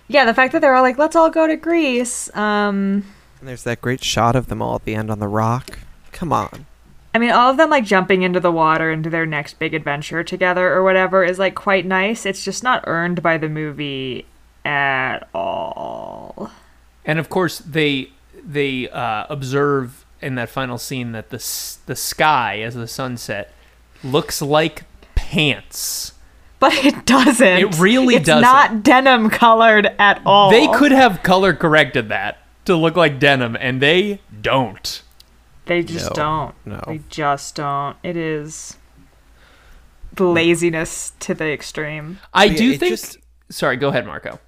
Yeah, 0.09 0.25
the 0.25 0.35
fact 0.35 0.53
that 0.53 0.61
they're 0.61 0.75
all 0.75 0.83
like, 0.83 0.99
let's 0.99 1.17
all 1.17 1.31
go 1.31 1.47
to 1.47 1.57
Greece. 1.57 2.35
Um, 2.37 3.05
And 3.41 3.49
there's 3.49 3.65
that 3.65 3.81
great 3.81 4.05
shot 4.05 4.37
of 4.37 4.49
them 4.49 4.61
all 4.61 4.75
at 4.77 4.85
the 4.85 4.95
end 4.95 5.11
on 5.11 5.19
the 5.21 5.29
rock. 5.29 5.79
Come 6.13 6.33
on. 6.33 6.67
I 7.15 7.19
mean, 7.19 7.31
all 7.31 7.51
of 7.51 7.57
them 7.57 7.71
like 7.71 7.85
jumping 7.85 8.23
into 8.23 8.41
the 8.41 8.53
water 8.53 8.91
into 8.91 9.09
their 9.11 9.27
next 9.27 9.59
big 9.59 9.75
adventure 9.75 10.23
together 10.23 10.73
or 10.73 10.83
whatever 10.85 11.25
is 11.25 11.39
like 11.39 11.55
quite 11.55 11.87
nice. 11.87 12.27
It's 12.27 12.45
just 12.45 12.63
not 12.63 12.85
earned 12.87 13.23
by 13.23 13.39
the 13.39 13.49
movie 13.49 14.27
at 14.65 15.27
all. 15.35 16.51
And 17.05 17.19
of 17.19 17.31
course, 17.31 17.59
they 17.59 18.11
they 18.45 18.89
uh, 18.91 19.27
observe 19.31 20.05
in 20.21 20.35
that 20.35 20.51
final 20.51 20.77
scene 20.79 21.13
that 21.13 21.31
the 21.31 21.39
the 21.87 21.97
sky 21.97 22.61
as 22.61 22.75
the 22.75 22.87
sunset 22.89 23.53
looks 24.05 24.43
like 24.43 24.85
pants. 25.15 26.13
But 26.61 26.75
it 26.85 27.07
doesn't. 27.07 27.47
It 27.47 27.79
really 27.79 28.17
it's 28.17 28.27
doesn't. 28.27 28.43
not 28.43 28.83
denim 28.83 29.31
colored 29.31 29.87
at 29.99 30.21
all. 30.27 30.51
They 30.51 30.67
could 30.69 30.91
have 30.93 31.23
color 31.23 31.55
corrected 31.55 32.09
that 32.09 32.39
to 32.65 32.75
look 32.77 32.97
like 32.97 33.19
denim, 33.21 33.57
and 33.61 33.81
they 33.81 34.21
don't. 34.41 35.03
They 35.67 35.83
just 35.83 36.11
No, 36.11 36.15
don't. 36.15 36.55
no. 36.67 36.83
They 36.87 37.01
just 37.09 37.55
don't. 37.55 37.97
It 38.03 38.17
is 38.17 38.77
laziness 40.19 41.13
to 41.21 41.35
the 41.35 41.51
extreme. 41.53 42.19
I 42.35 42.45
Yeah, 42.47 42.57
do 42.57 42.71
it 42.73 42.81
think. 42.81 42.91
just- 42.91 43.19
Sorry, 43.51 43.77
go 43.77 43.89
ahead, 43.89 44.07
Marco. 44.07 44.41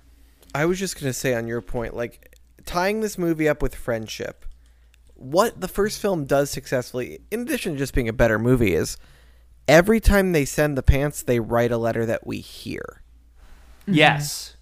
I 0.55 0.67
was 0.67 0.79
just 0.79 0.99
gonna 1.01 1.13
say 1.13 1.35
on 1.35 1.47
your 1.47 1.61
point, 1.61 1.95
like 1.97 2.37
tying 2.67 3.01
this 3.01 3.17
movie 3.17 3.49
up 3.49 3.63
with 3.63 3.75
friendship. 3.75 4.45
What 5.15 5.61
the 5.61 5.69
first 5.69 6.01
film 6.01 6.25
does 6.25 6.51
successfully, 6.51 7.21
in 7.31 7.41
addition 7.43 7.73
to 7.75 7.79
just 7.79 7.95
being 7.95 8.09
a 8.09 8.13
better 8.13 8.39
movie, 8.39 8.75
is 8.75 8.97
every 9.69 10.01
time 10.01 10.33
they 10.33 10.45
send 10.45 10.77
the 10.77 10.83
pants, 10.83 11.23
they 11.23 11.41
write 11.41 11.73
a 11.73 11.79
letter 11.79 12.07
that 12.07 12.27
we 12.27 12.39
hear, 12.39 13.03
mm-hmm. 13.83 13.95
Yes. 13.95 14.57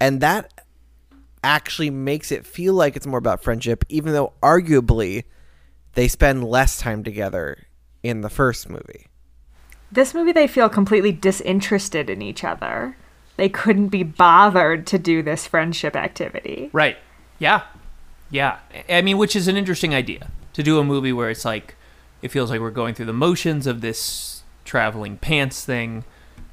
and 0.00 0.20
that 0.20 0.64
actually 1.44 1.90
makes 1.90 2.32
it 2.32 2.44
feel 2.44 2.74
like 2.74 2.96
it's 2.96 3.06
more 3.06 3.18
about 3.18 3.42
friendship, 3.42 3.84
even 3.88 4.12
though 4.12 4.32
arguably 4.42 5.24
they 5.94 6.08
spend 6.08 6.44
less 6.44 6.78
time 6.78 7.04
together 7.04 7.66
in 8.02 8.20
the 8.20 8.30
first 8.30 8.68
movie. 8.68 9.06
This 9.90 10.12
movie, 10.12 10.32
they 10.32 10.48
feel 10.48 10.68
completely 10.68 11.12
disinterested 11.12 12.10
in 12.10 12.20
each 12.20 12.42
other. 12.42 12.96
They 13.36 13.48
couldn't 13.48 13.88
be 13.88 14.02
bothered 14.02 14.86
to 14.88 14.98
do 14.98 15.22
this 15.22 15.46
friendship 15.46 15.94
activity. 15.94 16.70
Right. 16.72 16.96
Yeah. 17.38 17.62
Yeah. 18.30 18.58
I 18.88 19.02
mean, 19.02 19.16
which 19.18 19.36
is 19.36 19.46
an 19.46 19.56
interesting 19.56 19.94
idea 19.94 20.30
to 20.54 20.62
do 20.62 20.78
a 20.78 20.84
movie 20.84 21.12
where 21.12 21.30
it's 21.30 21.44
like, 21.44 21.76
it 22.22 22.30
feels 22.30 22.50
like 22.50 22.60
we're 22.60 22.70
going 22.70 22.94
through 22.94 23.06
the 23.06 23.12
motions 23.12 23.66
of 23.66 23.80
this 23.80 24.42
traveling 24.64 25.16
pants 25.18 25.64
thing. 25.64 26.04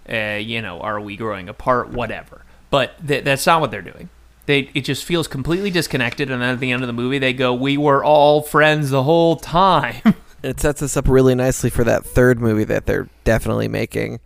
Uh, 0.10 0.38
you 0.41 0.61
know, 0.61 0.80
are 0.81 0.99
we 0.99 1.15
growing 1.15 1.48
apart? 1.48 1.90
Whatever. 1.90 2.44
But 2.69 3.07
th- 3.07 3.23
that's 3.23 3.45
not 3.45 3.61
what 3.61 3.72
they're 3.72 3.81
doing. 3.81 4.10
They 4.45 4.69
it 4.73 4.81
just 4.81 5.06
feels 5.06 5.27
completely 5.27 5.72
disconnected, 5.72 6.30
and 6.30 6.41
then 6.41 6.49
at 6.56 6.60
the 6.60 6.72
end 6.72 6.84
of 6.84 6.88
the 6.88 6.94
movie, 6.94 7.18
they 7.19 7.31
go, 7.31 7.53
"We 7.53 7.77
were 7.77 8.03
all 8.03 8.41
friends 8.41 8.90
the 8.90 9.03
whole 9.03 9.38
time." 9.38 10.15
It 10.44 10.60
sets 10.60 10.81
us 10.81 10.98
up 10.98 11.07
really 11.07 11.35
nicely 11.35 11.69
for 11.69 11.85
that 11.85 12.03
third 12.03 12.38
movie 12.41 12.65
that 12.65 12.85
they're 12.85 13.07
definitely 13.23 13.69
making, 13.69 14.19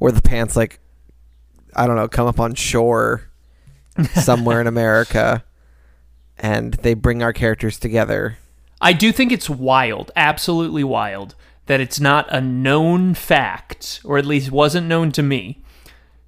where 0.00 0.10
the 0.10 0.20
pants 0.20 0.56
like, 0.56 0.80
I 1.76 1.86
don't 1.86 1.94
know, 1.94 2.08
come 2.08 2.26
up 2.26 2.40
on 2.40 2.56
shore 2.56 3.30
somewhere 4.14 4.60
in 4.60 4.66
America, 4.66 5.44
and 6.36 6.74
they 6.74 6.94
bring 6.94 7.22
our 7.22 7.32
characters 7.32 7.78
together. 7.78 8.38
I 8.82 8.92
do 8.92 9.12
think 9.12 9.30
it's 9.30 9.48
wild, 9.48 10.10
absolutely 10.16 10.82
wild, 10.82 11.36
that 11.66 11.80
it's 11.80 12.00
not 12.00 12.26
a 12.30 12.40
known 12.40 13.14
fact, 13.14 14.00
or 14.04 14.18
at 14.18 14.26
least 14.26 14.50
wasn't 14.50 14.88
known 14.88 15.12
to 15.12 15.22
me, 15.22 15.62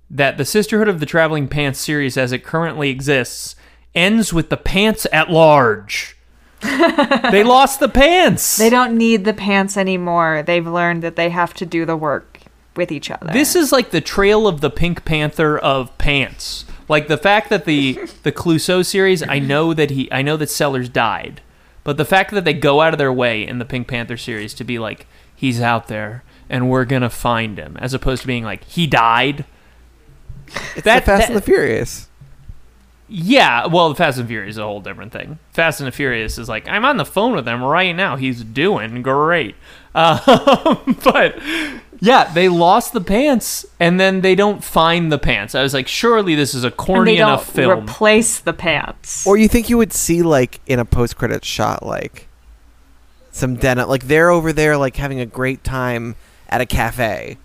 that 0.08 0.38
the 0.38 0.44
Sisterhood 0.44 0.88
of 0.88 1.00
the 1.00 1.06
Traveling 1.06 1.48
Pants 1.48 1.80
series 1.80 2.16
as 2.16 2.30
it 2.30 2.44
currently 2.44 2.90
exists 2.90 3.56
ends 3.94 4.32
with 4.32 4.50
the 4.50 4.56
pants 4.56 5.06
at 5.12 5.30
large. 5.30 6.16
they 6.62 7.42
lost 7.42 7.80
the 7.80 7.88
pants. 7.88 8.56
They 8.56 8.70
don't 8.70 8.96
need 8.96 9.24
the 9.24 9.34
pants 9.34 9.76
anymore. 9.76 10.44
They've 10.46 10.66
learned 10.66 11.02
that 11.02 11.16
they 11.16 11.30
have 11.30 11.54
to 11.54 11.66
do 11.66 11.84
the 11.84 11.96
work 11.96 12.38
with 12.76 12.92
each 12.92 13.10
other. 13.10 13.32
This 13.32 13.54
is 13.54 13.72
like 13.72 13.90
the 13.90 14.00
trail 14.00 14.46
of 14.46 14.60
the 14.60 14.70
Pink 14.70 15.04
Panther 15.04 15.58
of 15.58 15.96
pants. 15.98 16.64
Like 16.88 17.08
the 17.08 17.18
fact 17.18 17.50
that 17.50 17.64
the 17.64 17.94
the 18.22 18.32
Clouseau 18.32 18.84
series, 18.84 19.22
I 19.22 19.40
know 19.40 19.74
that 19.74 19.90
he, 19.90 20.10
I 20.12 20.22
know 20.22 20.36
that 20.36 20.50
Sellers 20.50 20.88
died, 20.88 21.40
but 21.84 21.96
the 21.96 22.04
fact 22.04 22.30
that 22.32 22.44
they 22.44 22.52
go 22.54 22.80
out 22.80 22.92
of 22.94 22.98
their 22.98 23.12
way 23.12 23.46
in 23.46 23.58
the 23.58 23.64
Pink 23.64 23.86
Panther 23.88 24.16
series 24.16 24.54
to 24.54 24.64
be 24.64 24.78
like, 24.78 25.06
he's 25.34 25.60
out 25.60 25.86
there 25.88 26.24
and 26.50 26.68
we're 26.70 26.84
gonna 26.84 27.10
find 27.10 27.56
him, 27.58 27.76
as 27.80 27.94
opposed 27.94 28.22
to 28.22 28.26
being 28.26 28.44
like, 28.44 28.64
he 28.64 28.86
died. 28.86 29.44
It's 30.74 30.82
That- 30.82 31.00
the 31.04 31.06
Fast 31.06 31.20
that- 31.22 31.28
and 31.28 31.36
the 31.36 31.40
Furious. 31.42 32.08
Yeah, 33.06 33.66
well, 33.66 33.90
the 33.90 33.94
Fast 33.94 34.18
and 34.18 34.26
Furious 34.26 34.52
is 34.54 34.58
a 34.58 34.62
whole 34.64 34.80
different 34.80 35.12
thing. 35.12 35.38
Fast 35.52 35.78
and 35.78 35.86
the 35.86 35.92
Furious 35.92 36.38
is 36.38 36.48
like, 36.48 36.66
I'm 36.68 36.86
on 36.86 36.96
the 36.96 37.04
phone 37.04 37.34
with 37.34 37.46
him 37.46 37.62
right 37.62 37.94
now. 37.94 38.16
He's 38.16 38.42
doing 38.42 39.02
great. 39.02 39.54
Um, 39.96 40.98
but 41.04 41.38
yeah, 42.04 42.30
they 42.32 42.50
lost 42.50 42.92
the 42.92 43.00
pants, 43.00 43.64
and 43.80 43.98
then 43.98 44.20
they 44.20 44.34
don't 44.34 44.62
find 44.62 45.10
the 45.10 45.18
pants. 45.18 45.54
I 45.54 45.62
was 45.62 45.72
like, 45.72 45.88
surely 45.88 46.34
this 46.34 46.52
is 46.54 46.62
a 46.62 46.66
and 46.66 46.76
corny 46.76 47.12
they 47.12 47.18
don't 47.18 47.28
enough 47.28 47.50
film. 47.50 47.84
replace 47.84 48.40
the 48.40 48.52
pants. 48.52 49.26
Or 49.26 49.38
you 49.38 49.48
think 49.48 49.70
you 49.70 49.78
would 49.78 49.92
see 49.92 50.22
like 50.22 50.60
in 50.66 50.78
a 50.78 50.84
post 50.84 51.16
credit 51.16 51.44
shot 51.44 51.84
like 51.84 52.28
some 53.32 53.56
denim 53.56 53.88
like 53.88 54.04
they're 54.04 54.30
over 54.30 54.52
there 54.52 54.76
like 54.76 54.96
having 54.96 55.18
a 55.18 55.26
great 55.26 55.64
time 55.64 56.14
at 56.48 56.60
a 56.60 56.66
cafe. 56.66 57.38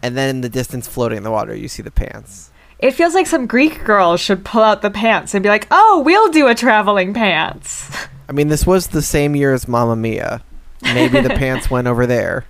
And 0.00 0.16
then 0.16 0.30
in 0.36 0.40
the 0.42 0.48
distance 0.48 0.86
floating 0.86 1.18
in 1.18 1.24
the 1.24 1.30
water 1.32 1.54
you 1.54 1.66
see 1.66 1.82
the 1.82 1.90
pants. 1.90 2.50
It 2.78 2.92
feels 2.92 3.14
like 3.14 3.26
some 3.26 3.46
Greek 3.48 3.84
girl 3.84 4.16
should 4.16 4.44
pull 4.44 4.62
out 4.62 4.80
the 4.80 4.90
pants 4.90 5.34
and 5.34 5.42
be 5.42 5.48
like, 5.48 5.66
"Oh, 5.72 6.02
we'll 6.06 6.30
do 6.30 6.46
a 6.46 6.54
traveling 6.54 7.12
pants." 7.12 7.90
I 8.28 8.32
mean 8.32 8.46
this 8.46 8.64
was 8.64 8.88
the 8.88 9.02
same 9.02 9.34
year 9.34 9.52
as 9.52 9.66
Mamma 9.66 9.96
Mia. 9.96 10.42
Maybe 10.82 11.20
the 11.20 11.30
pants 11.42 11.68
went 11.68 11.88
over 11.88 12.06
there. 12.06 12.44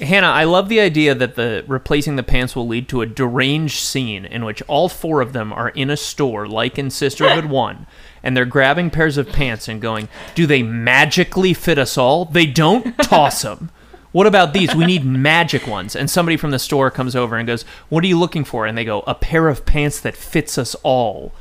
Hannah, 0.00 0.28
I 0.28 0.44
love 0.44 0.68
the 0.68 0.80
idea 0.80 1.14
that 1.14 1.34
the 1.34 1.64
replacing 1.66 2.16
the 2.16 2.22
pants 2.22 2.54
will 2.54 2.68
lead 2.68 2.88
to 2.88 3.02
a 3.02 3.06
deranged 3.06 3.80
scene 3.80 4.24
in 4.24 4.44
which 4.44 4.62
all 4.68 4.88
four 4.88 5.20
of 5.20 5.32
them 5.32 5.52
are 5.52 5.70
in 5.70 5.90
a 5.90 5.96
store, 5.96 6.46
like 6.46 6.78
in 6.78 6.90
Sisterhood 6.90 7.44
1, 7.50 7.86
and 8.22 8.36
they're 8.36 8.44
grabbing 8.44 8.90
pairs 8.90 9.16
of 9.16 9.28
pants 9.28 9.66
and 9.66 9.80
going, 9.82 10.08
Do 10.36 10.46
they 10.46 10.62
magically 10.62 11.52
fit 11.52 11.78
us 11.78 11.98
all? 11.98 12.26
They 12.26 12.46
don't 12.46 12.96
toss 12.98 13.42
them. 13.42 13.70
What 14.12 14.26
about 14.26 14.52
these? 14.52 14.74
We 14.74 14.86
need 14.86 15.04
magic 15.04 15.66
ones. 15.66 15.94
And 15.94 16.08
somebody 16.08 16.36
from 16.36 16.50
the 16.50 16.58
store 16.58 16.90
comes 16.90 17.14
over 17.14 17.36
and 17.36 17.46
goes, 17.46 17.62
What 17.88 18.04
are 18.04 18.06
you 18.08 18.18
looking 18.18 18.44
for? 18.44 18.66
And 18.66 18.78
they 18.78 18.84
go, 18.84 19.02
A 19.06 19.14
pair 19.14 19.48
of 19.48 19.66
pants 19.66 20.00
that 20.00 20.16
fits 20.16 20.56
us 20.58 20.74
all. 20.82 21.32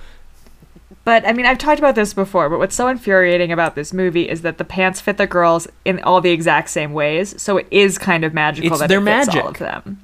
But 1.08 1.26
I 1.26 1.32
mean, 1.32 1.46
I've 1.46 1.58
talked 1.58 1.80
about 1.80 1.96
this 1.96 2.14
before, 2.14 2.50
but 2.50 2.60
what's 2.60 2.76
so 2.76 2.90
infuriating 2.90 3.50
about 3.50 3.76
this 3.76 3.94
movie 3.94 4.28
is 4.28 4.42
that 4.42 4.58
the 4.58 4.66
pants 4.66 5.00
fit 5.00 5.16
the 5.16 5.26
girls 5.26 5.66
in 5.86 6.04
all 6.04 6.20
the 6.20 6.32
exact 6.32 6.70
same 6.70 6.92
ways. 6.92 7.42
So 7.42 7.56
it 7.56 7.68
is 7.72 7.98
kind 7.98 8.26
of 8.26 8.34
magical 8.34 8.74
It's 8.74 8.82
that 8.82 8.90
their 8.90 9.00
it 9.00 9.06
fits 9.06 9.28
magic. 9.28 9.42
all 9.42 9.50
of 9.52 9.58
them. 9.58 10.02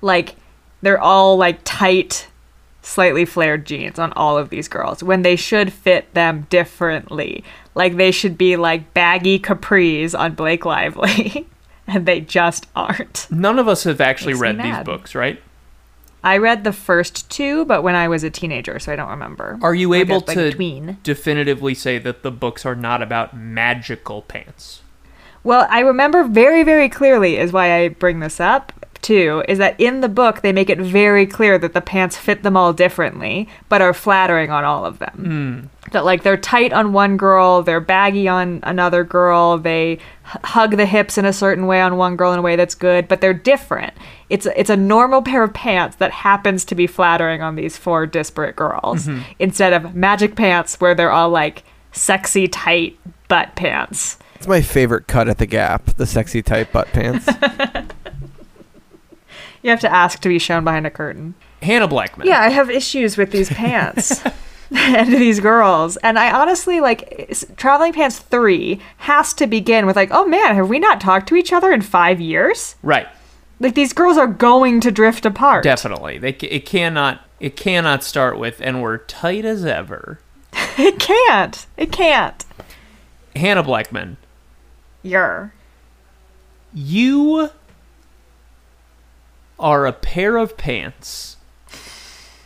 Like 0.00 0.36
they're 0.80 1.00
all 1.00 1.36
like 1.36 1.58
tight, 1.64 2.28
slightly 2.82 3.24
flared 3.24 3.66
jeans 3.66 3.98
on 3.98 4.12
all 4.12 4.38
of 4.38 4.50
these 4.50 4.68
girls 4.68 5.02
when 5.02 5.22
they 5.22 5.34
should 5.34 5.72
fit 5.72 6.14
them 6.14 6.46
differently. 6.50 7.42
Like 7.74 7.96
they 7.96 8.12
should 8.12 8.38
be 8.38 8.54
like 8.56 8.94
baggy 8.94 9.40
capris 9.40 10.16
on 10.16 10.36
Blake 10.36 10.64
Lively, 10.64 11.48
and 11.88 12.06
they 12.06 12.20
just 12.20 12.68
aren't. 12.76 13.26
None 13.28 13.58
of 13.58 13.66
us 13.66 13.82
have 13.82 14.00
actually 14.00 14.34
Makes 14.34 14.40
read 14.40 14.62
these 14.62 14.84
books, 14.84 15.16
right? 15.16 15.42
I 16.22 16.36
read 16.36 16.64
the 16.64 16.72
first 16.72 17.30
two, 17.30 17.64
but 17.64 17.82
when 17.82 17.94
I 17.94 18.08
was 18.08 18.24
a 18.24 18.30
teenager, 18.30 18.78
so 18.78 18.92
I 18.92 18.96
don't 18.96 19.08
remember. 19.08 19.58
Are 19.62 19.74
you 19.74 19.94
able 19.94 20.22
like, 20.26 20.36
to 20.36 20.96
definitively 21.02 21.74
say 21.74 21.98
that 21.98 22.22
the 22.22 22.30
books 22.30 22.66
are 22.66 22.74
not 22.74 23.02
about 23.02 23.36
magical 23.36 24.22
pants? 24.22 24.82
Well, 25.42 25.66
I 25.70 25.80
remember 25.80 26.24
very, 26.24 26.62
very 26.62 26.88
clearly 26.88 27.38
is 27.38 27.52
why 27.52 27.72
I 27.72 27.88
bring 27.88 28.20
this 28.20 28.40
up 28.40 28.72
too, 29.02 29.42
is 29.48 29.56
that 29.56 29.80
in 29.80 30.02
the 30.02 30.08
book 30.08 30.42
they 30.42 30.52
make 30.52 30.68
it 30.68 30.78
very 30.78 31.26
clear 31.26 31.58
that 31.58 31.72
the 31.72 31.80
pants 31.80 32.18
fit 32.18 32.42
them 32.42 32.56
all 32.56 32.74
differently, 32.74 33.48
but 33.70 33.80
are 33.80 33.94
flattering 33.94 34.50
on 34.50 34.64
all 34.64 34.84
of 34.84 34.98
them. 34.98 35.70
Hmm. 35.82 35.90
That 35.92 36.04
like 36.04 36.22
they're 36.22 36.36
tight 36.36 36.74
on 36.74 36.92
one 36.92 37.16
girl, 37.16 37.62
they're 37.62 37.80
baggy 37.80 38.28
on 38.28 38.60
another 38.62 39.02
girl, 39.02 39.56
they 39.56 39.92
h- 39.92 40.00
hug 40.44 40.76
the 40.76 40.84
hips 40.84 41.16
in 41.16 41.24
a 41.24 41.32
certain 41.32 41.66
way 41.66 41.80
on 41.80 41.96
one 41.96 42.16
girl 42.16 42.32
in 42.32 42.38
a 42.38 42.42
way 42.42 42.56
that's 42.56 42.74
good, 42.74 43.08
but 43.08 43.22
they're 43.22 43.32
different. 43.32 43.94
It's 44.30 44.46
a, 44.46 44.58
it's 44.58 44.70
a 44.70 44.76
normal 44.76 45.22
pair 45.22 45.42
of 45.42 45.52
pants 45.52 45.96
that 45.96 46.12
happens 46.12 46.64
to 46.66 46.74
be 46.74 46.86
flattering 46.86 47.42
on 47.42 47.56
these 47.56 47.76
four 47.76 48.06
disparate 48.06 48.56
girls 48.56 49.06
mm-hmm. 49.06 49.22
instead 49.38 49.72
of 49.72 49.94
magic 49.94 50.36
pants 50.36 50.80
where 50.80 50.94
they're 50.94 51.10
all 51.10 51.30
like 51.30 51.64
sexy 51.92 52.48
tight 52.48 52.98
butt 53.28 53.54
pants. 53.56 54.18
It's 54.36 54.46
my 54.46 54.62
favorite 54.62 55.06
cut 55.06 55.28
at 55.28 55.38
the 55.38 55.46
Gap, 55.46 55.96
the 55.96 56.06
sexy 56.06 56.42
tight 56.42 56.72
butt 56.72 56.88
pants. 56.88 57.28
You 59.62 59.70
have 59.70 59.80
to 59.80 59.92
ask 59.92 60.20
to 60.20 60.28
be 60.28 60.38
shown 60.38 60.64
behind 60.64 60.86
a 60.86 60.90
curtain. 60.90 61.34
Hannah 61.62 61.88
Blackman. 61.88 62.26
Yeah, 62.26 62.40
I 62.40 62.48
have 62.48 62.70
issues 62.70 63.16
with 63.16 63.30
these 63.30 63.50
pants 63.50 64.22
and 64.70 65.12
these 65.12 65.40
girls. 65.40 65.96
And 65.98 66.18
I 66.18 66.32
honestly 66.32 66.80
like 66.80 67.34
Traveling 67.56 67.92
Pants 67.92 68.18
3 68.18 68.80
has 68.98 69.34
to 69.34 69.46
begin 69.46 69.86
with 69.86 69.96
like, 69.96 70.10
"Oh 70.12 70.26
man, 70.26 70.54
have 70.54 70.68
we 70.68 70.78
not 70.78 71.00
talked 71.00 71.28
to 71.28 71.36
each 71.36 71.52
other 71.52 71.72
in 71.72 71.82
5 71.82 72.20
years?" 72.20 72.76
Right. 72.82 73.06
Like 73.60 73.74
these 73.74 73.92
girls 73.92 74.16
are 74.16 74.26
going 74.26 74.80
to 74.80 74.90
drift 74.90 75.26
apart. 75.26 75.62
Definitely. 75.62 76.18
They, 76.18 76.30
it 76.30 76.64
cannot 76.66 77.20
it 77.38 77.56
cannot 77.56 78.02
start 78.02 78.38
with 78.38 78.60
and 78.60 78.82
we're 78.82 78.98
tight 78.98 79.44
as 79.44 79.64
ever. 79.64 80.18
It 80.78 80.98
can't. 80.98 81.66
It 81.76 81.92
can't. 81.92 82.42
Hannah 83.36 83.62
Blackman, 83.62 84.16
You're. 85.02 85.52
you 86.72 87.50
are 89.58 89.86
a 89.86 89.92
pair 89.92 90.38
of 90.38 90.56
pants 90.56 91.36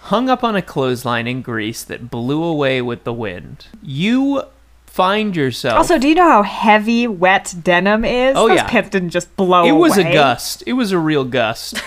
hung 0.05 0.29
up 0.29 0.43
on 0.45 0.57
a 0.57 0.63
clothesline 0.63 1.27
in 1.27 1.43
Greece 1.43 1.83
that 1.85 2.11
blew 2.11 2.43
away 2.43 2.83
with 2.83 3.05
the 3.05 3.13
wind. 3.13 3.67
You 3.83 4.43
find 4.95 5.35
yourself 5.35 5.77
Also, 5.77 5.99
do 5.99 6.07
you 6.09 6.15
know 6.15 6.29
how 6.29 6.43
heavy 6.45 7.07
wet 7.09 7.53
denim 7.63 8.05
is? 8.05 8.37
Oh, 8.37 8.47
Those 8.49 8.59
yeah. 8.59 8.69
pants 8.69 8.91
didn't 8.91 9.11
just 9.11 9.35
blow 9.37 9.67
It 9.67 9.73
was 9.73 9.99
away. 9.99 10.11
a 10.11 10.13
gust. 10.13 10.63
It 10.67 10.75
was 10.75 10.93
a 10.93 10.99
real 10.99 11.25
gust. 11.25 11.83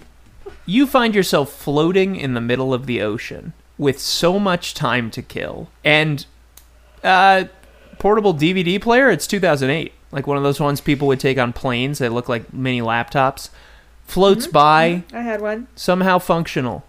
you 0.66 0.86
find 0.86 1.14
yourself 1.14 1.52
floating 1.52 2.16
in 2.16 2.32
the 2.34 2.40
middle 2.40 2.72
of 2.72 2.86
the 2.86 3.02
ocean 3.02 3.52
with 3.76 3.98
so 4.00 4.38
much 4.38 4.72
time 4.74 5.10
to 5.10 5.20
kill. 5.22 5.68
And 5.84 6.24
uh 7.04 7.44
portable 7.98 8.32
DVD 8.34 8.80
player, 8.80 9.10
it's 9.10 9.26
2008. 9.26 9.92
Like 10.10 10.26
one 10.26 10.36
of 10.38 10.42
those 10.42 10.58
ones 10.58 10.80
people 10.80 11.06
would 11.08 11.20
take 11.20 11.36
on 11.36 11.52
planes 11.52 11.98
that 11.98 12.12
look 12.12 12.28
like 12.30 12.52
mini 12.52 12.80
laptops. 12.80 13.50
Floats 14.04 14.46
by, 14.46 15.02
I 15.12 15.20
had 15.20 15.42
one. 15.42 15.66
somehow 15.76 16.18
functional. 16.18 16.84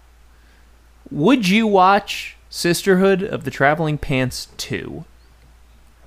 Would 1.10 1.48
you 1.48 1.66
watch 1.66 2.36
Sisterhood 2.48 3.22
of 3.22 3.44
the 3.44 3.50
Traveling 3.50 3.98
Pants 3.98 4.48
2? 4.56 5.04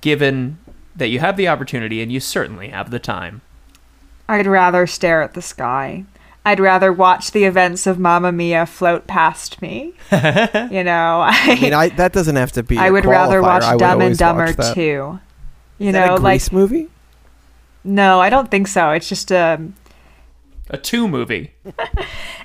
Given 0.04 0.58
that 0.94 1.08
you 1.08 1.18
have 1.20 1.38
the 1.38 1.48
opportunity 1.48 2.02
and 2.02 2.12
you 2.12 2.20
certainly 2.20 2.68
have 2.68 2.90
the 2.90 2.98
time. 2.98 3.40
I'd 4.28 4.46
rather 4.46 4.86
stare 4.86 5.22
at 5.22 5.32
the 5.32 5.40
sky. 5.40 6.04
I'd 6.44 6.60
rather 6.60 6.92
watch 6.92 7.30
the 7.30 7.44
events 7.44 7.86
of 7.86 7.98
Mamma 7.98 8.30
Mia 8.30 8.66
float 8.66 9.06
past 9.06 9.62
me. 9.62 9.94
you 10.12 10.84
know, 10.84 11.22
I 11.26 11.58
mean, 11.58 11.72
I, 11.72 11.88
that 11.88 12.12
doesn't 12.12 12.36
have 12.36 12.52
to 12.52 12.62
be. 12.62 12.76
I 12.76 12.88
a 12.88 12.92
would 12.92 13.06
rather 13.06 13.40
watch 13.40 13.62
I 13.62 13.76
would 13.76 13.78
Dumb 13.80 14.02
and 14.02 14.18
Dumber 14.18 14.44
watch 14.44 14.56
that. 14.56 14.74
2. 14.74 14.80
You 14.80 15.20
Is 15.78 15.92
that 15.94 16.06
know, 16.06 16.14
a 16.16 16.18
like 16.18 16.40
Grease 16.40 16.52
movie? 16.52 16.88
no, 17.82 18.20
I 18.20 18.28
don't 18.28 18.50
think 18.50 18.68
so. 18.68 18.90
It's 18.90 19.08
just 19.08 19.32
um 19.32 19.74
A 20.68 20.76
2 20.76 21.08
movie. 21.08 21.54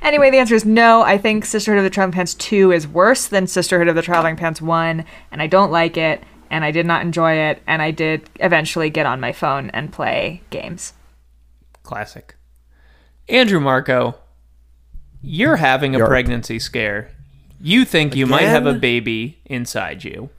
Anyway, 0.02 0.32
the 0.32 0.38
answer 0.38 0.56
is 0.56 0.64
no. 0.64 1.02
I 1.02 1.18
think 1.18 1.44
Sisterhood 1.44 1.80
of 1.80 1.84
the 1.84 1.90
Traveling 1.90 2.14
Pants 2.14 2.34
2 2.36 2.72
is 2.72 2.88
worse 2.88 3.28
than 3.28 3.48
Sisterhood 3.48 3.90
of 3.90 3.96
the 3.96 4.02
Traveling 4.02 4.38
Pants 4.38 4.62
1, 4.62 5.04
and 5.30 5.42
I 5.42 5.46
don't 5.48 5.72
like 5.72 5.98
it, 5.98 6.24
and 6.50 6.66
I 6.66 6.72
did 6.72 6.86
not 6.86 7.02
enjoy 7.02 7.34
it, 7.34 7.62
and 7.68 7.82
I 7.82 7.92
did 7.92 8.30
eventually 8.40 8.90
get 8.90 9.06
on 9.06 9.20
my 9.20 9.32
phone 9.32 9.70
and 9.72 9.92
play 9.92 10.42
games. 10.50 10.94
Classic. 11.84 12.36
Andrew 13.28 13.60
Marco, 13.60 14.16
you're 15.22 15.58
having 15.58 15.96
a 15.96 16.00
Yarp. 16.00 16.08
pregnancy 16.08 16.60
scare. 16.60 17.12
You 17.62 17.86
think 17.86 18.16
you 18.16 18.26
might 18.26 18.44
have 18.44 18.66
a 18.66 18.74
baby 18.74 19.40
inside 19.46 20.04
you. 20.04 20.30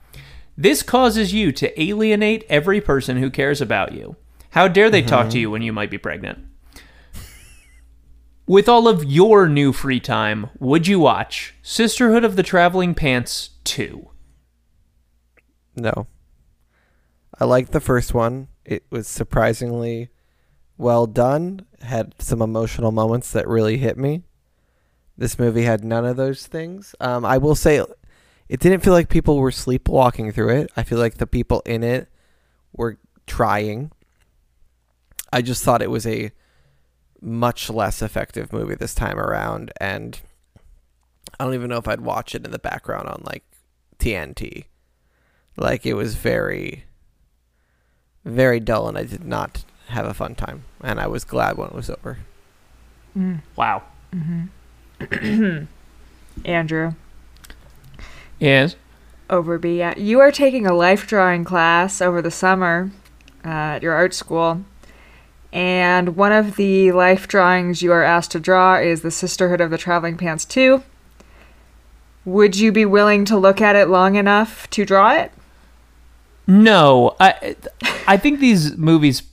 This 0.57 0.83
causes 0.83 1.33
you 1.33 1.51
to 1.53 1.81
alienate 1.81 2.45
every 2.49 2.81
person 2.81 3.17
who 3.17 3.29
cares 3.29 3.61
about 3.61 3.93
you. 3.93 4.15
How 4.51 4.67
dare 4.67 4.89
they 4.89 5.01
talk 5.01 5.27
to 5.27 5.29
mm-hmm. 5.29 5.37
you 5.37 5.51
when 5.51 5.61
you 5.61 5.71
might 5.71 5.89
be 5.89 5.97
pregnant? 5.97 6.39
With 8.45 8.67
all 8.67 8.87
of 8.87 9.05
your 9.05 9.47
new 9.47 9.71
free 9.71 10.01
time, 10.01 10.49
would 10.59 10.87
you 10.87 10.99
watch 10.99 11.55
Sisterhood 11.61 12.25
of 12.25 12.35
the 12.35 12.43
Traveling 12.43 12.93
Pants 12.93 13.51
2? 13.63 14.10
No. 15.75 16.07
I 17.39 17.45
liked 17.45 17.71
the 17.71 17.79
first 17.79 18.13
one. 18.13 18.49
It 18.65 18.83
was 18.89 19.07
surprisingly 19.07 20.09
well 20.77 21.07
done. 21.07 21.65
Had 21.81 22.15
some 22.19 22.41
emotional 22.41 22.91
moments 22.91 23.31
that 23.31 23.47
really 23.47 23.77
hit 23.77 23.97
me. 23.97 24.23
This 25.17 25.37
movie 25.39 25.63
had 25.63 25.83
none 25.83 26.05
of 26.05 26.17
those 26.17 26.47
things. 26.47 26.95
Um, 26.99 27.25
I 27.25 27.37
will 27.37 27.55
say, 27.55 27.83
it 28.49 28.59
didn't 28.59 28.81
feel 28.81 28.93
like 28.93 29.09
people 29.09 29.37
were 29.37 29.51
sleepwalking 29.51 30.31
through 30.31 30.49
it. 30.49 30.71
I 30.75 30.83
feel 30.83 30.97
like 30.97 31.15
the 31.15 31.27
people 31.27 31.61
in 31.65 31.83
it 31.83 32.09
were 32.73 32.97
trying. 33.27 33.91
I 35.31 35.41
just 35.41 35.63
thought 35.63 35.81
it 35.81 35.89
was 35.89 36.05
a 36.05 36.31
much 37.21 37.69
less 37.69 38.01
effective 38.01 38.51
movie 38.51 38.75
this 38.75 38.95
time 38.95 39.19
around, 39.19 39.71
and 39.79 40.19
I 41.39 41.45
don't 41.45 41.53
even 41.53 41.69
know 41.69 41.77
if 41.77 41.87
I'd 41.87 42.01
watch 42.01 42.35
it 42.35 42.43
in 42.43 42.51
the 42.51 42.59
background 42.59 43.07
on 43.07 43.21
like 43.23 43.43
TNT. 43.99 44.65
Like 45.61 45.85
it 45.85 45.93
was 45.93 46.15
very, 46.15 46.85
very 48.25 48.59
dull, 48.59 48.87
and 48.87 48.97
I 48.97 49.03
did 49.03 49.23
not 49.23 49.63
have 49.89 50.05
a 50.05 50.13
fun 50.13 50.33
time. 50.33 50.63
And 50.81 50.99
I 50.99 51.05
was 51.05 51.23
glad 51.23 51.55
when 51.55 51.67
it 51.67 51.75
was 51.75 51.89
over. 51.89 52.17
Mm. 53.15 53.41
Wow. 53.55 53.83
Mm-hmm. 54.11 55.65
Andrew, 56.45 56.93
Yes. 58.39 58.75
Overby, 59.29 59.77
yeah. 59.77 59.91
Uh, 59.91 59.99
you 59.99 60.19
are 60.19 60.31
taking 60.31 60.65
a 60.65 60.73
life 60.73 61.05
drawing 61.05 61.43
class 61.43 62.01
over 62.01 62.23
the 62.23 62.31
summer 62.31 62.91
uh, 63.45 63.77
at 63.77 63.83
your 63.83 63.93
art 63.93 64.15
school. 64.15 64.65
And 65.53 66.15
one 66.15 66.31
of 66.31 66.55
the 66.55 66.91
life 66.91 67.27
drawings 67.27 67.83
you 67.83 67.91
are 67.91 68.03
asked 68.03 68.31
to 68.31 68.39
draw 68.39 68.77
is 68.77 69.01
the 69.01 69.11
Sisterhood 69.11 69.61
of 69.61 69.69
the 69.69 69.77
Traveling 69.77 70.17
Pants 70.17 70.43
2. 70.45 70.81
Would 72.25 72.57
you 72.57 72.71
be 72.71 72.85
willing 72.85 73.25
to 73.25 73.37
look 73.37 73.61
at 73.61 73.75
it 73.75 73.89
long 73.89 74.15
enough 74.15 74.67
to 74.71 74.85
draw 74.85 75.13
it? 75.13 75.31
No, 76.47 77.15
I 77.19 77.55
I 78.07 78.17
think 78.17 78.39
these 78.39 78.77
movies 78.77 79.23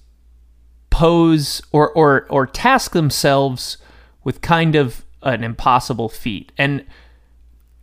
pose 0.91 1.63
or 1.73 1.91
or 1.93 2.27
or 2.29 2.47
task 2.47 2.93
themselves 2.93 3.79
with 4.25 4.41
kind 4.41 4.75
of 4.75 5.05
an 5.23 5.45
impossible 5.45 6.09
feat. 6.09 6.53
And 6.59 6.85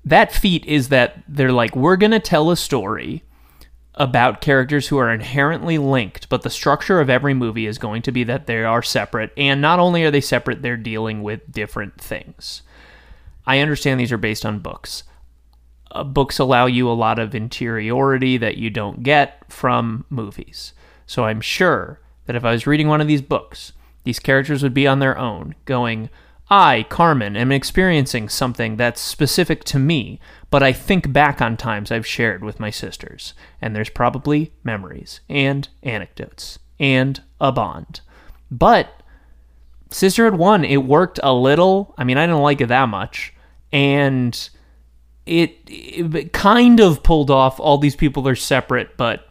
that 0.04 0.32
feat 0.32 0.66
is 0.66 0.90
that 0.90 1.24
they're 1.28 1.52
like 1.52 1.76
we're 1.76 1.98
going 1.98 2.12
to 2.12 2.20
tell 2.20 2.52
a 2.52 2.56
story 2.58 3.24
about 3.96 4.42
characters 4.42 4.90
who 4.90 4.98
are 4.98 5.12
inherently 5.12 5.78
linked, 5.78 6.28
but 6.28 6.42
the 6.42 6.50
structure 6.50 7.00
of 7.00 7.10
every 7.10 7.34
movie 7.34 7.66
is 7.66 7.78
going 7.78 8.02
to 8.02 8.12
be 8.12 8.24
that 8.26 8.46
they 8.46 8.64
are 8.64 8.84
separate, 8.84 9.32
and 9.38 9.62
not 9.62 9.80
only 9.80 10.04
are 10.04 10.12
they 10.12 10.22
separate, 10.22 10.62
they're 10.62 10.76
dealing 10.78 11.24
with 11.24 11.50
different 11.52 12.00
things. 12.00 12.62
I 13.48 13.60
understand 13.60 14.00
these 14.00 14.12
are 14.12 14.18
based 14.18 14.46
on 14.46 14.60
books. 14.60 15.04
Uh, 15.92 16.04
books 16.04 16.40
allow 16.40 16.66
you 16.66 16.90
a 16.90 16.94
lot 16.94 17.20
of 17.20 17.36
interiority 17.36 18.38
that 18.38 18.58
you 18.58 18.70
don't 18.70 19.04
get 19.04 19.52
from 19.52 20.06
movies. 20.10 20.74
So 21.06 21.26
I'm 21.26 21.42
sure 21.42 22.00
that 22.26 22.36
if 22.36 22.44
I 22.44 22.52
was 22.52 22.68
reading 22.68 22.88
one 22.88 23.02
of 23.02 23.08
these 23.08 23.22
books, 23.22 23.74
these 24.04 24.20
characters 24.20 24.64
would 24.64 24.74
be 24.74 24.88
on 24.88 25.00
their 25.00 25.18
own, 25.18 25.56
going, 25.66 26.10
I, 26.50 26.86
Carmen, 26.90 27.36
am 27.36 27.52
experiencing 27.52 28.30
something 28.30 28.78
that's 28.78 29.02
specific 29.02 29.64
to 29.66 29.80
me, 29.80 30.20
but 30.52 30.62
I 30.62 30.74
think 30.74 31.12
back 31.12 31.42
on 31.42 31.58
times 31.58 31.92
I've 31.92 32.06
shared 32.06 32.44
with 32.44 32.60
my 32.60 32.70
sisters, 32.70 33.34
and 33.62 33.76
there's 33.76 33.90
probably 33.90 34.54
memories 34.64 35.22
and 35.28 35.68
anecdotes 35.82 36.60
and 36.80 37.22
a 37.42 37.52
bond. 37.52 38.02
But 38.52 39.02
Sisterhood 39.90 40.36
1, 40.36 40.66
it 40.66 40.78
worked 40.78 41.20
a 41.24 41.34
little. 41.34 41.96
I 41.98 42.04
mean, 42.04 42.18
I 42.18 42.26
didn't 42.26 42.42
like 42.42 42.62
it 42.62 42.68
that 42.68 42.90
much. 42.90 43.34
And 43.72 44.50
it, 45.26 45.58
it 45.68 46.34
kind 46.34 46.80
of 46.80 47.04
pulled 47.04 47.32
off 47.32 47.60
all 47.60 47.78
these 47.78 47.96
people 47.96 48.28
are 48.28 48.36
separate, 48.36 48.96
but 48.98 49.28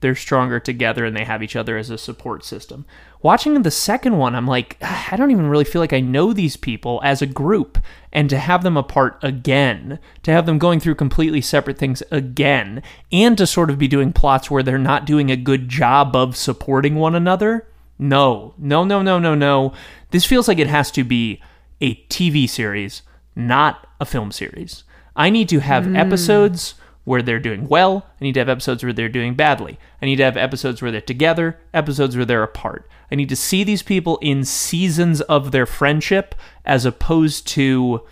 they're 0.00 0.14
stronger 0.14 0.60
together 0.60 1.04
and 1.04 1.16
they 1.16 1.24
have 1.24 1.42
each 1.42 1.56
other 1.56 1.76
as 1.76 1.90
a 1.90 1.98
support 1.98 2.44
system. 2.44 2.84
Watching 3.22 3.60
the 3.62 3.70
second 3.70 4.18
one, 4.18 4.34
I'm 4.34 4.46
like, 4.46 4.76
"Ah, 4.82 5.08
I 5.10 5.16
don't 5.16 5.30
even 5.30 5.48
really 5.48 5.64
feel 5.64 5.80
like 5.80 5.92
I 5.92 6.00
know 6.00 6.32
these 6.32 6.56
people 6.56 7.00
as 7.02 7.22
a 7.22 7.26
group. 7.26 7.78
And 8.12 8.30
to 8.30 8.38
have 8.38 8.62
them 8.62 8.76
apart 8.76 9.18
again, 9.22 9.98
to 10.22 10.30
have 10.30 10.46
them 10.46 10.58
going 10.58 10.80
through 10.80 10.94
completely 10.94 11.40
separate 11.40 11.78
things 11.78 12.02
again, 12.10 12.82
and 13.10 13.36
to 13.36 13.46
sort 13.46 13.68
of 13.68 13.78
be 13.78 13.88
doing 13.88 14.12
plots 14.12 14.50
where 14.50 14.62
they're 14.62 14.78
not 14.78 15.06
doing 15.06 15.30
a 15.30 15.36
good 15.36 15.68
job 15.68 16.14
of 16.14 16.36
supporting 16.36 16.94
one 16.94 17.14
another. 17.14 17.66
No, 17.98 18.54
no, 18.58 18.84
no, 18.84 19.02
no, 19.02 19.18
no, 19.18 19.34
no. 19.34 19.72
This 20.10 20.24
feels 20.24 20.46
like 20.46 20.58
it 20.58 20.66
has 20.66 20.90
to 20.92 21.04
be 21.04 21.42
a 21.80 21.94
TV 22.08 22.48
series, 22.48 23.02
not 23.34 23.86
a 24.00 24.04
film 24.04 24.30
series. 24.30 24.84
I 25.16 25.30
need 25.30 25.48
to 25.48 25.60
have 25.60 25.92
episodes 25.94 26.74
where 27.04 27.22
they're 27.22 27.40
doing 27.40 27.68
well. 27.68 28.06
I 28.20 28.24
need 28.24 28.34
to 28.34 28.40
have 28.40 28.48
episodes 28.48 28.82
where 28.82 28.92
they're 28.92 29.08
doing 29.08 29.34
badly. 29.34 29.78
I 30.02 30.06
need 30.06 30.16
to 30.16 30.24
have 30.24 30.36
episodes 30.36 30.82
where 30.82 30.90
they're 30.90 31.00
together, 31.00 31.58
episodes 31.72 32.16
where 32.16 32.26
they're 32.26 32.42
apart. 32.42 32.88
I 33.10 33.14
need 33.14 33.28
to 33.28 33.36
see 33.36 33.64
these 33.64 33.82
people 33.82 34.18
in 34.20 34.44
seasons 34.44 35.20
of 35.22 35.52
their 35.52 35.66
friendship 35.66 36.34
as 36.64 36.84
opposed 36.84 37.46
to 37.48 38.02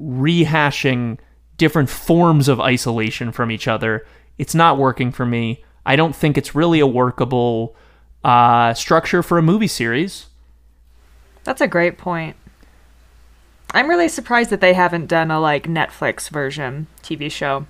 rehashing 0.00 1.18
different 1.56 1.88
forms 1.88 2.48
of 2.48 2.60
isolation 2.60 3.30
from 3.30 3.50
each 3.50 3.68
other. 3.68 4.04
It's 4.36 4.54
not 4.54 4.78
working 4.78 5.12
for 5.12 5.24
me. 5.24 5.64
I 5.86 5.94
don't 5.94 6.14
think 6.14 6.36
it's 6.36 6.54
really 6.54 6.80
a 6.80 6.86
workable 6.86 7.76
uh, 8.24 8.74
structure 8.74 9.22
for 9.22 9.38
a 9.38 9.42
movie 9.42 9.68
series. 9.68 10.26
That's 11.44 11.60
a 11.60 11.68
great 11.68 11.98
point. 11.98 12.36
I'm 13.74 13.88
really 13.88 14.08
surprised 14.08 14.50
that 14.50 14.60
they 14.60 14.74
haven't 14.74 15.06
done 15.06 15.30
a 15.30 15.40
like 15.40 15.66
Netflix 15.66 16.28
version 16.28 16.86
TV 17.02 17.30
show 17.30 17.66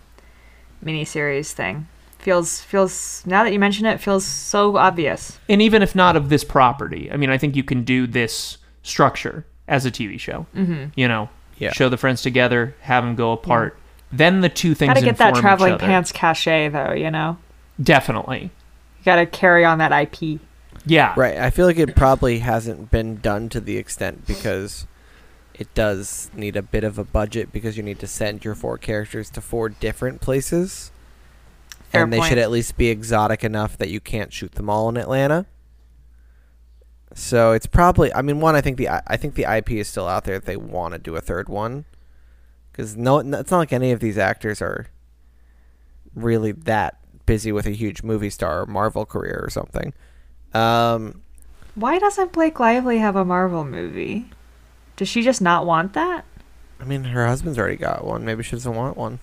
miniseries 0.85 1.53
thing. 1.53 1.87
Feels 2.19 2.61
feels 2.61 3.23
now 3.27 3.43
that 3.45 3.53
you 3.53 3.59
mention 3.59 3.85
it, 3.87 4.01
feels 4.01 4.25
so 4.25 4.77
obvious. 4.77 5.39
and 5.49 5.61
even 5.61 5.83
if 5.83 5.95
not 5.95 6.17
of 6.17 6.29
this 6.29 6.45
property, 6.45 7.11
I 7.11 7.17
mean, 7.17 7.31
I 7.31 7.39
think 7.39 7.57
you 7.57 7.65
can 7.65 7.83
do 7.85 8.07
this 8.07 8.59
structure 8.83 9.45
as 9.69 9.85
a 9.87 9.91
TV 9.91 10.19
show. 10.21 10.47
Mm-hmm. 10.55 10.85
You 10.95 11.09
know, 11.09 11.29
Yeah. 11.59 11.73
show 11.73 11.89
the 11.89 11.97
friends 11.97 12.23
together, 12.23 12.75
have 12.83 13.05
them 13.05 13.15
go 13.17 13.33
apart. 13.33 13.77
Then 14.13 14.41
the 14.41 14.49
two 14.49 14.75
things 14.75 14.91
Got 14.91 15.01
to 15.01 15.05
get 15.05 15.17
that 15.19 15.35
traveling 15.35 15.79
pants 15.79 16.13
cachet 16.13 16.69
though, 16.69 16.93
you 16.93 17.11
know. 17.11 17.39
Definitely, 17.83 18.51
You 18.99 19.05
got 19.05 19.17
to 19.17 19.27
carry 19.27 19.65
on 19.65 19.79
that 19.79 19.91
IP. 19.93 20.39
yeah. 20.87 21.15
Right. 21.17 21.39
I 21.39 21.51
feel 21.51 21.67
like 21.67 21.79
it 21.79 21.97
probably 21.97 22.39
hasn't 22.41 22.91
been 22.91 23.17
done 23.17 23.49
to 23.49 23.61
the 23.61 23.79
extent 23.79 24.27
because 24.27 24.87
it 25.55 25.73
does 25.75 26.31
need 26.35 26.57
a 26.57 26.63
bit 26.63 26.85
of 26.85 26.99
a 26.99 27.05
budget 27.05 27.53
because 27.53 27.77
you 27.77 27.83
need 27.83 27.99
to 28.01 28.07
send 28.07 28.45
your 28.45 28.55
four 28.55 28.79
characters 28.79 29.31
to 29.31 29.41
four 29.41 29.69
different 29.69 30.21
places. 30.21 30.91
Fair 31.91 32.05
and 32.05 32.13
they 32.13 32.19
point. 32.19 32.31
should 32.31 32.39
at 32.39 32.51
least 32.51 32.77
be 32.77 32.89
exotic 32.89 33.45
enough 33.45 33.77
that 33.79 33.91
you 33.91 34.01
can't 34.01 34.33
shoot 34.33 34.53
them 34.53 34.71
all 34.71 34.89
in 34.89 34.97
Atlanta. 34.97 35.47
So 37.15 37.53
it's 37.53 37.67
probably. 37.67 38.13
I 38.15 38.23
mean, 38.23 38.41
one. 38.41 38.57
I 38.57 38.63
think 38.63 38.79
the 38.79 38.89
I 38.89 39.17
think 39.19 39.35
the 39.35 39.45
IP 39.45 39.73
is 39.73 39.89
still 39.89 40.09
out 40.09 40.25
there. 40.25 40.37
If 40.37 40.47
they 40.47 40.57
want 40.57 40.95
to 40.95 40.99
do 40.99 41.15
a 41.15 41.21
third 41.21 41.51
one, 41.51 41.85
because 42.71 42.97
no, 42.97 43.21
no, 43.21 43.41
it's 43.41 43.51
not 43.51 43.59
like 43.59 43.73
any 43.73 43.93
of 43.93 44.01
these 44.01 44.17
actors 44.17 44.63
are 44.63 44.87
really 46.15 46.53
that 46.53 46.99
busy 47.27 47.53
with 47.53 47.67
a 47.67 47.71
huge 47.71 48.03
movie 48.03 48.31
star 48.31 48.63
or 48.63 48.67
Marvel 48.67 49.05
career 49.05 49.43
or 49.45 49.51
something. 49.51 49.93
Um, 50.55 51.21
Why 51.75 51.99
doesn't 51.99 52.33
Blake 52.33 52.59
Lively 52.59 52.99
have 52.99 53.17
a 53.17 53.25
Marvel 53.25 53.65
movie? 53.65 54.31
Does 55.03 55.09
she 55.09 55.23
just 55.23 55.43
not 55.43 55.67
want 55.67 55.95
that? 55.95 56.25
I 56.79 56.85
mean, 56.85 57.03
her 57.03 57.27
husband's 57.27 57.59
already 57.59 57.75
got 57.75 58.05
one. 58.05 58.25
Maybe 58.25 58.45
she 58.45 58.53
doesn't 58.53 58.73
want 58.73 58.97
one. 58.97 59.19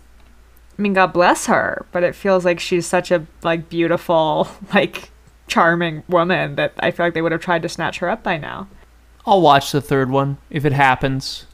I 0.77 0.81
mean, 0.81 0.91
God 0.91 1.14
bless 1.14 1.45
her, 1.45 1.85
but 1.93 2.03
it 2.03 2.15
feels 2.15 2.43
like 2.43 2.60
she's 2.60 2.85
such 2.85 3.11
a 3.11 3.26
like 3.43 3.69
beautiful, 3.69 4.49
like 4.73 5.10
charming 5.47 6.03
woman 6.10 6.56
that 6.56 6.73
I 6.80 6.91
feel 6.91 7.06
like 7.06 7.14
they 7.14 7.22
would 7.22 7.31
have 7.31 7.39
tried 7.39 7.61
to 7.61 7.69
snatch 7.69 7.99
her 7.99 8.10
up 8.10 8.23
by 8.23 8.35
now. 8.38 8.68
I'll 9.26 9.41
watch 9.41 9.72
the 9.72 9.80
third 9.80 10.10
one 10.10 10.38
if 10.49 10.65
it 10.65 10.73
happens. 10.73 11.45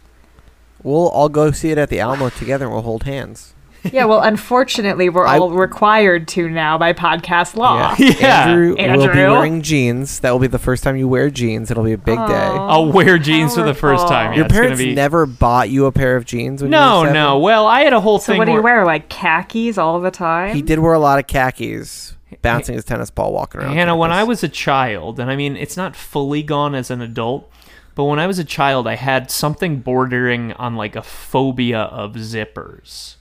We'll 0.81 1.09
all 1.09 1.29
go 1.29 1.51
see 1.51 1.69
it 1.69 1.77
at 1.77 1.89
the 1.89 1.99
Alamo 1.99 2.29
together 2.29 2.65
and 2.65 2.73
we'll 2.73 2.81
hold 2.81 3.03
hands. 3.03 3.53
Yeah, 3.93 4.05
well, 4.05 4.21
unfortunately, 4.21 5.09
we're 5.09 5.25
I- 5.25 5.37
all 5.39 5.51
required 5.51 6.27
to 6.29 6.49
now 6.49 6.77
by 6.77 6.93
podcast 6.93 7.55
law. 7.55 7.95
Yeah. 7.99 8.47
Andrew, 8.47 8.75
will 8.75 9.07
be 9.13 9.19
wearing 9.19 9.61
jeans. 9.61 10.19
That 10.19 10.31
will 10.31 10.39
be 10.39 10.47
the 10.47 10.59
first 10.59 10.83
time 10.83 10.95
you 10.97 11.07
wear 11.07 11.29
jeans. 11.29 11.71
It'll 11.71 11.83
be 11.83 11.93
a 11.93 11.97
big 11.97 12.17
day. 12.17 12.23
I'll 12.33 12.91
wear 12.91 13.17
jeans 13.17 13.55
for 13.55 13.63
the 13.63 13.73
first 13.73 14.07
time. 14.07 14.31
Yeah, 14.33 14.39
Your 14.39 14.49
parents 14.49 14.79
be... 14.79 14.93
never 14.95 15.25
bought 15.25 15.69
you 15.69 15.85
a 15.85 15.91
pair 15.91 16.15
of 16.15 16.25
jeans 16.25 16.61
when 16.61 16.71
you 16.71 16.77
No, 16.77 16.99
were 17.01 17.05
seven? 17.07 17.13
no. 17.13 17.39
Well, 17.39 17.67
I 17.67 17.81
had 17.81 17.93
a 17.93 17.99
whole 18.01 18.19
So 18.19 18.31
thing. 18.33 18.37
what 18.39 18.45
do 18.45 18.51
you 18.53 18.61
wear? 18.61 18.85
Like 18.85 19.09
khakis 19.09 19.77
all 19.77 19.99
the 19.99 20.11
time? 20.11 20.55
He 20.55 20.61
did 20.61 20.79
wear 20.79 20.93
a 20.93 20.99
lot 20.99 21.19
of 21.19 21.27
khakis, 21.27 22.15
bouncing 22.41 22.75
his 22.75 22.85
tennis 22.85 23.09
ball, 23.11 23.33
walking 23.33 23.61
around. 23.61 23.73
Hannah, 23.73 23.95
when 23.95 24.11
I 24.11 24.23
was 24.23 24.43
a 24.43 24.49
child, 24.49 25.19
and 25.19 25.29
I 25.31 25.35
mean, 25.35 25.55
it's 25.55 25.77
not 25.77 25.95
fully 25.95 26.43
gone 26.43 26.75
as 26.75 26.89
an 26.91 27.01
adult, 27.01 27.51
but 27.95 28.05
when 28.05 28.19
I 28.19 28.27
was 28.27 28.39
a 28.39 28.43
child, 28.43 28.87
I 28.87 28.95
had 28.95 29.31
something 29.31 29.79
bordering 29.79 30.51
on 30.53 30.75
like 30.75 30.95
a 30.95 31.01
phobia 31.01 31.79
of 31.81 32.13
zippers. 32.13 33.15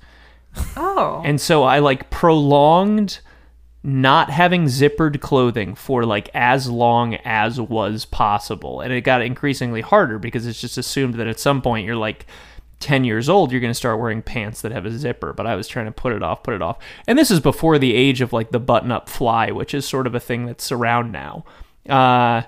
Oh, 0.76 1.22
And 1.24 1.40
so 1.40 1.64
I 1.64 1.78
like 1.78 2.10
prolonged 2.10 3.20
not 3.82 4.30
having 4.30 4.64
zippered 4.64 5.20
clothing 5.20 5.74
for 5.74 6.06
like 6.06 6.30
as 6.32 6.70
long 6.70 7.16
as 7.16 7.60
was 7.60 8.06
possible. 8.06 8.80
And 8.80 8.92
it 8.92 9.02
got 9.02 9.20
increasingly 9.20 9.82
harder 9.82 10.18
because 10.18 10.46
it's 10.46 10.60
just 10.60 10.78
assumed 10.78 11.14
that 11.14 11.26
at 11.26 11.38
some 11.38 11.60
point 11.60 11.86
you're 11.86 11.94
like 11.96 12.26
10 12.80 13.04
years 13.04 13.28
old, 13.28 13.52
you're 13.52 13.60
going 13.60 13.70
to 13.70 13.74
start 13.74 14.00
wearing 14.00 14.22
pants 14.22 14.62
that 14.62 14.72
have 14.72 14.86
a 14.86 14.90
zipper. 14.90 15.34
But 15.34 15.46
I 15.46 15.54
was 15.54 15.68
trying 15.68 15.86
to 15.86 15.92
put 15.92 16.12
it 16.12 16.22
off, 16.22 16.42
put 16.42 16.54
it 16.54 16.62
off. 16.62 16.78
And 17.06 17.18
this 17.18 17.30
is 17.30 17.40
before 17.40 17.78
the 17.78 17.94
age 17.94 18.22
of 18.22 18.32
like 18.32 18.50
the 18.52 18.60
button 18.60 18.90
up 18.90 19.08
fly, 19.08 19.50
which 19.50 19.74
is 19.74 19.86
sort 19.86 20.06
of 20.06 20.14
a 20.14 20.20
thing 20.20 20.46
that's 20.46 20.72
around 20.72 21.12
now. 21.12 21.44
Uh, 21.88 22.42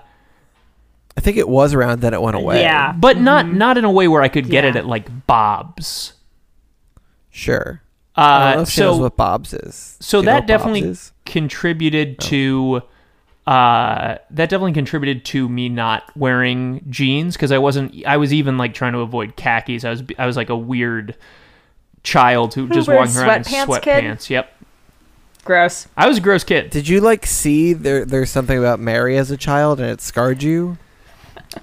I 1.17 1.19
think 1.19 1.37
it 1.37 1.47
was 1.47 1.73
around, 1.73 2.01
then 2.01 2.13
it 2.13 2.21
went 2.21 2.35
away. 2.35 2.61
yeah. 2.61 2.93
but 2.93 3.19
not 3.19 3.47
not 3.47 3.77
in 3.77 3.85
a 3.85 3.91
way 3.91 4.07
where 4.07 4.21
I 4.21 4.27
could 4.27 4.49
get 4.49 4.65
it 4.65 4.75
at 4.75 4.85
like 4.85 5.27
Bob's. 5.27 6.13
Sure. 7.29 7.81
I 8.25 8.39
don't 8.39 8.51
know 8.51 8.59
Uh, 8.59 8.61
if 8.61 8.69
she 8.69 8.81
knows 8.81 8.97
so 8.97 8.97
what 8.97 9.15
Bob's 9.17 9.53
is. 9.53 9.97
so 9.99 10.21
Do 10.21 10.27
you 10.27 10.31
know 10.31 10.41
that 10.41 10.47
definitely 10.47 10.81
is? 10.81 11.11
contributed 11.25 12.19
to 12.21 12.81
uh 13.45 14.17
that 14.29 14.49
definitely 14.49 14.73
contributed 14.73 15.23
to 15.25 15.47
me 15.47 15.69
not 15.69 16.03
wearing 16.17 16.83
jeans 16.89 17.35
because 17.35 17.51
I 17.51 17.57
wasn't 17.59 18.05
I 18.05 18.17
was 18.17 18.33
even 18.33 18.57
like 18.57 18.73
trying 18.73 18.93
to 18.93 18.99
avoid 18.99 19.35
khakis. 19.37 19.85
I 19.85 19.89
was 19.91 20.03
I 20.17 20.25
was 20.25 20.35
like 20.35 20.49
a 20.49 20.57
weird 20.57 21.15
child 22.03 22.53
who, 22.53 22.69
just 22.69 22.89
wears 22.89 23.09
walking 23.09 23.17
around 23.17 23.37
in 23.37 23.43
sweatpants, 23.43 23.81
kid? 23.81 24.29
Yep. 24.29 24.53
gross. 25.45 25.87
I 25.97 26.07
was 26.07 26.17
a 26.17 26.21
gross 26.21 26.43
kid. 26.43 26.69
Did 26.69 26.87
you 26.87 27.01
like 27.01 27.25
see 27.25 27.73
there? 27.73 28.05
There's 28.05 28.29
something 28.29 28.57
about 28.57 28.79
Mary 28.79 29.17
as 29.17 29.31
a 29.31 29.37
child, 29.37 29.79
and 29.79 29.89
it 29.89 30.01
scarred 30.01 30.43
you. 30.43 30.77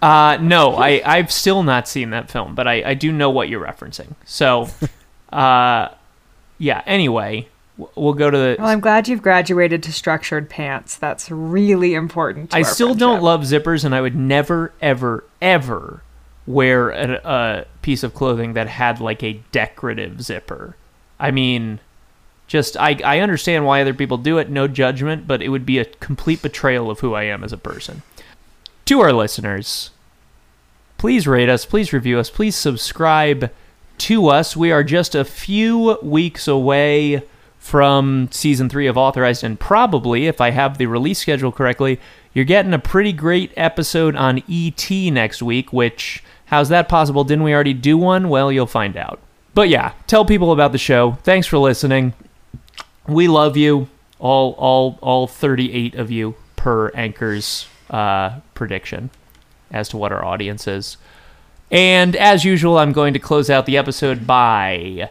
Uh 0.01 0.39
no, 0.41 0.77
I 0.77 1.03
I've 1.05 1.31
still 1.31 1.63
not 1.63 1.87
seen 1.89 2.11
that 2.11 2.31
film, 2.31 2.55
but 2.55 2.67
I 2.67 2.83
I 2.91 2.95
do 2.95 3.13
know 3.13 3.31
what 3.31 3.49
you're 3.49 3.65
referencing. 3.65 4.15
So 4.25 4.69
uh 5.33 5.89
yeah, 6.59 6.83
anyway, 6.87 7.49
we'll 7.95 8.15
go 8.15 8.31
to 8.31 8.37
the 8.37 8.57
Well, 8.59 8.69
I'm 8.69 8.81
glad 8.81 9.09
you've 9.09 9.23
graduated 9.23 9.83
to 9.85 9.93
structured 9.93 10.49
pants. 10.49 10.97
That's 10.97 11.31
really 11.31 11.95
important. 11.95 12.51
To 12.51 12.57
I 12.57 12.63
still 12.63 12.95
don't 12.95 13.23
love 13.23 13.43
zippers, 13.43 13.85
and 13.85 13.95
I 13.95 14.01
would 14.01 14.17
never, 14.17 14.73
ever, 14.81 15.25
ever 15.43 16.03
wear 16.47 16.91
a, 16.91 17.21
a 17.25 17.65
piece 17.83 18.03
of 18.03 18.15
clothing 18.15 18.53
that 18.53 18.69
had 18.69 19.01
like 19.01 19.23
a 19.23 19.41
decorative 19.51 20.23
zipper. 20.23 20.77
I 21.19 21.31
mean, 21.31 21.81
just 22.47 22.77
I, 22.77 22.99
I 23.05 23.21
understand 23.21 23.65
why 23.65 23.81
other 23.81 23.95
people 23.95 24.19
do 24.19 24.39
it, 24.39 24.51
no 24.51 24.69
judgment, 24.69 25.27
but 25.27 25.43
it 25.43 25.49
would 25.49 25.67
be 25.67 25.79
a 25.79 25.85
complete 25.85 26.43
betrayal 26.43 26.91
of 26.91 27.01
who 27.01 27.15
I 27.15 27.25
am 27.25 27.43
as 27.43 27.53
a 27.53 27.59
person. 27.59 28.03
To 28.87 29.01
our 29.01 29.13
listeners, 29.13 29.91
please 30.99 31.27
rate 31.27 31.49
us, 31.49 31.65
please 31.65 31.93
review 31.93 32.19
us, 32.19 32.29
please 32.29 32.55
subscribe 32.55 33.51
to 33.99 34.29
us. 34.29 34.57
We 34.57 34.73
are 34.73 34.85
just 34.85 35.15
a 35.15 35.25
few 35.25 35.99
weeks 36.03 36.49
away 36.49 37.23
from 37.59 38.29
season 38.31 38.69
three 38.69 38.87
of 38.87 38.99
Authorized, 38.99 39.43
and 39.43 39.59
probably, 39.59 40.27
if 40.27 40.41
I 40.41 40.51
have 40.51 40.77
the 40.77 40.87
release 40.87 41.19
schedule 41.19 41.51
correctly, 41.51 41.99
you're 42.35 42.45
getting 42.45 42.75
a 42.75 42.79
pretty 42.79 43.13
great 43.13 43.53
episode 43.57 44.17
on 44.17 44.43
ET 44.51 44.91
next 44.91 45.43
week, 45.43 45.73
which, 45.73 46.23
how's 46.47 46.69
that 46.69 46.89
possible? 46.89 47.25
Didn't 47.25 47.45
we 47.45 47.55
already 47.55 47.73
do 47.73 47.97
one? 47.97 48.29
Well, 48.29 48.53
you'll 48.53 48.67
find 48.67 48.97
out. 48.97 49.19
But 49.55 49.69
yeah, 49.69 49.93
tell 50.07 50.25
people 50.25 50.53
about 50.53 50.73
the 50.73 50.79
show. 50.79 51.13
Thanks 51.23 51.47
for 51.47 51.59
listening. 51.59 52.13
We 53.09 53.29
love 53.29 53.57
you, 53.57 53.89
all, 54.19 54.53
all, 54.59 54.99
all 55.01 55.27
38 55.27 55.95
of 55.95 56.11
you 56.11 56.35
per 56.57 56.89
Anchor's 56.89 57.67
uh, 57.89 58.41
prediction 58.55 59.11
as 59.71 59.89
to 59.91 59.97
what 59.97 60.13
our 60.13 60.25
audience 60.25 60.67
is. 60.67 60.97
And 61.75 62.15
as 62.15 62.45
usual, 62.45 62.79
I'm 62.79 62.93
going 62.93 63.15
to 63.15 63.19
close 63.19 63.51
out 63.51 63.67
the 63.67 63.77
episode 63.77 64.29
by 64.29 65.11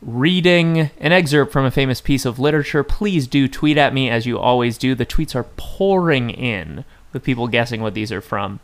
reading 0.00 0.90
an 0.98 1.12
excerpt 1.12 1.52
from 1.52 1.66
a 1.66 1.70
famous 1.70 2.00
piece 2.00 2.24
of 2.24 2.38
literature. 2.38 2.82
Please 2.82 3.26
do 3.26 3.46
tweet 3.46 3.76
at 3.76 3.92
me 3.92 4.08
as 4.08 4.24
you 4.24 4.38
always 4.38 4.78
do. 4.78 4.94
The 4.94 5.04
tweets 5.04 5.34
are 5.34 5.44
pouring 5.58 6.30
in 6.30 6.86
with 7.12 7.22
people 7.22 7.48
guessing 7.48 7.82
what 7.82 7.92
these 7.92 8.10
are 8.10 8.22
from. 8.22 8.60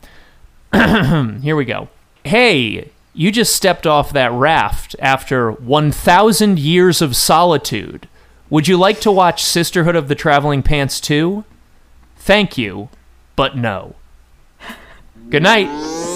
Here 0.73 1.55
we 1.55 1.67
go. 1.67 1.91
Hey, 2.25 2.91
you 3.13 3.31
just 3.31 3.55
stepped 3.55 3.87
off 3.87 4.15
that 4.15 4.33
raft 4.33 4.97
after 4.99 5.53
1,000 5.53 6.59
years 6.59 7.03
of 7.03 7.15
solitude. 7.15 8.09
Would 8.49 8.67
you 8.67 8.79
like 8.79 8.99
to 9.01 9.13
watch 9.13 9.45
Sisterhood 9.45 9.95
of 9.95 10.09
the 10.09 10.15
Traveling 10.15 10.63
Pants 10.63 11.03
2? 11.03 11.45
Thank 12.17 12.57
you, 12.57 12.89
but 13.37 13.59
no. 13.59 13.95
Good 15.29 15.43
night. 15.43 16.16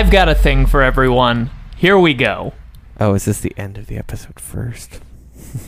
I've 0.00 0.10
got 0.10 0.30
a 0.30 0.34
thing 0.34 0.64
for 0.64 0.80
everyone. 0.80 1.50
Here 1.76 1.98
we 1.98 2.14
go. 2.14 2.54
Oh, 2.98 3.12
is 3.12 3.26
this 3.26 3.42
the 3.42 3.52
end 3.58 3.76
of 3.76 3.86
the 3.86 3.98
episode 3.98 4.40
first? 4.40 4.98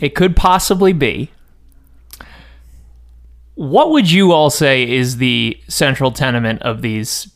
It 0.00 0.14
could 0.14 0.36
possibly 0.36 0.94
be. 0.94 1.30
What 3.56 3.90
would 3.90 4.10
you 4.10 4.32
all 4.32 4.48
say 4.48 4.90
is 4.90 5.18
the 5.18 5.60
central 5.68 6.12
tenement 6.12 6.62
of 6.62 6.80
these, 6.80 7.30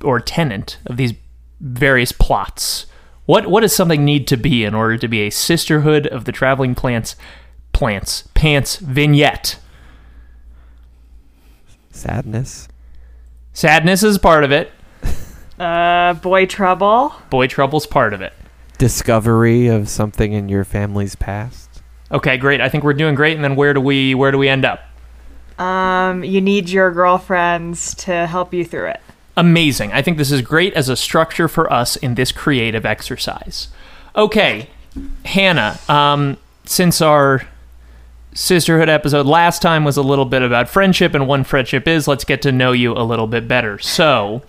or 0.00 0.20
tenant 0.20 0.78
of 0.86 0.96
these 0.96 1.12
various 1.60 2.12
plots? 2.12 2.86
What 3.26 3.48
what 3.48 3.62
does 3.62 3.74
something 3.74 4.04
need 4.04 4.28
to 4.28 4.36
be 4.36 4.62
in 4.62 4.76
order 4.76 4.96
to 4.96 5.08
be 5.08 5.22
a 5.22 5.30
sisterhood 5.30 6.06
of 6.06 6.24
the 6.24 6.30
traveling 6.30 6.76
plants, 6.76 7.16
plants, 7.72 8.28
pants 8.34 8.76
vignette? 8.76 9.58
Sadness. 11.90 12.68
Sadness 13.52 14.04
is 14.04 14.18
part 14.18 14.44
of 14.44 14.52
it. 14.52 14.70
Uh, 15.58 16.14
boy 16.14 16.46
trouble. 16.46 17.14
Boy 17.30 17.46
trouble's 17.46 17.86
part 17.86 18.12
of 18.12 18.20
it. 18.20 18.32
Discovery 18.78 19.66
of 19.66 19.88
something 19.88 20.32
in 20.32 20.48
your 20.48 20.64
family's 20.64 21.16
past. 21.16 21.68
Okay, 22.10 22.36
great. 22.36 22.60
I 22.60 22.68
think 22.68 22.84
we're 22.84 22.94
doing 22.94 23.14
great. 23.14 23.34
And 23.34 23.44
then 23.44 23.56
where 23.56 23.74
do 23.74 23.80
we 23.80 24.14
where 24.14 24.30
do 24.30 24.38
we 24.38 24.48
end 24.48 24.64
up? 24.64 24.80
Um, 25.58 26.22
you 26.22 26.40
need 26.40 26.68
your 26.68 26.92
girlfriends 26.92 27.94
to 27.96 28.26
help 28.26 28.54
you 28.54 28.64
through 28.64 28.86
it. 28.86 29.00
Amazing. 29.36 29.92
I 29.92 30.02
think 30.02 30.16
this 30.16 30.30
is 30.30 30.42
great 30.42 30.74
as 30.74 30.88
a 30.88 30.96
structure 30.96 31.48
for 31.48 31.72
us 31.72 31.96
in 31.96 32.14
this 32.14 32.32
creative 32.32 32.86
exercise. 32.86 33.68
Okay, 34.16 34.70
Hannah. 35.24 35.78
Um, 35.88 36.38
since 36.64 37.00
our 37.00 37.42
sisterhood 38.34 38.88
episode 38.88 39.26
last 39.26 39.62
time 39.62 39.84
was 39.84 39.96
a 39.96 40.02
little 40.02 40.24
bit 40.24 40.42
about 40.42 40.68
friendship 40.68 41.14
and 41.14 41.26
one 41.26 41.44
friendship 41.44 41.88
is, 41.88 42.06
let's 42.06 42.24
get 42.24 42.42
to 42.42 42.52
know 42.52 42.72
you 42.72 42.92
a 42.92 43.02
little 43.02 43.26
bit 43.26 43.48
better. 43.48 43.78
So, 43.78 44.42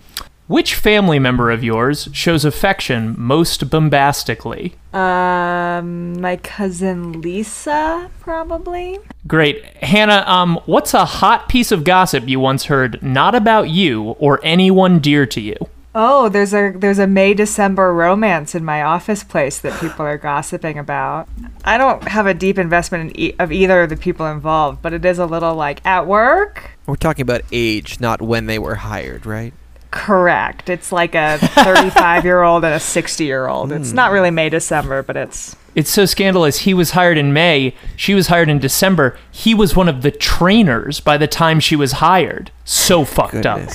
which 0.50 0.74
family 0.74 1.20
member 1.20 1.48
of 1.48 1.62
yours 1.62 2.08
shows 2.12 2.44
affection 2.44 3.14
most 3.16 3.70
bombastically? 3.70 4.74
Um, 4.92 6.20
my 6.20 6.38
cousin 6.42 7.20
Lisa, 7.20 8.10
probably. 8.18 8.98
Great. 9.28 9.64
Hannah, 9.76 10.24
um, 10.26 10.58
what's 10.66 10.92
a 10.92 11.04
hot 11.04 11.48
piece 11.48 11.70
of 11.70 11.84
gossip 11.84 12.28
you 12.28 12.40
once 12.40 12.64
heard 12.64 13.00
not 13.00 13.36
about 13.36 13.70
you 13.70 14.16
or 14.18 14.40
anyone 14.42 14.98
dear 14.98 15.24
to 15.24 15.40
you? 15.40 15.54
Oh, 15.94 16.28
there's 16.28 16.52
a 16.52 16.72
there's 16.76 16.98
a 16.98 17.06
May 17.06 17.32
December 17.32 17.94
romance 17.94 18.52
in 18.56 18.64
my 18.64 18.82
office 18.82 19.22
place 19.22 19.60
that 19.60 19.80
people 19.80 20.04
are 20.04 20.18
gossiping 20.18 20.78
about. 20.78 21.28
I 21.64 21.78
don't 21.78 22.08
have 22.08 22.26
a 22.26 22.34
deep 22.34 22.58
investment 22.58 23.10
in 23.10 23.20
e- 23.20 23.34
of 23.38 23.52
either 23.52 23.82
of 23.82 23.88
the 23.88 23.96
people 23.96 24.26
involved, 24.26 24.82
but 24.82 24.92
it 24.92 25.04
is 25.04 25.20
a 25.20 25.26
little 25.26 25.54
like 25.54 25.84
at 25.86 26.08
work. 26.08 26.72
We're 26.86 26.96
talking 26.96 27.22
about 27.22 27.42
age, 27.52 28.00
not 28.00 28.20
when 28.20 28.46
they 28.46 28.58
were 28.58 28.76
hired, 28.76 29.26
right? 29.26 29.52
Correct. 29.90 30.68
It's 30.68 30.92
like 30.92 31.14
a 31.14 31.38
35 31.38 32.24
year 32.24 32.42
old 32.42 32.64
and 32.64 32.74
a 32.74 32.80
60 32.80 33.24
year 33.24 33.48
old. 33.48 33.72
It's 33.72 33.92
not 33.92 34.12
really 34.12 34.30
May 34.30 34.48
December, 34.48 35.02
but 35.02 35.16
it's 35.16 35.56
It's 35.74 35.90
so 35.90 36.06
scandalous. 36.06 36.60
He 36.60 36.74
was 36.74 36.92
hired 36.92 37.18
in 37.18 37.32
May. 37.32 37.74
She 37.96 38.14
was 38.14 38.28
hired 38.28 38.48
in 38.48 38.58
December. 38.60 39.18
He 39.30 39.52
was 39.54 39.74
one 39.74 39.88
of 39.88 40.02
the 40.02 40.10
trainers 40.12 41.00
by 41.00 41.16
the 41.16 41.26
time 41.26 41.58
she 41.58 41.74
was 41.74 41.92
hired. 41.92 42.52
So 42.64 43.04
fucked 43.04 43.46
up. 43.46 43.68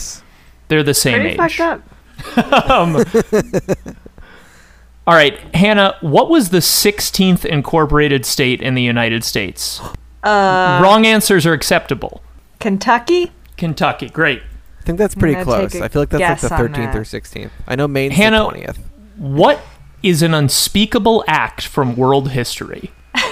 They're 0.69 0.83
the 0.83 0.93
same 0.93 1.19
pretty 1.21 1.29
age. 1.41 1.57
fucked 1.57 1.59
up. 1.59 1.81
All 5.07 5.13
right, 5.13 5.37
Hannah, 5.53 5.95
what 6.01 6.29
was 6.29 6.49
the 6.49 6.59
16th 6.59 7.45
incorporated 7.45 8.25
state 8.25 8.59
in 8.61 8.73
the 8.73 8.81
United 8.81 9.23
States? 9.23 9.79
Uh, 10.23 10.79
Wrong 10.81 11.05
answers 11.05 11.45
are 11.45 11.53
acceptable. 11.53 12.23
Kentucky. 12.59 13.31
Kentucky, 13.57 14.09
great. 14.09 14.41
I 14.85 14.87
think 14.87 14.99
that's 14.99 15.15
pretty 15.15 15.41
close. 15.43 15.75
I 15.75 15.87
feel 15.87 16.03
like 16.03 16.09
that's 16.09 16.43
like 16.43 16.51
the 16.51 16.55
13th 16.55 16.93
that. 16.93 16.95
or 16.95 17.01
16th. 17.01 17.49
I 17.67 17.75
know 17.75 17.87
Maine's 17.87 18.15
Hannah- 18.15 18.43
the 18.51 18.59
20th. 18.59 18.77
What 19.17 19.61
is 20.03 20.21
an 20.21 20.35
unspeakable 20.35 21.23
act 21.27 21.65
from 21.65 21.95
world 21.95 22.29
history? 22.31 22.91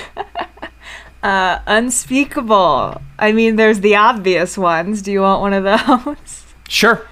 Uh, 1.21 1.59
unspeakable. 1.67 3.01
I 3.17 3.31
mean, 3.31 3.55
there's 3.55 3.79
the 3.79 3.95
obvious 3.95 4.57
ones. 4.57 5.01
Do 5.01 5.09
you 5.09 5.21
want 5.21 5.39
one 5.41 5.53
of 5.53 5.63
those? 5.63 6.43
Sure. 6.67 7.07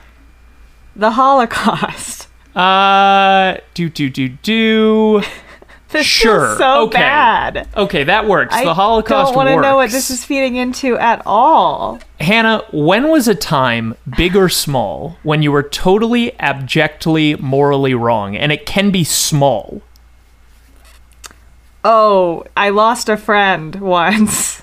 the 0.97 1.11
Holocaust. 1.11 2.27
Uh, 2.53 3.55
do, 3.73 3.89
do, 3.89 4.09
do, 4.09 4.27
do. 4.27 5.21
This 5.91 6.05
Sure, 6.05 6.53
is 6.53 6.57
so 6.57 6.83
okay. 6.83 6.99
bad. 6.99 7.67
Okay, 7.75 8.03
that 8.05 8.25
works. 8.25 8.55
I 8.55 8.63
the 8.63 8.73
Holocaust 8.73 9.33
I 9.33 9.35
don't 9.35 9.35
want 9.35 9.49
to 9.49 9.61
know 9.61 9.75
what 9.75 9.91
this 9.91 10.09
is 10.09 10.23
feeding 10.23 10.55
into 10.55 10.97
at 10.97 11.21
all. 11.25 11.99
Hannah, 12.19 12.63
when 12.71 13.09
was 13.09 13.27
a 13.27 13.35
time, 13.35 13.95
big 14.17 14.35
or 14.35 14.47
small, 14.47 15.17
when 15.23 15.41
you 15.41 15.51
were 15.51 15.63
totally, 15.63 16.31
abjectly, 16.39 17.35
morally 17.35 17.93
wrong? 17.93 18.37
And 18.37 18.51
it 18.51 18.65
can 18.65 18.89
be 18.91 19.03
small. 19.03 19.81
Oh, 21.83 22.45
I 22.55 22.69
lost 22.69 23.09
a 23.09 23.17
friend 23.17 23.75
once. 23.81 24.61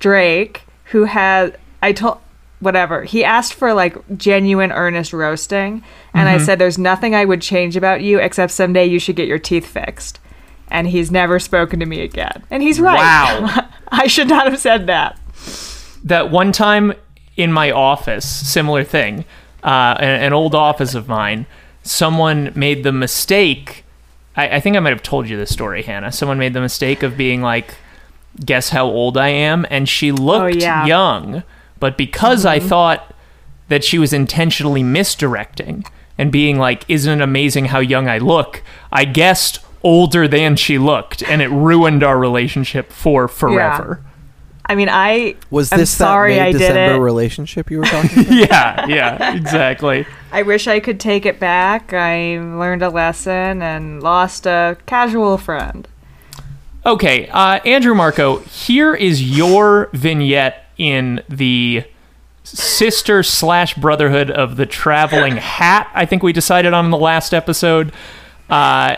Drake, 0.00 0.62
who 0.86 1.04
had 1.04 1.58
I 1.82 1.92
told 1.92 2.18
whatever. 2.60 3.04
He 3.04 3.24
asked 3.24 3.54
for 3.54 3.74
like 3.74 3.96
genuine 4.16 4.70
earnest 4.70 5.12
roasting, 5.12 5.82
and 6.14 6.28
I 6.28 6.38
said 6.38 6.58
there's 6.58 6.78
nothing 6.78 7.14
I 7.14 7.24
would 7.24 7.42
change 7.42 7.76
about 7.76 8.02
you 8.02 8.20
except 8.20 8.52
someday 8.52 8.86
you 8.86 8.98
should 8.98 9.16
get 9.16 9.28
your 9.28 9.38
teeth 9.38 9.66
fixed. 9.66 10.20
And 10.72 10.86
he's 10.86 11.10
never 11.10 11.40
spoken 11.40 11.80
to 11.80 11.86
me 11.86 12.00
again. 12.00 12.44
And 12.48 12.62
he's 12.62 12.78
right. 12.78 12.96
Wow. 12.96 13.68
I 13.88 14.06
should 14.06 14.28
not 14.28 14.46
have 14.46 14.60
said 14.60 14.86
that. 14.86 15.18
that 16.04 16.30
one 16.30 16.52
time 16.52 16.92
in 17.36 17.52
my 17.52 17.72
office, 17.72 18.24
similar 18.24 18.84
thing, 18.84 19.24
uh, 19.64 19.96
an, 19.98 20.22
an 20.22 20.32
old 20.32 20.54
office 20.54 20.94
of 20.94 21.08
mine, 21.08 21.46
someone 21.82 22.52
made 22.54 22.84
the 22.84 22.92
mistake. 22.92 23.84
I, 24.36 24.56
I 24.56 24.60
think 24.60 24.76
I 24.76 24.80
might 24.80 24.90
have 24.90 25.02
told 25.02 25.28
you 25.28 25.36
this 25.36 25.50
story, 25.50 25.82
Hannah. 25.82 26.12
Someone 26.12 26.38
made 26.38 26.54
the 26.54 26.60
mistake 26.60 27.02
of 27.02 27.16
being 27.16 27.42
like, 27.42 27.74
"Guess 28.44 28.70
how 28.70 28.86
old 28.86 29.16
I 29.16 29.28
am," 29.28 29.66
and 29.70 29.88
she 29.88 30.12
looked 30.12 30.56
yeah. 30.56 30.86
young, 30.86 31.42
but 31.80 31.96
because 31.98 32.46
I 32.46 32.60
thought 32.60 33.12
that 33.68 33.82
she 33.84 33.98
was 33.98 34.12
intentionally 34.12 34.82
misdirecting 34.82 35.84
and 36.18 36.30
being 36.30 36.58
like, 36.58 36.84
"Isn't 36.88 37.20
it 37.20 37.22
amazing 37.24 37.66
how 37.66 37.80
young 37.80 38.08
I 38.08 38.18
look?" 38.18 38.62
I 38.92 39.04
guessed 39.04 39.58
older 39.82 40.28
than 40.28 40.56
she 40.56 40.76
looked, 40.78 41.22
and 41.22 41.40
it 41.42 41.48
ruined 41.50 42.04
our 42.04 42.18
relationship 42.18 42.92
for 42.92 43.26
forever. 43.28 44.00
Yeah. 44.02 44.06
I 44.66 44.74
mean, 44.76 44.88
I 44.88 45.34
Was 45.50 45.72
I'm 45.72 45.78
this 45.80 45.90
sorry 45.90 46.34
that 46.34 46.40
May 46.42 46.48
I 46.48 46.52
did 46.52 46.58
December 46.58 46.94
it. 46.96 47.04
relationship 47.04 47.70
you 47.72 47.78
were 47.78 47.84
talking 47.86 48.20
about? 48.20 48.32
yeah, 48.32 48.86
yeah, 48.86 49.34
exactly. 49.34 50.06
I 50.32 50.42
wish 50.42 50.68
I 50.68 50.78
could 50.78 51.00
take 51.00 51.26
it 51.26 51.40
back. 51.40 51.92
I 51.92 52.38
learned 52.38 52.82
a 52.82 52.88
lesson 52.90 53.62
and 53.62 54.00
lost 54.00 54.46
a 54.46 54.76
casual 54.86 55.38
friend. 55.38 55.88
Okay, 56.86 57.26
uh, 57.28 57.58
Andrew 57.64 57.94
Marco, 57.96 58.38
here 58.40 58.94
is 58.94 59.36
your 59.36 59.90
vignette 59.92 60.66
in 60.80 61.22
the 61.28 61.84
sister 62.42 63.22
slash 63.22 63.74
brotherhood 63.74 64.30
of 64.30 64.56
the 64.56 64.64
traveling 64.64 65.36
hat. 65.36 65.90
I 65.94 66.06
think 66.06 66.22
we 66.22 66.32
decided 66.32 66.72
on 66.72 66.86
in 66.86 66.90
the 66.90 66.96
last 66.96 67.34
episode. 67.34 67.92
Uh, 68.48 68.96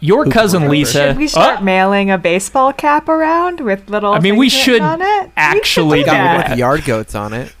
your 0.00 0.26
cousin? 0.26 0.68
Lisa. 0.68 1.08
Should 1.10 1.16
we 1.16 1.28
start 1.28 1.60
Oh, 1.60 1.64
mailing 1.64 2.10
a 2.10 2.18
baseball 2.18 2.72
cap 2.72 3.08
around 3.08 3.60
with 3.60 3.88
little? 3.88 4.12
I 4.12 4.18
mean, 4.18 4.36
we 4.36 4.48
should 4.48 4.82
on 4.82 5.00
it? 5.00 5.30
actually 5.36 5.98
we 5.98 6.04
should 6.04 6.06
do 6.06 6.10
do 6.10 6.16
Got 6.16 6.26
one 6.26 6.36
that. 6.40 6.50
with 6.50 6.58
yard 6.58 6.84
goats 6.84 7.14
on 7.14 7.32
it. 7.32 7.54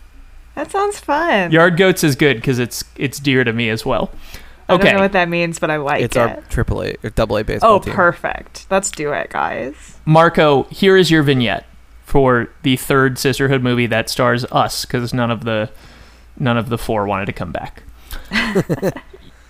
That 0.56 0.70
sounds 0.70 0.98
fun. 0.98 1.52
Yard 1.52 1.76
goats 1.76 2.04
is 2.04 2.16
good 2.16 2.36
because 2.36 2.58
it's 2.58 2.84
it's 2.96 3.18
dear 3.18 3.44
to 3.44 3.52
me 3.52 3.70
as 3.70 3.86
well. 3.86 4.10
Okay. 4.68 4.88
I 4.88 4.90
don't 4.90 4.94
know 4.96 5.02
what 5.02 5.12
that 5.12 5.28
means, 5.28 5.58
but 5.58 5.70
I 5.70 5.76
like 5.76 6.02
it's 6.02 6.16
it. 6.16 6.20
It's 6.20 6.36
our 6.36 6.42
triple 6.50 6.82
A 6.82 6.96
or 7.04 7.10
double 7.10 7.36
A 7.38 7.44
baseball 7.44 7.74
oh, 7.76 7.78
team. 7.78 7.94
perfect. 7.94 8.66
Let's 8.70 8.90
do 8.90 9.12
it, 9.12 9.30
guys. 9.30 9.98
Marco, 10.04 10.64
here 10.64 10.96
is 10.96 11.10
your 11.10 11.22
vignette 11.22 11.64
for 12.04 12.48
the 12.62 12.76
third 12.76 13.18
sisterhood 13.18 13.62
movie 13.62 13.86
that 13.86 14.08
stars 14.08 14.44
us 14.46 14.84
because 14.84 15.12
none 15.12 15.30
of 15.30 15.44
the 15.44 15.70
none 16.38 16.56
of 16.56 16.68
the 16.68 16.78
four 16.78 17.06
wanted 17.06 17.26
to 17.26 17.32
come 17.32 17.52
back. 17.52 17.82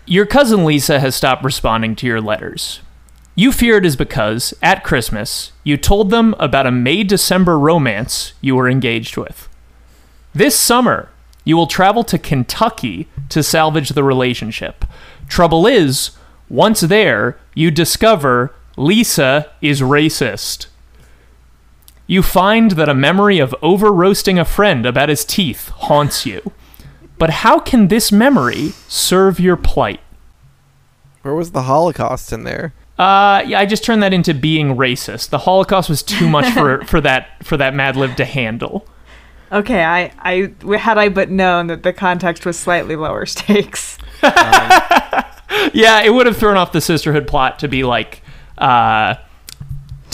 your 0.07 0.27
cousin 0.27 0.65
Lisa 0.65 1.01
has 1.01 1.15
stopped 1.15 1.45
responding 1.45 1.97
to 1.97 2.07
your 2.07 2.21
letters. 2.21 2.81
You 3.37 3.51
fear 3.51 3.79
it 3.79 3.87
is 3.87 3.97
because, 3.97 4.55
at 4.63 4.85
Christmas, 4.85 5.51
you 5.65 5.77
told 5.77 6.11
them 6.11 6.37
about 6.39 6.67
a 6.67 6.71
May 6.71 7.03
December 7.03 7.59
romance 7.59 8.33
you 8.41 8.55
were 8.55 8.69
engaged 8.69 9.17
with. 9.17 9.49
This 10.33 10.57
summer, 10.57 11.09
you 11.45 11.57
will 11.57 11.67
travel 11.67 12.05
to 12.05 12.19
Kentucky 12.19 13.09
to 13.31 13.43
salvage 13.43 13.91
the 13.91 14.05
relationship. 14.05 14.85
Trouble 15.29 15.67
is, 15.67 16.13
once 16.49 16.81
there, 16.81 17.37
you 17.55 17.73
discover 17.73 18.55
Lisa 18.77 19.51
is 19.61 19.81
racist. 19.81 20.67
You 22.07 22.23
find 22.23 22.73
that 22.73 22.89
a 22.89 22.95
memory 22.95 23.39
of 23.39 23.55
over 23.63 23.93
roasting 23.93 24.39
a 24.39 24.45
friend 24.45 24.85
about 24.85 25.09
his 25.09 25.25
teeth 25.25 25.69
haunts 25.69 26.27
you. 26.27 26.53
But 27.19 27.31
how 27.31 27.59
can 27.59 27.89
this 27.89 28.13
memory 28.13 28.71
serve 28.89 29.41
your 29.41 29.57
plight? 29.57 30.01
Where 31.23 31.35
was 31.35 31.53
the 31.53 31.63
Holocaust 31.63 32.33
in 32.33 32.45
there? 32.45 32.75
Uh, 32.99 33.43
yeah, 33.47 33.59
I 33.59 33.67
just 33.67 33.85
turned 33.85 34.03
that 34.03 34.13
into 34.13 34.35
being 34.35 34.77
racist. 34.77 35.31
The 35.31 35.39
Holocaust 35.39 35.89
was 35.89 36.03
too 36.03 36.29
much 36.29 36.53
for, 36.53 36.85
for 36.87 37.01
that 37.01 37.45
for 37.45 37.57
that 37.57 37.75
Mad 37.75 37.97
Lib 37.97 38.17
to 38.17 38.25
handle. 38.25 38.87
Okay, 39.51 39.85
I, 39.85 40.13
I 40.19 40.77
had 40.77 40.99
I 40.99 41.09
but 41.09 41.31
known 41.31 41.69
that 41.69 41.83
the 41.83 41.93
context 41.93 42.45
was 42.45 42.59
slightly 42.59 42.97
lower 42.97 43.27
stakes. 43.27 43.99
Yeah, 45.73 46.03
it 46.03 46.11
would 46.11 46.27
have 46.27 46.37
thrown 46.37 46.57
off 46.57 46.73
the 46.73 46.81
sisterhood 46.81 47.27
plot 47.27 47.61
to 47.61 47.69
be 47.69 47.85
like, 47.85 48.23
uh, 48.59 49.15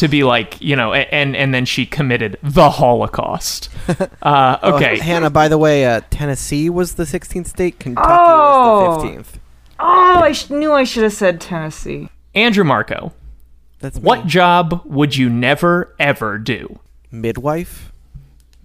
to 0.01 0.09
be 0.09 0.25
like, 0.25 0.61
you 0.61 0.77
know, 0.77 0.93
and 0.93 1.35
and 1.37 1.55
then 1.55 1.65
she 1.65 1.87
committed 1.87 2.37
the 2.43 2.71
Holocaust. 2.71 3.69
Uh, 4.23 4.59
Oh, 4.63 4.75
okay, 4.77 4.99
Hannah. 4.99 5.31
By 5.31 5.49
the 5.49 5.57
way, 5.59 5.85
uh, 5.87 6.03
Tennessee 6.11 6.69
was 6.71 6.95
the 6.95 7.05
16th 7.05 7.47
state. 7.47 7.79
Kentucky 7.81 8.07
Oh. 8.11 8.87
was 8.97 9.03
the 9.03 9.09
15th. 9.09 9.27
Oh, 9.81 10.21
I 10.23 10.33
sh- 10.33 10.51
knew 10.51 10.73
I 10.73 10.85
should 10.85 11.03
have 11.05 11.13
said 11.15 11.41
Tennessee. 11.41 12.09
Andrew 12.35 12.63
Marco, 12.65 13.13
That's 13.81 13.97
me. 13.97 14.03
what 14.03 14.27
job 14.27 14.83
would 14.85 15.17
you 15.17 15.29
never 15.31 15.95
ever 15.99 16.39
do? 16.39 16.79
midwife? 17.11 17.91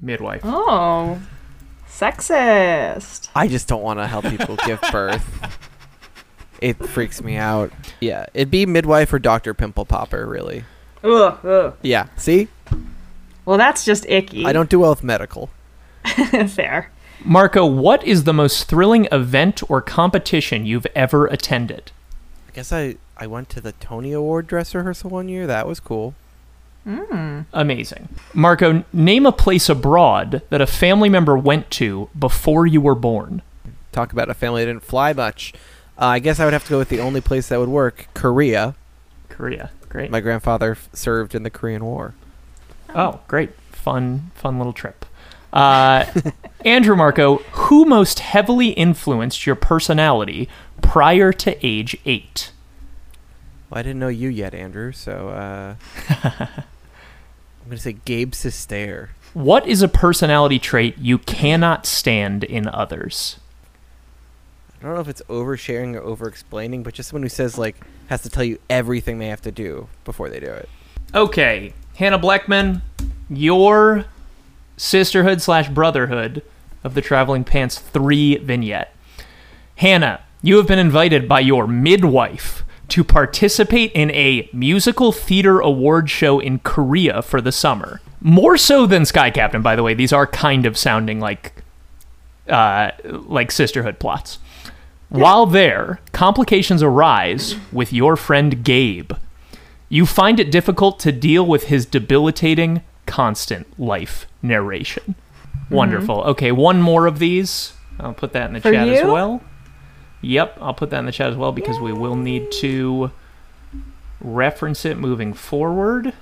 Midwife. 0.01 0.41
Oh, 0.43 1.19
sexist. 1.89 3.29
I 3.35 3.47
just 3.47 3.67
don't 3.67 3.81
want 3.81 3.99
to 3.99 4.07
help 4.07 4.25
people 4.25 4.57
give 4.65 4.79
birth. 4.91 5.25
It 6.61 6.77
freaks 6.87 7.21
me 7.23 7.35
out. 7.37 7.71
Yeah, 8.01 8.25
it'd 8.33 8.51
be 8.51 8.65
midwife 8.65 9.11
or 9.13 9.19
Doctor 9.19 9.53
Pimple 9.53 9.85
Popper, 9.85 10.27
really. 10.27 10.63
Ugh, 11.05 11.45
ugh. 11.45 11.73
Yeah. 11.81 12.07
See, 12.17 12.47
Well, 13.45 13.57
that's 13.57 13.85
just 13.85 14.05
icky. 14.09 14.45
I 14.45 14.53
don't 14.53 14.69
do 14.69 14.79
well 14.79 14.89
with 14.89 15.03
medical. 15.03 15.49
Fair. 16.47 16.91
Marco, 17.23 17.65
what 17.65 18.03
is 18.03 18.23
the 18.23 18.33
most 18.33 18.67
thrilling 18.67 19.07
event 19.11 19.61
or 19.69 19.81
competition 19.81 20.65
you've 20.65 20.87
ever 20.95 21.27
attended? 21.27 21.91
I 22.47 22.51
guess 22.53 22.71
I 22.71 22.95
I 23.17 23.27
went 23.27 23.49
to 23.49 23.61
the 23.61 23.71
Tony 23.73 24.11
Award 24.11 24.47
dress 24.47 24.75
rehearsal 24.75 25.09
one 25.09 25.29
year. 25.29 25.47
That 25.47 25.67
was 25.67 25.79
cool. 25.79 26.15
Amazing. 27.53 28.09
Marco, 28.33 28.83
name 28.93 29.25
a 29.25 29.31
place 29.31 29.69
abroad 29.69 30.43
that 30.49 30.61
a 30.61 30.67
family 30.67 31.09
member 31.09 31.35
went 31.35 31.71
to 31.71 32.09
before 32.17 32.67
you 32.67 32.79
were 32.79 32.93
born. 32.95 33.41
Talk 33.91 34.11
about 34.13 34.29
a 34.29 34.33
family 34.35 34.63
that 34.63 34.71
didn't 34.71 34.83
fly 34.83 35.13
much. 35.13 35.53
Uh, 35.99 36.05
I 36.05 36.19
guess 36.19 36.39
I 36.39 36.45
would 36.45 36.53
have 36.53 36.65
to 36.65 36.69
go 36.71 36.77
with 36.77 36.89
the 36.89 36.99
only 36.99 37.21
place 37.21 37.47
that 37.47 37.59
would 37.59 37.69
work, 37.69 38.07
Korea. 38.13 38.75
Korea. 39.29 39.71
Great. 39.89 40.11
My 40.11 40.19
grandfather 40.19 40.71
f- 40.71 40.89
served 40.93 41.35
in 41.35 41.43
the 41.43 41.49
Korean 41.49 41.85
War. 41.85 42.13
Oh, 42.93 43.19
great. 43.27 43.51
Fun, 43.71 44.31
fun 44.35 44.57
little 44.57 44.73
trip. 44.73 45.05
Uh, 45.53 46.05
Andrew 46.65 46.95
Marco, 46.95 47.37
who 47.53 47.85
most 47.85 48.19
heavily 48.19 48.69
influenced 48.69 49.45
your 49.45 49.55
personality 49.55 50.49
prior 50.81 51.31
to 51.33 51.65
age 51.65 51.97
eight? 52.05 52.51
Well, 53.69 53.79
I 53.79 53.83
didn't 53.83 53.99
know 53.99 54.07
you 54.09 54.29
yet, 54.29 54.53
Andrew. 54.53 54.91
So 54.91 55.29
uh, 55.29 55.75
I'm 56.23 57.69
gonna 57.69 57.77
say 57.77 57.93
Gabe 57.93 58.33
Sister. 58.33 59.11
What 59.33 59.67
is 59.67 59.81
a 59.81 59.87
personality 59.87 60.59
trait 60.59 60.97
you 60.97 61.17
cannot 61.17 61.85
stand 61.85 62.43
in 62.43 62.67
others? 62.67 63.39
I 64.79 64.85
don't 64.85 64.95
know 64.95 65.01
if 65.01 65.07
it's 65.07 65.21
oversharing 65.29 65.95
or 65.95 66.01
over-explaining, 66.01 66.83
but 66.83 66.93
just 66.93 67.09
someone 67.09 67.23
who 67.23 67.29
says 67.29 67.57
like 67.57 67.77
has 68.07 68.21
to 68.23 68.29
tell 68.29 68.43
you 68.43 68.59
everything 68.69 69.17
they 69.17 69.27
have 69.27 69.41
to 69.41 69.51
do 69.51 69.87
before 70.03 70.29
they 70.29 70.39
do 70.39 70.47
it. 70.47 70.69
Okay, 71.13 71.73
Hannah 71.95 72.17
Blackman, 72.17 72.81
your 73.29 74.05
sisterhood 74.77 75.41
slash 75.41 75.69
brotherhood 75.69 76.43
of 76.83 76.93
the 76.93 77.01
Traveling 77.01 77.43
Pants 77.43 77.79
3 77.79 78.37
vignette. 78.37 78.93
Hannah, 79.77 80.21
you 80.41 80.57
have 80.57 80.67
been 80.67 80.79
invited 80.79 81.27
by 81.27 81.39
your 81.39 81.67
midwife 81.67 82.63
to 82.89 83.03
participate 83.03 83.91
in 83.93 84.11
a 84.11 84.49
musical 84.53 85.11
theater 85.11 85.59
award 85.59 86.09
show 86.09 86.39
in 86.39 86.59
Korea 86.59 87.21
for 87.21 87.41
the 87.41 87.51
summer. 87.51 88.01
More 88.21 88.57
so 88.57 88.85
than 88.85 89.05
Sky 89.05 89.31
Captain, 89.31 89.61
by 89.61 89.75
the 89.75 89.83
way. 89.83 89.93
These 89.93 90.13
are 90.13 90.27
kind 90.27 90.65
of 90.65 90.77
sounding 90.77 91.19
like 91.19 91.63
uh, 92.47 92.91
like 93.03 93.51
sisterhood 93.51 93.99
plots. 93.99 94.37
While 95.09 95.45
there, 95.45 95.99
complications 96.11 96.81
arise 96.83 97.55
with 97.71 97.93
your 97.93 98.15
friend 98.15 98.63
Gabe. 98.63 99.13
You 99.87 100.05
find 100.05 100.39
it 100.39 100.51
difficult 100.51 100.99
to 101.01 101.11
deal 101.11 101.45
with 101.45 101.65
his 101.65 101.85
debilitating, 101.85 102.81
constant 103.05 103.79
life 103.79 104.25
narration. 104.41 105.15
Mm-hmm. 105.15 105.75
Wonderful. 105.75 106.21
Okay, 106.23 106.51
one 106.51 106.81
more 106.81 107.05
of 107.05 107.19
these. 107.19 107.73
I'll 107.99 108.13
put 108.13 108.33
that 108.33 108.47
in 108.47 108.53
the 108.53 108.61
For 108.61 108.71
chat 108.71 108.87
as 108.89 108.99
you? 109.01 109.11
well. 109.11 109.41
Yep, 110.21 110.57
I'll 110.59 110.73
put 110.73 110.89
that 110.89 110.99
in 110.99 111.05
the 111.05 111.11
chat 111.11 111.29
as 111.29 111.37
well 111.37 111.51
because 111.51 111.79
we 111.79 111.93
will 111.93 112.15
need 112.15 112.51
to 112.53 113.11
reference 114.19 114.85
it 114.85 114.97
moving 114.97 115.33
forward. 115.33 116.13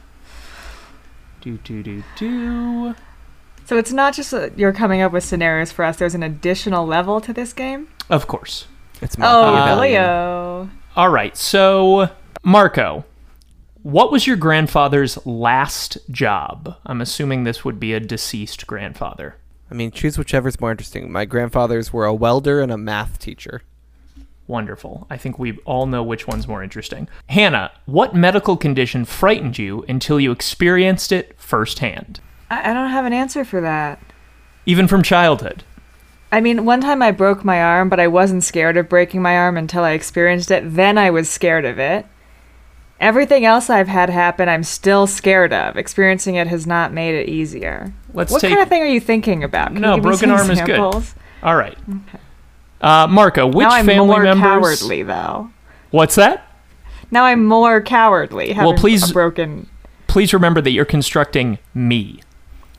Do 1.41 1.57
do 1.57 1.81
do 1.81 2.03
do. 2.17 2.95
So 3.65 3.77
it's 3.77 3.93
not 3.93 4.13
just 4.13 4.31
that 4.31 4.57
you're 4.59 4.73
coming 4.73 5.01
up 5.01 5.13
with 5.13 5.23
scenarios 5.23 5.71
for 5.71 5.85
us. 5.85 5.97
There's 5.97 6.15
an 6.15 6.23
additional 6.23 6.85
level 6.85 7.21
to 7.21 7.31
this 7.31 7.53
game. 7.53 7.87
Of 8.09 8.27
course. 8.27 8.67
It's 9.03 9.17
Oh, 9.19 9.77
Leo. 9.81 10.69
All 10.95 11.09
right. 11.09 11.35
So, 11.35 12.09
Marco, 12.41 13.03
what 13.81 14.11
was 14.11 14.25
your 14.25 14.37
grandfather's 14.37 15.23
last 15.25 15.97
job? 16.09 16.77
I'm 16.85 17.01
assuming 17.01 17.43
this 17.43 17.65
would 17.65 17.79
be 17.79 17.93
a 17.93 17.99
deceased 17.99 18.65
grandfather. 18.65 19.35
I 19.69 19.73
mean, 19.73 19.91
choose 19.91 20.17
whichever's 20.17 20.61
more 20.61 20.71
interesting. 20.71 21.11
My 21.11 21.25
grandfathers 21.25 21.91
were 21.91 22.05
a 22.05 22.13
welder 22.13 22.61
and 22.61 22.71
a 22.71 22.77
math 22.77 23.19
teacher. 23.19 23.61
Wonderful. 24.47 25.07
I 25.09 25.17
think 25.17 25.37
we 25.37 25.57
all 25.59 25.85
know 25.85 26.03
which 26.03 26.27
one's 26.27 26.47
more 26.47 26.63
interesting. 26.63 27.09
Hannah, 27.27 27.71
what 27.85 28.15
medical 28.15 28.55
condition 28.55 29.03
frightened 29.03 29.57
you 29.57 29.83
until 29.89 30.19
you 30.19 30.31
experienced 30.31 31.11
it 31.11 31.35
firsthand? 31.37 32.19
I, 32.49 32.71
I 32.71 32.73
don't 32.73 32.89
have 32.89 33.05
an 33.05 33.13
answer 33.13 33.43
for 33.43 33.59
that. 33.61 33.99
Even 34.65 34.87
from 34.87 35.01
childhood. 35.03 35.63
I 36.33 36.41
mean, 36.41 36.65
one 36.65 36.81
time 36.81 37.03
I 37.03 37.11
broke 37.11 37.45
my 37.45 37.61
arm, 37.61 37.89
but 37.89 37.99
I 37.99 38.07
wasn't 38.07 38.43
scared 38.43 38.75
of 38.75 38.89
breaking 38.89 39.21
my 39.21 39.37
arm 39.37 39.55
until 39.55 39.83
I 39.83 39.91
experienced 39.91 40.49
it. 40.49 40.63
Then 40.75 40.97
I 40.97 41.11
was 41.11 41.29
scared 41.29 41.63
of 41.63 41.77
it. 41.77 42.07
Everything 42.99 43.45
else 43.45 43.69
I've 43.69 43.87
had 43.87 44.09
happen, 44.09 44.49
I'm 44.49 44.63
still 44.63 45.05
scared 45.05 45.53
of. 45.53 45.77
Experiencing 45.77 46.33
it 46.33 46.47
has 46.47 46.65
not 46.65 46.91
made 46.91 47.13
it 47.13 47.29
easier. 47.29 47.93
Let's 48.15 48.31
what 48.31 48.41
take 48.41 48.49
kind 48.49 48.63
of 48.63 48.67
thing 48.67 48.81
are 48.81 48.87
you 48.87 48.99
thinking 48.99 49.43
about? 49.43 49.73
Can 49.73 49.81
No, 49.81 49.91
you 49.91 49.95
give 49.97 50.05
me 50.05 50.09
broken 50.09 50.31
arm 50.31 50.49
is 50.49 50.59
good. 50.61 50.69
examples? 50.71 51.13
All 51.43 51.55
right. 51.55 51.77
Uh, 52.81 53.05
Marco, 53.07 53.45
which 53.45 53.67
now 53.67 53.69
I'm 53.69 53.85
family 53.85 54.07
more 54.07 54.23
members? 54.23 54.41
cowardly, 54.81 55.03
though. 55.03 55.51
What's 55.91 56.15
that? 56.15 56.47
Now 57.11 57.25
I'm 57.25 57.45
more 57.45 57.79
cowardly. 57.79 58.53
Having 58.53 58.77
please- 58.77 59.07
a 59.11 59.13
broken. 59.13 59.69
Please 60.07 60.33
remember 60.33 60.61
that 60.61 60.71
you're 60.71 60.83
constructing 60.83 61.59
me. 61.75 62.21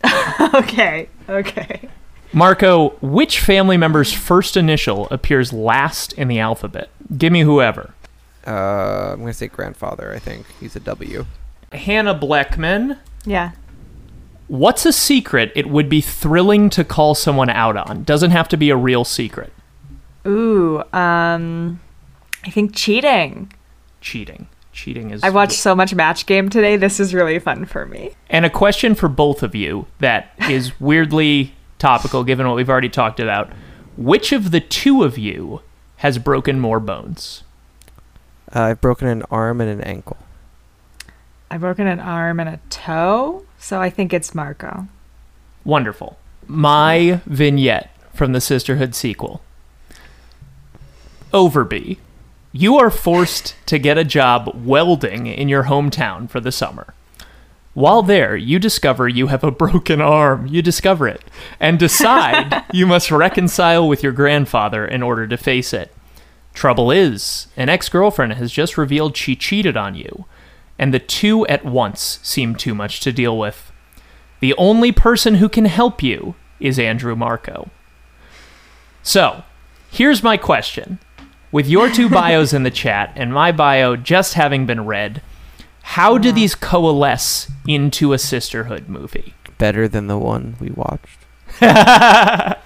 okay, 0.54 1.08
okay. 1.28 1.88
Marco, 2.34 2.90
which 3.00 3.38
family 3.38 3.76
member's 3.76 4.12
first 4.12 4.56
initial 4.56 5.06
appears 5.10 5.52
last 5.52 6.12
in 6.14 6.28
the 6.28 6.40
alphabet? 6.40 6.90
Give 7.16 7.32
me 7.32 7.42
whoever. 7.42 7.94
Uh, 8.46 9.12
I'm 9.12 9.20
gonna 9.20 9.32
say 9.32 9.46
grandfather. 9.46 10.12
I 10.12 10.18
think 10.18 10.46
he's 10.58 10.74
a 10.76 10.80
W. 10.80 11.26
Hannah 11.72 12.14
Blackman. 12.14 12.98
Yeah. 13.24 13.52
What's 14.48 14.84
a 14.84 14.92
secret 14.92 15.52
it 15.54 15.68
would 15.68 15.88
be 15.88 16.00
thrilling 16.00 16.68
to 16.70 16.84
call 16.84 17.14
someone 17.14 17.48
out 17.48 17.76
on? 17.76 18.02
Doesn't 18.02 18.32
have 18.32 18.48
to 18.48 18.56
be 18.56 18.68
a 18.68 18.76
real 18.76 19.04
secret. 19.04 19.52
Ooh, 20.26 20.82
um, 20.92 21.80
I 22.44 22.50
think 22.50 22.74
cheating. 22.74 23.52
Cheating. 24.00 24.48
Cheating 24.72 25.10
is. 25.10 25.22
I 25.22 25.30
watched 25.30 25.58
so 25.58 25.74
much 25.74 25.94
Match 25.94 26.26
Game 26.26 26.48
today. 26.48 26.76
This 26.76 26.98
is 26.98 27.14
really 27.14 27.38
fun 27.38 27.64
for 27.64 27.86
me. 27.86 28.10
And 28.28 28.44
a 28.44 28.50
question 28.50 28.94
for 28.94 29.08
both 29.08 29.42
of 29.42 29.54
you 29.54 29.86
that 30.00 30.32
is 30.50 30.78
weirdly 30.80 31.54
topical 31.84 32.24
given 32.24 32.46
what 32.46 32.56
we've 32.56 32.70
already 32.70 32.88
talked 32.88 33.20
about. 33.20 33.50
Which 33.98 34.32
of 34.32 34.52
the 34.52 34.60
two 34.60 35.04
of 35.04 35.18
you 35.18 35.60
has 35.96 36.16
broken 36.16 36.58
more 36.58 36.80
bones? 36.80 37.42
Uh, 38.56 38.62
I've 38.62 38.80
broken 38.80 39.06
an 39.06 39.22
arm 39.30 39.60
and 39.60 39.68
an 39.68 39.82
ankle. 39.82 40.16
I've 41.50 41.60
broken 41.60 41.86
an 41.86 42.00
arm 42.00 42.40
and 42.40 42.48
a 42.48 42.58
toe, 42.70 43.44
so 43.58 43.82
I 43.82 43.90
think 43.90 44.14
it's 44.14 44.34
Marco. 44.34 44.88
Wonderful. 45.62 46.16
My 46.46 47.20
vignette 47.26 47.90
from 48.14 48.32
the 48.32 48.40
Sisterhood 48.40 48.94
sequel. 48.94 49.42
Overby, 51.34 51.98
you 52.50 52.78
are 52.78 52.90
forced 52.90 53.56
to 53.66 53.78
get 53.78 53.98
a 53.98 54.04
job 54.04 54.50
welding 54.64 55.26
in 55.26 55.50
your 55.50 55.64
hometown 55.64 56.30
for 56.30 56.40
the 56.40 56.52
summer. 56.52 56.93
While 57.74 58.02
there, 58.02 58.36
you 58.36 58.60
discover 58.60 59.08
you 59.08 59.26
have 59.26 59.42
a 59.42 59.50
broken 59.50 60.00
arm. 60.00 60.46
You 60.46 60.62
discover 60.62 61.08
it 61.08 61.22
and 61.58 61.78
decide 61.78 62.64
you 62.72 62.86
must 62.86 63.10
reconcile 63.10 63.86
with 63.88 64.02
your 64.02 64.12
grandfather 64.12 64.86
in 64.86 65.02
order 65.02 65.26
to 65.26 65.36
face 65.36 65.72
it. 65.72 65.92
Trouble 66.54 66.92
is, 66.92 67.48
an 67.56 67.68
ex 67.68 67.88
girlfriend 67.88 68.34
has 68.34 68.52
just 68.52 68.78
revealed 68.78 69.16
she 69.16 69.34
cheated 69.34 69.76
on 69.76 69.96
you, 69.96 70.24
and 70.78 70.94
the 70.94 71.00
two 71.00 71.44
at 71.48 71.64
once 71.64 72.20
seem 72.22 72.54
too 72.54 72.76
much 72.76 73.00
to 73.00 73.12
deal 73.12 73.36
with. 73.36 73.72
The 74.38 74.54
only 74.54 74.92
person 74.92 75.36
who 75.36 75.48
can 75.48 75.64
help 75.64 76.00
you 76.00 76.36
is 76.60 76.78
Andrew 76.78 77.16
Marco. 77.16 77.70
So, 79.02 79.42
here's 79.90 80.22
my 80.22 80.36
question. 80.36 81.00
With 81.50 81.68
your 81.68 81.90
two 81.90 82.08
bios 82.10 82.52
in 82.52 82.62
the 82.62 82.70
chat 82.70 83.12
and 83.16 83.34
my 83.34 83.50
bio 83.50 83.96
just 83.96 84.34
having 84.34 84.64
been 84.64 84.86
read, 84.86 85.22
how 85.84 86.16
do 86.16 86.30
uh-huh. 86.30 86.34
these 86.34 86.54
coalesce 86.54 87.50
into 87.68 88.14
a 88.14 88.18
sisterhood 88.18 88.88
movie? 88.88 89.34
Better 89.58 89.86
than 89.86 90.06
the 90.06 90.16
one 90.16 90.56
we 90.58 90.70
watched. 90.70 91.18
I 91.60 92.56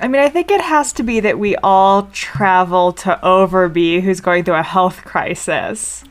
mean, 0.00 0.22
I 0.22 0.30
think 0.30 0.50
it 0.50 0.62
has 0.62 0.90
to 0.94 1.02
be 1.02 1.20
that 1.20 1.38
we 1.38 1.56
all 1.56 2.04
travel 2.12 2.92
to 2.94 3.20
Overby, 3.22 4.00
who's 4.00 4.20
going 4.20 4.44
through 4.44 4.54
a 4.54 4.62
health 4.62 5.04
crisis. 5.04 6.04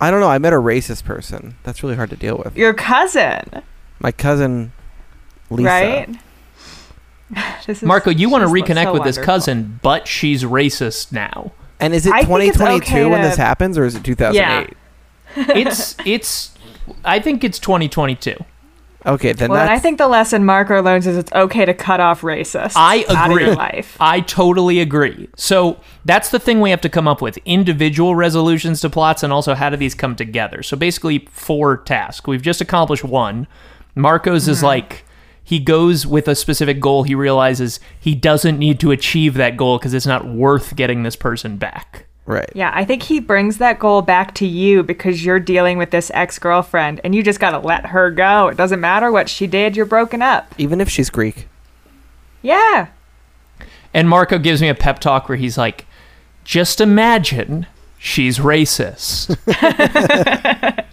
I 0.00 0.10
don't 0.10 0.18
know. 0.18 0.28
I 0.28 0.38
met 0.38 0.52
a 0.52 0.56
racist 0.56 1.04
person. 1.04 1.54
That's 1.62 1.82
really 1.84 1.94
hard 1.94 2.10
to 2.10 2.16
deal 2.16 2.36
with. 2.44 2.56
Your 2.56 2.74
cousin, 2.74 3.62
My 4.00 4.10
cousin, 4.10 4.72
Lisa. 5.48 5.68
right? 5.68 6.08
This 7.66 7.78
is- 7.78 7.86
Marco, 7.86 8.10
you 8.10 8.28
want 8.28 8.42
to 8.42 8.50
reconnect 8.50 8.84
so 8.84 8.92
with 8.92 9.04
this 9.04 9.16
cousin, 9.16 9.78
but 9.80 10.06
she's 10.06 10.42
racist 10.42 11.12
now. 11.12 11.52
And 11.80 11.94
is 11.94 12.04
it 12.04 12.12
I 12.12 12.22
2022 12.22 12.76
okay 12.84 13.04
when 13.06 13.22
to- 13.22 13.28
this 13.28 13.36
happens, 13.36 13.78
or 13.78 13.84
is 13.84 13.94
it 13.94 14.04
2008? 14.04 14.76
It's 15.36 15.96
it's 16.04 16.54
I 17.04 17.20
think 17.20 17.44
it's 17.44 17.58
2022. 17.58 18.36
Okay, 19.06 19.32
then 19.32 19.50
Well, 19.50 19.60
and 19.60 19.70
I 19.70 19.78
think 19.78 19.98
the 19.98 20.08
lesson 20.08 20.46
Marco 20.46 20.80
learns 20.82 21.06
is 21.06 21.18
it's 21.18 21.32
okay 21.32 21.66
to 21.66 21.74
cut 21.74 22.00
off 22.00 22.22
racists 22.22 22.72
I 22.74 23.04
out 23.10 23.26
of 23.26 23.32
agree. 23.32 23.44
your 23.44 23.54
life. 23.54 23.96
I 24.00 24.20
totally 24.20 24.80
agree. 24.80 25.28
So 25.36 25.78
that's 26.06 26.30
the 26.30 26.38
thing 26.38 26.60
we 26.60 26.70
have 26.70 26.80
to 26.82 26.88
come 26.88 27.06
up 27.06 27.20
with 27.20 27.36
individual 27.44 28.14
resolutions 28.14 28.80
to 28.80 28.88
plots 28.88 29.22
and 29.22 29.32
also 29.32 29.54
how 29.54 29.68
do 29.68 29.76
these 29.76 29.94
come 29.94 30.16
together. 30.16 30.62
So 30.62 30.76
basically, 30.76 31.28
four 31.30 31.78
tasks. 31.78 32.26
We've 32.26 32.40
just 32.40 32.62
accomplished 32.62 33.04
one. 33.04 33.46
Marco's 33.94 34.48
is 34.48 34.58
mm-hmm. 34.58 34.66
like 34.66 35.04
he 35.42 35.58
goes 35.58 36.06
with 36.06 36.26
a 36.26 36.34
specific 36.34 36.80
goal. 36.80 37.02
He 37.02 37.14
realizes 37.14 37.80
he 38.00 38.14
doesn't 38.14 38.58
need 38.58 38.80
to 38.80 38.90
achieve 38.90 39.34
that 39.34 39.58
goal 39.58 39.78
because 39.78 39.92
it's 39.92 40.06
not 40.06 40.26
worth 40.26 40.74
getting 40.76 41.02
this 41.02 41.16
person 41.16 41.58
back. 41.58 42.06
Right. 42.26 42.48
Yeah, 42.54 42.70
I 42.74 42.84
think 42.86 43.02
he 43.02 43.20
brings 43.20 43.58
that 43.58 43.78
goal 43.78 44.00
back 44.00 44.34
to 44.36 44.46
you 44.46 44.82
because 44.82 45.24
you're 45.24 45.40
dealing 45.40 45.76
with 45.76 45.90
this 45.90 46.10
ex 46.14 46.38
girlfriend 46.38 47.00
and 47.04 47.14
you 47.14 47.22
just 47.22 47.38
got 47.38 47.50
to 47.50 47.58
let 47.58 47.86
her 47.86 48.10
go. 48.10 48.48
It 48.48 48.56
doesn't 48.56 48.80
matter 48.80 49.12
what 49.12 49.28
she 49.28 49.46
did, 49.46 49.76
you're 49.76 49.84
broken 49.84 50.22
up. 50.22 50.54
Even 50.56 50.80
if 50.80 50.88
she's 50.88 51.10
Greek. 51.10 51.48
Yeah. 52.40 52.88
And 53.92 54.08
Marco 54.08 54.38
gives 54.38 54.62
me 54.62 54.68
a 54.68 54.74
pep 54.74 55.00
talk 55.00 55.28
where 55.28 55.36
he's 55.36 55.58
like, 55.58 55.86
just 56.44 56.80
imagine 56.80 57.66
she's 57.98 58.38
racist. 58.38 59.36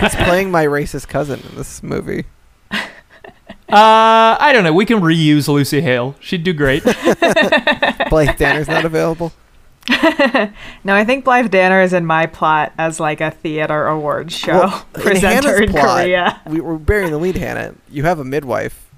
He's 0.00 0.14
playing 0.16 0.50
my 0.50 0.64
racist 0.66 1.08
cousin 1.08 1.40
in 1.48 1.56
this 1.56 1.82
movie. 1.82 2.24
Uh, 2.72 4.36
I 4.40 4.50
don't 4.52 4.64
know. 4.64 4.72
We 4.72 4.84
can 4.84 5.00
reuse 5.00 5.46
Lucy 5.46 5.80
Hale. 5.80 6.16
She'd 6.18 6.42
do 6.42 6.52
great. 6.52 6.82
Blythe 8.10 8.36
Danner's 8.36 8.66
not 8.66 8.84
available. 8.84 9.32
No, 10.84 10.94
I 10.94 11.04
think 11.04 11.24
Blythe 11.24 11.50
Danner 11.50 11.82
is 11.82 11.92
in 11.92 12.06
my 12.06 12.26
plot 12.26 12.72
as 12.78 13.00
like 13.00 13.20
a 13.20 13.30
theater 13.30 13.86
awards 13.86 14.34
show 14.34 14.52
Well, 14.52 14.86
presenter 14.94 15.48
Hannah's 15.48 15.60
in 15.60 15.70
plot, 15.70 16.02
Korea. 16.02 16.40
We, 16.46 16.60
we're 16.60 16.76
burying 16.76 17.10
the 17.10 17.18
lead, 17.18 17.36
Hannah. 17.36 17.74
You 17.90 18.04
have 18.04 18.18
a 18.18 18.24
midwife. 18.24 18.88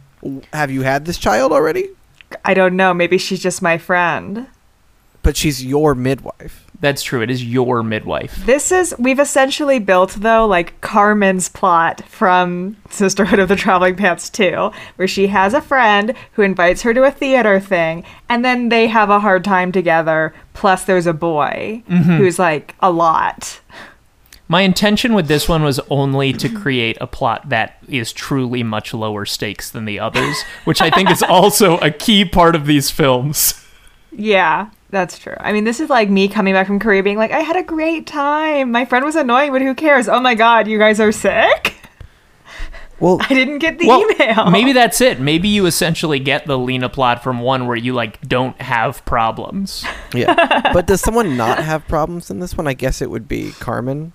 Have 0.52 0.70
you 0.70 0.82
had 0.82 1.04
this 1.04 1.18
child 1.18 1.52
already? 1.52 1.88
I 2.44 2.54
don't 2.54 2.76
know. 2.76 2.94
Maybe 2.94 3.18
she's 3.18 3.40
just 3.42 3.62
my 3.62 3.78
friend. 3.78 4.46
But 5.22 5.36
she's 5.36 5.64
your 5.64 5.94
midwife. 5.94 6.66
That's 6.82 7.04
true. 7.04 7.22
It 7.22 7.30
is 7.30 7.44
your 7.44 7.84
midwife. 7.84 8.44
This 8.44 8.72
is 8.72 8.92
we've 8.98 9.20
essentially 9.20 9.78
built 9.78 10.16
though 10.18 10.48
like 10.48 10.80
Carmen's 10.80 11.48
plot 11.48 12.02
from 12.08 12.76
Sisterhood 12.90 13.38
of 13.38 13.48
the 13.48 13.54
Traveling 13.54 13.94
Pants 13.94 14.28
2, 14.28 14.72
where 14.96 15.06
she 15.06 15.28
has 15.28 15.54
a 15.54 15.60
friend 15.60 16.12
who 16.32 16.42
invites 16.42 16.82
her 16.82 16.92
to 16.92 17.04
a 17.04 17.12
theater 17.12 17.60
thing, 17.60 18.02
and 18.28 18.44
then 18.44 18.68
they 18.68 18.88
have 18.88 19.10
a 19.10 19.20
hard 19.20 19.44
time 19.44 19.70
together. 19.70 20.34
Plus, 20.54 20.82
there's 20.82 21.06
a 21.06 21.12
boy 21.12 21.84
mm-hmm. 21.88 22.16
who's 22.16 22.40
like 22.40 22.74
a 22.80 22.90
lot. 22.90 23.60
My 24.48 24.62
intention 24.62 25.14
with 25.14 25.28
this 25.28 25.48
one 25.48 25.62
was 25.62 25.78
only 25.88 26.32
to 26.32 26.48
create 26.48 26.98
a 27.00 27.06
plot 27.06 27.48
that 27.50 27.78
is 27.88 28.12
truly 28.12 28.64
much 28.64 28.92
lower 28.92 29.24
stakes 29.24 29.70
than 29.70 29.84
the 29.84 30.00
others, 30.00 30.42
which 30.64 30.82
I 30.82 30.90
think 30.90 31.12
is 31.12 31.22
also 31.28 31.78
a 31.78 31.92
key 31.92 32.24
part 32.24 32.56
of 32.56 32.66
these 32.66 32.90
films. 32.90 33.64
Yeah, 34.10 34.70
that's 34.92 35.18
true. 35.18 35.34
I 35.40 35.52
mean, 35.52 35.64
this 35.64 35.80
is 35.80 35.90
like 35.90 36.08
me 36.08 36.28
coming 36.28 36.54
back 36.54 36.68
from 36.68 36.78
Korea 36.78 37.02
being 37.02 37.18
like, 37.18 37.32
I 37.32 37.40
had 37.40 37.56
a 37.56 37.62
great 37.64 38.06
time. 38.06 38.70
My 38.70 38.84
friend 38.84 39.04
was 39.04 39.16
annoying, 39.16 39.50
but 39.50 39.60
who 39.62 39.74
cares? 39.74 40.08
Oh 40.08 40.20
my 40.20 40.34
god, 40.36 40.68
you 40.68 40.78
guys 40.78 41.00
are 41.00 41.10
sick? 41.10 41.74
Well, 43.00 43.18
I 43.28 43.28
didn't 43.34 43.58
get 43.58 43.78
the 43.80 43.88
Well, 43.88 44.00
email. 44.12 44.50
maybe 44.50 44.72
that's 44.72 45.00
it. 45.00 45.18
Maybe 45.18 45.48
you 45.48 45.66
essentially 45.66 46.20
get 46.20 46.46
the 46.46 46.56
Lena 46.56 46.88
plot 46.88 47.22
from 47.24 47.40
one 47.40 47.66
where 47.66 47.76
you 47.76 47.94
like 47.94 48.20
don't 48.20 48.60
have 48.62 49.04
problems. 49.04 49.84
yeah. 50.14 50.70
But 50.72 50.86
does 50.86 51.00
someone 51.00 51.36
not 51.36 51.58
have 51.58 51.88
problems 51.88 52.30
in 52.30 52.38
this 52.38 52.56
one? 52.56 52.68
I 52.68 52.74
guess 52.74 53.02
it 53.02 53.10
would 53.10 53.26
be 53.26 53.50
Carmen. 53.58 54.12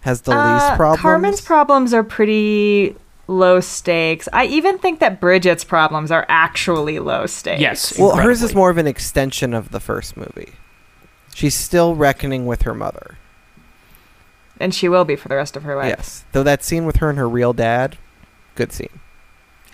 Has 0.00 0.22
the 0.22 0.32
Uh, 0.32 0.54
least 0.54 0.76
problems. 0.76 1.00
Carmen's 1.02 1.40
problems 1.40 1.94
are 1.94 2.02
pretty 2.02 2.96
low 3.32 3.60
stakes. 3.60 4.28
I 4.32 4.46
even 4.46 4.78
think 4.78 5.00
that 5.00 5.20
Bridget's 5.20 5.64
problems 5.64 6.10
are 6.10 6.26
actually 6.28 6.98
low 6.98 7.26
stakes. 7.26 7.60
Yes. 7.60 7.98
well, 7.98 8.16
hers 8.16 8.42
is 8.42 8.54
more 8.54 8.70
of 8.70 8.78
an 8.78 8.86
extension 8.86 9.54
of 9.54 9.70
the 9.70 9.80
first 9.80 10.16
movie. 10.16 10.52
She's 11.34 11.54
still 11.54 11.94
reckoning 11.94 12.46
with 12.46 12.62
her 12.62 12.74
mother. 12.74 13.18
And 14.60 14.74
she 14.74 14.88
will 14.88 15.04
be 15.04 15.16
for 15.16 15.28
the 15.28 15.36
rest 15.36 15.56
of 15.56 15.64
her 15.64 15.74
life. 15.74 15.88
Yes. 15.96 16.24
Though 16.32 16.42
that 16.42 16.62
scene 16.62 16.84
with 16.84 16.96
her 16.96 17.10
and 17.10 17.18
her 17.18 17.28
real 17.28 17.52
dad, 17.52 17.98
good 18.54 18.72
scene. 18.72 19.00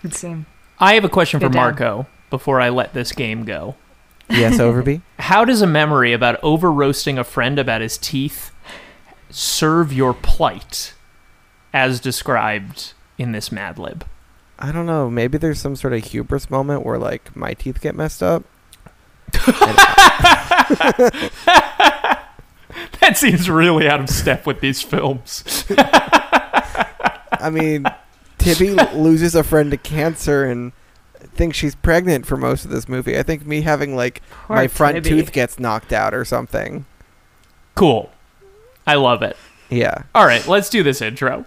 It 0.02 0.14
seems. 0.14 0.46
I 0.78 0.94
have 0.94 1.04
a 1.04 1.08
question 1.08 1.40
for 1.40 1.48
dad. 1.48 1.58
Marco 1.58 2.06
before 2.30 2.60
I 2.60 2.68
let 2.68 2.94
this 2.94 3.12
game 3.12 3.44
go. 3.44 3.74
Yes, 4.30 4.58
Overby. 4.58 5.02
How 5.18 5.44
does 5.44 5.62
a 5.62 5.66
memory 5.66 6.12
about 6.12 6.38
over 6.42 6.70
roasting 6.70 7.18
a 7.18 7.24
friend 7.24 7.58
about 7.58 7.80
his 7.80 7.98
teeth 7.98 8.52
serve 9.30 9.92
your 9.92 10.14
plight 10.14 10.94
as 11.72 12.00
described 12.00 12.92
in 13.18 13.32
this 13.32 13.52
Mad 13.52 13.78
Lib? 13.78 14.06
I 14.58 14.72
don't 14.72 14.86
know. 14.86 15.08
Maybe 15.10 15.38
there's 15.38 15.60
some 15.60 15.76
sort 15.76 15.92
of 15.92 16.04
hubris 16.04 16.50
moment 16.50 16.84
where 16.84 16.98
like 16.98 17.34
my 17.36 17.54
teeth 17.54 17.80
get 17.80 17.94
messed 17.94 18.22
up. 18.22 18.44
That 23.00 23.16
seems 23.16 23.48
really 23.48 23.88
out 23.88 24.00
of 24.00 24.10
step 24.10 24.46
with 24.46 24.60
these 24.60 24.82
films. 24.82 25.64
I 25.70 27.48
mean, 27.50 27.84
Tibby 28.36 28.70
loses 28.94 29.34
a 29.34 29.42
friend 29.42 29.70
to 29.70 29.76
cancer 29.76 30.44
and 30.44 30.72
thinks 31.34 31.56
she's 31.56 31.74
pregnant 31.74 32.26
for 32.26 32.36
most 32.36 32.64
of 32.64 32.70
this 32.70 32.88
movie. 32.88 33.18
I 33.18 33.22
think 33.22 33.46
me 33.46 33.62
having 33.62 33.96
like 33.96 34.22
Poor 34.46 34.56
my 34.56 34.68
front 34.68 34.96
Tibby. 34.96 35.08
tooth 35.08 35.32
gets 35.32 35.58
knocked 35.58 35.92
out 35.92 36.12
or 36.12 36.24
something. 36.24 36.84
Cool. 37.74 38.10
I 38.86 38.96
love 38.96 39.22
it. 39.22 39.36
Yeah. 39.70 40.02
All 40.14 40.26
right, 40.26 40.46
let's 40.46 40.68
do 40.68 40.82
this 40.82 41.00
intro. 41.00 41.46